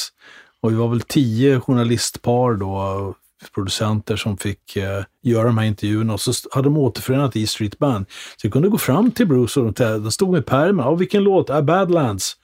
Och 0.61 0.73
vi 0.73 0.77
var 0.77 0.89
väl 0.89 1.01
tio 1.01 1.61
journalistpar 1.61 2.55
då, 2.55 3.15
producenter 3.55 4.17
som 4.17 4.37
fick 4.37 4.77
eh, 4.77 5.05
göra 5.23 5.45
de 5.45 5.59
här 5.59 5.67
intervjuerna. 5.67 6.13
Och 6.13 6.21
så 6.21 6.33
hade 6.53 6.67
de 6.67 6.77
återförenat 6.77 7.37
i 7.37 7.47
Street 7.47 7.79
Band. 7.79 8.07
Så 8.37 8.47
vi 8.49 8.51
kunde 8.51 8.69
gå 8.69 8.79
fram 8.79 9.11
till 9.11 9.27
Bruce 9.27 9.61
och 9.61 9.73
de, 9.73 10.03
de 10.03 10.13
stod 10.13 10.31
med 10.31 10.47
pärmen. 10.47 10.87
Ja, 10.87 10.95
vilken 10.95 11.23
låt? 11.23 11.51
Äh, 11.51 11.61
Badlands. 11.61 12.37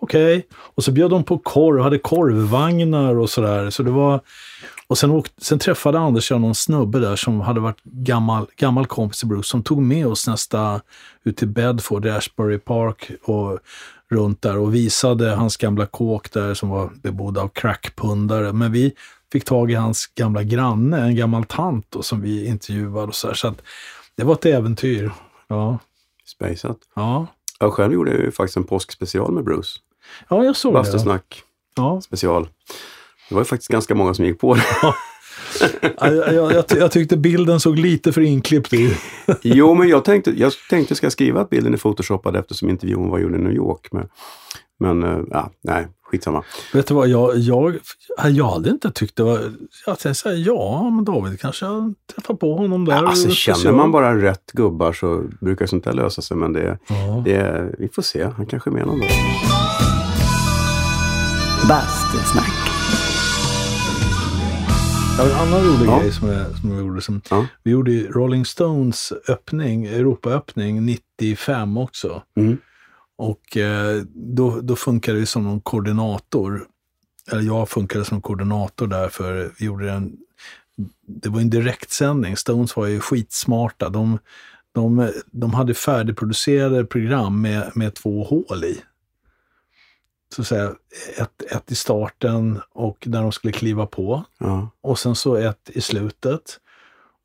Okej. 0.00 0.36
Okay. 0.36 0.48
Och 0.74 0.84
så 0.84 0.92
bjöd 0.92 1.10
de 1.10 1.24
på 1.24 1.38
korv, 1.38 1.82
hade 1.82 1.98
korvvagnar 1.98 3.18
och 3.18 3.30
sådär. 3.30 3.70
Så 3.70 3.82
det 3.82 3.90
var... 3.90 4.20
Och 4.92 4.98
sen, 4.98 5.10
åkte, 5.10 5.44
sen 5.44 5.58
träffade 5.58 5.98
Anders 5.98 6.30
jag 6.30 6.40
någon 6.40 6.54
snubbe 6.54 6.98
där 6.98 7.16
som 7.16 7.40
hade 7.40 7.60
varit 7.60 7.82
gammal, 7.82 8.46
gammal 8.56 8.86
kompis 8.86 9.18
till 9.18 9.28
Bruce 9.28 9.48
som 9.48 9.62
tog 9.62 9.82
med 9.82 10.06
oss 10.06 10.26
nästa 10.26 10.80
ut 11.24 11.36
till 11.36 11.48
Bedford, 11.48 12.06
Ashbury 12.06 12.58
Park 12.58 13.10
och 13.22 13.58
runt 14.10 14.42
där 14.42 14.58
och 14.58 14.74
visade 14.74 15.30
hans 15.30 15.56
gamla 15.56 15.86
kåk 15.86 16.32
där 16.32 16.54
som 16.54 16.68
var 16.68 16.90
bebodd 17.02 17.38
av 17.38 17.48
crackpundare. 17.48 18.52
Men 18.52 18.72
vi 18.72 18.92
fick 19.32 19.44
tag 19.44 19.70
i 19.70 19.74
hans 19.74 20.06
gamla 20.06 20.42
granne, 20.42 21.00
en 21.00 21.16
gammal 21.16 21.44
tant 21.44 21.86
då, 21.88 22.02
som 22.02 22.20
vi 22.20 22.46
intervjuade 22.46 23.06
och 23.06 23.14
så 23.14 23.26
här. 23.26 23.34
Så 23.34 23.48
att 23.48 23.62
det 24.16 24.24
var 24.24 24.34
ett 24.34 24.46
äventyr. 24.46 25.12
Ja. 25.48 25.78
Spejsat. 26.24 26.78
Ja. 26.94 27.26
Jag 27.60 27.72
själv 27.72 27.92
gjorde 27.92 28.10
ju 28.10 28.30
faktiskt 28.32 28.56
en 28.56 28.64
påskspecial 28.64 29.32
med 29.32 29.44
Bruce. 29.44 29.80
Ja, 30.28 30.44
jag 30.44 30.56
såg 30.56 30.72
Bastusnack. 30.72 31.42
det. 31.76 31.82
Ja. 31.82 32.00
Special. 32.00 32.48
Det 33.32 33.34
var 33.34 33.40
ju 33.40 33.44
faktiskt 33.44 33.70
ganska 33.70 33.94
många 33.94 34.14
som 34.14 34.24
gick 34.24 34.40
på 34.40 34.54
det. 34.54 34.62
jag, 36.00 36.34
jag, 36.34 36.52
jag, 36.52 36.64
jag, 36.68 36.92
tyckte 36.92 37.16
bilden 37.16 37.60
såg 37.60 37.78
lite 37.78 38.12
för 38.12 38.20
inklippt 38.20 38.72
ut. 38.72 38.96
jo, 39.42 39.74
men 39.74 39.88
jag 39.88 40.04
tänkte, 40.04 40.30
jag 40.30 40.52
tänkte 40.70 40.94
ska 40.94 41.10
skriva 41.10 41.40
att 41.40 41.50
bilden 41.50 41.74
är 41.74 41.78
photoshoppad 41.78 42.36
eftersom 42.36 42.68
intervjun 42.68 43.10
var 43.10 43.18
gjord 43.18 43.34
i 43.34 43.38
New 43.38 43.52
York. 43.52 43.88
Men, 43.92 44.08
men 44.80 45.02
eh, 45.02 45.24
ja, 45.30 45.50
nej, 45.62 45.88
skitsamma. 46.02 46.42
Vet 46.72 46.86
du 46.86 46.94
vad, 46.94 47.08
jag, 47.08 47.38
jag, 47.38 47.78
jag 48.30 48.48
hade 48.48 48.70
inte 48.70 48.90
tyckt 48.90 49.16
det 49.16 49.22
var... 49.22 49.40
Jag 49.86 49.98
tänkte 49.98 50.14
säga, 50.14 50.34
ja, 50.34 50.90
men 50.90 51.04
David 51.04 51.40
kanske 51.40 51.66
jag 51.66 51.94
träffar 52.14 52.34
på 52.34 52.56
honom 52.56 52.84
där. 52.84 52.92
Ja, 52.92 53.08
alltså, 53.08 53.30
känner 53.30 53.72
man 53.72 53.92
bara 53.92 54.22
rätt 54.22 54.52
gubbar 54.52 54.92
så 54.92 55.24
brukar 55.40 55.66
sånt 55.66 55.84
där 55.84 55.92
lösa 55.92 56.22
sig. 56.22 56.36
Men 56.36 56.52
det, 56.52 56.78
ja. 56.88 57.22
det, 57.24 57.70
vi 57.78 57.88
får 57.88 58.02
se, 58.02 58.24
han 58.24 58.46
kanske 58.46 58.70
är 58.70 58.72
med 58.72 58.86
någon 58.86 59.00
dag. 59.00 59.10
Bastusnack. 61.68 62.61
Ja, 65.18 65.24
en 65.24 65.48
annan 65.48 65.64
rolig 65.64 65.86
ja. 65.86 65.98
grej 66.00 66.12
som, 66.12 66.28
jag, 66.28 66.58
som 66.58 66.70
vi 66.70 66.78
gjorde. 66.78 67.02
Som, 67.02 67.20
ja. 67.30 67.46
Vi 67.62 67.70
gjorde 67.70 67.92
Rolling 67.92 68.44
Stones 68.44 69.12
öppning, 69.28 69.86
Europa-öppning 69.86 70.86
95 70.86 71.76
också. 71.76 72.22
Mm. 72.36 72.58
Och 73.18 73.56
eh, 73.56 74.02
då, 74.14 74.60
då 74.60 74.76
funkade 74.76 75.18
vi 75.18 75.26
som 75.26 75.44
någon 75.44 75.60
koordinator. 75.60 76.66
Eller 77.32 77.42
jag 77.42 77.68
funkade 77.68 78.04
som 78.04 78.22
koordinator 78.22 78.86
där 78.86 79.08
för 79.08 79.50
vi 79.58 79.66
gjorde 79.66 79.90
en 79.90 80.16
det 81.06 81.28
var 81.28 81.40
en 81.40 81.50
direktsändning. 81.50 82.36
Stones 82.36 82.76
var 82.76 82.86
ju 82.86 83.00
skitsmarta. 83.00 83.88
De, 83.88 84.18
de, 84.74 85.12
de 85.26 85.54
hade 85.54 85.74
färdigproducerade 85.74 86.84
program 86.84 87.40
med, 87.40 87.70
med 87.74 87.94
två 87.94 88.24
hål 88.24 88.64
i 88.64 88.82
så 90.32 90.42
att 90.42 90.48
säga, 90.48 90.72
ett, 91.18 91.42
ett 91.52 91.72
i 91.72 91.74
starten 91.74 92.60
och 92.72 93.06
när 93.06 93.22
de 93.22 93.32
skulle 93.32 93.52
kliva 93.52 93.86
på. 93.86 94.24
Ja. 94.38 94.68
Och 94.80 94.98
sen 94.98 95.14
så 95.14 95.36
ett 95.36 95.70
i 95.70 95.80
slutet. 95.80 96.58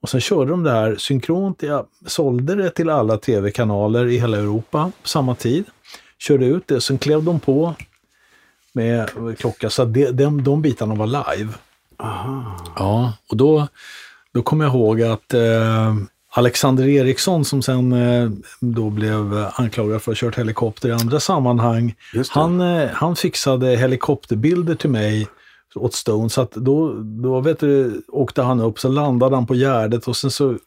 Och 0.02 0.10
sen 0.10 0.22
körde 0.22 0.52
de 0.52 0.64
det 0.64 0.72
här 0.72 0.96
synkront, 0.96 1.64
ja, 1.64 1.88
sålde 2.06 2.56
det 2.56 2.70
till 2.70 2.90
alla 2.90 3.18
tv-kanaler 3.18 4.06
i 4.06 4.18
hela 4.18 4.38
Europa 4.38 4.92
på 5.02 5.08
samma 5.08 5.36
tid. 5.36 5.66
Körde 6.18 6.46
ut 6.46 6.68
det, 6.68 6.82
sen 6.82 6.98
klev 6.98 7.24
de 7.24 7.40
på 7.40 7.76
med 8.74 9.10
klocka. 9.38 9.70
Så 9.70 9.86
det, 9.86 10.12
de, 10.12 10.44
de 10.44 10.62
bitarna 10.62 10.96
var 10.96 11.08
live. 11.08 11.54
Aha. 11.98 12.58
Ja, 12.76 13.14
och 13.30 13.38
då, 13.38 13.68
då 14.34 14.42
kommer 14.42 14.66
jag 14.66 14.74
ihåg 14.74 15.02
att 15.02 15.34
eh, 15.34 15.96
Alexander 16.38 16.88
Eriksson 16.88 17.46
som 17.46 17.62
sen 17.62 17.92
eh, 17.92 18.30
då 18.60 18.90
blev 18.90 19.48
anklagad 19.54 20.02
för 20.02 20.12
att 20.12 20.20
ha 20.20 20.28
kört 20.28 20.38
helikopter 20.38 20.90
i 20.90 20.92
andra 20.92 21.20
sammanhang. 21.20 21.96
Han, 22.30 22.62
eh, 22.62 22.90
han 22.90 23.16
fixade 23.16 23.76
helikopterbilder 23.76 24.76
till 24.76 24.90
mig 24.90 25.28
åt 25.76 25.94
Stone. 25.94 26.30
Så 26.30 26.42
att 26.42 26.52
då, 26.52 26.94
då 27.04 27.40
vet 27.40 27.60
du, 27.60 28.02
åkte 28.08 28.42
han 28.42 28.60
upp, 28.60 28.80
så 28.80 28.90
landade 28.90 29.36
han 29.36 29.48
på 29.48 29.56
Gärdet 29.56 30.08
och 30.08 30.18
sen 30.18 30.32
så 30.32 30.58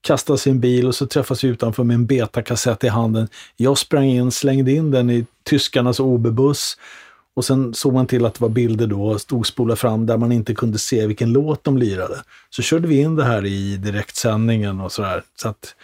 kastade 0.00 0.38
sin 0.38 0.60
bil 0.60 0.86
och 0.86 0.94
så 0.94 1.06
träffas 1.06 1.44
vi 1.44 1.48
utanför 1.48 1.84
med 1.84 1.94
en 1.94 2.06
betakassett 2.06 2.84
i 2.84 2.88
handen. 2.88 3.28
Jag 3.56 3.78
sprang 3.78 4.04
in, 4.04 4.30
slängde 4.30 4.72
in 4.72 4.90
den 4.90 5.10
i 5.10 5.26
tyskarnas 5.44 6.00
OB-buss 6.00 6.76
och 7.36 7.44
sen 7.44 7.74
såg 7.74 7.92
man 7.92 8.06
till 8.06 8.26
att 8.26 8.34
det 8.34 8.40
var 8.40 8.48
bilder 8.48 8.86
då, 8.86 9.18
stod 9.18 9.46
spola 9.46 9.76
fram 9.76 10.06
där 10.06 10.16
man 10.16 10.32
inte 10.32 10.54
kunde 10.54 10.78
se 10.78 11.06
vilken 11.06 11.32
låt 11.32 11.64
de 11.64 11.78
lirade. 11.78 12.22
Så 12.50 12.62
körde 12.62 12.88
vi 12.88 13.00
in 13.00 13.16
det 13.16 13.24
här 13.24 13.46
i 13.46 13.76
direktsändningen 13.76 14.80
och 14.80 14.92
sådär. 14.92 15.22
Så 15.42 15.48
att, 15.48 15.74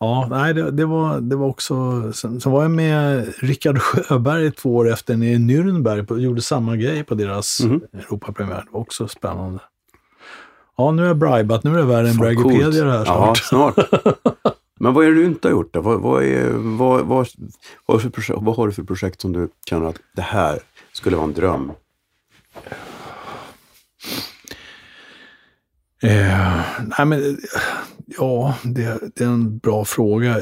ja, 0.00 0.26
nej, 0.30 0.54
det, 0.54 0.70
det, 0.70 0.84
var, 0.84 1.20
det 1.20 1.36
var 1.36 1.46
också... 1.46 1.74
Sen, 2.12 2.40
sen 2.40 2.52
var 2.52 2.62
jag 2.62 2.70
med 2.70 3.34
Rickard 3.38 3.78
Sjöberg 3.78 4.52
två 4.52 4.76
år 4.76 4.92
efter 4.92 5.14
i 5.14 5.36
Nürnberg 5.36 6.10
och 6.10 6.20
gjorde 6.20 6.42
samma 6.42 6.76
grej 6.76 7.04
på 7.04 7.14
deras 7.14 7.60
mm. 7.60 7.80
Europapremiär. 7.92 8.64
Det 8.66 8.72
var 8.72 8.80
också 8.80 9.08
spännande. 9.08 9.60
Ja, 10.76 10.90
nu 10.90 11.02
är 11.02 11.06
jag 11.06 11.16
bribat. 11.16 11.64
Nu 11.64 11.70
är 11.70 11.76
det 11.76 11.82
värre 11.82 12.08
än 12.08 12.16
Bragopedia 12.16 12.84
det 12.84 12.92
här 12.92 13.04
snart. 13.04 13.48
Ja, 13.52 13.72
snart. 13.74 13.76
Men 14.86 14.94
vad 14.94 15.04
är 15.04 15.10
det 15.10 15.14
du 15.14 15.26
inte 15.26 15.48
har 15.48 15.52
gjort 15.52 15.74
då? 15.74 15.80
Vad, 15.80 16.00
vad, 16.00 16.24
är, 16.24 16.50
vad, 16.50 17.06
vad, 17.06 17.28
vad, 17.86 18.02
för 18.02 18.10
projekt, 18.10 18.38
vad 18.42 18.56
har 18.56 18.66
du 18.66 18.72
för 18.72 18.82
projekt 18.82 19.20
som 19.20 19.32
du 19.32 19.48
känner 19.68 19.86
att 19.86 20.00
det 20.16 20.22
här 20.22 20.58
skulle 20.92 21.16
vara 21.16 21.26
en 21.26 21.34
dröm? 21.34 21.72
Eh, 26.02 26.60
nej 26.98 27.06
men, 27.06 27.38
ja, 28.06 28.54
det, 28.62 29.14
det, 29.14 29.24
är 29.24 29.28
en 29.28 29.58
bra 29.58 29.84
fråga. 29.84 30.40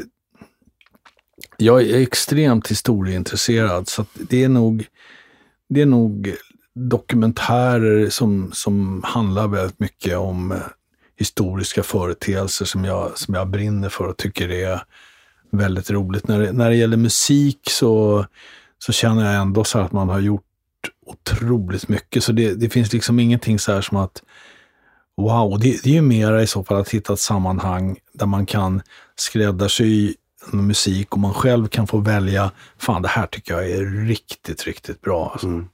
Jag 1.56 1.82
är 1.82 2.00
extremt 2.00 2.70
historieintresserad 2.70 3.88
så 3.88 4.04
det 4.14 4.44
är 4.44 4.48
nog, 4.48 4.86
det 5.68 5.80
är 5.80 5.86
nog 5.86 6.34
dokumentärer 6.74 8.10
som, 8.10 8.52
som 8.52 9.02
handlar 9.04 9.48
väldigt 9.48 9.80
mycket 9.80 10.16
om 10.16 10.54
historiska 11.16 11.82
företeelser 11.82 12.64
som 12.64 12.84
jag, 12.84 13.18
som 13.18 13.34
jag 13.34 13.48
brinner 13.48 13.88
för 13.88 14.04
och 14.04 14.16
tycker 14.16 14.50
är 14.50 14.82
väldigt 15.50 15.90
roligt. 15.90 16.28
När, 16.28 16.52
när 16.52 16.70
det 16.70 16.76
gäller 16.76 16.96
musik 16.96 17.60
så, 17.70 18.26
så 18.78 18.92
känner 18.92 19.32
jag 19.32 19.42
ändå 19.42 19.64
så 19.64 19.78
att 19.78 19.92
man 19.92 20.08
har 20.08 20.20
gjort 20.20 20.42
otroligt 21.06 21.88
mycket. 21.88 22.24
Så 22.24 22.32
det, 22.32 22.54
det 22.54 22.68
finns 22.68 22.92
liksom 22.92 23.18
ingenting 23.18 23.58
så 23.58 23.72
här 23.72 23.80
som 23.80 23.96
att 23.96 24.22
wow, 25.16 25.58
det, 25.60 25.82
det 25.82 25.90
är 25.90 25.94
ju 25.94 26.02
mera 26.02 26.42
i 26.42 26.46
så 26.46 26.64
fall 26.64 26.80
att 26.80 26.88
hitta 26.88 27.12
ett 27.12 27.20
sammanhang 27.20 27.96
där 28.12 28.26
man 28.26 28.46
kan 28.46 28.82
skräddarsy 29.16 30.14
musik 30.52 31.12
och 31.12 31.18
man 31.18 31.34
själv 31.34 31.66
kan 31.66 31.86
få 31.86 31.98
välja, 31.98 32.50
fan 32.78 33.02
det 33.02 33.08
här 33.08 33.26
tycker 33.26 33.54
jag 33.54 33.70
är 33.70 34.06
riktigt, 34.06 34.64
riktigt 34.64 35.00
bra. 35.00 35.30
Alltså. 35.32 35.46
Mm. 35.46 35.68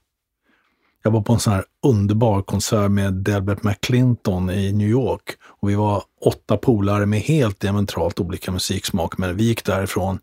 Jag 1.03 1.11
var 1.11 1.21
på 1.21 1.33
en 1.33 1.39
sån 1.39 1.53
här 1.53 1.63
underbar 1.83 2.41
konsert 2.41 2.91
med 2.91 3.13
Delbert 3.13 3.63
McClinton 3.63 4.49
i 4.49 4.73
New 4.73 4.89
York. 4.89 5.23
Och 5.61 5.69
vi 5.69 5.75
var 5.75 6.03
åtta 6.25 6.57
polare 6.57 7.05
med 7.05 7.19
helt 7.19 7.59
diametralt 7.59 8.19
olika 8.19 8.51
musiksmak. 8.51 9.17
Men 9.17 9.37
vi 9.37 9.43
gick 9.43 9.65
därifrån 9.65 10.19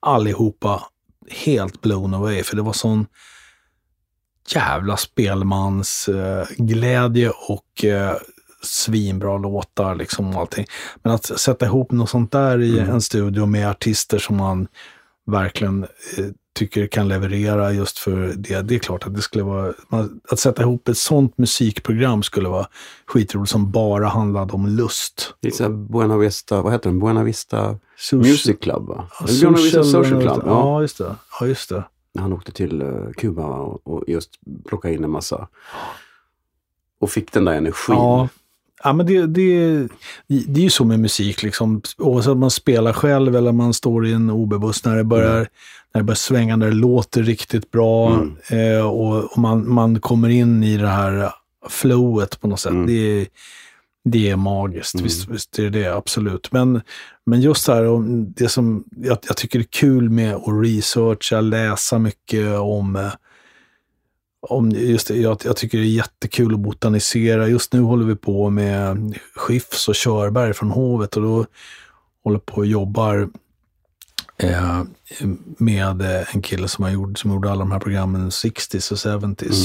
allihopa 0.00 0.82
helt 1.30 1.80
blown 1.80 2.14
away. 2.14 2.42
För 2.42 2.56
det 2.56 2.62
var 2.62 2.72
sån 2.72 3.06
jävla 4.48 4.96
spelmansglädje 4.96 7.26
eh, 7.26 7.32
och 7.48 7.84
eh, 7.84 8.16
svinbra 8.62 9.38
låtar 9.38 9.94
liksom 9.94 10.36
och 10.36 10.40
allting. 10.40 10.66
Men 11.02 11.12
att 11.12 11.40
sätta 11.40 11.66
ihop 11.66 11.92
något 11.92 12.10
sånt 12.10 12.32
där 12.32 12.62
i 12.62 12.78
mm. 12.78 12.90
en 12.90 13.00
studio 13.00 13.46
med 13.46 13.70
artister 13.70 14.18
som 14.18 14.36
man 14.36 14.68
verkligen 15.26 15.82
eh, 15.82 15.88
tycker 16.54 16.86
kan 16.86 17.08
leverera 17.08 17.72
just 17.72 17.98
för 17.98 18.34
det. 18.36 18.62
Det 18.62 18.74
är 18.74 18.78
klart 18.78 19.06
att 19.06 19.14
det 19.14 19.22
skulle 19.22 19.44
vara, 19.44 19.74
att 20.30 20.38
sätta 20.38 20.62
ihop 20.62 20.88
ett 20.88 20.98
sånt 20.98 21.38
musikprogram 21.38 22.22
skulle 22.22 22.48
vara 22.48 22.66
skitroligt 23.06 23.50
som 23.50 23.70
bara 23.70 24.08
handlade 24.08 24.52
om 24.52 24.66
lust. 24.66 25.34
Det 25.40 25.60
är 25.60 25.68
Buena 25.68 26.16
Vista, 26.16 26.62
vad 26.62 26.72
heter 26.72 26.90
den? 26.90 26.98
Buena 26.98 27.22
Vista 27.22 27.78
Social, 27.96 28.30
Music 28.30 28.56
Club 28.60 28.88
va? 28.88 29.08
Ja, 29.20 29.26
Buena 29.40 29.56
Vista 29.56 29.84
Social 29.84 30.22
Club. 30.22 30.42
Ja. 30.46 30.82
just 30.82 30.98
det. 30.98 31.16
Ja, 31.40 31.46
just 31.46 31.68
det. 31.68 31.84
Han 32.18 32.32
åkte 32.32 32.52
till 32.52 32.84
Kuba 33.16 33.46
och, 33.46 33.86
och 33.86 34.04
just 34.06 34.30
plockade 34.68 34.94
in 34.94 35.04
en 35.04 35.10
massa 35.10 35.48
och 37.00 37.10
fick 37.10 37.32
den 37.32 37.44
där 37.44 37.52
energin. 37.52 37.96
Ja. 37.96 38.28
Ja, 38.84 38.92
men 38.92 39.06
det, 39.06 39.26
det, 39.26 39.88
det 40.26 40.60
är 40.60 40.64
ju 40.64 40.70
så 40.70 40.84
med 40.84 41.00
musik, 41.00 41.42
liksom. 41.42 41.82
oavsett 41.98 42.32
om 42.32 42.40
man 42.40 42.50
spelar 42.50 42.92
själv 42.92 43.36
eller 43.36 43.52
man 43.52 43.74
står 43.74 44.06
i 44.06 44.12
en 44.12 44.30
OB-buss 44.30 44.84
när 44.84 44.96
det 44.96 45.04
börjar, 45.04 45.36
mm. 45.36 45.46
När 45.94 46.00
det 46.00 46.04
börjar 46.04 46.16
svänga, 46.16 46.56
när 46.56 46.66
det 46.66 46.76
låter 46.76 47.22
riktigt 47.22 47.70
bra 47.70 48.12
mm. 48.14 48.36
eh, 48.48 48.86
och, 48.86 49.32
och, 49.32 49.38
man, 49.38 49.72
man 49.72 50.00
kommer 50.00 50.28
in 50.28 50.64
i 50.64 50.76
det 50.76 50.88
här 50.88 51.32
flowet 51.68 52.40
på 52.40 52.48
något 52.48 52.60
sätt. 52.60 52.72
Mm. 52.72 52.86
Det, 52.86 53.28
det 54.04 54.30
är 54.30 54.36
magiskt, 54.36 54.94
mm. 54.94 55.04
visst, 55.04 55.28
visst 55.28 55.58
är 55.58 55.70
det 55.70 55.86
absolut. 55.96 56.52
Men, 56.52 56.80
men 57.26 57.40
just 57.40 57.66
det 57.66 57.74
här, 57.74 57.84
det 58.34 58.48
som 58.48 58.84
jag, 58.96 59.18
jag 59.26 59.36
tycker 59.36 59.58
är 59.58 59.62
kul 59.70 60.10
med 60.10 60.34
att 60.34 60.64
researcha, 60.64 61.40
läsa 61.40 61.98
mycket 61.98 62.58
om 62.58 62.96
eh, 62.96 63.12
om 64.48 64.70
just 64.70 65.08
det, 65.08 65.16
jag, 65.16 65.38
jag, 65.44 65.56
tycker 65.56 65.78
det 65.78 65.84
är 65.84 65.88
jättekul 65.88 66.54
att 66.54 66.60
botanisera. 66.60 67.48
Just 67.48 67.72
nu 67.72 67.80
håller 67.80 68.04
vi 68.04 68.16
på 68.16 68.50
med 68.50 69.18
Skifs 69.34 69.88
och 69.88 69.94
Körberg 69.94 70.54
från 70.54 70.70
Hovet 70.70 71.16
och 71.16 71.22
då 71.22 71.46
håller 72.24 72.38
på 72.38 72.56
och 72.56 72.66
jobbar 72.66 73.28
eh, 74.36 74.82
med 75.58 76.02
en 76.32 76.42
kille 76.42 76.68
som, 76.68 76.84
har 76.84 76.90
gjort, 76.90 77.18
som 77.18 77.32
gjorde 77.32 77.50
alla 77.50 77.58
de 77.58 77.72
här 77.72 77.78
programmen 77.78 78.30
60s 78.30 78.92
och 78.92 79.22
70s. 79.22 79.42
Mm. 79.42 79.58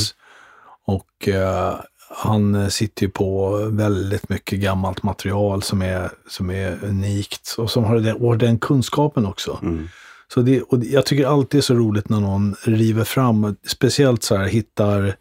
Och 0.85 1.27
eh, 1.27 1.75
han 2.09 2.71
sitter 2.71 3.03
ju 3.03 3.09
på 3.09 3.57
väldigt 3.71 4.29
mycket 4.29 4.59
gammalt 4.59 5.03
material 5.03 5.63
som 5.63 5.81
är, 5.81 6.09
som 6.29 6.49
är 6.49 6.77
unikt 6.83 7.55
och 7.57 7.71
som 7.71 7.83
har 7.83 7.99
den, 7.99 8.15
och 8.15 8.37
den 8.37 8.59
kunskapen 8.59 9.25
också. 9.25 9.59
Mm. 9.61 9.87
Så 10.33 10.41
det, 10.41 10.61
och 10.61 10.85
jag 10.85 11.05
tycker 11.05 11.25
alltid 11.25 11.57
det 11.57 11.59
är 11.59 11.61
så 11.61 11.73
roligt 11.73 12.09
när 12.09 12.19
någon 12.19 12.55
river 12.63 13.03
fram, 13.03 13.55
speciellt 13.67 14.23
så 14.23 14.35
här 14.35 14.45
hittar, 14.45 15.15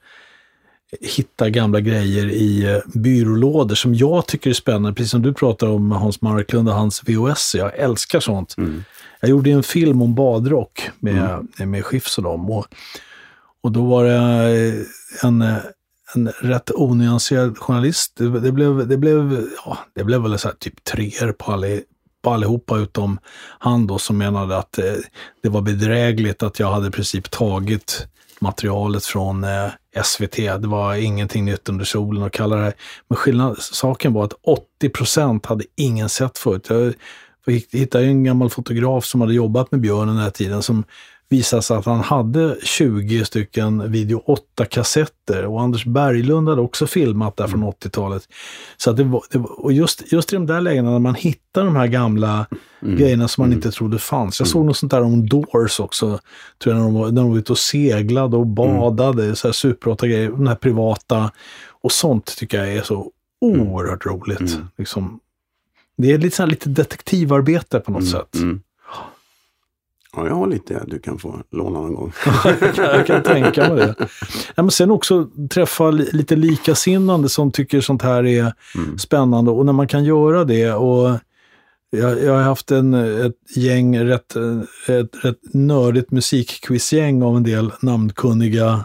hittar 1.01 1.49
gamla 1.49 1.80
grejer 1.80 2.30
i 2.30 2.64
eh, 2.64 2.78
byrålådor 2.94 3.74
som 3.74 3.94
jag 3.94 4.26
tycker 4.26 4.51
är 4.51 4.55
spännande. 4.55 4.92
Precis 4.92 5.11
som 5.11 5.22
du 5.22 5.34
pratar 5.34 5.66
om 5.66 5.92
Hans 5.92 6.20
Marklund 6.20 6.68
och 6.68 6.74
hans 6.74 7.03
VHS. 7.09 7.55
Jag 7.55 7.78
älskar 7.78 8.20
sånt. 8.20 8.55
Mm. 8.59 8.84
Jag 9.21 9.31
gjorde 9.31 9.51
en 9.51 9.62
film 9.62 10.03
om 10.03 10.14
badrock 10.14 10.91
med, 10.99 11.43
mm. 11.59 11.71
med 11.71 11.85
Skifs 11.85 12.19
och 12.19 12.25
dem. 12.25 12.51
Och, 12.51 12.67
och 13.62 13.73
då 13.73 13.85
var 13.85 14.05
det 14.05 14.14
eh, 14.14 15.29
en, 15.29 15.43
en 16.14 16.29
rätt 16.29 16.71
onyanserad 16.75 17.59
journalist. 17.59 18.12
Det, 18.17 18.41
det, 18.41 18.53
blev, 18.53 18.89
det, 18.89 18.97
blev, 18.97 19.49
ja, 19.64 19.79
det 19.95 20.05
blev 20.05 20.23
väl 20.23 20.39
så 20.39 20.51
typ 20.59 20.85
treor 20.85 21.33
på 21.33 21.53
alla, 21.53 21.67
på 22.23 22.31
allihopa 22.31 22.79
utom 22.79 23.19
han 23.59 23.87
då 23.87 23.99
som 23.99 24.19
menade 24.19 24.57
att 24.57 24.79
eh, 24.79 24.95
det 25.43 25.49
var 25.49 25.61
bedrägligt 25.61 26.43
att 26.43 26.59
jag 26.59 26.73
hade 26.73 26.89
i 26.89 26.91
princip 26.91 27.31
tagit 27.31 28.07
materialet 28.41 29.05
från 29.05 29.45
eh, 29.45 29.69
SVT. 30.05 30.37
Det 30.37 30.67
var 30.67 30.95
ingenting 30.95 31.45
nytt 31.45 31.69
under 31.69 31.85
solen 31.85 32.23
och 32.23 32.33
kalla 32.33 32.57
det 32.57 32.73
Men 33.09 33.17
skillnad, 33.17 33.59
saken 33.59 34.12
var 34.12 34.25
att 34.25 34.35
80 34.43 34.89
procent 34.89 35.47
hade 35.47 35.64
ingen 35.77 36.09
sett 36.09 36.39
förut. 36.39 36.67
Jag 36.69 36.95
hittade 37.53 38.05
en 38.05 38.24
gammal 38.24 38.51
fotograf 38.51 39.05
som 39.05 39.20
hade 39.20 39.34
jobbat 39.34 39.70
med 39.70 39.80
Björn 39.80 40.09
den 40.09 40.16
här 40.16 40.30
tiden 40.30 40.62
som 40.62 40.84
visade 41.28 41.62
sig 41.62 41.76
att 41.76 41.84
han 41.84 42.01
hade 42.01 42.57
20 42.62 43.24
stycken 43.24 43.92
video 43.92 44.22
8-kassetter 44.26 45.44
och 45.44 45.61
Anders 45.61 45.84
Berglund 45.84 46.49
hade 46.49 46.61
också 46.61 46.86
filmat 46.86 47.36
där 47.36 47.47
från 47.47 47.64
80-talet. 47.64 48.28
Mm. 48.28 48.36
Så 48.76 48.90
att 48.90 48.97
det 48.97 49.05
var, 49.05 49.22
det 49.30 49.38
var, 49.38 49.64
och 49.64 49.72
just, 49.72 50.12
just 50.12 50.32
i 50.32 50.36
de 50.36 50.47
där 50.47 50.61
lägena 50.61 50.90
när 50.90 50.99
man 50.99 51.14
hittar 51.14 51.64
de 51.64 51.76
här 51.76 51.86
gamla 51.86 52.47
mm. 52.82 52.97
grejerna 52.97 53.28
som 53.28 53.42
man 53.42 53.49
mm. 53.49 53.59
inte 53.59 53.70
trodde 53.70 53.99
fanns. 53.99 54.40
Jag 54.40 54.49
såg 54.49 54.61
mm. 54.61 54.66
något 54.66 54.76
sånt 54.76 54.92
där 54.92 55.03
om 55.03 55.28
Doors 55.28 55.80
också, 55.80 56.18
tror 56.62 56.74
jag, 56.74 56.76
när 56.76 56.84
de 56.84 56.94
var, 56.94 57.07
när 57.07 57.22
de 57.22 57.30
var 57.30 57.38
ute 57.38 57.53
och 57.53 57.59
seglade 57.59 58.36
och 58.36 58.47
badade, 58.47 59.22
mm. 59.22 59.36
så 59.36 59.49
här 59.49 59.53
super 59.53 60.07
grejer, 60.07 60.30
de 60.30 60.47
här 60.47 60.55
privata. 60.55 61.30
Och 61.82 61.92
sånt 61.92 62.36
tycker 62.36 62.59
jag 62.59 62.72
är 62.72 62.82
så 62.82 63.11
oerhört 63.40 64.07
roligt. 64.07 64.40
Mm. 64.40 64.68
Liksom, 64.78 65.20
det 65.97 66.12
är 66.12 66.18
lite, 66.18 66.36
så 66.36 66.42
här, 66.42 66.51
lite 66.51 66.68
detektivarbete 66.68 67.80
på 67.80 67.90
något 67.90 68.09
sätt. 68.09 68.36
Ja, 70.16 70.26
jag 70.26 70.34
har 70.34 70.47
lite 70.47 70.84
du 70.86 70.99
kan 70.99 71.18
få 71.18 71.42
låna 71.51 71.80
någon 71.80 71.94
gång. 71.94 72.12
jag 72.76 73.07
kan 73.07 73.22
tänka 73.22 73.68
mig 73.68 73.76
det. 73.76 73.94
Ja, 74.55 74.62
men 74.62 74.70
sen 74.70 74.90
också 74.90 75.28
träffa 75.51 75.90
lite 75.90 76.36
likasinnande 76.36 77.28
som 77.28 77.53
tycker 77.53 77.80
sånt 77.80 78.03
här 78.03 78.26
är 78.26 78.53
mm. 78.74 78.99
spännande. 78.99 79.51
Och 79.51 79.66
när 79.66 79.72
man 79.72 79.88
kan 79.88 80.05
göra 80.05 80.44
det 80.44 80.72
och 80.72 81.18
jag, 81.90 82.22
jag 82.22 82.32
har 82.32 82.42
haft 82.42 82.70
en, 82.70 82.94
ett 82.94 83.57
gäng, 83.57 83.99
rätt, 83.99 84.36
ett 84.88 85.24
rätt 85.24 85.55
nördigt 85.55 86.11
musikquizgäng 86.11 87.22
av 87.22 87.36
en 87.36 87.42
del 87.42 87.72
namnkunniga 87.80 88.84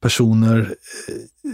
personer. 0.00 0.74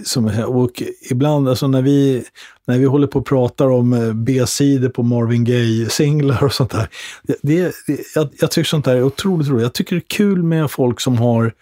Som, 0.05 0.45
och 0.47 0.83
ibland, 1.11 1.49
alltså 1.49 1.69
när 1.69 1.83
vi, 1.83 2.25
när 2.67 2.79
vi 2.79 2.85
håller 2.85 3.07
på 3.07 3.19
och 3.19 3.27
pratar 3.27 3.71
om 3.71 3.93
eh, 3.93 4.13
B-sidor 4.13 4.89
på 4.89 5.03
Marvin 5.03 5.45
Gaye-singlar 5.45 6.45
och 6.45 6.53
sånt 6.53 6.71
där. 6.71 6.89
Det, 7.23 7.37
det, 7.43 7.75
jag, 8.15 8.29
jag, 8.41 8.51
tycker 8.51 8.65
sånt 8.65 8.85
där 8.85 8.97
är 8.97 9.03
otroligt 9.03 9.49
roligt. 9.49 9.63
Jag 9.63 9.73
tycker 9.73 9.97
det 9.97 10.03
är 10.03 10.09
kul 10.09 10.43
med 10.43 10.71
folk 10.71 11.01
som 11.01 11.19
har 11.19 11.53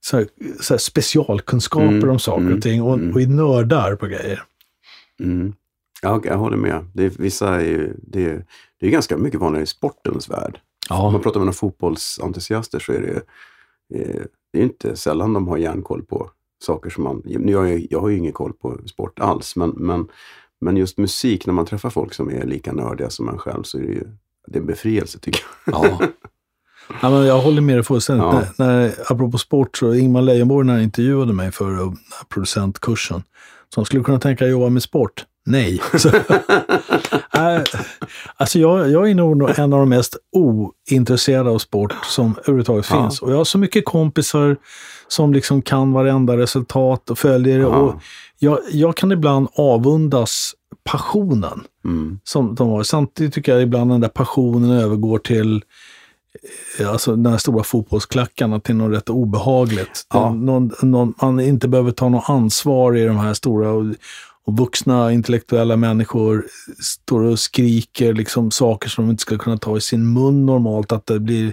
så 0.00 0.16
här, 0.16 0.26
så 0.60 0.74
här 0.74 0.78
specialkunskaper 0.78 1.86
mm, 1.86 2.10
om 2.10 2.18
saker 2.18 2.42
mm, 2.42 2.56
och 2.56 2.62
ting 2.62 2.82
och, 2.82 2.94
mm. 2.94 3.14
och 3.14 3.20
är 3.20 3.26
nördar 3.26 3.94
på 3.96 4.06
grejer. 4.06 4.42
Mm. 5.20 5.52
Ja, 6.02 6.20
jag 6.24 6.38
håller 6.38 6.56
med. 6.56 6.84
Det 6.94 7.04
är, 7.04 7.10
vissa 7.10 7.60
är, 7.60 7.92
det, 7.96 8.24
är, 8.24 8.44
det 8.80 8.86
är 8.86 8.90
ganska 8.90 9.16
mycket 9.16 9.40
vanligare 9.40 9.64
i 9.64 9.66
sportens 9.66 10.30
värld. 10.30 10.60
Ja. 10.88 11.06
Om 11.06 11.12
man 11.12 11.22
pratar 11.22 11.40
med 11.40 11.46
några 11.46 11.56
fotbollsentusiaster 11.56 12.78
så 12.78 12.92
är 12.92 13.00
det 13.00 13.22
eh, 14.00 14.22
det 14.52 14.58
är 14.58 14.62
inte 14.62 14.96
sällan 14.96 15.32
de 15.32 15.48
har 15.48 15.56
järnkoll 15.56 16.02
på 16.02 16.30
saker 16.62 16.90
som 16.90 17.04
man... 17.04 17.22
Jag, 17.24 17.86
jag 17.90 18.00
har 18.00 18.08
ju 18.08 18.18
ingen 18.18 18.32
koll 18.32 18.52
på 18.52 18.78
sport 18.86 19.18
alls, 19.20 19.56
men, 19.56 19.70
men, 19.70 20.08
men 20.60 20.76
just 20.76 20.98
musik, 20.98 21.46
när 21.46 21.54
man 21.54 21.66
träffar 21.66 21.90
folk 21.90 22.14
som 22.14 22.30
är 22.30 22.46
lika 22.46 22.72
nördiga 22.72 23.10
som 23.10 23.26
man 23.26 23.38
själv, 23.38 23.62
så 23.62 23.78
är 23.78 23.82
det 23.82 23.92
ju 23.92 24.04
det 24.46 24.58
är 24.58 24.60
en 24.60 24.66
befrielse 24.66 25.18
tycker 25.18 25.42
jag. 25.66 25.84
Ja. 25.84 26.00
Ja, 27.02 27.10
men 27.10 27.26
jag 27.26 27.40
håller 27.40 27.62
med 27.62 27.76
dig 27.76 27.84
fullständigt. 27.84 28.24
Ja. 28.24 28.44
När, 28.58 28.66
när, 28.66 28.94
apropå 29.12 29.38
sport, 29.38 29.76
så 29.76 29.94
Ingmar 29.94 30.22
Leijonborg 30.22 30.66
när 30.66 30.72
han 30.72 30.82
intervjuade 30.82 31.32
mig 31.32 31.52
för 31.52 31.70
uh, 31.70 31.92
producentkursen, 32.28 33.22
som 33.74 33.84
skulle 33.84 34.04
kunna 34.04 34.18
tänka 34.20 34.46
jobba 34.46 34.68
med 34.68 34.82
sport? 34.82 35.24
Nej. 35.46 35.80
Så, 35.98 36.08
äh, 37.34 37.60
alltså 38.36 38.58
jag, 38.58 38.90
jag 38.90 39.10
är 39.10 39.14
nog 39.14 39.58
en 39.58 39.72
av 39.72 39.78
de 39.80 39.88
mest 39.88 40.16
ointresserade 40.32 41.50
av 41.50 41.58
sport 41.58 41.94
som 42.04 42.34
överhuvudtaget 42.42 42.86
Ja. 42.90 43.02
finns. 43.02 43.22
Och 43.22 43.32
jag 43.32 43.36
har 43.36 43.44
så 43.44 43.58
mycket 43.58 43.84
kompisar 43.84 44.56
som 45.08 45.32
liksom 45.32 45.62
kan 45.62 45.92
varenda 45.92 46.36
resultat 46.36 47.10
och 47.10 47.18
följer 47.18 47.56
det. 47.58 47.62
Ja. 47.62 47.68
Och 47.68 47.94
jag, 48.38 48.58
jag 48.72 48.96
kan 48.96 49.12
ibland 49.12 49.48
avundas 49.54 50.52
passionen 50.90 51.60
Mm. 51.84 52.18
som 52.24 52.54
de 52.54 52.68
har. 52.68 52.82
Samtidigt 52.82 53.34
tycker 53.34 53.52
jag 53.52 53.62
ibland 53.62 53.90
den 53.90 54.00
där 54.00 54.08
passionen 54.08 54.70
övergår 54.70 55.18
till 55.18 55.62
alltså 56.86 57.16
den 57.16 57.32
här 57.32 57.38
stora 57.38 57.64
fotbollsklackarna 57.64 58.60
till 58.60 58.74
något 58.76 58.96
rätt 58.96 59.10
obehagligt. 59.10 60.06
Ja. 60.12 60.32
Någon, 60.32 60.72
någon, 60.82 61.14
man 61.22 61.40
inte 61.40 61.68
behöver 61.68 61.90
ta 61.90 62.08
något 62.08 62.28
ansvar 62.28 62.96
i 62.96 63.04
de 63.04 63.16
här 63.16 63.34
stora 63.34 63.70
och, 63.70 63.84
och 64.44 64.56
vuxna 64.56 65.12
intellektuella 65.12 65.76
människor 65.76 66.46
står 66.78 67.20
och 67.20 67.38
skriker 67.38 68.14
liksom 68.14 68.50
saker 68.50 68.88
som 68.88 69.04
de 69.04 69.10
inte 69.10 69.22
ska 69.22 69.38
kunna 69.38 69.58
ta 69.58 69.76
i 69.76 69.80
sin 69.80 70.12
mun 70.12 70.46
normalt, 70.46 70.92
att 70.92 71.06
det 71.06 71.20
blir 71.20 71.52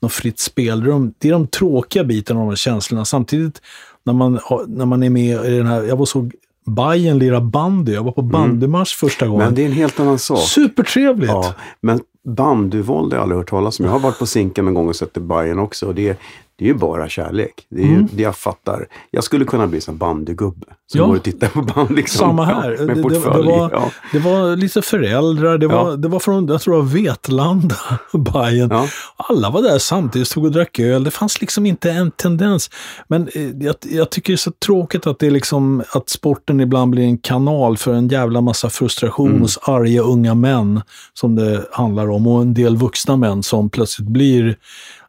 något 0.00 0.12
fritt 0.12 0.38
spel. 0.38 0.80
Det 0.80 0.86
är 0.86 0.90
de, 0.90 1.14
de 1.18 1.46
tråkiga 1.46 2.04
bitarna 2.04 2.40
av 2.40 2.46
de 2.46 2.50
här 2.50 2.56
känslorna. 2.56 3.04
Samtidigt 3.04 3.62
när 4.04 4.12
man, 4.12 4.40
när 4.66 4.86
man 4.86 5.02
är 5.02 5.10
med 5.10 5.44
i 5.44 5.56
den 5.56 5.66
här, 5.66 5.82
jag 5.82 5.96
var 5.96 6.06
så 6.06 6.30
Bajen 6.68 7.18
lira 7.18 7.40
bandy, 7.40 7.92
jag 7.92 8.02
var 8.02 8.12
på 8.12 8.22
bandymatch 8.22 8.94
första 8.94 9.26
gången. 9.26 9.44
Men 9.44 9.54
det 9.54 9.62
är 9.62 9.66
en 9.66 9.72
helt 9.72 10.00
annan 10.00 10.18
sak. 10.18 10.40
Supertrevligt! 10.40 11.32
Ja, 11.32 11.54
men 11.80 12.00
bandyvåld 12.28 13.12
har 13.12 13.18
jag 13.18 13.22
aldrig 13.22 13.38
hört 13.38 13.50
talas 13.50 13.80
om. 13.80 13.86
Jag 13.86 13.92
har 13.92 13.98
varit 14.00 14.18
på 14.18 14.26
Zinken 14.26 14.68
en 14.68 14.74
gång 14.74 14.88
och 14.88 14.96
sett 14.96 15.14
det 15.14 15.20
i 15.20 15.22
Bayern 15.22 15.58
också. 15.58 15.86
Och 15.86 15.94
det, 15.94 16.08
är, 16.08 16.16
det 16.58 16.64
är 16.64 16.68
ju 16.68 16.74
bara 16.74 17.08
kärlek. 17.08 17.66
Det 17.70 17.82
är 17.82 17.86
ju 17.86 18.02
det 18.12 18.22
jag 18.22 18.36
fattar. 18.36 18.86
Jag 19.10 19.24
skulle 19.24 19.44
kunna 19.44 19.66
bli 19.66 19.80
en 19.88 19.96
bandygubbe 19.98 20.66
som 20.92 21.00
Ja. 21.00 21.06
går 21.06 21.16
och 21.16 21.22
tittar 21.22 21.48
på 21.48 21.62
band. 21.62 21.90
Liksom. 21.96 22.18
Samma 22.18 22.44
här. 22.44 22.76
Ja, 22.78 22.84
med 22.84 22.88
det, 22.88 22.94
det, 22.94 23.02
portfölj. 23.02 23.46
det, 23.46 23.52
var, 23.52 23.70
ja. 23.72 23.90
det 24.12 24.18
var 24.18 24.56
lite 24.56 24.82
föräldrar, 24.82 25.58
det 25.58 25.66
var, 25.66 25.96
det 25.96 26.08
var 26.08 26.18
från, 26.20 26.46
jag 26.48 26.60
tror 26.60 26.74
det 26.74 26.80
var 26.82 26.88
Vetlanda, 26.88 27.76
Bajen. 28.12 28.72
Alla 29.16 29.50
var 29.50 29.62
där 29.62 29.78
samtidigt, 29.78 30.28
stod 30.28 30.44
och 30.44 30.52
drack 30.52 30.78
öl. 30.78 31.04
Det 31.04 31.10
fanns 31.10 31.40
liksom 31.40 31.66
inte 31.66 31.90
en 31.90 32.10
tendens. 32.10 32.70
Men 33.08 33.28
eh, 33.34 33.50
jag, 33.60 33.74
jag 33.82 34.10
tycker 34.10 34.32
det 34.32 34.34
är 34.34 34.36
så 34.36 34.50
tråkigt 34.50 35.06
att, 35.06 35.18
det 35.18 35.26
är 35.26 35.30
liksom, 35.30 35.82
att 35.92 36.08
sporten 36.08 36.60
ibland 36.60 36.90
blir 36.90 37.04
en 37.04 37.18
kanal 37.18 37.76
för 37.76 37.92
en 37.92 38.08
jävla 38.08 38.40
massa 38.40 38.70
frustration 38.70 39.28
Mm. 39.28 39.40
hos 39.42 39.58
arga 39.62 40.02
unga 40.02 40.34
män, 40.34 40.80
som 41.14 41.34
det 41.36 41.64
handlar 41.72 42.10
om. 42.10 42.26
Och 42.26 42.42
en 42.42 42.54
del 42.54 42.76
vuxna 42.76 43.16
män 43.16 43.42
som 43.42 43.70
plötsligt 43.70 44.08
blir 44.08 44.56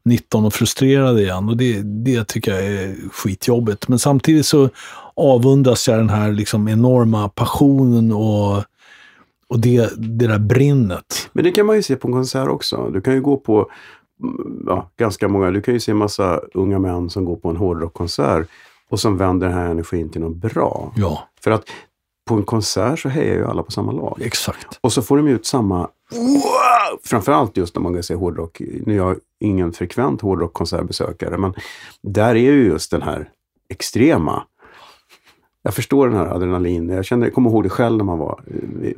19 0.10 0.46
och 0.46 0.54
frustrerade 0.54 1.22
igen. 1.22 1.50
Och 1.50 1.58
det, 1.58 1.82
det 1.82 2.28
tycker 2.28 2.52
jag 2.52 2.66
är 2.66 2.96
skitjobbigt. 3.12 3.88
Men 3.88 4.00
samtidigt 4.00 4.46
så 4.46 4.70
avundas 5.16 5.88
jag 5.88 5.98
den 5.98 6.10
här 6.10 6.32
liksom 6.32 6.68
enorma 6.68 7.30
passionen 7.30 8.12
och, 8.12 8.58
och 9.48 9.60
det, 9.60 9.90
det 9.98 10.28
där 10.28 10.40
brinnet. 10.40 11.30
Men 11.34 11.44
det 11.44 11.52
kan 11.52 11.66
man 11.66 11.76
ju 11.76 11.84
se 11.84 11.96
på 11.96 12.08
en 12.08 12.14
konsert 12.14 12.48
också. 12.50 12.90
Du 12.94 13.02
kan 13.02 13.14
ju 13.14 13.22
gå 13.22 13.38
på 13.38 13.70
mm, 14.24 14.64
ja, 14.68 14.90
ganska 14.98 15.28
många. 15.28 15.52
Du 15.52 15.62
kan 15.62 15.74
ju 15.74 15.80
se 15.80 15.94
massa 15.94 16.42
unga 16.54 16.80
män 16.80 17.10
som 17.10 17.26
går 17.26 17.36
på 17.36 17.50
en 17.50 17.56
hårdrockkonsert 17.58 18.48
och 18.90 19.00
som 19.00 19.18
vänder 19.18 19.48
den 19.48 19.58
här 19.58 19.70
energin 19.70 20.10
till 20.10 20.22
något 20.22 20.36
bra. 20.38 20.94
Ja, 20.96 21.28
För 21.44 21.52
att 21.52 21.64
på 22.28 22.36
en 22.36 22.44
konsert 22.44 23.00
så 23.00 23.10
hejar 23.10 23.36
ju 23.36 23.46
alla 23.46 23.64
på 23.64 23.72
samma 23.72 23.92
lag. 23.92 24.22
exakt. 24.22 24.80
Och 24.82 24.94
så 24.94 25.02
får 25.02 25.18
de 25.18 25.28
ut 25.28 25.46
samma 25.46 25.88
wow! 26.12 27.00
Framförallt 27.04 27.58
just 27.58 27.76
när 27.76 27.82
man 27.82 27.94
kan 27.94 28.04
se 28.04 28.16
hårdrock. 28.16 28.62
Nu 28.86 28.94
är 28.94 28.98
jag 28.98 29.16
ingen 29.40 29.74
frekvent 29.74 30.22
hårdrockkonsertbesökare, 30.22 31.38
men 31.38 31.54
där 32.02 32.30
är 32.30 32.52
ju 32.52 32.66
just 32.66 32.92
den 32.92 33.02
här 33.02 33.30
extrema. 33.70 34.44
Jag 35.62 35.74
förstår 35.74 36.08
den 36.08 36.18
här 36.18 36.26
adrenalinen. 36.26 37.04
Jag, 37.10 37.24
jag 37.24 37.34
kommer 37.34 37.50
ihåg 37.50 37.64
det 37.64 37.70
själv 37.70 37.98
när 37.98 38.06
man 38.06 38.20
var 38.20 38.44
eh, 38.84 38.94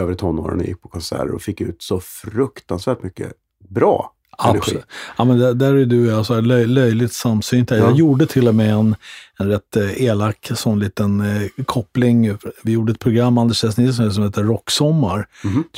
över 0.00 0.14
tonåren 0.14 0.60
och 0.60 0.66
gick 0.66 0.82
på 0.82 0.88
konserter 0.88 1.30
och 1.30 1.42
fick 1.42 1.60
ut 1.60 1.82
så 1.82 2.00
fruktansvärt 2.00 3.02
mycket 3.02 3.32
bra. 3.68 4.12
Absolut. 4.38 4.84
Ja, 5.18 5.24
men 5.24 5.58
där, 5.58 5.74
är 5.74 5.84
du 5.86 6.06
och 6.06 6.18
jag 6.18 6.26
så 6.26 6.34
här 6.34 6.42
löj, 6.42 6.66
löjligt 6.66 7.12
samsynta. 7.12 7.76
Ja. 7.76 7.84
Jag 7.84 7.96
gjorde 7.96 8.26
till 8.26 8.48
och 8.48 8.54
med 8.54 8.70
en, 8.74 8.94
en 9.38 9.48
rätt 9.48 9.76
eh, 9.76 10.02
elak 10.02 10.50
sån 10.54 10.78
liten 10.80 11.20
eh, 11.20 11.64
koppling. 11.64 12.36
Vi 12.62 12.72
gjorde 12.72 12.92
ett 12.92 12.98
program, 12.98 13.38
Anders 13.38 13.64
S. 13.64 13.76
Nilsson, 13.76 14.12
som 14.12 14.24
heter 14.24 14.42
Rocksommar. 14.42 15.26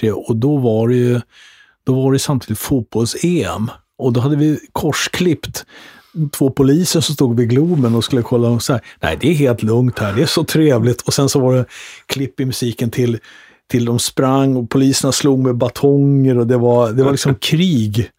Tre- 0.00 0.12
Och 0.12 0.36
då 0.36 0.56
var 0.56 0.88
det 0.88 0.94
ju 0.96 1.20
då 1.86 2.02
var 2.02 2.12
det 2.12 2.18
samtidigt 2.18 2.58
fotbolls-EM. 2.58 3.70
Och 3.98 4.12
då 4.12 4.20
hade 4.20 4.36
vi 4.36 4.58
korsklippt 4.72 5.64
två 6.32 6.50
poliser 6.50 7.00
som 7.00 7.14
stod 7.14 7.36
vid 7.36 7.48
Globen 7.50 7.94
och 7.94 8.04
skulle 8.04 8.22
kolla 8.22 8.48
och 8.48 8.62
så 8.62 8.72
här, 8.72 8.82
nej 9.02 9.18
det 9.20 9.28
är 9.30 9.34
helt 9.34 9.62
lugnt 9.62 9.98
här, 9.98 10.12
det 10.12 10.22
är 10.22 10.26
så 10.26 10.44
trevligt. 10.44 11.00
Och 11.02 11.14
sen 11.14 11.28
så 11.28 11.40
var 11.40 11.54
det 11.54 11.64
klipp 12.06 12.40
i 12.40 12.44
musiken 12.44 12.90
till, 12.90 13.18
till 13.70 13.84
de 13.84 13.98
sprang 13.98 14.56
och 14.56 14.70
poliserna 14.70 15.12
slog 15.12 15.38
med 15.38 15.56
batonger 15.56 16.38
och 16.38 16.46
det 16.46 16.56
var, 16.56 16.92
det 16.92 17.02
var 17.02 17.10
liksom 17.10 17.34
krig 17.40 18.10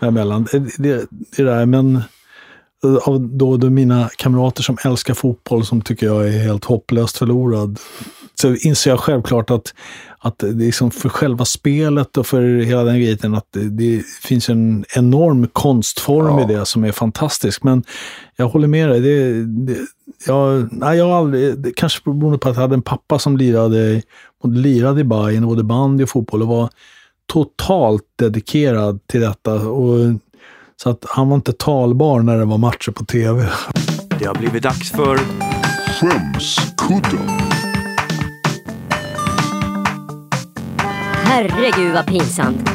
däremellan. 0.00 0.46
Det, 0.52 0.58
det, 0.78 1.06
det 1.36 1.42
där, 1.42 1.66
men 1.66 2.02
av 3.02 3.20
då, 3.20 3.56
då 3.56 3.70
mina 3.70 4.10
kamrater 4.16 4.62
som 4.62 4.76
älskar 4.84 5.14
fotboll 5.14 5.64
som 5.66 5.80
tycker 5.80 6.06
jag 6.06 6.28
är 6.28 6.38
helt 6.38 6.64
hopplöst 6.64 7.18
förlorad, 7.18 7.78
så 8.40 8.54
inser 8.54 8.90
jag 8.90 9.00
självklart 9.00 9.50
att, 9.50 9.74
att 10.18 10.38
det 10.38 10.52
liksom 10.52 10.90
för 10.90 11.08
själva 11.08 11.44
spelet 11.44 12.16
och 12.16 12.26
för 12.26 12.42
hela 12.42 12.84
den 12.84 13.00
grejen 13.00 13.34
att 13.34 13.46
det, 13.50 13.68
det 13.68 14.06
finns 14.22 14.48
en 14.48 14.84
enorm 14.96 15.48
konstform 15.52 16.38
Ja. 16.38 16.50
i 16.50 16.54
det 16.54 16.66
som 16.66 16.84
är 16.84 16.92
fantastisk. 16.92 17.62
Men 17.62 17.84
jag 18.36 18.48
håller 18.48 18.68
med 18.68 18.88
dig. 18.88 19.00
Det, 19.00 19.44
det, 19.44 19.78
jag, 20.26 20.68
nej, 20.72 20.98
jag 20.98 21.10
aldrig, 21.10 21.58
det 21.58 21.72
kanske 21.72 22.00
beroende 22.04 22.38
på 22.38 22.48
att 22.48 22.54
jag 22.54 22.62
hade 22.62 22.74
en 22.74 22.82
pappa 22.82 23.18
som 23.18 23.36
lirade, 23.36 24.02
lirade 24.44 25.00
i 25.00 25.04
Bayern, 25.04 25.46
både 25.46 25.62
bandy 25.64 26.04
och 26.04 26.10
fotboll 26.10 26.42
och 26.42 26.48
var 26.48 26.70
totalt 27.26 28.02
dedikerad 28.18 29.06
till 29.06 29.20
detta. 29.20 29.54
Och, 29.54 29.98
så 30.76 30.90
att 30.90 31.04
han 31.08 31.28
var 31.28 31.36
inte 31.36 31.52
talbar 31.52 32.20
när 32.20 32.38
det 32.38 32.44
var 32.44 32.58
matcher 32.58 32.90
på 32.90 33.04
tv. 33.04 33.48
Det 34.18 34.24
har 34.24 34.34
blivit 34.34 34.62
dags 34.62 34.90
för 34.90 35.18
Skämskudden. 36.00 37.28
Herregud 41.24 41.92
vad 41.94 42.06
pinsamt. 42.06 42.70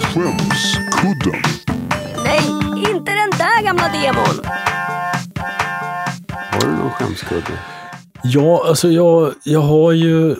Skämskudden. 0.00 1.42
Nej, 2.24 2.42
inte 2.90 3.12
den 3.12 3.30
där 3.38 3.62
gamla 3.64 3.88
demon. 3.88 4.44
Har 6.30 6.60
du 6.60 6.72
någon 6.72 6.90
skämskudde? 6.90 7.52
Ja, 8.22 8.64
alltså 8.68 8.88
jag, 8.88 9.32
jag 9.44 9.60
har 9.60 9.92
ju... 9.92 10.36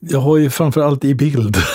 Jag 0.00 0.20
har 0.20 0.36
ju 0.36 0.50
framförallt 0.50 1.04
i 1.04 1.14
bild. 1.14 1.56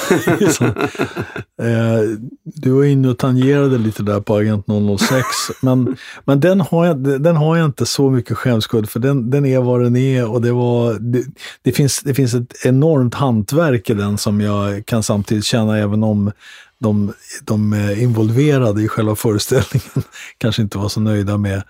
Eh, 1.62 2.18
du 2.44 2.72
var 2.72 2.84
inne 2.84 3.08
och 3.10 3.18
tangerade 3.18 3.78
lite 3.78 4.04
där 4.04 4.22
på 4.22 4.36
Agent 4.36 4.66
006. 5.00 5.26
men 5.62 5.98
men 6.26 6.40
den, 6.40 6.62
har 6.62 6.86
jag, 6.86 7.22
den 7.22 7.36
har 7.36 7.58
jag 7.58 7.66
inte 7.66 7.86
så 7.86 8.10
mycket 8.10 8.38
skämskudde 8.38 8.88
för 8.88 9.00
den, 9.00 9.30
den 9.30 9.46
är 9.46 9.60
vad 9.60 9.82
den 9.82 9.96
är. 9.96 10.32
Och 10.32 10.42
det, 10.42 10.52
var, 10.52 10.94
det, 10.94 11.24
det, 11.62 11.72
finns, 11.72 12.00
det 12.00 12.14
finns 12.14 12.34
ett 12.34 12.66
enormt 12.66 13.14
hantverk 13.14 13.90
i 13.90 13.94
den 13.94 14.18
som 14.18 14.42
jag 14.42 14.86
kan 14.86 15.04
samtidigt 15.04 15.46
känna 15.46 15.78
även 15.78 16.04
om 16.04 16.32
de, 16.80 17.14
de 17.44 17.74
eh, 17.74 18.04
involverade 18.04 18.84
i 18.84 18.88
själva 18.88 19.16
föreställningen 19.16 20.04
kanske 20.38 20.62
inte 20.62 20.78
var 20.78 20.90
så 20.90 21.00
nöjda 21.00 21.38
med 21.38 21.64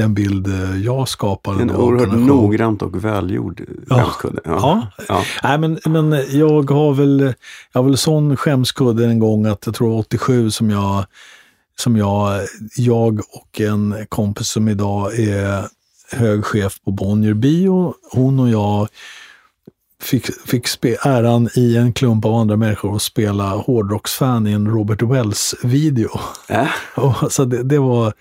den 0.00 0.14
bild 0.14 0.46
eh, 0.46 0.76
jag 0.84 1.08
skapade. 1.08 1.62
En 1.62 1.68
då 1.68 1.74
oerhört 1.74 2.18
noggrant 2.18 2.82
och 2.82 3.04
välgjord 3.04 3.62
Ja. 3.88 3.96
skämskudde. 3.96 4.40
Ja. 4.44 4.86
Ja. 5.08 5.24
Nej, 5.42 5.58
men, 5.58 5.78
men 5.84 6.12
jag 6.30 6.70
har 6.70 6.94
väl, 6.94 7.34
jag 7.72 7.80
har 7.80 7.88
väl 7.88 7.96
sån 7.96 8.36
skämskudde 8.36 9.06
en 9.06 9.18
gång 9.18 9.46
att 9.46 9.66
jag 9.66 9.74
tror 9.74 9.98
87 9.98 10.50
som 10.50 10.70
jag, 10.70 11.04
som 11.78 11.96
jag, 11.96 12.40
jag 12.76 13.20
och 13.32 13.60
en 13.60 13.94
kompis 14.08 14.48
som 14.48 14.68
idag 14.68 15.18
är 15.18 15.64
hög 16.12 16.44
chef 16.44 16.80
på 16.84 16.90
Bonnier 16.90 17.34
Bio, 17.34 17.94
hon 18.12 18.40
och 18.40 18.48
jag 18.48 18.88
fick, 20.02 20.26
fick 20.46 20.84
äran 21.04 21.48
i 21.56 21.76
en 21.76 21.92
klump 21.92 22.24
av 22.24 22.34
andra 22.34 22.56
människor 22.56 22.96
att 22.96 23.02
spela 23.02 23.48
hårdrocksfan 23.48 24.46
i 24.46 24.52
en 24.52 24.68
Robert 24.68 25.02
Wells-video. 25.02 26.20
Äh, 26.48 26.66
så 27.30 27.44
det, 27.44 27.62
det 27.62 27.78
var... 27.78 28.12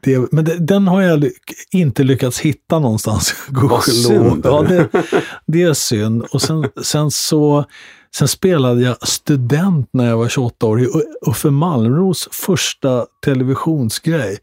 Det, 0.00 0.32
men 0.32 0.44
det, 0.44 0.58
den 0.58 0.88
har 0.88 1.02
jag 1.02 1.30
inte 1.70 2.02
lyckats 2.02 2.40
hitta 2.40 2.78
någonstans. 2.78 3.34
gudskelov. 3.48 4.30
synd. 4.30 4.46
Ja, 4.46 4.62
det, 4.62 4.88
det 5.46 5.62
är 5.62 5.74
synd. 5.74 6.22
Och 6.22 6.42
sen, 6.42 6.68
sen 6.82 7.10
så 7.10 7.64
sen 8.16 8.28
spelade 8.28 8.82
jag 8.82 9.08
student 9.08 9.88
när 9.92 10.06
jag 10.06 10.16
var 10.16 10.28
28 10.28 10.66
år 10.66 10.80
i 10.80 10.88
Uffe 11.26 11.50
Malmros 11.50 12.28
första 12.32 13.06
televisionsgrej. 13.24 14.38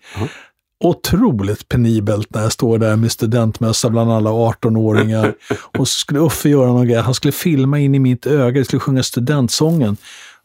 Otroligt 0.84 1.70
penibelt 1.70 2.34
när 2.34 2.42
jag 2.42 2.52
står 2.52 2.78
där 2.78 2.96
med 2.96 3.12
studentmössa 3.12 3.90
bland 3.90 4.12
alla 4.12 4.30
18-åringar. 4.30 5.34
Och 5.78 5.88
så 5.88 6.00
skulle 6.00 6.20
Uffe 6.20 6.50
göra 6.50 6.68
någon 6.68 6.88
grej. 6.88 6.98
Han 6.98 7.14
skulle 7.14 7.32
filma 7.32 7.80
in 7.80 7.96
i 7.96 8.00
mitt 8.00 8.26
öga. 8.26 8.58
Jag 8.58 8.66
skulle 8.66 8.80
sjunga 8.80 9.04
studentsången. 9.04 9.98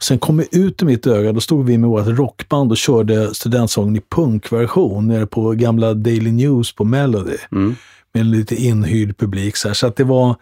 Sen 0.02 0.18
kom 0.18 0.36
vi 0.36 0.48
ut 0.52 0.82
ur 0.82 0.86
mitt 0.86 1.06
öga, 1.06 1.32
då 1.32 1.40
stod 1.40 1.66
vi 1.66 1.78
med 1.78 1.90
vårt 1.90 2.06
rockband 2.06 2.70
och 2.70 2.76
körde 2.76 3.34
studentsången 3.34 3.96
i 3.96 4.00
punkversion 4.08 5.08
nere 5.08 5.26
på 5.26 5.50
gamla 5.50 5.94
Daily 5.94 6.32
News 6.32 6.74
på 6.74 6.84
Melody. 6.84 7.36
mm. 7.52 7.76
med 8.14 8.20
en 8.20 8.30
lite 8.30 8.54
inhyrd 8.54 9.18
publik. 9.18 9.56
Så, 9.56 9.68
här. 9.68 9.74
så 9.74 9.86
att 9.86 9.96
det 9.96 10.04
var, 10.04 10.36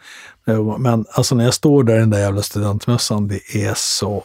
men 0.78 1.04
alltså 1.12 1.34
när 1.34 1.44
jag 1.44 1.54
står 1.54 1.84
där 1.84 1.96
i 1.96 1.98
den 1.98 2.11
där 2.11 2.18
jävla 2.18 2.42
studentmössan, 2.42 3.28
det 3.28 3.66
är 3.66 3.74
så 3.76 4.24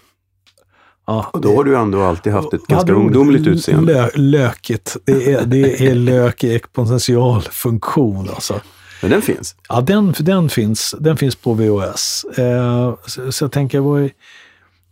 Ja, 1.06 1.30
och 1.34 1.42
då 1.42 1.56
har 1.56 1.64
du 1.64 1.78
ändå 1.78 2.02
alltid 2.02 2.34
haft 2.34 2.54
ett 2.54 2.68
ganska 2.68 2.94
ungdomligt 2.94 3.48
utseende. 3.48 3.94
Lö, 3.94 4.10
lökigt. 4.16 4.98
Det 5.06 5.34
är, 5.34 5.46
det 5.46 5.88
är 5.88 5.96
lök 5.96 6.44
i 6.44 6.56
exponential 6.56 7.42
funktion 7.42 8.30
alltså. 8.30 8.62
Men 9.02 9.12
den 9.12 9.22
finns. 9.22 9.56
Ja, 9.70 9.82
den, 9.82 10.14
den, 10.20 10.50
finns, 10.50 10.96
den 11.00 11.18
finns 11.18 11.36
på 11.36 11.54
VHS. 11.54 12.26
Eh, 12.38 12.96
så, 13.06 13.32
så 13.32 13.44
jag 13.44 13.52
tänker, 13.52 13.80
vad 13.80 14.02
är, 14.04 14.12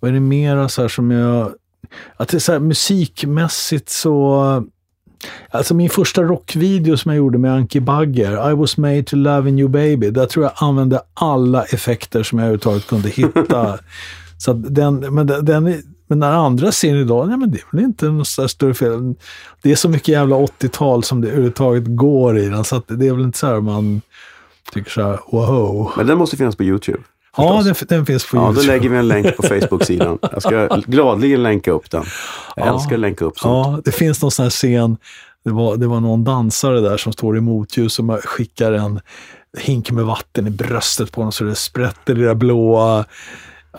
vad 0.01 0.09
är 0.09 0.13
det 0.13 0.19
mera 0.19 0.69
så 0.69 0.81
här 0.81 0.89
som 0.89 1.11
jag... 1.11 1.53
Att 2.17 2.27
det 2.27 2.37
är 2.37 2.39
så 2.39 2.51
här, 2.51 2.59
musikmässigt 2.59 3.89
så... 3.89 4.63
Alltså 5.49 5.73
min 5.73 5.89
första 5.89 6.23
rockvideo 6.23 6.97
som 6.97 7.11
jag 7.11 7.17
gjorde 7.17 7.37
med 7.37 7.53
Anki 7.53 7.79
Bagger, 7.79 8.51
I 8.51 8.53
was 8.53 8.77
made 8.77 9.03
to 9.03 9.15
love 9.15 9.49
you 9.49 9.69
baby, 9.69 10.09
där 10.09 10.25
tror 10.25 10.45
jag 10.45 10.53
använde 10.55 11.01
alla 11.13 11.63
effekter 11.63 12.23
som 12.23 12.39
jag 12.39 12.45
överhuvudtaget 12.45 12.87
kunde 12.87 13.09
hitta. 13.09 13.79
så 14.37 14.53
den, 14.53 15.15
men 15.15 15.27
den, 15.27 15.45
den 15.45 15.83
men 16.11 16.19
när 16.19 16.31
andra 16.31 16.71
ser 16.71 16.93
den 16.93 17.01
idag, 17.01 17.27
nej 17.27 17.37
men 17.37 17.51
det 17.51 17.57
är 17.57 17.65
väl 17.71 17.85
inte 17.85 18.05
något 18.05 18.27
större 18.27 18.73
fel. 18.73 19.15
Det 19.61 19.71
är 19.71 19.75
så 19.75 19.89
mycket 19.89 20.07
jävla 20.07 20.35
80-tal 20.35 21.03
som 21.03 21.21
det 21.21 21.27
överhuvudtaget 21.27 21.83
går 21.87 22.37
i 22.37 22.49
den, 22.49 22.63
så 22.63 22.81
det 22.87 23.07
är 23.07 23.13
väl 23.13 23.23
inte 23.23 23.37
så 23.37 23.47
här 23.47 23.61
man 23.61 24.01
tycker 24.73 24.91
så 24.91 25.01
här, 25.01 25.19
wow. 25.31 25.91
Men 25.97 26.07
den 26.07 26.17
måste 26.17 26.37
finnas 26.37 26.55
på 26.55 26.63
YouTube. 26.63 27.03
Ja, 27.37 27.61
den, 27.65 27.75
den 27.87 28.05
finns 28.05 28.25
på 28.31 28.37
Ja, 28.37 28.41
då 28.41 28.47
YouTube. 28.47 28.67
lägger 28.67 28.89
vi 28.89 28.97
en 28.97 29.07
länk 29.07 29.37
på 29.37 29.43
Facebook-sidan. 29.43 30.17
Jag 30.31 30.41
ska 30.41 30.67
gladligen 30.85 31.43
länka 31.43 31.71
upp 31.71 31.91
den. 31.91 32.03
Jag 32.55 32.67
Ja. 32.67 32.73
älskar 32.73 32.93
att 32.93 32.99
länka 32.99 33.25
upp 33.25 33.39
sånt. 33.39 33.67
Ja, 33.67 33.81
det 33.85 33.91
finns 33.91 34.21
någon 34.21 34.31
sån 34.31 34.43
här 34.43 34.49
scen, 34.49 34.97
det 35.45 35.51
var, 35.51 35.77
det 35.77 35.87
var 35.87 35.99
någon 35.99 36.23
dansare 36.23 36.79
där 36.81 36.97
som 36.97 37.13
står 37.13 37.37
i 37.37 37.41
motljus 37.41 37.99
och 37.99 38.05
skickar 38.23 38.71
en 38.71 38.99
hink 39.59 39.91
med 39.91 40.05
vatten 40.05 40.47
i 40.47 40.49
bröstet 40.49 41.11
på 41.11 41.21
honom 41.21 41.31
så 41.31 41.43
det 41.43 41.55
sprätter 41.55 42.17
i 42.17 42.21
det 42.21 42.25
där 42.27 42.35
blåa. 42.35 43.05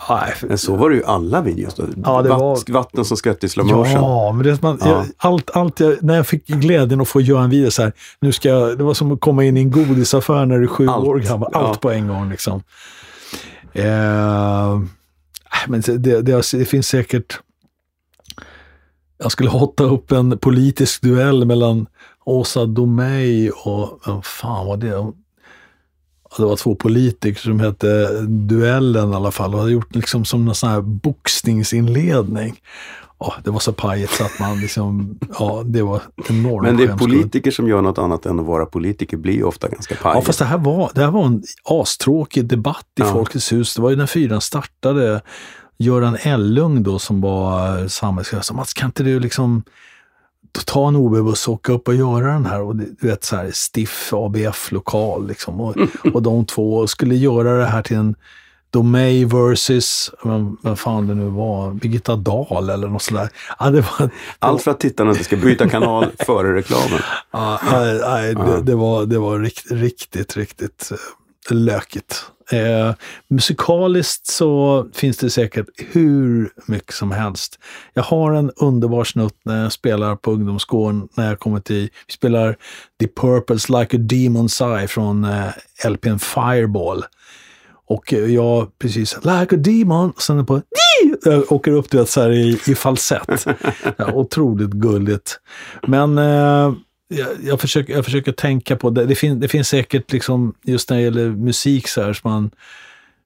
Nej, 0.09 0.33
Men 0.41 0.57
så 0.57 0.75
var 0.75 0.89
det 0.89 0.95
ju 0.95 1.03
alla 1.03 1.41
videos. 1.41 1.75
Då. 1.75 1.83
Ja, 2.05 2.21
det 2.21 2.29
Vatt, 2.29 2.39
var- 2.41 2.73
Vatten 2.73 3.05
som 3.05 3.17
skvätt 3.17 3.43
i 3.43 3.49
slow 3.49 3.65
motion. 3.67 3.91
Ja, 3.93 4.31
men 4.31 4.45
det, 4.45 4.61
man, 4.61 4.77
Ja. 4.81 4.87
jag, 4.89 5.05
allt, 5.17 5.49
allt 5.53 5.79
jag, 5.79 6.03
när 6.03 6.15
jag 6.15 6.27
fick 6.27 6.47
glädjen 6.47 7.01
att 7.01 7.07
få 7.07 7.21
göra 7.21 7.43
en 7.43 7.49
video 7.49 7.71
så 7.71 7.81
här, 7.83 7.93
nu 8.19 8.31
ska 8.31 8.49
jag, 8.49 8.77
det 8.77 8.83
var 8.83 8.93
som 8.93 9.11
att 9.11 9.19
komma 9.19 9.43
in 9.43 9.57
i 9.57 9.59
en 9.59 9.71
godisaffär 9.71 10.45
när 10.45 10.57
du 10.57 10.63
är 10.63 10.67
sju 10.67 10.87
Allt. 10.87 11.05
år 11.07 11.19
gammal. 11.19 11.49
Allt 11.53 11.67
Ja. 11.67 11.75
på 11.81 11.91
en 11.91 12.07
gång 12.07 12.29
liksom. 12.29 12.63
Eh, 13.73 14.71
äh, 14.73 14.79
men 15.67 15.81
det, 15.81 15.97
det, 15.97 16.51
det, 16.51 16.65
finns 16.65 16.87
säkert, 16.87 17.39
jag 19.17 19.31
skulle 19.31 19.49
hotta 19.49 19.83
upp 19.83 20.11
en 20.11 20.37
politisk 20.37 21.01
duell 21.01 21.45
mellan 21.45 21.87
Åsa 22.25 22.65
Domeij 22.65 23.51
och, 23.51 23.99
vem 24.05 24.21
fan 24.21 24.67
var 24.67 24.77
det? 24.77 25.11
Det 26.37 26.45
var 26.45 26.55
två 26.55 26.75
politiker 26.75 27.41
som 27.41 27.59
hette 27.59 28.21
Duellen 28.21 29.11
i 29.11 29.15
alla 29.15 29.31
fall 29.31 29.53
och 29.53 29.59
hade 29.59 29.71
gjort 29.71 29.95
liksom 29.95 30.25
som 30.25 30.47
en 30.47 30.55
sån 30.55 30.69
här 30.69 30.81
boxningsinledning. 30.81 32.59
Ja, 33.25 33.33
det 33.43 33.51
var 33.51 33.59
så 33.59 33.73
pajigt 33.73 34.11
så 34.11 34.23
att 34.23 34.39
man 34.39 34.59
liksom, 34.59 35.19
ja 35.39 35.63
det 35.65 35.81
var 35.81 36.01
enormt 36.29 36.63
Men 36.63 36.77
det 36.77 36.83
är 36.83 36.97
politiker 36.97 37.51
som 37.51 37.67
gör 37.67 37.81
något 37.81 37.97
annat 37.97 38.25
än 38.25 38.39
att 38.39 38.45
vara 38.45 38.65
politiker 38.65 39.17
blir 39.17 39.33
ju 39.33 39.43
ofta 39.43 39.69
ganska 39.69 39.95
pajiga. 39.95 40.17
Ja, 40.17 40.21
fast 40.25 40.39
det 40.39 40.45
här 40.45 40.57
var, 40.57 40.91
det 40.95 41.01
här 41.01 41.11
var 41.11 41.25
en 41.25 41.43
astråkig 41.63 42.45
debatt 42.45 42.85
i 42.99 43.01
Ja. 43.01 43.05
Folkets 43.13 43.51
hus. 43.51 43.75
Det 43.75 43.81
var 43.81 43.89
ju 43.89 43.95
när 43.95 44.05
fyran 44.05 44.41
startade. 44.41 45.21
Göran 45.77 46.17
Ellung 46.21 46.83
då 46.83 46.99
som 46.99 47.21
var 47.21 47.87
samhällschef 47.87 48.43
sa, 48.43 48.53
Mats 48.53 48.73
kan 48.73 48.85
inte 48.85 49.03
du 49.03 49.19
liksom 49.19 49.63
ta 50.65 50.87
en 50.87 50.95
OB-buss 50.95 51.47
och 51.47 51.53
åka 51.53 51.71
upp 51.73 51.87
och 51.87 51.95
göra 51.95 52.33
den 52.33 52.45
här? 52.45 52.61
Och 52.61 52.75
det- 52.75 52.85
du 53.01 53.07
vet 53.07 53.23
så 53.23 53.35
här 53.35 53.51
stiff 53.53 54.13
ABF-lokal 54.13 55.27
liksom. 55.27 55.61
Och, 55.61 55.75
och 56.13 56.21
de 56.21 56.45
två 56.45 56.87
skulle 56.87 57.15
göra 57.15 57.57
det 57.57 57.65
här 57.65 57.81
till 57.81 57.97
en 57.97 58.15
Domey 58.73 59.25
versus, 59.25 60.11
vem 60.63 60.75
fan 60.75 61.07
det 61.07 61.15
nu 61.15 61.29
var, 61.29 61.73
Birgitta 61.73 62.15
Dahl 62.15 62.69
eller 62.69 62.87
något 62.87 63.01
sådär. 63.01 63.29
Ja, 63.59 63.69
det 63.69 63.81
var, 63.81 64.09
Allt 64.39 64.61
för 64.61 64.71
att 64.71 64.79
tittarna 64.79 65.11
inte 65.11 65.23
ska 65.23 65.35
byta 65.35 65.69
kanal 65.69 66.05
före 66.25 66.55
reklamen. 66.55 66.99
Ja, 67.31 67.59
nej, 67.71 67.99
nej, 68.01 68.35
det, 68.35 68.61
det 68.61 68.75
var, 68.75 69.05
det 69.05 69.19
var 69.19 69.39
rikt, 69.39 69.71
riktigt, 69.71 70.37
riktigt 70.37 70.91
eh, 71.49 71.55
lökigt. 71.55 72.25
Eh, 72.51 72.93
musikaliskt 73.27 74.27
så 74.27 74.85
finns 74.93 75.17
det 75.17 75.29
säkert 75.29 75.65
hur 75.77 76.49
mycket 76.65 76.93
som 76.93 77.11
helst. 77.11 77.59
Jag 77.93 78.03
har 78.03 78.33
en 78.33 78.51
underbar 78.55 79.03
snutt 79.03 79.37
när 79.45 79.63
jag 79.63 79.71
spelar 79.71 80.15
på 80.15 80.31
ungdomsgården 80.31 81.07
när 81.17 81.27
jag 81.27 81.39
kommer 81.39 81.59
till, 81.59 81.89
vi 82.07 82.13
spelar 82.13 82.55
The 82.99 83.07
Purples 83.07 83.69
Like 83.69 83.97
a 83.97 83.99
Demon's 83.99 84.77
Eye 84.77 84.87
från 84.87 85.23
eh, 85.23 85.89
LPn 85.89 86.19
Fireball. 86.19 87.03
Och 87.93 88.13
eh, 88.13 88.33
jag 88.33 88.79
precis, 88.79 89.15
like 89.15 89.55
a 89.55 89.57
demon, 89.57 90.11
och 90.11 90.21
sen 90.21 90.45
på, 90.45 90.61
jag 91.23 91.51
åker 91.51 91.71
upp 91.71 91.91
du 91.91 91.97
vet, 91.97 92.09
så 92.09 92.21
här 92.21 92.31
i, 92.31 92.59
i 92.67 92.75
falsett. 92.75 93.45
Ja, 93.97 94.11
otroligt 94.13 94.69
gulligt. 94.69 95.39
Men 95.87 96.17
eh, 96.17 96.73
jag, 97.07 97.27
jag, 97.43 97.61
försöker, 97.61 97.93
jag 97.93 98.05
försöker 98.05 98.31
tänka 98.31 98.75
på, 98.75 98.89
det, 98.89 99.05
det, 99.05 99.15
fin, 99.15 99.39
det 99.39 99.47
finns 99.47 99.67
säkert 99.67 100.11
liksom, 100.11 100.53
just 100.63 100.89
när 100.89 100.97
det 100.97 101.03
gäller 101.03 101.29
musik 101.29 101.87
så 101.87 102.01
här 102.01 102.13
som 102.13 102.31
man 102.31 102.51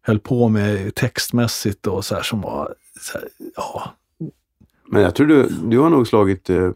höll 0.01 0.19
på 0.19 0.49
med 0.49 0.95
textmässigt 0.95 1.87
och 1.87 2.05
så 2.05 2.15
här 2.15 2.23
som 2.23 2.41
var, 2.41 2.73
så 3.01 3.17
här, 3.17 3.27
ja, 3.55 3.93
Men 4.87 5.01
jag 5.01 5.15
tror 5.15 5.27
du, 5.27 5.49
du 5.63 5.79
har 5.79 5.89
nog 5.89 6.07
slagit 6.07 6.49
eh, 6.49 6.71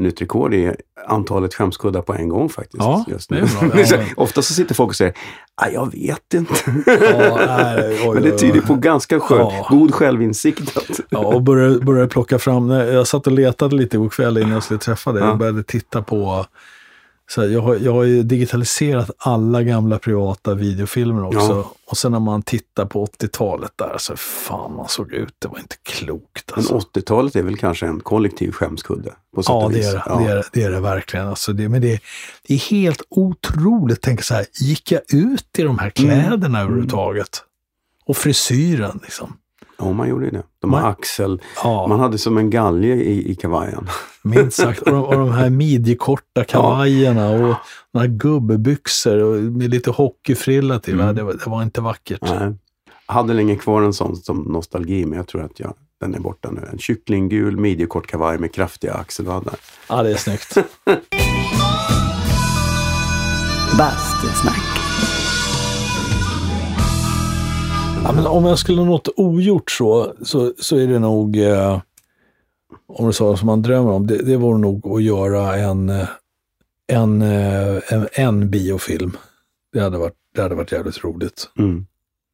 nytt 0.00 0.20
rekord 0.22 0.54
i 0.54 0.72
antalet 1.06 1.54
skämskuddar 1.54 2.02
på 2.02 2.14
en 2.14 2.28
gång 2.28 2.48
faktiskt. 2.48 2.78
Ja, 2.82 3.04
just 3.08 3.30
nu. 3.30 3.46
Ofta 4.16 4.42
så 4.42 4.54
sitter 4.54 4.74
folk 4.74 4.88
och 4.88 4.96
säger, 4.96 5.14
"Ah, 5.54 5.68
jag 5.68 5.92
vet 5.92 6.34
inte. 6.34 6.54
ja 6.86 7.38
nej, 7.46 8.00
oj, 8.06 8.14
Men 8.14 8.22
det 8.22 8.38
tyder 8.38 8.60
på 8.60 8.74
ganska 8.74 9.20
skön, 9.20 9.38
Ja. 9.38 9.66
god 9.70 9.94
självinsikt. 9.94 10.78
Ja, 11.08 11.18
och 11.18 11.42
började, 11.42 11.78
började 11.78 12.08
plocka 12.08 12.38
fram, 12.38 12.70
jag 12.70 13.06
satt 13.06 13.26
och 13.26 13.32
letade 13.32 13.76
lite 13.76 13.96
igår 13.96 14.08
kväll 14.08 14.38
innan 14.38 14.50
jag 14.52 14.62
skulle 14.62 14.80
träffa 14.80 15.12
dig. 15.12 15.22
Ja. 15.22 15.28
Jag 15.28 15.38
började 15.38 15.62
titta 15.62 16.02
på, 16.02 16.46
så 17.30 17.40
här, 17.40 17.48
jag, 17.48 17.60
har, 17.60 17.76
jag 17.76 17.92
har 17.92 18.04
ju 18.04 18.22
digitaliserat 18.22 19.10
alla 19.18 19.62
gamla 19.62 19.98
privata 19.98 20.54
videofilmer 20.54 21.24
också. 21.24 21.38
Ja. 21.38 21.72
Och 21.86 21.98
sen 21.98 22.12
när 22.12 22.20
man 22.20 22.42
tittar 22.42 22.86
på 22.86 23.06
80-talet 23.06 23.72
där, 23.76 23.98
så 23.98 24.16
fan 24.16 24.76
man 24.76 24.88
såg 24.88 25.12
ut, 25.12 25.34
det 25.38 25.48
var 25.48 25.58
inte 25.58 25.76
klokt 25.82 26.50
men 26.50 26.58
alltså. 26.58 26.78
80-talet 26.78 27.36
är 27.36 27.42
väl 27.42 27.56
kanske 27.56 27.86
en 27.86 28.00
kollektiv 28.00 28.52
skämskudde? 28.52 29.10
På 29.34 29.42
Ja, 29.46 29.68
det 29.72 29.82
är 29.82 29.92
det, 29.92 30.24
det, 30.24 30.30
är, 30.30 30.36
det, 30.36 30.44
det 30.52 30.62
är 30.62 30.70
det 30.70 30.80
verkligen. 30.80 31.28
Alltså 31.28 31.52
det, 31.52 31.68
men 31.68 31.80
det, 31.80 32.00
det 32.48 32.54
är 32.54 32.58
helt 32.58 33.02
otroligt. 33.08 34.00
Tänk 34.00 34.22
så 34.22 34.34
här, 34.34 34.46
gick 34.60 34.92
jag 34.92 35.02
ut 35.14 35.58
i 35.58 35.62
de 35.62 35.78
här 35.78 35.90
kläderna 35.90 36.60
överhuvudtaget? 36.60 37.42
Och 38.04 38.16
frisyren 38.16 39.00
liksom. 39.02 39.36
Ja, 39.80 39.92
man 39.92 40.08
gjorde 40.08 40.24
ju 40.24 40.30
det. 40.30 40.42
De 40.60 40.70
Man- 40.70 40.84
axel, 40.84 41.42
Ja. 41.64 41.86
man 41.88 42.00
hade 42.00 42.18
som 42.18 42.38
en 42.38 42.50
galge 42.50 42.94
i, 42.94 43.30
i 43.30 43.34
kavajen. 43.34 43.86
Minst 44.22 44.56
sagt. 44.56 44.82
Och 44.82 44.92
de, 44.92 45.04
och 45.04 45.14
de 45.14 45.30
här 45.32 45.50
midjekorta 45.60 46.44
kavajerna 46.44 47.30
och 47.30 47.54
några 47.94 48.06
gubbebyxor 48.06 49.18
och 49.22 49.36
med 49.42 49.70
lite 49.70 49.90
hockeyfrilla 49.90 50.78
till. 50.78 50.96
va? 50.98 51.12
Det, 51.12 51.22
var, 51.22 51.32
det 51.32 51.46
var 51.50 51.62
inte 51.62 51.80
vackert. 51.80 52.18
Nej. 52.22 52.54
Jag 53.06 53.14
hade 53.14 53.34
länge 53.34 53.56
kvar 53.56 53.82
en 53.82 53.92
sån 53.92 54.16
som 54.16 54.38
nostalgi, 54.38 55.06
men 55.06 55.16
jag 55.16 55.26
tror 55.28 55.42
att 55.44 55.60
jag, 55.60 55.74
den 56.00 56.14
är 56.14 56.18
borta 56.20 56.50
nu. 56.50 56.68
En 56.72 56.78
kycklinggul 56.78 57.56
midjekort 57.56 58.06
kavaj 58.06 58.38
med 58.38 58.54
kraftiga 58.54 58.94
axelvaddar. 58.94 59.54
Ja, 59.88 60.02
det 60.02 60.10
är 60.10 60.16
snyggt. 60.16 60.56
Bastusnack. 63.78 64.80
Ja, 68.04 68.12
men 68.12 68.26
om 68.26 68.44
jag 68.44 68.58
skulle 68.58 68.84
något 68.84 69.08
ogjort 69.16 69.70
så, 69.70 70.14
så, 70.22 70.52
så 70.58 70.76
är 70.76 70.86
det 70.86 70.98
nog, 70.98 71.36
eh, 71.36 71.80
om 72.86 73.04
det 73.04 73.10
är 73.10 73.12
så 73.12 73.36
som 73.36 73.46
man 73.46 73.62
drömmer 73.62 73.90
om, 73.90 74.06
det, 74.06 74.16
det 74.16 74.36
vore 74.36 74.58
nog 74.58 74.86
att 74.86 75.02
göra 75.02 75.56
en, 75.56 75.88
eh, 75.88 76.08
en, 76.92 77.22
eh, 77.22 77.78
en, 77.88 78.08
en 78.12 78.50
biofilm. 78.50 79.16
Det 79.72 79.80
hade, 79.80 79.98
varit, 79.98 80.14
det 80.34 80.42
hade 80.42 80.54
varit 80.54 80.72
jävligt 80.72 81.04
roligt. 81.04 81.50
Mm. 81.58 81.86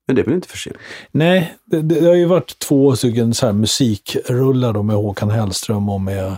Men 0.06 0.16
det 0.16 0.22
är 0.22 0.24
väl 0.24 0.34
inte 0.34 0.48
för 0.48 0.58
sent? 0.58 0.76
Nej, 1.10 1.56
det, 1.64 1.82
det, 1.82 2.00
det 2.00 2.06
har 2.06 2.14
ju 2.14 2.24
varit 2.24 2.58
två 2.58 2.96
stycken 2.96 3.34
så 3.34 3.46
här 3.46 3.52
musikrullar 3.52 4.72
då 4.72 4.82
med 4.82 4.96
Håkan 4.96 5.30
Hellström 5.30 5.88
och 5.88 6.00
med, 6.00 6.36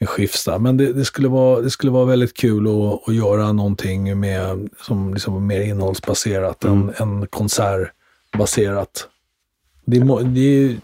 med 0.00 0.08
Skifstad. 0.08 0.58
Men 0.58 0.76
det, 0.76 0.92
det, 0.92 1.04
skulle 1.04 1.28
vara, 1.28 1.60
det 1.60 1.70
skulle 1.70 1.92
vara 1.92 2.04
väldigt 2.04 2.36
kul 2.36 2.66
att, 2.66 3.08
att 3.08 3.14
göra 3.14 3.52
någonting 3.52 4.20
med, 4.20 4.68
som 4.86 5.14
liksom 5.14 5.46
mer 5.46 5.60
innehållsbaserat 5.60 6.64
än, 6.64 6.92
än 6.96 7.26
konsertbaserat. 8.30 9.08
Det, 9.84 9.96
är 9.96 10.24
det, 10.24 10.40
är- 10.40 10.76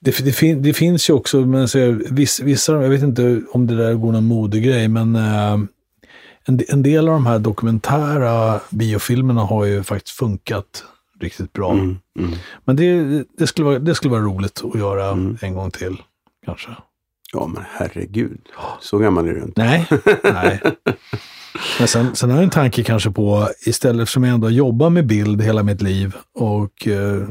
det, 0.00 0.24
det, 0.24 0.32
fin, 0.32 0.62
det 0.62 0.72
finns 0.74 1.10
ju 1.10 1.14
också, 1.14 1.40
men 1.40 1.68
så, 1.68 1.98
vissa, 2.10 2.44
vissa, 2.44 2.72
jag 2.82 2.88
vet 2.90 3.02
inte 3.02 3.42
om 3.52 3.66
det 3.66 3.76
där 3.76 3.94
går 3.94 4.12
någon 4.12 4.24
modegrej, 4.26 4.88
men 4.88 5.16
eh, 5.16 5.52
en, 6.44 6.60
en 6.68 6.82
del 6.82 7.08
av 7.08 7.14
de 7.14 7.26
här 7.26 7.38
dokumentära 7.38 8.60
biofilmerna 8.70 9.40
har 9.40 9.64
ju 9.64 9.82
faktiskt 9.82 10.16
funkat 10.16 10.84
riktigt 11.20 11.52
bra. 11.52 11.72
Mm. 11.72 11.98
Mm. 12.18 12.30
Men 12.64 12.76
det, 12.76 13.24
det, 13.38 13.46
skulle 13.46 13.64
vara, 13.66 13.78
det 13.78 13.94
skulle 13.94 14.10
vara 14.12 14.22
roligt 14.22 14.62
att 14.64 14.78
göra 14.80 15.08
Mm. 15.08 15.38
en 15.42 15.54
gång 15.54 15.70
till, 15.70 15.96
kanske. 16.44 16.68
Ja, 17.32 17.46
men 17.46 17.62
herregud. 17.70 18.40
Så 18.80 18.98
gammal 18.98 19.26
är 19.28 19.32
du 19.34 19.42
inte. 19.42 19.64
Nej, 19.64 19.86
nej. 20.22 20.60
Men 21.78 21.88
sen, 21.88 22.16
sen 22.16 22.30
har 22.30 22.36
jag 22.36 22.44
en 22.44 22.50
tanke 22.50 22.84
kanske 22.84 23.10
på, 23.10 23.48
istället 23.66 24.08
som 24.08 24.24
jag 24.24 24.34
ändå 24.34 24.50
jobbar 24.50 24.90
med 24.90 25.06
bild 25.06 25.42
hela 25.42 25.62
mitt 25.62 25.82
liv 25.82 26.14
och 26.34 26.88
eh, 26.88 27.28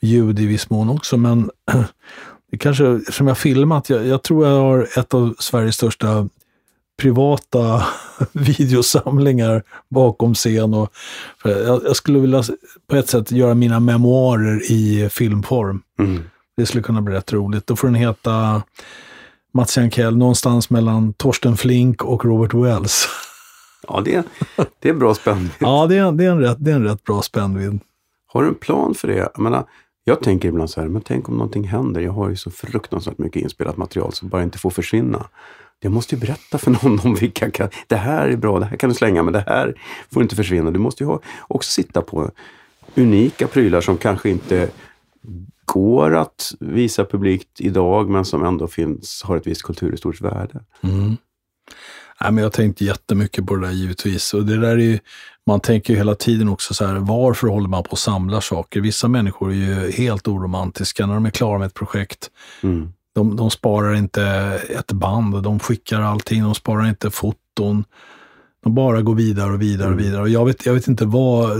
ljud 0.00 0.40
i 0.40 0.46
viss 0.46 0.70
mån 0.70 0.90
också, 0.90 1.16
men 1.16 1.50
det 2.50 2.58
kanske, 2.58 3.00
som 3.10 3.28
jag 3.28 3.38
filmat, 3.38 3.90
jag, 3.90 4.06
jag 4.06 4.22
tror 4.22 4.46
jag 4.46 4.60
har 4.60 4.88
ett 4.98 5.14
av 5.14 5.34
Sveriges 5.38 5.74
största 5.74 6.28
privata 7.02 7.86
videosamlingar 8.32 9.62
bakom 9.88 10.34
scen. 10.34 10.74
Och, 10.74 10.92
jag, 11.44 11.82
jag, 11.84 11.96
skulle 11.96 12.18
vilja 12.18 12.42
på 12.86 12.96
ett 12.96 13.08
sätt 13.08 13.30
göra 13.30 13.54
mina 13.54 13.80
memoarer 13.80 14.72
i 14.72 15.08
filmform. 15.10 15.82
Mm. 15.98 16.22
Det 16.56 16.66
skulle 16.66 16.82
kunna 16.82 17.02
bli 17.02 17.14
rätt 17.14 17.32
roligt. 17.32 17.66
Då 17.66 17.76
får 17.76 17.88
den 17.88 17.94
heta 17.94 18.62
Mats 19.54 19.76
Jankell, 19.76 20.16
någonstans 20.16 20.70
mellan 20.70 21.12
Torsten 21.12 21.56
Flink 21.56 22.04
och 22.04 22.24
Robert 22.24 22.54
Wells. 22.54 23.08
Ja, 23.88 24.00
det, 24.04 24.26
det 24.78 24.88
är 24.88 24.94
bra 24.94 25.14
spännvidd. 25.14 25.52
ja, 25.58 25.86
det 25.86 25.96
är, 25.96 26.12
det, 26.12 26.24
är 26.24 26.30
en 26.30 26.40
rätt, 26.40 26.56
det 26.60 26.70
är 26.70 26.74
en 26.74 26.84
rätt 26.84 27.04
bra 27.04 27.22
spännvidd. 27.22 27.80
Har 28.26 28.42
du 28.42 28.48
en 28.48 28.54
plan 28.54 28.94
för 28.94 29.08
det? 29.08 29.16
Jag, 29.16 29.38
menar, 29.38 29.64
jag 30.04 30.20
tänker 30.20 30.48
ibland 30.48 30.70
så 30.70 30.80
här, 30.80 30.88
men 30.88 31.02
tänk 31.02 31.28
om 31.28 31.34
någonting 31.34 31.64
händer. 31.64 32.00
Jag 32.00 32.12
har 32.12 32.28
ju 32.28 32.36
så 32.36 32.50
fruktansvärt 32.50 33.18
mycket 33.18 33.42
inspelat 33.42 33.76
material 33.76 34.12
som 34.12 34.28
bara 34.28 34.42
inte 34.42 34.58
får 34.58 34.70
försvinna. 34.70 35.26
Jag 35.80 35.92
måste 35.92 36.14
ju 36.14 36.20
berätta 36.20 36.58
för 36.58 36.70
någon 36.82 37.00
om 37.04 37.14
vilka 37.14 37.50
kan, 37.50 37.68
det 37.86 37.96
här 37.96 38.28
är 38.28 38.36
bra, 38.36 38.58
det 38.58 38.64
här 38.64 38.76
kan 38.76 38.88
du 38.88 38.94
slänga, 38.94 39.22
men 39.22 39.32
det 39.32 39.44
här 39.46 39.74
får 40.10 40.22
inte 40.22 40.36
försvinna. 40.36 40.70
Du 40.70 40.78
måste 40.78 41.04
ju 41.04 41.08
ha, 41.08 41.20
också 41.48 41.70
sitta 41.70 42.02
på 42.02 42.30
unika 42.94 43.46
prylar 43.46 43.80
som 43.80 43.96
kanske 43.96 44.30
inte 44.30 44.70
går 45.64 46.14
att 46.14 46.52
visa 46.60 47.04
publikt 47.04 47.60
idag, 47.60 48.10
men 48.10 48.24
som 48.24 48.44
ändå 48.44 48.66
finns, 48.66 49.22
har 49.22 49.36
ett 49.36 49.46
visst 49.46 49.62
kulturhistoriskt 49.62 50.24
värde. 50.24 50.60
Mm. 50.82 51.16
Nej, 52.22 52.32
men 52.32 52.42
jag 52.42 52.44
har 52.44 52.50
tänkt 52.50 52.80
jättemycket 52.80 53.46
på 53.46 53.56
det 53.56 53.66
där 53.66 53.72
givetvis. 53.72 54.34
Och 54.34 54.46
det 54.46 54.56
där 54.56 54.68
är 54.68 54.76
ju, 54.76 54.98
man 55.46 55.60
tänker 55.60 55.92
ju 55.92 55.96
hela 55.98 56.14
tiden 56.14 56.48
också 56.48 56.74
så 56.74 56.86
här, 56.86 56.94
varför 56.94 57.46
håller 57.48 57.68
man 57.68 57.82
på 57.82 57.92
att 57.92 57.98
samla 57.98 58.40
saker? 58.40 58.80
Vissa 58.80 59.08
människor 59.08 59.50
är 59.50 59.54
ju 59.54 59.90
helt 59.90 60.28
oromantiska 60.28 61.06
när 61.06 61.14
de 61.14 61.26
är 61.26 61.30
klara 61.30 61.58
med 61.58 61.66
ett 61.66 61.74
projekt. 61.74 62.30
Mm. 62.62 62.92
De, 63.14 63.36
de 63.36 63.50
sparar 63.50 63.94
inte 63.94 64.22
ett 64.78 64.92
band, 64.92 65.42
de 65.42 65.58
skickar 65.58 66.00
allting, 66.00 66.42
de 66.42 66.54
sparar 66.54 66.88
inte 66.88 67.10
foton. 67.10 67.84
De 68.64 68.74
bara 68.74 69.02
går 69.02 69.14
vidare 69.14 69.52
och 69.52 69.62
vidare 69.62 69.86
och 69.88 69.92
Mm. 69.92 70.04
vidare. 70.04 70.22
Och 70.22 70.28
jag 70.28 70.44
vet, 70.46 70.66
jag 70.66 70.74
vet 70.74 70.88
inte 70.88 71.04
vad... 71.04 71.50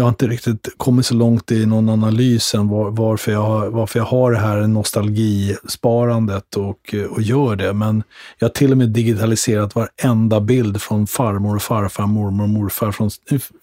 Jag 0.00 0.04
har 0.04 0.08
inte 0.10 0.26
riktigt 0.26 0.68
kommit 0.76 1.06
så 1.06 1.14
långt 1.14 1.50
i 1.52 1.66
någon 1.66 1.88
analys 1.88 2.54
än 2.54 2.68
var, 2.68 2.90
varför, 2.90 3.32
jag, 3.32 3.42
har- 3.42 3.68
varför 3.70 3.98
jag 3.98 4.06
har 4.06 4.32
det 4.32 4.38
här 4.38 4.66
nostalgisparandet 4.66 6.56
och, 6.56 6.94
och 7.10 7.22
gör 7.22 7.56
det. 7.56 7.72
Men 7.72 8.02
jag 8.38 8.48
har 8.48 8.52
till 8.52 8.72
och 8.72 8.78
med 8.78 8.88
digitaliserat 8.88 9.74
varenda 9.74 10.40
bild 10.40 10.82
från 10.82 11.06
farmor 11.06 11.56
och 11.56 11.62
farfar, 11.62 12.06
mormor 12.06 12.42
och 12.44 12.48
morfar 12.50 12.92
från, 12.92 13.10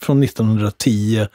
från 0.02 0.24
1910 0.24 1.26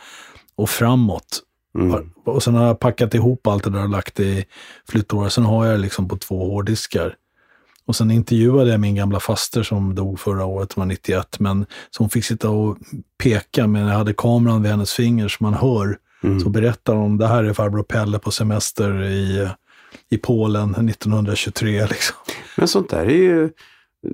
och 0.57 0.71
framåt. 0.71 1.41
Mm. 1.79 2.11
Och 2.25 2.43
sen 2.43 2.55
har 2.55 2.67
jag 2.67 2.79
packat 2.79 3.15
ihop 3.15 3.47
allt 3.47 3.65
det 3.65 3.71
där 3.71 3.83
och 3.83 3.89
lagt 3.89 4.15
det 4.15 4.25
i 4.25 4.45
flyttlådor. 4.89 5.29
Sen 5.29 5.45
har 5.45 5.67
jag 5.67 5.75
det 5.75 5.83
liksom 5.83 6.09
på 6.09 6.17
två 6.17 6.45
hårddiskar. 6.51 7.15
Och 7.87 7.97
sen 7.97 8.11
intervjuade 8.11 8.70
jag 8.70 8.80
min 8.80 8.95
gamla 8.95 9.20
faster 9.20 9.62
som 9.62 9.95
dog 9.95 10.20
förra 10.20 10.45
året, 10.45 10.72
hon 10.72 10.83
var 10.83 10.87
91, 10.87 11.41
men 11.41 11.66
som 11.91 12.11
fick 12.11 12.24
sitta 12.24 12.51
och 12.51 12.78
peka, 13.22 13.66
men 13.66 13.83
jag 13.87 13.95
hade 13.99 14.14
kameran 14.14 14.62
vid 14.62 14.70
hennes 14.70 14.93
finger 14.93 15.28
så 15.28 15.37
man 15.45 15.55
hör. 15.55 15.99
Mm. 16.24 16.41
Så 16.41 16.49
berättar 16.49 16.95
hon, 16.95 17.18
det 17.18 17.26
här 17.26 17.45
är 17.45 17.53
farbror 17.53 17.83
Pelle 17.83 18.18
på 18.18 18.30
semester 18.30 19.03
i, 19.03 19.49
i 20.11 20.18
Polen 20.18 20.74
1923. 20.89 21.87
Liksom. 21.91 22.16
Men 22.57 22.68
sånt 22.68 22.91
där 22.91 23.07
är 23.07 23.22
ju, 23.22 23.51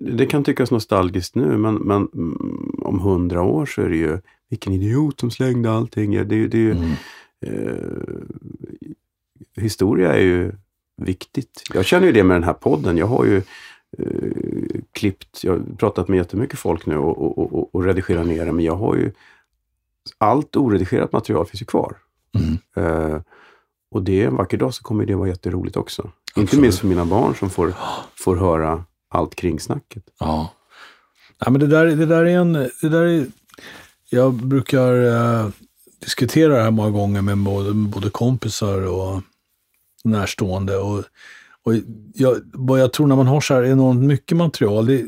det 0.00 0.26
kan 0.26 0.44
tyckas 0.44 0.70
nostalgiskt 0.70 1.34
nu, 1.34 1.56
men, 1.58 1.74
men 1.74 2.08
om 2.82 3.00
hundra 3.00 3.42
år 3.42 3.66
så 3.66 3.82
är 3.82 3.88
det 3.88 3.96
ju, 3.96 4.18
vilken 4.50 4.72
idiot 4.72 5.20
som 5.20 5.30
slängde 5.30 5.70
allting. 5.72 6.28
Det, 6.28 6.48
det 6.48 6.58
ju, 6.58 6.70
Mm. 6.70 6.90
eh, 7.46 7.74
historia 9.56 10.14
är 10.14 10.20
ju 10.20 10.52
viktigt. 10.98 11.62
Jag 11.74 11.84
känner 11.84 12.06
ju 12.06 12.12
det 12.12 12.24
med 12.24 12.36
den 12.36 12.44
här 12.44 12.52
podden. 12.52 12.96
Jag 12.96 13.06
har 13.06 13.24
ju 13.24 13.36
eh, 13.98 14.80
klippt, 14.92 15.44
jag 15.44 15.52
har 15.52 15.60
pratat 15.78 16.08
med 16.08 16.16
jättemycket 16.16 16.58
folk 16.58 16.86
nu 16.86 16.96
och, 16.96 17.38
och, 17.38 17.54
och, 17.54 17.74
och 17.74 17.84
redigerat 17.84 18.26
ner 18.26 18.46
det, 18.46 18.52
men 18.52 18.64
jag 18.64 18.76
har 18.76 18.94
ju 18.94 19.12
allt 20.18 20.56
oredigerat 20.56 21.12
material 21.12 21.46
finns 21.46 21.62
ju 21.62 21.66
kvar. 21.66 21.96
Mm. 22.34 22.58
Eh, 22.76 23.20
och 23.90 24.02
det 24.02 24.22
en 24.22 24.36
vacker 24.36 24.56
dag 24.56 24.74
så 24.74 24.82
kommer 24.82 25.06
det 25.06 25.14
vara 25.14 25.28
jätteroligt 25.28 25.76
också. 25.76 26.02
Inte 26.02 26.40
Absolut. 26.40 26.62
minst 26.62 26.78
för 26.78 26.86
mina 26.86 27.04
barn 27.04 27.34
som 27.34 27.50
får, 27.50 27.74
får 28.14 28.36
höra 28.36 28.84
allt 29.08 29.34
kring 29.34 29.60
snacket. 29.60 30.04
Ja. 30.20 30.52
ja 31.38 31.50
men 31.50 31.60
det, 31.60 31.66
där, 31.66 31.86
det 31.86 32.06
där 32.06 32.24
är 32.24 32.38
en... 32.38 32.52
Det 32.52 32.88
där 32.88 33.02
är, 33.02 33.26
jag 34.10 34.34
brukar 34.34 35.04
eh, 35.04 35.48
diskutera 36.00 36.56
det 36.56 36.62
här 36.62 36.70
många 36.70 36.90
gånger 36.90 37.22
med 37.22 37.38
både, 37.38 37.72
både 37.72 38.10
kompisar 38.10 38.86
och 38.86 39.22
närstående. 40.08 40.76
Och, 40.76 41.04
och 41.62 41.74
jag, 42.14 42.36
vad 42.52 42.80
jag 42.80 42.92
tror 42.92 43.06
när 43.06 43.16
man 43.16 43.26
har 43.26 43.40
så 43.40 43.54
här 43.54 43.64
enormt 43.64 44.04
mycket 44.04 44.36
material, 44.36 44.86
det, 44.86 45.04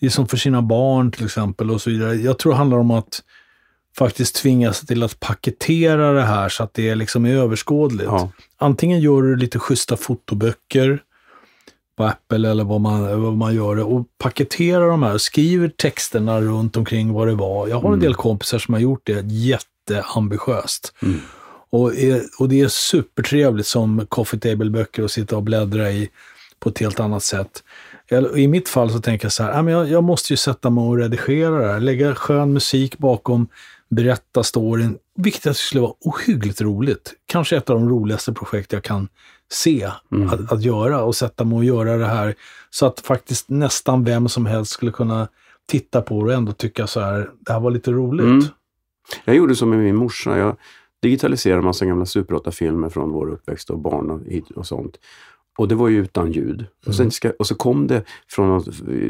det 0.00 0.06
är 0.06 0.10
som 0.10 0.28
för 0.28 0.36
sina 0.36 0.62
barn 0.62 1.12
till 1.12 1.24
exempel 1.24 1.70
och 1.70 1.80
så 1.80 1.90
vidare. 1.90 2.14
Jag 2.14 2.38
tror 2.38 2.52
det 2.52 2.58
handlar 2.58 2.78
om 2.78 2.90
att 2.90 3.22
faktiskt 3.96 4.34
tvinga 4.34 4.72
sig 4.72 4.86
till 4.86 5.02
att 5.02 5.20
paketera 5.20 6.12
det 6.12 6.22
här 6.22 6.48
så 6.48 6.62
att 6.62 6.74
det 6.74 6.94
liksom 6.94 7.26
är 7.26 7.34
överskådligt. 7.34 8.10
Ja. 8.10 8.30
Antingen 8.58 9.00
gör 9.00 9.22
du 9.22 9.36
lite 9.36 9.58
schyssta 9.58 9.96
fotoböcker 9.96 11.02
på 11.96 12.04
Apple 12.04 12.50
eller 12.50 12.64
vad 12.64 12.80
man, 12.80 13.22
vad 13.22 13.36
man 13.36 13.54
gör 13.54 13.76
det 13.76 13.82
och 13.82 14.06
paketerar 14.18 14.88
de 14.88 15.02
här, 15.02 15.18
skriver 15.18 15.68
texterna 15.68 16.40
runt 16.40 16.76
omkring 16.76 17.12
vad 17.12 17.28
det 17.28 17.34
var. 17.34 17.68
Jag 17.68 17.80
har 17.80 17.92
en 17.92 18.00
del 18.00 18.14
kompisar 18.14 18.58
som 18.58 18.74
har 18.74 18.80
gjort 18.80 19.00
det 19.04 19.24
jätteambitiöst. 19.26 20.94
Mm. 21.02 21.20
Och, 21.72 21.94
är, 21.96 22.22
och 22.38 22.48
det 22.48 22.60
är 22.60 22.68
supertrevligt 22.68 23.66
som 23.66 24.06
coffee 24.08 24.38
table-böcker 24.40 25.02
att 25.04 25.10
sitta 25.10 25.36
och 25.36 25.42
bläddra 25.42 25.90
i 25.90 26.10
på 26.60 26.68
ett 26.68 26.78
helt 26.78 27.00
annat 27.00 27.22
sätt. 27.22 27.62
I 28.36 28.48
mitt 28.48 28.68
fall 28.68 28.90
så 28.90 29.00
tänker 29.00 29.24
jag 29.24 29.32
så 29.32 29.42
här, 29.42 29.52
"Ja, 29.52 29.62
men 29.62 29.74
jag, 29.74 29.88
jag 29.88 30.04
måste 30.04 30.32
ju 30.32 30.36
sätta 30.36 30.70
mig 30.70 30.84
och 30.84 30.96
redigera 30.98 31.58
det 31.66 31.72
här, 31.72 31.80
lägga 31.80 32.14
skön 32.14 32.52
musik 32.52 32.98
bakom, 32.98 33.46
berätta 33.90 34.42
storyn, 34.42 34.98
vilket 35.16 35.44
jag 35.44 35.56
skulle 35.56 35.80
vara 35.80 35.92
ohyggligt 36.00 36.60
roligt. 36.60 37.12
Kanske 37.26 37.56
ett 37.56 37.70
av 37.70 37.80
de 37.80 37.88
roligaste 37.88 38.32
projekt 38.32 38.72
jag 38.72 38.82
kan 38.82 39.08
se 39.52 39.90
Mm. 40.12 40.28
att, 40.28 40.52
att 40.52 40.62
göra 40.62 41.02
och 41.02 41.16
sätta 41.16 41.44
mig 41.44 41.56
och 41.58 41.64
göra 41.64 41.96
det 41.96 42.06
här 42.06 42.34
så 42.70 42.86
att 42.86 43.00
faktiskt 43.00 43.48
nästan 43.48 44.04
vem 44.04 44.28
som 44.28 44.46
helst 44.46 44.72
skulle 44.72 44.92
kunna 44.92 45.28
titta 45.68 46.02
på 46.02 46.14
det 46.24 46.30
och 46.32 46.32
ändå 46.38 46.52
tycka 46.52 46.86
så 46.86 47.00
här, 47.00 47.30
det 47.40 47.52
här 47.52 47.60
var 47.60 47.70
lite 47.70 47.90
roligt. 47.90 48.24
Mm. 48.24 48.44
Jag 49.24 49.36
gjorde 49.36 49.56
som 49.56 49.70
med 49.70 49.78
min 49.78 49.96
morsa. 49.96 50.38
Jag 50.38 50.56
digitaliserade 51.02 51.58
en 51.58 51.64
massa 51.64 51.86
gamla 51.86 52.06
Super 52.06 52.34
8-filmer 52.34 52.88
från 52.88 53.10
vår 53.10 53.30
uppväxt 53.30 53.70
och 53.70 53.78
barn 53.78 54.10
och, 54.10 54.20
och 54.56 54.66
sånt. 54.66 54.98
Och 55.58 55.68
det 55.68 55.74
var 55.74 55.88
ju 55.88 55.98
utan 55.98 56.32
ljud. 56.32 56.66
Och, 56.86 56.94
sen 56.94 57.10
ska, 57.10 57.30
och 57.38 57.46
så 57.46 57.54
kom 57.54 57.86
det 57.86 58.04
från 58.28 58.48
något, 58.48 58.66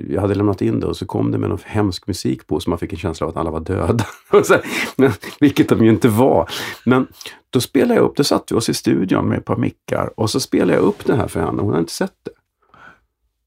jag 0.09 0.21
hade 0.21 0.35
lämnat 0.35 0.63
in 0.63 0.81
det 0.81 0.87
och 0.87 0.97
så 0.97 1.07
kom 1.07 1.31
det 1.31 1.39
med 1.39 1.51
någon 1.51 1.59
hemsk 1.65 2.07
musik 2.07 2.47
på 2.47 2.61
så 2.61 2.71
man 2.71 2.79
fick 2.79 2.93
en 2.93 2.99
känsla 2.99 3.27
av 3.27 3.31
att 3.31 3.37
alla 3.37 3.51
var 3.51 3.61
döda. 3.61 4.07
Men, 4.97 5.13
vilket 5.41 5.69
de 5.69 5.85
ju 5.85 5.91
inte 5.91 6.09
var. 6.09 6.51
Men 6.85 7.07
då 7.51 7.61
spelade 7.61 7.95
jag 7.95 8.05
upp, 8.05 8.17
då 8.17 8.25
satt 8.25 8.53
vi 8.53 8.57
oss 8.57 8.69
i 8.69 8.75
studion 8.75 9.29
med 9.29 9.39
ett 9.39 9.45
par 9.45 9.57
mickar 9.57 10.11
och 10.17 10.31
så 10.31 10.41
spelade 10.41 10.73
jag 10.73 10.83
upp 10.83 11.05
den 11.05 11.19
här 11.19 11.29
för 11.29 11.41
henne. 11.41 11.63
Hon 11.63 11.73
har 11.73 11.81
inte 11.81 11.93
sett 11.93 12.17
det. 12.23 12.31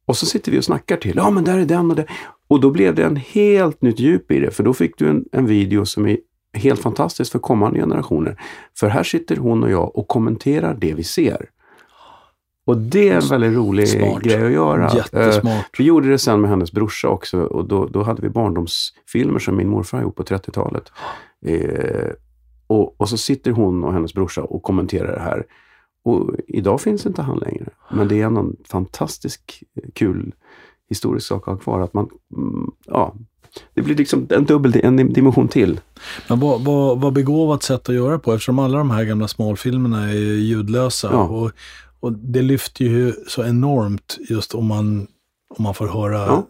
Och 0.05 0.17
så 0.17 0.26
sitter 0.26 0.51
vi 0.51 0.59
och 0.59 0.63
snackar 0.63 0.97
till. 0.97 1.15
Ja, 1.15 1.30
men 1.30 1.43
där 1.43 1.57
är 1.57 1.65
den 1.65 1.91
och 1.91 1.95
det. 1.95 2.05
Och 2.47 2.59
då 2.59 2.72
blev 2.72 2.95
det 2.95 3.03
en 3.03 3.15
helt 3.15 3.81
nytt 3.81 3.99
djup 3.99 4.31
i 4.31 4.39
det. 4.39 4.51
För 4.51 4.63
då 4.63 4.73
fick 4.73 4.97
du 4.97 5.09
en, 5.09 5.26
en 5.31 5.45
video 5.45 5.85
som 5.85 6.07
är 6.07 6.17
helt 6.56 6.80
fantastisk 6.80 7.32
för 7.32 7.40
kommande 7.40 7.80
generationer. 7.80 8.41
För 8.80 8.88
här 8.88 9.03
sitter 9.03 9.36
hon 9.36 9.64
och 9.64 9.72
jag 9.72 9.98
och 9.98 10.07
kommenterar 10.07 10.77
det 10.80 10.94
vi 10.94 11.03
ser. 11.03 11.49
Och 12.65 12.77
det 12.77 13.10
är 13.10 13.15
en 13.15 13.27
väldigt 13.27 13.53
rolig 13.53 13.90
Smart. 13.90 14.23
grej 14.23 14.45
att 14.45 14.52
göra. 14.52 14.88
Eh, 14.88 14.95
Jättesmart. 14.95 15.80
vi 15.80 15.84
gjorde 15.84 16.10
det 16.10 16.18
sen 16.18 16.41
med 16.41 16.49
hennes 16.49 16.72
brorsa 16.72 17.07
också 17.07 17.41
och 17.41 17.68
då, 17.68 17.86
då 17.86 18.03
hade 18.03 18.22
vi 18.22 18.30
barndomsfilmer 18.30 19.40
som 19.40 19.56
min 19.56 19.69
morfar 19.69 20.02
gjort 20.02 20.15
på 20.15 20.23
30-talet. 20.23 20.91
Eh, 21.45 22.10
och, 22.68 23.02
och 23.02 23.10
så 23.10 23.18
sitter 23.18 23.52
hon 23.52 23.84
och 23.84 23.94
hennes 23.94 24.14
brorsa 24.14 24.44
och 24.44 24.64
kommenterar 24.64 25.11
det 25.11 25.22
här. 25.22 25.45
Och 26.03 26.32
idag 26.48 26.82
finns 26.82 27.06
inte 27.06 27.22
han 27.22 27.38
längre. 27.38 27.69
Men 27.91 28.07
det 28.07 28.22
är 28.22 28.30
någon 28.30 28.56
fantastisk 28.69 29.64
eh, 29.76 29.90
kul 29.94 30.34
historisk 30.90 31.27
sak 31.27 31.48
att 31.48 31.53
ha 31.53 31.60
kvar. 31.60 31.82
Att 31.82 31.94
man, 31.94 32.10
mm, 32.38 32.72
ja, 32.86 33.15
det 33.73 33.82
blir 33.82 33.95
liksom 33.95 34.27
en 34.30 34.45
dubbel 34.45 34.82
en 34.84 35.14
dimension 35.14 35.48
till. 35.48 35.80
Men 36.27 36.40
vad, 36.40 36.61
vad, 36.61 37.02
vad 37.02 37.14
begåvat 37.14 37.64
sätt 37.64 37.90
att 37.90 37.95
göra 37.95 38.19
på 38.19 38.34
eftersom 38.34 38.60
alla 38.60 38.77
de 38.77 38.91
här 38.91 39.03
gamla 39.03 39.27
smalfilmerna 39.27 40.10
är 40.10 40.14
ljudlösa. 40.15 41.10
Ja. 41.11 41.23
Och, 41.23 41.52
och 41.99 42.14
det 42.14 42.41
lyfter 42.41 42.86
ju 42.86 43.14
så 43.27 43.44
enormt 43.44 44.18
just 44.30 44.56
om 44.56 44.65
man, 44.65 45.07
om 45.57 45.64
man 45.64 45.73
får 45.73 45.88
höra. 45.88 46.18
Ja. 46.18 46.48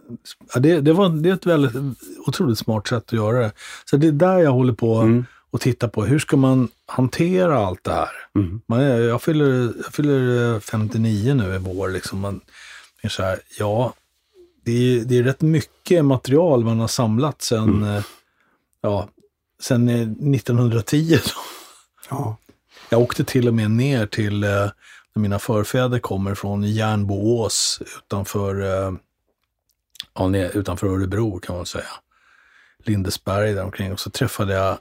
Ja, 0.53 0.59
det, 0.59 0.81
det, 0.81 0.93
var, 0.93 1.09
det 1.09 1.29
är 1.29 1.33
ett 1.33 1.45
väldigt 1.45 1.97
otroligt 2.27 2.57
smart 2.57 2.87
sätt 2.87 3.03
att 3.05 3.13
göra 3.13 3.39
det. 3.39 3.51
Så 3.85 3.97
det 3.97 4.07
är 4.07 4.11
där 4.11 4.37
jag 4.37 4.51
håller 4.51 4.73
på 4.73 4.95
Mm. 4.95 5.25
och 5.51 5.61
tittar 5.61 5.87
på. 5.87 6.05
Hur 6.05 6.19
ska 6.19 6.37
man 6.37 6.67
hantera 6.87 7.57
allt 7.65 7.83
det 7.83 7.91
här? 7.91 8.09
Mm. 8.35 8.61
Man 8.67 8.79
är, 8.79 8.99
jag, 8.99 9.21
fyller, 9.21 9.73
jag 9.83 9.93
fyller 9.93 10.53
eh, 10.53 10.59
59 10.59 11.33
nu 11.33 11.55
i 11.55 11.57
vår. 11.57 11.89
Liksom. 11.89 12.19
Man 12.19 12.41
är 13.01 13.09
så 13.09 13.23
här, 13.23 13.39
ja, 13.59 13.93
det 14.65 14.71
är, 14.71 15.05
det 15.05 15.17
är 15.17 15.23
rätt 15.23 15.41
mycket 15.41 16.05
material 16.05 16.63
man 16.63 16.79
har 16.79 16.87
samlat 16.87 17.41
sen, 17.41 17.83
eh, 17.83 18.03
ja, 18.81 19.09
eh, 19.69 19.75
1910. 19.75 21.19
Då. 21.23 21.41
Ja. 22.09 22.37
Jag 22.89 23.01
åkte 23.01 23.23
till 23.23 23.47
och 23.47 23.53
med 23.53 23.71
ner 23.71 24.05
till 24.05 24.43
eh, 24.43 24.69
mina 25.15 25.39
förfäder 25.39 25.99
kommer 25.99 26.35
från, 26.35 26.63
Järnboås 26.63 27.81
utanför, 27.97 28.61
eh, 28.61 28.93
ja, 30.13 30.37
utanför 30.37 30.87
Örebro 30.87 31.39
kan 31.39 31.55
man 31.55 31.65
säga. 31.65 31.89
Lindesberg 32.83 33.53
där 33.53 33.63
omkring. 33.63 33.93
Och 33.93 33.99
så 33.99 34.09
träffade 34.09 34.53
jag 34.53 34.77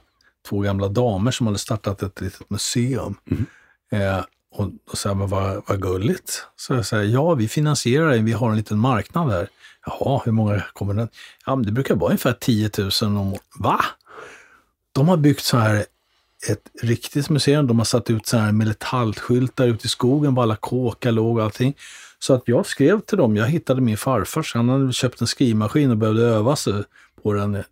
två 0.49 0.59
gamla 0.59 0.87
damer 0.87 1.31
som 1.31 1.47
hade 1.47 1.59
startat 1.59 2.03
ett 2.03 2.21
litet 2.21 2.49
museum. 2.49 3.15
Eh, 3.91 4.23
och 4.57 4.71
då 4.89 4.95
sa 4.95 5.09
jag, 5.09 5.17
men 5.17 5.27
vad, 5.27 5.61
vad 5.67 5.81
gulligt. 5.81 6.45
Så 6.55 6.73
jag 6.73 6.85
säger, 6.85 7.13
ja 7.13 7.33
vi 7.33 7.47
finansierar 7.47 8.09
det, 8.09 8.17
vi 8.17 8.31
har 8.31 8.49
en 8.49 8.57
liten 8.57 8.79
marknad 8.79 9.31
här. 9.31 9.49
Jaha, 9.85 10.21
hur 10.25 10.31
många 10.31 10.63
kommer 10.73 10.93
den? 10.93 11.07
Ja, 11.45 11.55
men 11.55 11.65
det 11.65 11.71
brukar 11.71 11.95
vara 11.95 12.09
ungefär 12.09 12.33
10 12.33 12.69
000 12.77 12.91
om 13.01 13.33
året. 13.33 13.41
Va? 13.59 13.85
De 14.91 15.07
har 15.07 15.17
byggt 15.17 15.43
så 15.43 15.57
här 15.57 15.85
ett 16.49 16.69
riktigt 16.81 17.29
museum. 17.29 17.67
De 17.67 17.77
har 17.77 17.85
satt 17.85 18.09
ut 18.09 18.27
så 18.27 18.37
här 18.37 18.51
metallskyltar 18.51 19.67
ute 19.67 19.85
i 19.85 19.89
skogen 19.89 20.35
var 20.35 20.43
alla 20.43 20.55
kåkar 20.55 21.11
låg 21.11 21.37
och 21.37 21.43
allting. 21.43 21.75
Så 22.19 22.33
att 22.33 22.43
jag 22.45 22.65
skrev 22.65 22.99
till 22.99 23.17
dem, 23.17 23.35
jag 23.35 23.47
hittade 23.47 23.81
min 23.81 23.97
farfar, 23.97 24.47
han 24.53 24.69
hade 24.69 24.93
köpt 24.93 25.21
en 25.21 25.27
skrivmaskin 25.27 25.91
och 25.91 25.97
behövde 25.97 26.21
öva 26.21 26.55
sig 26.55 26.83
på 27.23 27.33
den. 27.33 27.63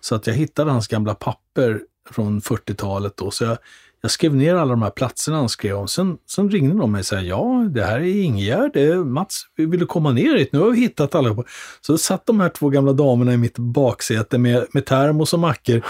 Så 0.00 0.14
att 0.14 0.26
jag 0.26 0.34
hittade 0.34 0.70
hans 0.70 0.88
gamla 0.88 1.14
papper 1.14 1.80
från 2.10 2.40
40-talet 2.40 3.16
då. 3.16 3.30
Så 3.30 3.44
jag, 3.44 3.58
jag 4.00 4.10
skrev 4.10 4.34
ner 4.34 4.54
alla 4.54 4.70
de 4.70 4.82
här 4.82 4.90
platserna 4.90 5.36
han 5.36 5.48
skrev 5.48 5.76
om. 5.76 5.88
Sen, 5.88 6.16
sen 6.26 6.50
ringde 6.50 6.78
de 6.78 6.92
mig 6.92 6.98
och 6.98 7.06
sa, 7.06 7.20
ja 7.20 7.68
det 7.70 7.84
här 7.84 8.00
är 8.00 8.22
Ingegärd, 8.22 8.70
det 8.74 8.82
är 8.82 8.96
Mats, 8.96 9.42
vi 9.56 9.66
vill 9.66 9.80
du 9.80 9.86
komma 9.86 10.12
ner 10.12 10.38
hit? 10.38 10.52
Nu 10.52 10.58
har 10.58 10.70
vi 10.70 10.80
hittat 10.80 11.14
alla. 11.14 11.36
Så 11.80 11.98
satt 11.98 12.26
de 12.26 12.40
här 12.40 12.48
två 12.48 12.68
gamla 12.68 12.92
damerna 12.92 13.32
i 13.32 13.36
mitt 13.36 13.58
baksäte 13.58 14.38
med, 14.38 14.66
med 14.72 14.86
termos 14.86 15.32
och 15.32 15.40
mackor. 15.40 15.82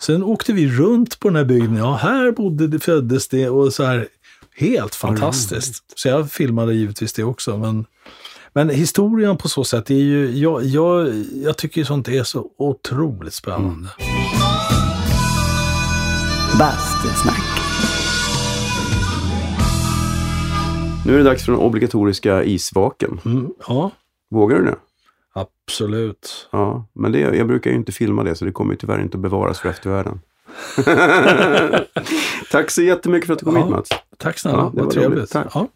Sen 0.00 0.22
åkte 0.22 0.52
vi 0.52 0.68
runt 0.68 1.20
på 1.20 1.28
den 1.28 1.36
här 1.36 1.44
bygden. 1.44 1.76
Ja, 1.76 1.94
här 1.94 2.32
bodde 2.32 2.66
det, 2.66 2.78
föddes 2.78 3.28
det 3.28 3.48
och 3.48 3.72
så 3.72 3.84
här. 3.84 4.08
Helt 4.58 4.94
fantastiskt. 4.94 5.84
Så 5.96 6.08
jag 6.08 6.30
filmade 6.30 6.74
givetvis 6.74 7.12
det 7.12 7.24
också. 7.24 7.56
Men, 7.56 7.86
men 8.52 8.70
historien 8.70 9.36
på 9.36 9.48
så 9.48 9.64
sätt 9.64 9.90
är 9.90 9.94
ju, 9.94 10.38
jag, 10.38 10.64
jag, 10.64 11.24
jag 11.34 11.56
tycker 11.56 11.84
sånt 11.84 12.08
är 12.08 12.22
så 12.22 12.46
otroligt 12.58 13.34
spännande. 13.34 13.88
Bastusnack. 16.58 17.40
Nu 21.06 21.14
är 21.14 21.18
det 21.18 21.24
dags 21.24 21.44
för 21.44 21.52
den 21.52 21.60
obligatoriska 21.60 22.44
isvaken. 22.44 23.20
Mm, 23.24 23.48
ja, 23.68 23.90
Vågar 24.30 24.58
du 24.58 24.64
det? 24.64 24.76
absolut. 25.34 26.48
Ja, 26.52 26.84
men 26.92 27.12
det, 27.12 27.18
jag 27.20 27.46
brukar 27.46 27.70
ju 27.70 27.76
inte 27.76 27.92
filma 27.92 28.24
det 28.24 28.34
så 28.34 28.44
det 28.44 28.52
kommer 28.52 28.72
ju 28.72 28.76
tyvärr 28.78 29.00
inte 29.02 29.16
att 29.16 29.22
bevaras 29.22 29.58
för 29.60 29.68
eftervärlden. 29.68 30.20
Tack 32.50 32.70
så 32.70 32.82
jättemycket 32.82 33.26
för 33.26 33.32
att 33.32 33.38
du 33.38 33.44
kom 33.44 33.56
Ja. 33.56 33.62
hit 33.62 33.70
Mats. 33.70 33.88
Tack 34.18 34.38
snälla, 34.38 34.58
Ja, 34.58 34.70
det 34.74 34.76
vad 34.76 34.84
var 34.84 34.92
trevligt. 34.92 35.30
Tack. 35.32 35.46
Ja. 35.54 35.66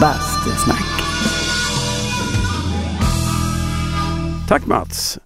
Bastusnack. 0.00 0.84
Tack 4.48 4.66
Mats! 4.66 5.18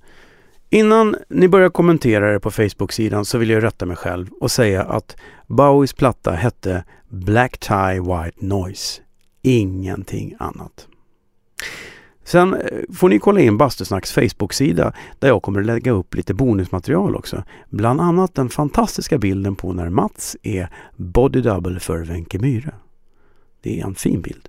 Innan 0.73 1.17
ni 1.29 1.49
börjar 1.49 1.71
kommentera 1.71 2.33
det 2.33 2.41
på 2.41 2.51
Facebook-sidan 2.51 3.25
så 3.25 3.39
vill 3.39 3.51
jag 3.51 3.63
rätta 3.63 3.87
mig 3.87 3.97
själv 3.97 4.31
och 4.41 4.51
säga 4.51 4.83
att 4.83 5.17
Bowies 5.47 5.93
platta 5.93 6.31
hette 6.31 6.85
Black 7.09 7.59
Tie 7.59 8.01
White 8.01 8.47
Noise. 8.47 9.03
Ingenting 9.43 10.35
annat. 10.39 10.87
Sen 12.25 12.55
eh, 12.55 12.61
får 12.95 13.09
ni 13.09 13.19
kolla 13.19 13.41
in 13.41 13.59
Bastusnacks 13.59 14.13
Facebook-sida 14.13 14.93
där 15.19 15.29
jag 15.29 15.43
kommer 15.43 15.61
att 15.61 15.67
lägga 15.67 15.93
upp 15.93 16.15
lite 16.15 16.35
bonusmaterial 16.35 17.17
också. 17.17 17.45
Bland 17.69 18.01
annat 18.01 18.35
den 18.35 18.49
fantastiska 18.49 19.19
bilden 19.19 19.57
på 19.57 19.73
när 19.73 19.89
Mats 19.89 20.37
är 20.43 20.69
body 20.97 21.41
double 21.41 21.81
för 21.81 22.05
Wenche 22.05 22.39
Myhre. 22.39 22.75
Det 23.63 23.81
är 23.81 23.85
en 23.85 23.95
fin 23.95 24.23
bild. 24.23 24.49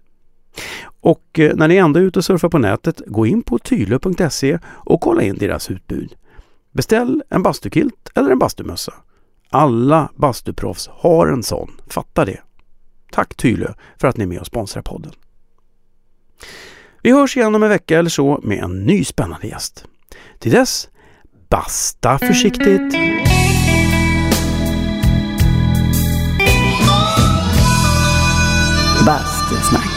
Och 1.02 1.40
eh, 1.40 1.56
när 1.56 1.68
ni 1.68 1.76
ändå 1.76 2.00
är 2.00 2.04
ute 2.04 2.20
och 2.20 2.26
surfar 2.26 2.50
på 2.50 2.58
nätet, 2.58 3.02
gå 3.08 3.26
in 3.26 3.44
på 3.44 3.60
tylö.se 3.60 4.60
och 4.66 5.02
kolla 5.02 5.22
in 5.22 5.38
deras 5.38 5.72
utbud. 5.72 6.16
Beställ 6.72 7.24
en 7.30 7.44
bastukilt 7.44 8.10
eller 8.16 8.32
en 8.32 8.40
bastumössa. 8.40 8.94
Alla 9.50 10.12
bastuproffs 10.16 10.90
har 10.94 11.28
en 11.28 11.44
sån, 11.44 11.72
fatta 11.88 12.26
det. 12.26 12.42
Tack 13.12 13.36
Tylö 13.36 13.74
för 13.98 14.08
att 14.08 14.18
ni 14.18 14.24
är 14.24 14.28
med 14.28 14.40
och 14.40 14.46
sponsrar 14.46 14.82
podden. 14.82 15.12
Vi 17.02 17.12
hörs 17.12 17.38
igen 17.38 17.56
om 17.56 17.64
en 17.64 17.70
vecka 17.70 18.00
eller 18.00 18.10
så 18.10 18.40
med 18.44 18.64
en 18.64 18.84
ny 18.86 19.04
spännande 19.04 19.48
gäst. 19.48 19.86
Till 20.40 20.52
dess, 20.52 20.90
basta 21.50 22.20
försiktigt! 22.20 22.94
Bastusnack. 29.06 29.91